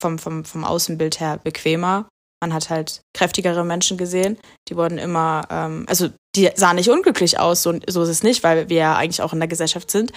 vom, 0.00 0.18
vom, 0.18 0.44
vom 0.44 0.64
Außenbild 0.64 1.20
her 1.20 1.38
bequemer. 1.42 2.08
Man 2.40 2.52
hat 2.52 2.70
halt 2.70 3.00
kräftigere 3.14 3.64
Menschen 3.64 3.96
gesehen. 3.96 4.38
Die 4.68 4.76
wurden 4.76 4.98
immer, 4.98 5.42
ähm, 5.50 5.86
also 5.88 6.10
die 6.34 6.50
sahen 6.54 6.76
nicht 6.76 6.90
unglücklich 6.90 7.38
aus, 7.38 7.62
so, 7.62 7.74
so 7.86 8.02
ist 8.02 8.08
es 8.08 8.22
nicht, 8.22 8.42
weil 8.42 8.68
wir 8.68 8.76
ja 8.76 8.96
eigentlich 8.96 9.22
auch 9.22 9.32
in 9.32 9.40
der 9.40 9.48
Gesellschaft 9.48 9.90
sind, 9.90 10.12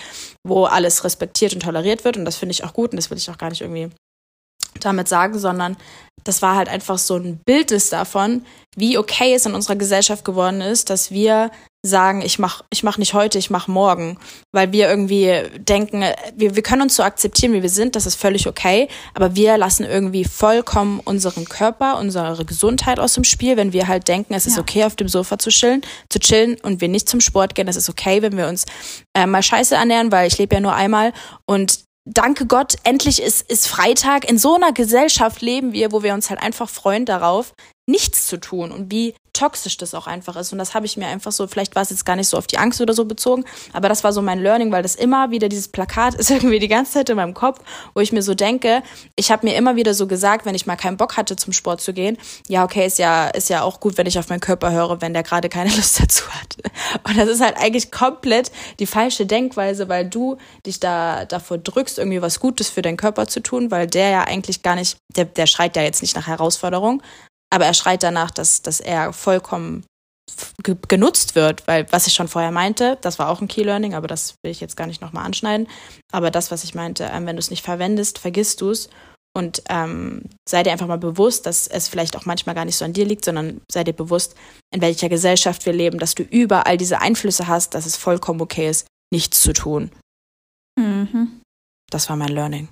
wo 0.46 0.66
alles 0.66 1.04
respektiert 1.04 1.54
und 1.54 1.64
toleriert 1.64 2.04
wird. 2.04 2.18
Und 2.18 2.26
das 2.26 2.36
finde 2.36 2.52
ich 2.52 2.64
auch 2.64 2.74
gut 2.74 2.92
und 2.92 2.98
das 2.98 3.10
will 3.10 3.18
ich 3.18 3.30
auch 3.30 3.38
gar 3.38 3.50
nicht 3.50 3.62
irgendwie 3.62 3.90
damit 4.80 5.08
sagen, 5.08 5.38
sondern 5.38 5.78
das 6.24 6.42
war 6.42 6.56
halt 6.56 6.70
einfach 6.70 6.98
so 6.98 7.16
ein 7.16 7.40
Bildnis 7.46 7.90
davon, 7.90 8.46
wie 8.76 8.98
okay 8.98 9.34
es 9.34 9.46
in 9.46 9.54
unserer 9.54 9.76
Gesellschaft 9.76 10.26
geworden 10.26 10.62
ist, 10.62 10.90
dass 10.90 11.12
wir 11.12 11.52
sagen, 11.82 12.22
ich 12.22 12.40
mach, 12.40 12.62
ich 12.70 12.84
mach 12.84 12.98
nicht 12.98 13.14
heute, 13.14 13.38
ich 13.38 13.50
mach 13.50 13.70
morgen, 13.70 14.18
weil 14.52 14.74
wir 14.74 14.90
irgendwie 14.90 15.44
denken, 15.60 16.04
wir, 16.36 16.56
wir 16.56 16.62
können 16.62 16.82
uns 16.82 16.98
so 16.98 17.04
akzeptieren, 17.04 17.54
wie 17.54 17.62
wir 17.62 17.70
sind, 17.70 17.96
das 17.96 18.06
ist 18.06 18.16
völlig 18.16 18.48
okay, 18.48 18.90
aber 19.14 19.36
wir 19.36 19.58
lassen 19.58 19.86
irgendwie 19.86 20.26
vollkommen 20.26 21.00
unseren 21.00 21.46
Körper, 21.46 21.98
unsere 21.98 22.44
Gesundheit 22.44 23.00
aus 23.00 23.14
dem 23.14 23.24
Spiel, 23.24 23.56
wenn 23.56 23.72
wir 23.72 23.88
halt 23.88 24.10
denken, 24.10 24.34
es 24.34 24.46
ist 24.46 24.58
Ja. 24.58 24.62
okay, 24.62 24.84
auf 24.84 24.98
dem 24.98 25.08
Sofa 25.08 25.40
zu 25.40 25.52
chillen, 25.52 25.82
zu 26.10 26.20
chillen 26.20 26.58
und 26.64 26.82
wir 26.82 26.90
nicht 26.90 27.08
zum 27.08 27.22
Sport 27.22 27.56
gehen, 27.56 27.70
es 27.70 27.78
ist 27.78 27.90
okay, 27.90 28.22
wenn 28.22 28.36
wir 28.36 28.50
uns 28.50 28.66
äh, 29.14 29.26
mal 29.26 29.42
scheiße 29.42 29.76
ernähren, 29.76 30.12
weil 30.12 30.28
ich 30.28 30.38
lebe 30.38 30.56
ja 30.56 30.62
nur 30.62 30.76
einmal 30.76 31.14
und 31.46 31.80
danke 32.06 32.46
Gott, 32.46 32.76
endlich 32.84 33.22
ist, 33.22 33.50
ist 33.50 33.68
Freitag. 33.68 34.30
In 34.30 34.38
so 34.38 34.56
einer 34.56 34.72
Gesellschaft 34.72 35.42
leben 35.42 35.74
wir, 35.74 35.92
wo 35.92 36.04
wir 36.04 36.14
uns 36.14 36.30
halt 36.30 36.42
einfach 36.42 36.70
freuen 36.70 37.06
darauf, 37.06 37.54
nichts 37.90 38.28
zu 38.28 38.38
tun 38.38 38.72
und 38.72 38.92
wie 38.92 39.16
toxisch 39.34 39.78
das 39.78 39.94
auch 39.94 40.08
einfach 40.08 40.36
ist. 40.36 40.52
Und 40.52 40.60
das 40.60 40.74
habe 40.74 40.86
ich 40.86 40.98
mir 40.98 41.08
einfach 41.08 41.32
so, 41.32 41.48
vielleicht 41.48 41.76
war 41.76 41.84
es 41.84 41.90
jetzt 41.90 42.06
gar 42.06 42.16
nicht 42.16 42.28
so 42.28 42.38
auf 42.38 42.48
die 42.48 42.58
Angst 42.58 42.82
oder 42.82 42.94
so 42.94 43.06
bezogen, 43.06 43.46
aber 43.74 43.88
das 43.88 44.04
war 44.04 44.12
so 44.12 44.22
mein 44.22 44.40
Learning, 44.40 44.72
weil 44.72 44.84
das 44.84 44.96
immer 44.96 45.32
wieder, 45.32 45.50
dieses 45.50 45.70
Plakat 45.70 46.14
ist 46.16 46.30
irgendwie 46.30 46.60
die 46.60 46.68
ganze 46.68 46.94
Zeit 46.94 47.10
in 47.10 47.16
meinem 47.16 47.34
Kopf, 47.34 47.60
wo 47.94 48.02
ich 48.02 48.12
mir 48.12 48.22
so 48.22 48.34
denke, 48.34 48.84
ich 49.16 49.32
habe 49.32 49.48
mir 49.48 49.56
immer 49.56 49.76
wieder 49.76 49.94
so 49.94 50.08
gesagt, 50.08 50.46
wenn 50.46 50.56
ich 50.56 50.66
mal 50.66 50.76
keinen 50.76 50.98
Bock 50.98 51.18
hatte, 51.18 51.36
zum 51.36 51.54
Sport 51.54 51.82
zu 51.82 51.94
gehen, 51.94 52.18
ja, 52.48 52.64
okay, 52.64 52.86
ist 52.86 53.00
ja, 53.00 53.28
ist 53.30 53.50
ja 53.50 53.64
auch 53.64 53.80
gut, 53.80 53.98
wenn 53.98 54.08
ich 54.08 54.20
auf 54.20 54.30
meinen 54.30 54.42
Körper 54.42 54.72
höre, 54.72 55.02
wenn 55.02 55.14
der 55.14 55.24
gerade 55.24 55.50
keine 55.50 55.70
Lust 55.76 56.02
dazu 56.02 56.26
hat. 56.30 56.58
Und 57.08 57.18
das 57.18 57.30
ist 57.30 57.42
halt 57.42 57.58
eigentlich 57.58 57.92
komplett 57.92 58.52
die 58.80 58.86
falsche 58.86 59.26
Denkweise, 59.26 59.90
weil 59.90 60.10
du 60.10 60.38
dich 60.66 60.80
da 60.80 61.26
davor 61.26 61.58
drückst, 61.58 61.98
irgendwie 61.98 62.22
was 62.22 62.40
Gutes 62.40 62.70
für 62.70 62.82
deinen 62.82 62.98
Körper 62.98 63.28
zu 63.28 63.42
tun, 63.42 63.72
weil 63.72 63.88
der 63.88 64.10
ja 64.10 64.24
eigentlich 64.24 64.64
gar 64.64 64.76
nicht, 64.76 64.98
der, 65.16 65.26
der 65.26 65.48
schreit 65.48 65.76
ja 65.76 65.84
jetzt 65.84 66.02
nicht 66.02 66.16
nach 66.16 66.28
Herausforderung, 66.28 67.02
aber 67.50 67.66
er 67.66 67.74
schreit 67.74 68.04
danach, 68.04 68.32
dass, 68.32 68.62
dass 68.62 68.80
er 68.80 69.14
vollkommen 69.14 69.84
ge 70.64 70.76
genutzt 70.88 71.36
wird, 71.36 71.68
weil 71.68 71.92
was 71.92 72.08
ich 72.08 72.14
schon 72.14 72.28
vorher 72.28 72.52
meinte, 72.52 72.98
das 73.02 73.20
war 73.20 73.30
auch 73.30 73.42
ein 73.42 73.48
Key 73.48 73.64
Learning, 73.64 73.94
aber 73.94 74.08
das 74.08 74.36
will 74.44 74.52
ich 74.52 74.62
jetzt 74.62 74.78
gar 74.78 74.88
nicht 74.88 75.02
nochmal 75.02 75.26
anschneiden. 75.26 75.68
Aber 76.12 76.32
das, 76.32 76.52
was 76.52 76.64
ich 76.64 76.76
meinte, 76.76 77.10
ähm, 77.12 77.26
wenn 77.26 77.36
du 77.36 77.40
es 77.40 77.50
nicht 77.50 77.66
verwendest, 77.66 78.20
vergisst 78.20 78.62
du 78.62 78.70
es 78.70 78.90
und 79.36 79.64
ähm, 79.70 80.24
sei 80.48 80.64
dir 80.64 80.72
einfach 80.72 80.88
mal 80.88 80.98
bewusst, 80.98 81.46
dass 81.46 81.68
es 81.68 81.88
vielleicht 81.88 82.16
auch 82.16 82.26
manchmal 82.26 82.56
gar 82.56 82.66
nicht 82.66 82.76
so 82.76 82.86
an 82.86 82.94
dir 82.94 83.06
liegt, 83.06 83.26
sondern 83.26 83.62
sei 83.72 83.84
dir 83.84 83.94
bewusst, 83.94 84.36
in 84.74 84.82
welcher 84.82 85.10
Gesellschaft 85.10 85.66
wir 85.66 85.74
leben, 85.74 86.00
dass 86.00 86.16
du 86.16 86.24
überall 86.24 86.78
diese 86.78 87.00
Einflüsse 87.02 87.48
hast, 87.48 87.74
dass 87.74 87.86
es 87.86 87.96
vollkommen 87.96 88.42
okay 88.42 88.70
ist, 88.70 88.88
nichts 89.12 89.42
zu 89.42 89.54
tun. 89.54 89.92
Mhm. 90.80 91.42
Das 91.90 92.10
war 92.10 92.16
mein 92.16 92.30
Learning. 92.30 92.70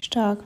Stark. 0.00 0.44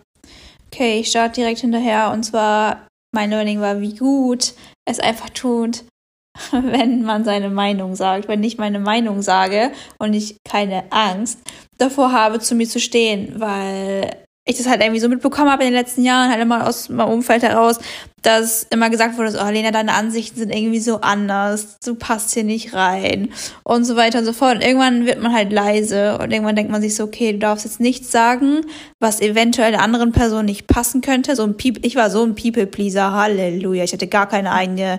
Okay, 0.72 1.00
ich 1.00 1.10
starte 1.10 1.34
direkt 1.42 1.60
hinterher 1.60 2.10
und 2.12 2.22
zwar 2.22 2.86
mein 3.14 3.28
Learning 3.28 3.60
war, 3.60 3.82
wie 3.82 3.94
gut 3.94 4.54
es 4.88 5.00
einfach 5.00 5.28
tut, 5.28 5.84
wenn 6.50 7.02
man 7.02 7.24
seine 7.24 7.50
Meinung 7.50 7.94
sagt. 7.94 8.26
Wenn 8.26 8.42
ich 8.42 8.56
meine 8.56 8.80
Meinung 8.80 9.20
sage 9.20 9.72
und 9.98 10.14
ich 10.14 10.38
keine 10.48 10.90
Angst 10.90 11.40
davor 11.76 12.12
habe, 12.12 12.40
zu 12.40 12.54
mir 12.54 12.66
zu 12.66 12.80
stehen, 12.80 13.38
weil 13.38 14.21
ich 14.44 14.56
das 14.56 14.66
halt 14.66 14.80
irgendwie 14.80 15.00
so 15.00 15.08
mitbekommen 15.08 15.50
habe 15.50 15.62
in 15.62 15.70
den 15.70 15.78
letzten 15.78 16.02
Jahren, 16.02 16.30
halt 16.30 16.42
immer 16.42 16.66
aus 16.66 16.88
meinem 16.88 17.10
Umfeld 17.10 17.44
heraus, 17.44 17.78
dass 18.22 18.64
immer 18.70 18.90
gesagt 18.90 19.16
wurde, 19.16 19.38
oh, 19.40 19.50
Lena, 19.50 19.70
deine 19.70 19.94
Ansichten 19.94 20.38
sind 20.38 20.52
irgendwie 20.52 20.80
so 20.80 21.00
anders, 21.00 21.78
du 21.84 21.94
passt 21.94 22.34
hier 22.34 22.42
nicht 22.42 22.74
rein 22.74 23.32
und 23.62 23.84
so 23.84 23.94
weiter 23.94 24.18
und 24.18 24.24
so 24.24 24.32
fort. 24.32 24.56
Und 24.56 24.62
irgendwann 24.62 25.06
wird 25.06 25.20
man 25.20 25.32
halt 25.32 25.52
leise 25.52 26.18
und 26.18 26.32
irgendwann 26.32 26.56
denkt 26.56 26.72
man 26.72 26.82
sich 26.82 26.96
so, 26.96 27.04
okay, 27.04 27.32
du 27.32 27.38
darfst 27.38 27.64
jetzt 27.64 27.78
nichts 27.78 28.10
sagen, 28.10 28.62
was 28.98 29.20
eventuell 29.20 29.70
der 29.70 29.82
anderen 29.82 30.10
Person 30.10 30.44
nicht 30.44 30.66
passen 30.66 31.02
könnte. 31.02 31.36
So 31.36 31.44
ein 31.44 31.56
Piep 31.56 31.84
ich 31.84 31.94
war 31.94 32.10
so 32.10 32.24
ein 32.24 32.34
People-Pleaser, 32.34 33.12
Halleluja. 33.12 33.84
Ich 33.84 33.92
hatte 33.92 34.08
gar 34.08 34.28
keine 34.28 34.52
eigene 34.52 34.98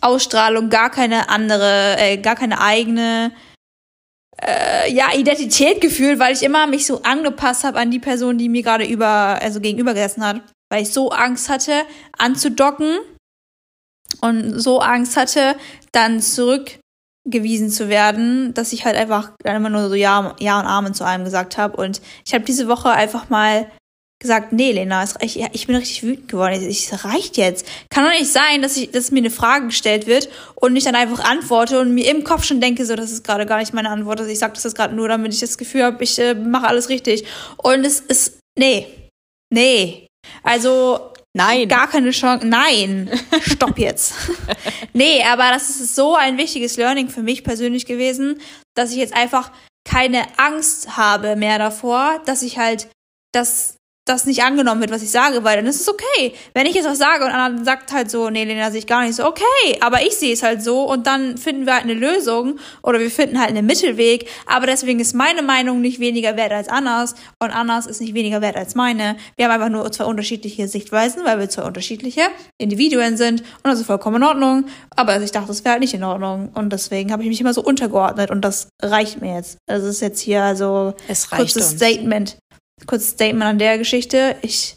Ausstrahlung, 0.00 0.68
gar 0.68 0.90
keine 0.90 1.28
andere, 1.28 1.96
äh, 1.98 2.16
gar 2.16 2.34
keine 2.34 2.60
eigene 2.60 3.30
äh, 4.42 4.92
ja, 4.92 5.14
Identität 5.14 5.80
gefühlt, 5.80 6.18
weil 6.18 6.34
ich 6.34 6.42
immer 6.42 6.66
mich 6.66 6.86
so 6.86 7.02
angepasst 7.02 7.64
habe 7.64 7.78
an 7.78 7.90
die 7.90 7.98
Person, 7.98 8.38
die 8.38 8.48
mir 8.48 8.62
gerade 8.62 8.84
über, 8.84 9.38
also 9.40 9.60
gegenüber 9.60 9.94
gesessen 9.94 10.24
hat. 10.24 10.40
Weil 10.70 10.82
ich 10.82 10.92
so 10.92 11.10
Angst 11.10 11.48
hatte, 11.48 11.82
anzudocken 12.18 12.98
und 14.20 14.58
so 14.58 14.80
Angst 14.80 15.16
hatte, 15.16 15.56
dann 15.92 16.20
zurückgewiesen 16.20 17.70
zu 17.70 17.88
werden, 17.88 18.54
dass 18.54 18.72
ich 18.72 18.84
halt 18.84 18.96
einfach 18.96 19.32
dann 19.42 19.56
immer 19.56 19.70
nur 19.70 19.88
so 19.88 19.94
Ja, 19.94 20.34
ja 20.40 20.58
und 20.58 20.66
Amen 20.66 20.94
zu 20.94 21.04
allem 21.04 21.24
gesagt 21.24 21.58
habe. 21.58 21.76
Und 21.76 22.00
ich 22.24 22.34
habe 22.34 22.44
diese 22.44 22.66
Woche 22.66 22.90
einfach 22.90 23.30
mal 23.30 23.70
gesagt, 24.24 24.52
nee, 24.52 24.72
Lena, 24.72 25.02
es, 25.02 25.14
ich, 25.20 25.38
ich 25.52 25.66
bin 25.66 25.76
richtig 25.76 26.02
wütend 26.02 26.28
geworden. 26.28 26.66
Ich, 26.66 26.90
es 26.90 27.04
reicht 27.04 27.36
jetzt. 27.36 27.66
Kann 27.90 28.04
doch 28.04 28.18
nicht 28.18 28.32
sein, 28.32 28.62
dass, 28.62 28.76
ich, 28.76 28.90
dass 28.90 29.10
mir 29.10 29.18
eine 29.18 29.30
Frage 29.30 29.66
gestellt 29.66 30.06
wird 30.06 30.30
und 30.54 30.74
ich 30.76 30.84
dann 30.84 30.94
einfach 30.94 31.22
antworte 31.22 31.78
und 31.78 31.92
mir 31.92 32.10
im 32.10 32.24
Kopf 32.24 32.44
schon 32.44 32.60
denke, 32.62 32.86
so, 32.86 32.96
das 32.96 33.12
ist 33.12 33.22
gerade 33.22 33.44
gar 33.44 33.58
nicht 33.58 33.74
meine 33.74 33.90
Antwort. 33.90 34.20
Also 34.20 34.32
ich 34.32 34.38
sage 34.38 34.54
das 34.54 34.64
jetzt 34.64 34.76
gerade 34.76 34.94
nur, 34.94 35.08
damit 35.08 35.34
ich 35.34 35.40
das 35.40 35.58
Gefühl 35.58 35.84
habe, 35.84 36.02
ich 36.02 36.18
äh, 36.18 36.34
mache 36.34 36.66
alles 36.66 36.88
richtig. 36.88 37.26
Und 37.58 37.84
es 37.84 38.00
ist, 38.00 38.38
nee, 38.58 38.86
nee. 39.50 40.06
Also 40.42 41.12
Nein. 41.36 41.68
gar 41.68 41.88
keine 41.88 42.12
Chance. 42.12 42.46
Nein, 42.46 43.10
stopp 43.42 43.78
jetzt. 43.78 44.14
nee, 44.94 45.22
aber 45.22 45.50
das 45.50 45.68
ist 45.68 45.94
so 45.94 46.14
ein 46.14 46.38
wichtiges 46.38 46.78
Learning 46.78 47.08
für 47.08 47.22
mich 47.22 47.44
persönlich 47.44 47.84
gewesen, 47.84 48.40
dass 48.74 48.92
ich 48.92 48.96
jetzt 48.96 49.14
einfach 49.14 49.52
keine 49.84 50.26
Angst 50.38 50.96
habe 50.96 51.36
mehr 51.36 51.58
davor, 51.58 52.22
dass 52.24 52.42
ich 52.42 52.56
halt 52.58 52.88
das 53.32 53.76
das 54.04 54.26
nicht 54.26 54.42
angenommen 54.42 54.80
wird, 54.82 54.90
was 54.90 55.02
ich 55.02 55.10
sage, 55.10 55.44
weil 55.44 55.56
dann 55.56 55.66
ist 55.66 55.80
es 55.80 55.88
okay. 55.88 56.34
Wenn 56.52 56.66
ich 56.66 56.74
jetzt 56.74 56.86
was 56.86 56.98
sage 56.98 57.24
und 57.24 57.30
einer 57.30 57.64
sagt 57.64 57.92
halt 57.92 58.10
so, 58.10 58.28
nee, 58.28 58.44
Lena 58.44 58.70
sehe 58.70 58.80
ich 58.80 58.86
gar 58.86 59.02
nicht 59.02 59.14
so, 59.14 59.24
okay, 59.24 59.42
aber 59.80 60.02
ich 60.02 60.14
sehe 60.16 60.32
es 60.32 60.42
halt 60.42 60.62
so 60.62 60.82
und 60.82 61.06
dann 61.06 61.38
finden 61.38 61.64
wir 61.64 61.74
halt 61.74 61.84
eine 61.84 61.94
Lösung 61.94 62.58
oder 62.82 63.00
wir 63.00 63.10
finden 63.10 63.40
halt 63.40 63.48
einen 63.48 63.64
Mittelweg, 63.64 64.28
aber 64.46 64.66
deswegen 64.66 65.00
ist 65.00 65.14
meine 65.14 65.42
Meinung 65.42 65.80
nicht 65.80 66.00
weniger 66.00 66.36
wert 66.36 66.52
als 66.52 66.68
Annas 66.68 67.14
und 67.38 67.50
Annas 67.50 67.86
ist 67.86 68.00
nicht 68.02 68.12
weniger 68.12 68.42
wert 68.42 68.56
als 68.56 68.74
meine. 68.74 69.16
Wir 69.36 69.46
haben 69.46 69.52
einfach 69.52 69.70
nur 69.70 69.90
zwei 69.90 70.04
unterschiedliche 70.04 70.68
Sichtweisen, 70.68 71.24
weil 71.24 71.38
wir 71.38 71.48
zwei 71.48 71.62
unterschiedliche 71.62 72.22
Individuen 72.58 73.16
sind 73.16 73.40
und 73.40 73.70
das 73.70 73.80
ist 73.80 73.86
vollkommen 73.86 74.16
in 74.16 74.24
Ordnung, 74.24 74.66
aber 74.96 75.20
ich 75.22 75.32
dachte, 75.32 75.48
das 75.48 75.64
wäre 75.64 75.72
halt 75.72 75.80
nicht 75.80 75.94
in 75.94 76.04
Ordnung 76.04 76.50
und 76.54 76.72
deswegen 76.74 77.10
habe 77.10 77.22
ich 77.22 77.28
mich 77.30 77.40
immer 77.40 77.54
so 77.54 77.62
untergeordnet 77.62 78.30
und 78.30 78.42
das 78.42 78.68
reicht 78.82 79.22
mir 79.22 79.36
jetzt. 79.36 79.56
Das 79.66 79.82
ist 79.82 80.02
jetzt 80.02 80.20
hier 80.20 80.42
also 80.42 80.92
Es 81.08 81.30
kurzes 81.30 81.56
uns. 81.56 81.76
Statement. 81.76 82.36
Kurzes 82.86 83.10
Statement 83.10 83.44
an 83.44 83.58
der 83.58 83.78
Geschichte. 83.78 84.36
Ich 84.42 84.76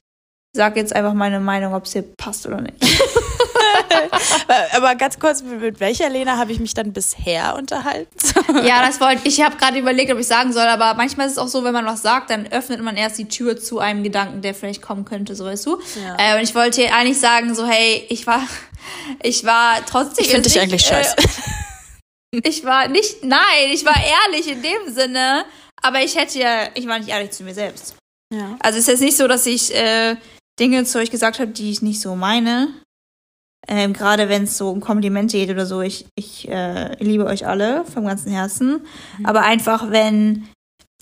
sage 0.55 0.79
jetzt 0.79 0.95
einfach 0.95 1.13
meine 1.13 1.39
Meinung, 1.39 1.73
ob 1.73 1.85
es 1.85 1.91
dir 1.91 2.03
passt 2.03 2.45
oder 2.47 2.61
nicht. 2.61 2.75
Aber 4.75 4.95
ganz 4.95 5.19
kurz, 5.19 5.41
mit 5.41 5.79
welcher 5.79 6.09
Lena 6.09 6.37
habe 6.37 6.51
ich 6.51 6.59
mich 6.59 6.73
dann 6.73 6.93
bisher 6.93 7.55
unterhalten? 7.55 8.09
ja, 8.65 8.85
das 8.85 8.99
wollte 8.99 9.27
ich. 9.27 9.41
habe 9.41 9.57
gerade 9.57 9.77
überlegt, 9.79 10.11
ob 10.11 10.19
ich 10.19 10.27
sagen 10.27 10.53
soll, 10.53 10.67
aber 10.67 10.93
manchmal 10.95 11.27
ist 11.27 11.33
es 11.33 11.37
auch 11.37 11.47
so, 11.47 11.63
wenn 11.63 11.73
man 11.73 11.85
was 11.85 12.01
sagt, 12.01 12.29
dann 12.29 12.47
öffnet 12.47 12.81
man 12.81 12.95
erst 12.97 13.17
die 13.17 13.27
Tür 13.27 13.57
zu 13.59 13.79
einem 13.79 14.03
Gedanken, 14.03 14.41
der 14.41 14.53
vielleicht 14.53 14.81
kommen 14.81 15.05
könnte, 15.05 15.35
so 15.35 15.45
weißt 15.45 15.65
du. 15.65 15.79
Ja. 16.01 16.15
Äh, 16.17 16.37
und 16.37 16.43
ich 16.43 16.55
wollte 16.55 16.81
hier 16.81 16.95
eigentlich 16.95 17.19
sagen, 17.19 17.55
so 17.55 17.65
hey, 17.65 18.05
ich 18.09 18.27
war, 18.27 18.41
ich 19.21 19.45
war 19.45 19.77
trotzdem. 19.85 20.25
Ich 20.25 20.31
finde 20.31 20.49
dich 20.49 20.59
eigentlich 20.59 20.85
scheiße. 20.85 21.15
Äh, 21.17 21.27
ich 22.43 22.63
war 22.63 22.87
nicht, 22.87 23.23
nein, 23.23 23.69
ich 23.71 23.85
war 23.85 23.95
ehrlich 23.95 24.51
in 24.51 24.61
dem 24.61 24.93
Sinne, 24.93 25.45
aber 25.81 26.01
ich 26.01 26.15
hätte 26.15 26.39
ja, 26.39 26.67
ich 26.75 26.87
war 26.87 26.99
nicht 26.99 27.09
ehrlich 27.09 27.31
zu 27.31 27.43
mir 27.43 27.53
selbst. 27.53 27.95
ja. 28.33 28.57
Also 28.59 28.77
es 28.77 28.83
ist 28.83 28.87
jetzt 28.87 29.01
nicht 29.01 29.17
so, 29.17 29.27
dass 29.27 29.45
ich 29.45 29.73
äh, 29.73 30.15
Dinge 30.59 30.83
zu 30.85 30.99
euch 30.99 31.11
gesagt 31.11 31.39
habe, 31.39 31.51
die 31.51 31.71
ich 31.71 31.81
nicht 31.81 32.01
so 32.01 32.15
meine. 32.15 32.69
Ähm, 33.67 33.93
Gerade 33.93 34.29
wenn 34.29 34.43
es 34.43 34.57
so 34.57 34.69
um 34.69 34.79
Komplimente 34.79 35.37
geht 35.37 35.49
oder 35.49 35.65
so. 35.65 35.81
Ich, 35.81 36.05
ich 36.15 36.47
äh, 36.47 36.95
liebe 37.03 37.25
euch 37.25 37.45
alle 37.45 37.85
vom 37.85 38.05
ganzen 38.05 38.31
Herzen. 38.31 38.85
Aber 39.23 39.41
einfach, 39.41 39.91
wenn 39.91 40.47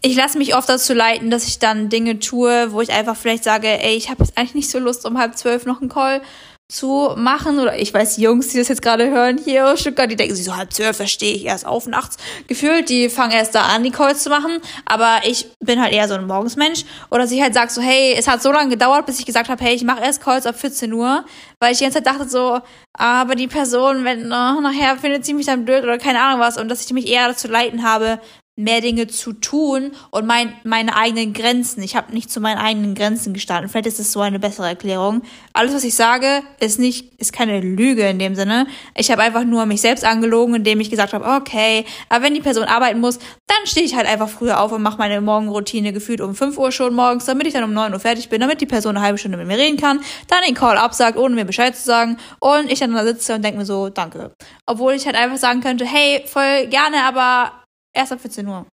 ich 0.01 0.15
lasse 0.15 0.37
mich 0.37 0.55
oft 0.55 0.69
dazu 0.69 0.93
leiten, 0.93 1.31
dass 1.31 1.47
ich 1.47 1.59
dann 1.59 1.89
Dinge 1.89 2.19
tue, 2.19 2.71
wo 2.71 2.81
ich 2.81 2.91
einfach 2.91 3.15
vielleicht 3.15 3.43
sage, 3.43 3.67
ey, 3.67 3.95
ich 3.95 4.09
habe 4.09 4.23
jetzt 4.23 4.37
eigentlich 4.37 4.55
nicht 4.55 4.69
so 4.69 4.77
Lust, 4.77 5.05
um 5.05 5.17
halb 5.17 5.37
zwölf 5.37 5.65
noch 5.65 5.81
einen 5.81 5.89
Call 5.89 6.21
zu 6.67 7.13
machen. 7.15 7.59
Oder 7.59 7.77
ich 7.77 7.93
weiß, 7.93 8.15
die 8.15 8.23
Jungs, 8.23 8.49
die 8.49 8.57
das 8.57 8.67
jetzt 8.67 8.81
gerade 8.81 9.09
hören 9.09 9.37
hier 9.37 9.67
aus 9.67 9.81
Stuttgart, 9.81 10.09
die 10.09 10.15
denken 10.15 10.35
sich 10.35 10.45
so 10.45 10.55
halb 10.55 10.73
zwölf, 10.73 10.97
da 10.97 11.07
stehe 11.07 11.35
ich 11.35 11.45
erst 11.45 11.65
auf 11.65 11.87
nachts 11.87 12.17
gefühlt. 12.47 12.89
Die 12.89 13.09
fangen 13.09 13.31
erst 13.31 13.55
da 13.55 13.63
an, 13.63 13.83
die 13.83 13.91
Calls 13.91 14.23
zu 14.23 14.29
machen. 14.29 14.59
Aber 14.85 15.19
ich 15.25 15.47
bin 15.59 15.81
halt 15.81 15.93
eher 15.93 16.07
so 16.07 16.15
ein 16.15 16.27
Morgensmensch. 16.27 16.83
Oder 17.11 17.25
ich 17.25 17.41
halt 17.41 17.53
sag 17.53 17.71
so, 17.71 17.81
hey, 17.81 18.15
es 18.17 18.27
hat 18.27 18.41
so 18.41 18.51
lange 18.51 18.69
gedauert, 18.69 19.05
bis 19.05 19.19
ich 19.19 19.25
gesagt 19.25 19.49
habe, 19.49 19.63
hey, 19.63 19.75
ich 19.75 19.83
mache 19.83 20.03
erst 20.03 20.21
Calls 20.21 20.45
ab 20.45 20.59
14 20.59 20.91
Uhr. 20.93 21.23
Weil 21.59 21.71
ich 21.71 21.77
die 21.77 21.83
ganze 21.83 22.03
Zeit 22.03 22.07
dachte 22.07 22.27
so, 22.27 22.59
aber 22.93 23.35
die 23.35 23.47
Person, 23.47 24.03
wenn 24.03 24.25
oh, 24.25 24.61
nachher 24.61 24.97
findet 24.97 25.25
sie 25.25 25.33
mich 25.33 25.45
dann 25.45 25.65
blöd 25.65 25.83
oder 25.83 25.97
keine 25.97 26.21
Ahnung 26.21 26.39
was. 26.39 26.57
Und 26.57 26.69
dass 26.69 26.83
ich 26.83 26.91
mich 26.93 27.07
eher 27.07 27.27
dazu 27.27 27.47
leiten 27.47 27.83
habe, 27.83 28.19
mehr 28.57 28.79
Dinge 28.79 29.07
zu 29.07 29.33
tun 29.33 29.91
und 30.11 30.25
mein, 30.25 30.53
meine 30.63 30.95
eigenen 30.95 31.33
Grenzen. 31.33 31.83
Ich 31.83 31.97
habe 31.97 32.13
nicht 32.13 32.31
zu 32.31 32.39
meinen 32.39 32.57
eigenen 32.57 32.95
Grenzen 32.95 33.33
gestanden. 33.33 33.69
Vielleicht 33.69 33.87
ist 33.87 33.99
es 33.99 34.13
so 34.13 34.21
eine 34.21 34.39
bessere 34.39 34.67
Erklärung. 34.67 35.23
Alles, 35.51 35.73
was 35.73 35.83
ich 35.83 35.93
sage, 35.93 36.41
ist 36.61 36.79
nicht, 36.79 37.19
ist 37.19 37.33
keine 37.33 37.59
Lüge 37.59 38.07
in 38.07 38.17
dem 38.17 38.33
Sinne. 38.35 38.67
Ich 38.95 39.11
habe 39.11 39.23
einfach 39.23 39.43
nur 39.43 39.65
mich 39.65 39.81
selbst 39.81 40.05
angelogen, 40.05 40.55
indem 40.55 40.79
ich 40.79 40.89
gesagt 40.89 41.11
habe, 41.11 41.25
okay, 41.25 41.83
aber 42.07 42.23
wenn 42.23 42.33
die 42.33 42.39
Person 42.39 42.63
arbeiten 42.63 43.01
muss, 43.01 43.19
dann 43.47 43.57
stehe 43.65 43.85
ich 43.85 43.95
halt 43.95 44.07
einfach 44.07 44.29
früher 44.29 44.61
auf 44.61 44.71
und 44.71 44.81
mache 44.81 44.99
meine 44.99 45.19
Morgenroutine 45.19 45.91
gefühlt 45.91 46.21
um 46.21 46.33
5 46.33 46.57
Uhr 46.57 46.71
schon 46.71 46.93
morgens, 46.93 47.25
damit 47.25 47.47
ich 47.47 47.53
dann 47.53 47.65
um 47.65 47.73
9 47.73 47.91
Uhr 47.91 47.99
fertig 47.99 48.29
bin, 48.29 48.39
damit 48.39 48.61
die 48.61 48.65
Person 48.65 48.95
eine 48.95 49.05
halbe 49.05 49.17
Stunde 49.17 49.37
mit 49.37 49.47
mir 49.47 49.57
reden 49.57 49.77
kann, 49.77 49.99
dann 50.29 50.39
den 50.47 50.55
Call 50.55 50.77
absagt, 50.77 51.17
ohne 51.17 51.35
mir 51.35 51.45
Bescheid 51.45 51.75
zu 51.75 51.83
sagen 51.83 52.17
und 52.39 52.71
ich 52.71 52.79
dann 52.79 52.93
da 52.93 53.03
sitze 53.03 53.35
und 53.35 53.43
denke 53.43 53.57
mir 53.57 53.65
so, 53.65 53.89
danke. 53.89 54.33
Obwohl 54.65 54.93
ich 54.93 55.05
halt 55.05 55.17
einfach 55.17 55.37
sagen 55.37 55.59
könnte, 55.59 55.85
hey, 55.85 56.23
voll 56.25 56.67
gerne, 56.67 57.03
aber 57.03 57.64
erst 57.95 58.11
ab 58.11 58.21
14 58.21 58.47
Uhr. 58.47 58.67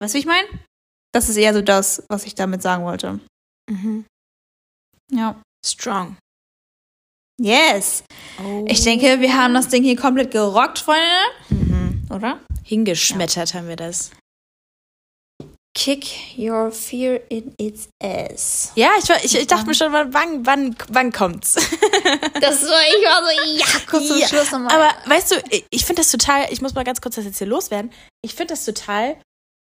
Weißt 0.00 0.14
du, 0.14 0.16
wie 0.16 0.20
ich 0.20 0.26
meine? 0.26 0.48
Das 1.12 1.28
ist 1.28 1.36
eher 1.36 1.54
so 1.54 1.62
das, 1.62 2.04
was 2.08 2.24
ich 2.24 2.34
damit 2.34 2.62
sagen 2.62 2.84
wollte. 2.84 3.20
Mhm. 3.70 4.04
Ja. 5.10 5.40
Strong. 5.64 6.16
Yes. 7.40 8.04
Oh. 8.42 8.64
Ich 8.68 8.82
denke, 8.82 9.20
wir 9.20 9.34
haben 9.34 9.54
das 9.54 9.68
Ding 9.68 9.82
hier 9.82 9.96
komplett 9.96 10.30
gerockt, 10.30 10.78
Freunde. 10.78 11.06
Mhm. 11.48 12.06
Oder? 12.10 12.40
Hingeschmettert 12.64 13.54
haben 13.54 13.68
wir 13.68 13.76
das. 13.76 14.10
Kick 15.74 16.04
your 16.36 16.72
fear 16.72 17.20
in 17.28 17.54
its 17.58 17.88
ass. 18.02 18.72
Ja, 18.74 18.90
ich, 19.00 19.08
war- 19.08 19.24
ich, 19.24 19.34
ich 19.38 19.46
dachte 19.46 19.66
mir 19.66 19.74
schon, 19.74 19.92
wann, 19.92 20.12
wann, 20.12 20.44
wann, 20.46 20.76
wann 20.88 21.12
kommt's? 21.12 21.54
Das 22.40 22.62
war, 22.62 22.80
ich 22.88 23.04
war 23.04 23.22
so, 23.22 23.56
ja, 23.58 23.66
kurz 23.88 24.08
zum 24.08 24.18
Ja, 24.18 24.26
Schluss 24.26 24.50
nochmal. 24.50 24.74
Aber 24.74 24.90
weißt 25.10 25.30
du, 25.32 25.34
ich- 25.50 25.64
ich 25.70 25.84
finde 25.84 26.02
das 26.02 26.10
total, 26.10 26.46
ich 26.50 26.60
muss 26.60 26.74
mal 26.74 26.84
ganz 26.84 27.00
kurz 27.00 27.14
das 27.16 27.24
jetzt 27.24 27.38
hier 27.38 27.46
loswerden. 27.46 27.92
Ich 28.22 28.34
finde 28.34 28.54
das 28.54 28.64
total 28.64 29.16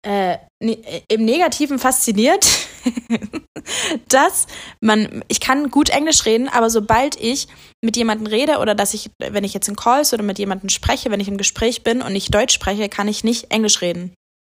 äh, 0.06 0.38
ne, 0.62 1.02
im 1.08 1.24
Negativen 1.24 1.78
fasziniert, 1.78 2.46
dass 4.08 4.46
man, 4.80 5.24
ich 5.28 5.40
kann 5.40 5.70
gut 5.70 5.90
Englisch 5.90 6.24
reden, 6.26 6.48
aber 6.48 6.70
sobald 6.70 7.16
ich 7.20 7.48
mit 7.82 7.96
jemandem 7.96 8.26
rede 8.26 8.58
oder 8.58 8.74
dass 8.74 8.94
ich, 8.94 9.10
wenn 9.18 9.44
ich 9.44 9.54
jetzt 9.54 9.68
in 9.68 9.76
Calls 9.76 10.12
oder 10.12 10.22
mit 10.22 10.38
jemandem 10.38 10.68
spreche, 10.70 11.10
wenn 11.10 11.20
ich 11.20 11.28
im 11.28 11.36
Gespräch 11.38 11.82
bin 11.82 12.02
und 12.02 12.12
nicht 12.12 12.34
Deutsch 12.34 12.54
spreche, 12.54 12.88
kann 12.88 13.08
ich 13.08 13.24
nicht 13.24 13.50
Englisch 13.50 13.80
reden. 13.80 14.14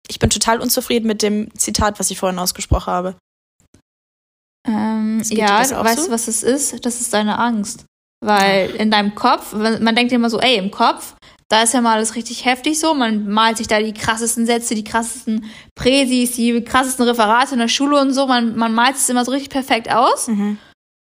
Ich 0.10 0.20
bin 0.20 0.30
total 0.30 0.60
unzufrieden 0.60 1.07
mit 1.07 1.22
dem 1.22 1.53
Zitat, 1.55 1.99
was 1.99 2.12
ich 2.12 2.18
vorhin 2.18 2.39
ausgesprochen 2.39 2.91
habe. 2.91 3.16
Ähm, 4.68 5.22
ja, 5.26 5.60
weißt 5.60 5.99
so? 5.99 6.05
du, 6.07 6.12
was 6.12 6.28
es 6.28 6.43
ist? 6.43 6.86
Das 6.86 6.99
ist 6.99 7.14
deine 7.14 7.38
Angst. 7.38 7.86
Weil 8.22 8.72
in 8.72 8.91
deinem 8.91 9.16
Kopf, 9.16 9.53
man 9.53 9.95
denkt 9.95 10.12
immer 10.12 10.30
so, 10.30 10.39
ey, 10.39 10.57
im 10.57 10.72
Kopf, 10.72 11.16
da 11.47 11.64
ist 11.64 11.74
ja 11.74 11.82
mal 11.82 11.95
alles 11.95 12.16
richtig 12.16 12.45
heftig 12.45 12.80
so. 12.80 12.93
Man 12.93 13.30
malt 13.30 13.57
sich 13.57 13.68
da 13.68 13.80
die 13.80 13.93
krassesten 13.93 14.45
Sätze, 14.45 14.76
die 14.76 14.84
krassesten 14.84 15.45
Präsis, 15.76 16.34
die 16.34 16.64
krassesten 16.64 17.07
Referate 17.07 17.53
in 17.53 17.60
der 17.60 17.70
Schule 17.70 17.99
und 17.99 18.14
so. 18.14 18.28
Man, 18.28 18.55
man 18.55 18.74
malt 18.74 18.97
es 18.97 19.10
immer 19.10 19.26
so 19.26 19.32
richtig 19.32 19.49
perfekt 19.49 19.91
aus. 19.91 20.28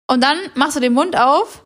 Und 0.09 0.21
dann 0.21 0.37
machst 0.55 0.75
du 0.75 0.81
den 0.81 0.93
Mund 0.93 1.17
auf 1.17 1.63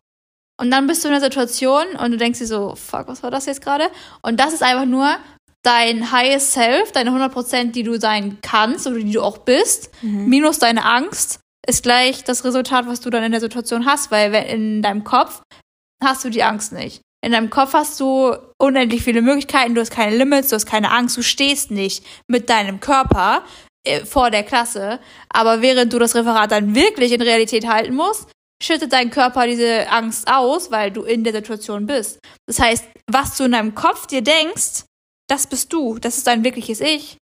und 0.60 0.70
dann 0.70 0.86
bist 0.86 1.02
du 1.02 1.08
in 1.08 1.14
der 1.14 1.20
Situation 1.20 1.86
und 1.98 2.10
du 2.10 2.16
denkst 2.16 2.38
dir 2.38 2.46
so, 2.46 2.74
fuck, 2.76 3.08
was 3.08 3.22
war 3.22 3.30
das 3.30 3.46
jetzt 3.46 3.62
gerade? 3.62 3.90
Und 4.22 4.38
das 4.38 4.52
ist 4.52 4.62
einfach 4.62 4.86
nur 4.86 5.16
dein 5.62 6.12
highest 6.12 6.52
self, 6.52 6.92
deine 6.92 7.10
100%, 7.10 7.72
die 7.72 7.82
du 7.82 7.98
sein 7.98 8.38
kannst 8.42 8.86
oder 8.86 8.98
die 8.98 9.12
du 9.12 9.22
auch 9.22 9.38
bist, 9.38 9.90
minus 10.02 10.58
deine 10.58 10.84
Angst, 10.84 11.40
ist 11.66 11.82
gleich 11.82 12.24
das 12.24 12.44
Resultat, 12.44 12.86
was 12.86 13.00
du 13.00 13.10
dann 13.10 13.24
in 13.24 13.32
der 13.32 13.40
Situation 13.40 13.84
hast, 13.84 14.10
weil 14.10 14.32
in 14.34 14.82
deinem 14.82 15.04
Kopf 15.04 15.42
hast 16.02 16.24
du 16.24 16.30
die 16.30 16.42
Angst 16.42 16.72
nicht. 16.72 17.02
In 17.24 17.32
deinem 17.32 17.50
Kopf 17.50 17.74
hast 17.74 17.98
du 17.98 18.36
unendlich 18.58 19.02
viele 19.02 19.22
Möglichkeiten, 19.22 19.74
du 19.74 19.80
hast 19.80 19.90
keine 19.90 20.16
Limits, 20.16 20.48
du 20.48 20.54
hast 20.54 20.66
keine 20.66 20.92
Angst, 20.92 21.16
du 21.16 21.22
stehst 21.22 21.70
nicht 21.70 22.04
mit 22.28 22.48
deinem 22.48 22.78
Körper 22.78 23.42
äh, 23.84 24.04
vor 24.04 24.30
der 24.30 24.44
Klasse, 24.44 25.00
aber 25.28 25.60
während 25.60 25.92
du 25.92 25.98
das 25.98 26.14
Referat 26.14 26.52
dann 26.52 26.74
wirklich 26.74 27.12
in 27.12 27.20
Realität 27.20 27.66
halten 27.66 27.94
musst, 27.94 28.30
schüttet 28.62 28.92
dein 28.92 29.10
Körper 29.10 29.46
diese 29.46 29.90
Angst 29.90 30.28
aus, 30.28 30.70
weil 30.70 30.90
du 30.90 31.02
in 31.02 31.24
der 31.24 31.32
Situation 31.32 31.86
bist. 31.86 32.18
Das 32.46 32.60
heißt, 32.60 32.84
was 33.10 33.36
du 33.36 33.44
in 33.44 33.52
deinem 33.52 33.74
Kopf 33.74 34.06
dir 34.06 34.22
denkst, 34.22 34.84
das 35.28 35.46
bist 35.46 35.72
du, 35.72 35.98
das 35.98 36.18
ist 36.18 36.26
dein 36.26 36.44
wirkliches 36.44 36.80
Ich. 36.80 37.16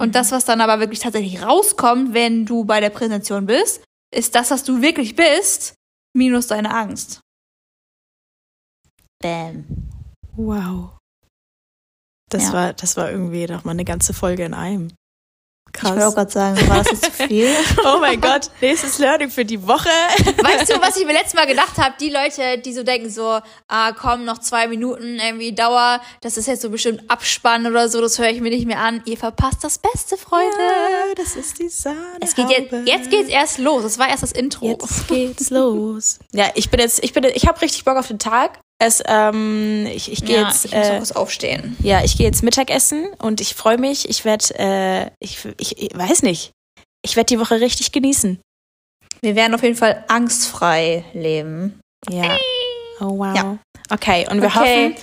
Und 0.00 0.14
das, 0.14 0.32
was 0.32 0.44
dann 0.44 0.60
aber 0.60 0.80
wirklich 0.80 0.98
tatsächlich 1.00 1.42
rauskommt, 1.42 2.14
wenn 2.14 2.46
du 2.46 2.64
bei 2.64 2.80
der 2.80 2.90
Präsentation 2.90 3.46
bist, 3.46 3.84
ist 4.12 4.34
das, 4.34 4.50
was 4.50 4.64
du 4.64 4.82
wirklich 4.82 5.14
bist, 5.14 5.74
minus 6.16 6.48
deine 6.48 6.74
Angst. 6.74 7.20
Bam. 9.22 9.64
Wow. 10.32 10.98
Das 12.30 12.44
Ja. 12.44 12.52
war, 12.52 12.72
das 12.72 12.96
war 12.96 13.10
irgendwie 13.10 13.46
noch 13.46 13.64
mal 13.64 13.70
eine 13.72 13.84
ganze 13.84 14.12
Folge 14.14 14.44
in 14.44 14.54
einem. 14.54 14.92
Ich 15.76 15.82
wollte 15.84 16.06
auch 16.06 16.14
Krass. 16.14 16.14
gerade 16.14 16.30
sagen, 16.30 16.68
war 16.68 16.78
das 16.78 16.90
jetzt 16.92 17.04
zu 17.04 17.10
viel? 17.28 17.48
Oh 17.84 17.98
mein 18.00 18.20
Gott, 18.20 18.50
nächstes 18.60 18.98
Learning 18.98 19.28
für 19.30 19.44
die 19.44 19.66
Woche. 19.66 19.88
Weißt 20.42 20.70
du, 20.72 20.80
was 20.80 20.96
ich 20.96 21.04
mir 21.06 21.12
letztes 21.12 21.34
Mal 21.34 21.46
gedacht 21.46 21.76
habe? 21.78 21.94
Die 22.00 22.10
Leute, 22.10 22.58
die 22.58 22.72
so 22.72 22.82
denken, 22.82 23.10
so, 23.10 23.40
ah, 23.68 23.92
komm, 23.92 24.24
noch 24.24 24.38
zwei 24.38 24.68
Minuten 24.68 25.18
irgendwie 25.18 25.52
Dauer, 25.52 26.00
das 26.20 26.36
ist 26.36 26.46
jetzt 26.46 26.62
so 26.62 26.70
bestimmt 26.70 27.02
Abspann 27.08 27.66
oder 27.66 27.88
so, 27.88 28.00
das 28.00 28.18
höre 28.18 28.30
ich 28.30 28.40
mir 28.40 28.50
nicht 28.50 28.66
mehr 28.66 28.78
an. 28.80 29.02
Ihr 29.04 29.16
verpasst 29.16 29.62
das 29.62 29.78
Beste, 29.78 30.16
Freunde. 30.16 30.56
Ja, 30.58 31.14
das 31.16 31.36
ist 31.36 31.58
die 31.58 31.68
Sahne. 31.68 31.96
Es 32.20 32.34
geht 32.34 32.48
jetzt, 32.50 32.72
jetzt 32.86 33.10
geht's 33.10 33.28
erst 33.28 33.58
los. 33.58 33.82
Das 33.82 33.98
war 33.98 34.08
erst 34.08 34.22
das 34.22 34.32
Intro. 34.32 34.66
Jetzt 34.66 35.08
geht's 35.08 35.50
los. 35.50 36.18
Ja, 36.32 36.46
ich 36.54 36.68
bin 36.70 36.80
jetzt, 36.80 37.02
ich 37.04 37.12
bin, 37.12 37.24
ich 37.24 37.46
habe 37.46 37.60
richtig 37.60 37.84
Bock 37.84 37.96
auf 37.96 38.08
den 38.08 38.18
Tag. 38.18 38.58
Es, 38.78 39.02
ähm, 39.06 39.86
ich, 39.86 40.10
ich 40.10 40.24
gehe 40.24 40.40
ja, 40.40 40.48
jetzt, 40.48 40.64
ich 40.66 40.74
muss 40.74 40.86
äh, 40.88 40.96
kurz 40.98 41.12
aufstehen. 41.12 41.76
ja, 41.80 42.02
ich 42.04 42.16
gehe 42.16 42.26
jetzt 42.26 42.42
Mittagessen 42.42 43.06
und 43.22 43.40
ich 43.40 43.54
freue 43.54 43.78
mich. 43.78 44.08
Ich 44.08 44.24
werde, 44.24 44.44
äh, 44.58 45.10
ich, 45.20 45.38
ich, 45.58 45.78
ich 45.80 45.96
weiß 45.96 46.22
nicht, 46.22 46.50
ich 47.02 47.16
werde 47.16 47.26
die 47.34 47.38
Woche 47.40 47.60
richtig 47.60 47.92
genießen. 47.92 48.40
Wir 49.22 49.36
werden 49.36 49.54
auf 49.54 49.62
jeden 49.62 49.76
Fall 49.76 50.04
angstfrei 50.08 51.04
leben. 51.14 51.80
Ja. 52.10 52.36
Oh 53.00 53.18
wow. 53.18 53.34
Ja. 53.36 53.58
Okay, 53.90 54.26
und 54.30 54.40
wir 54.42 54.48
Okay. 54.48 54.58
hoffen, 54.92 54.96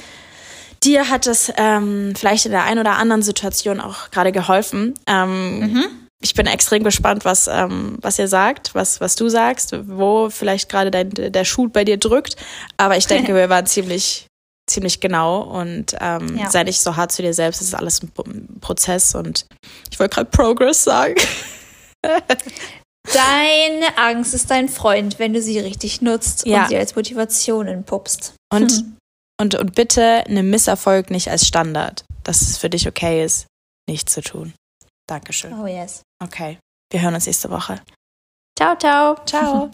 dir 0.84 1.10
hat 1.10 1.26
es 1.28 1.52
ähm, 1.58 2.14
vielleicht 2.16 2.46
in 2.46 2.52
der 2.52 2.64
einen 2.66 2.80
oder 2.80 2.98
anderen 2.98 3.24
Situation 3.24 3.80
auch 3.80 4.12
gerade 4.12 4.32
geholfen. 4.32 4.94
Ähm, 5.08 5.60
Mhm. 5.60 5.86
Ich 6.24 6.34
bin 6.36 6.46
extrem 6.46 6.84
gespannt, 6.84 7.26
was, 7.26 7.48
ähm, 7.48 7.98
was 8.02 8.20
ihr 8.20 8.28
sagt, 8.28 8.76
was, 8.76 9.02
was 9.02 9.16
du 9.16 9.28
sagst, 9.30 9.76
wo 9.88 10.30
vielleicht 10.30 10.70
gerade 10.70 10.92
dein, 10.92 11.10
der 11.10 11.46
Schuh 11.46 11.68
bei 11.70 11.84
dir 11.84 11.98
drückt. 11.98 12.36
Aber 12.78 12.96
ich 12.98 13.08
denke, 13.08 13.34
wir 13.36 13.50
waren 13.50 13.66
ziemlich, 13.66 14.28
ziemlich 14.70 15.00
genau 15.00 15.42
und 15.42 15.96
ähm, 16.00 16.38
Ja. 16.38 16.50
sei 16.52 16.64
nicht 16.64 16.80
so 16.82 16.96
hart 16.96 17.12
zu 17.12 17.22
dir 17.24 17.34
selbst. 17.34 17.62
Es 17.62 17.68
ist 17.70 17.74
alles 17.76 18.04
ein 18.04 18.10
Pro- 18.12 18.24
ein 18.24 18.60
Prozess 18.62 19.16
und 19.16 19.46
ich 19.90 20.00
wollte 20.00 20.14
gerade 20.16 20.30
Progress 20.30 20.84
sagen. 20.84 21.16
Deine 23.14 23.98
Angst 23.98 24.34
ist 24.36 24.52
dein 24.52 24.70
Freund, 24.70 25.18
wenn 25.18 25.34
du 25.34 25.42
sie 25.42 25.60
richtig 25.60 26.02
nutzt 26.02 26.46
Ja. 26.46 26.64
und 26.64 26.70
sie 26.70 26.78
als 26.78 26.96
Motivation 26.96 27.68
entpuppst. 27.68 28.36
Und, 28.54 28.72
Mhm. 28.72 28.98
und, 29.42 29.56
und 29.56 29.76
bitte 29.76 30.24
nimm 30.28 30.50
Misserfolg 30.52 31.10
nicht 31.10 31.30
als 31.32 31.48
Standard, 31.48 32.06
dass 32.24 32.42
es 32.42 32.58
für 32.58 32.70
dich 32.70 32.88
okay 32.88 33.24
ist, 33.26 33.48
nichts 33.90 34.14
zu 34.14 34.22
tun. 34.22 34.54
Dankeschön. 35.12 35.54
Oh 35.60 35.68
yes. 35.68 36.04
Okay, 36.24 36.58
wir 36.90 37.02
hören 37.02 37.16
uns 37.16 37.26
nächste 37.26 37.50
Woche. 37.50 37.82
Ciao, 38.58 38.78
ciao. 38.78 39.16
Ciao. 39.26 39.72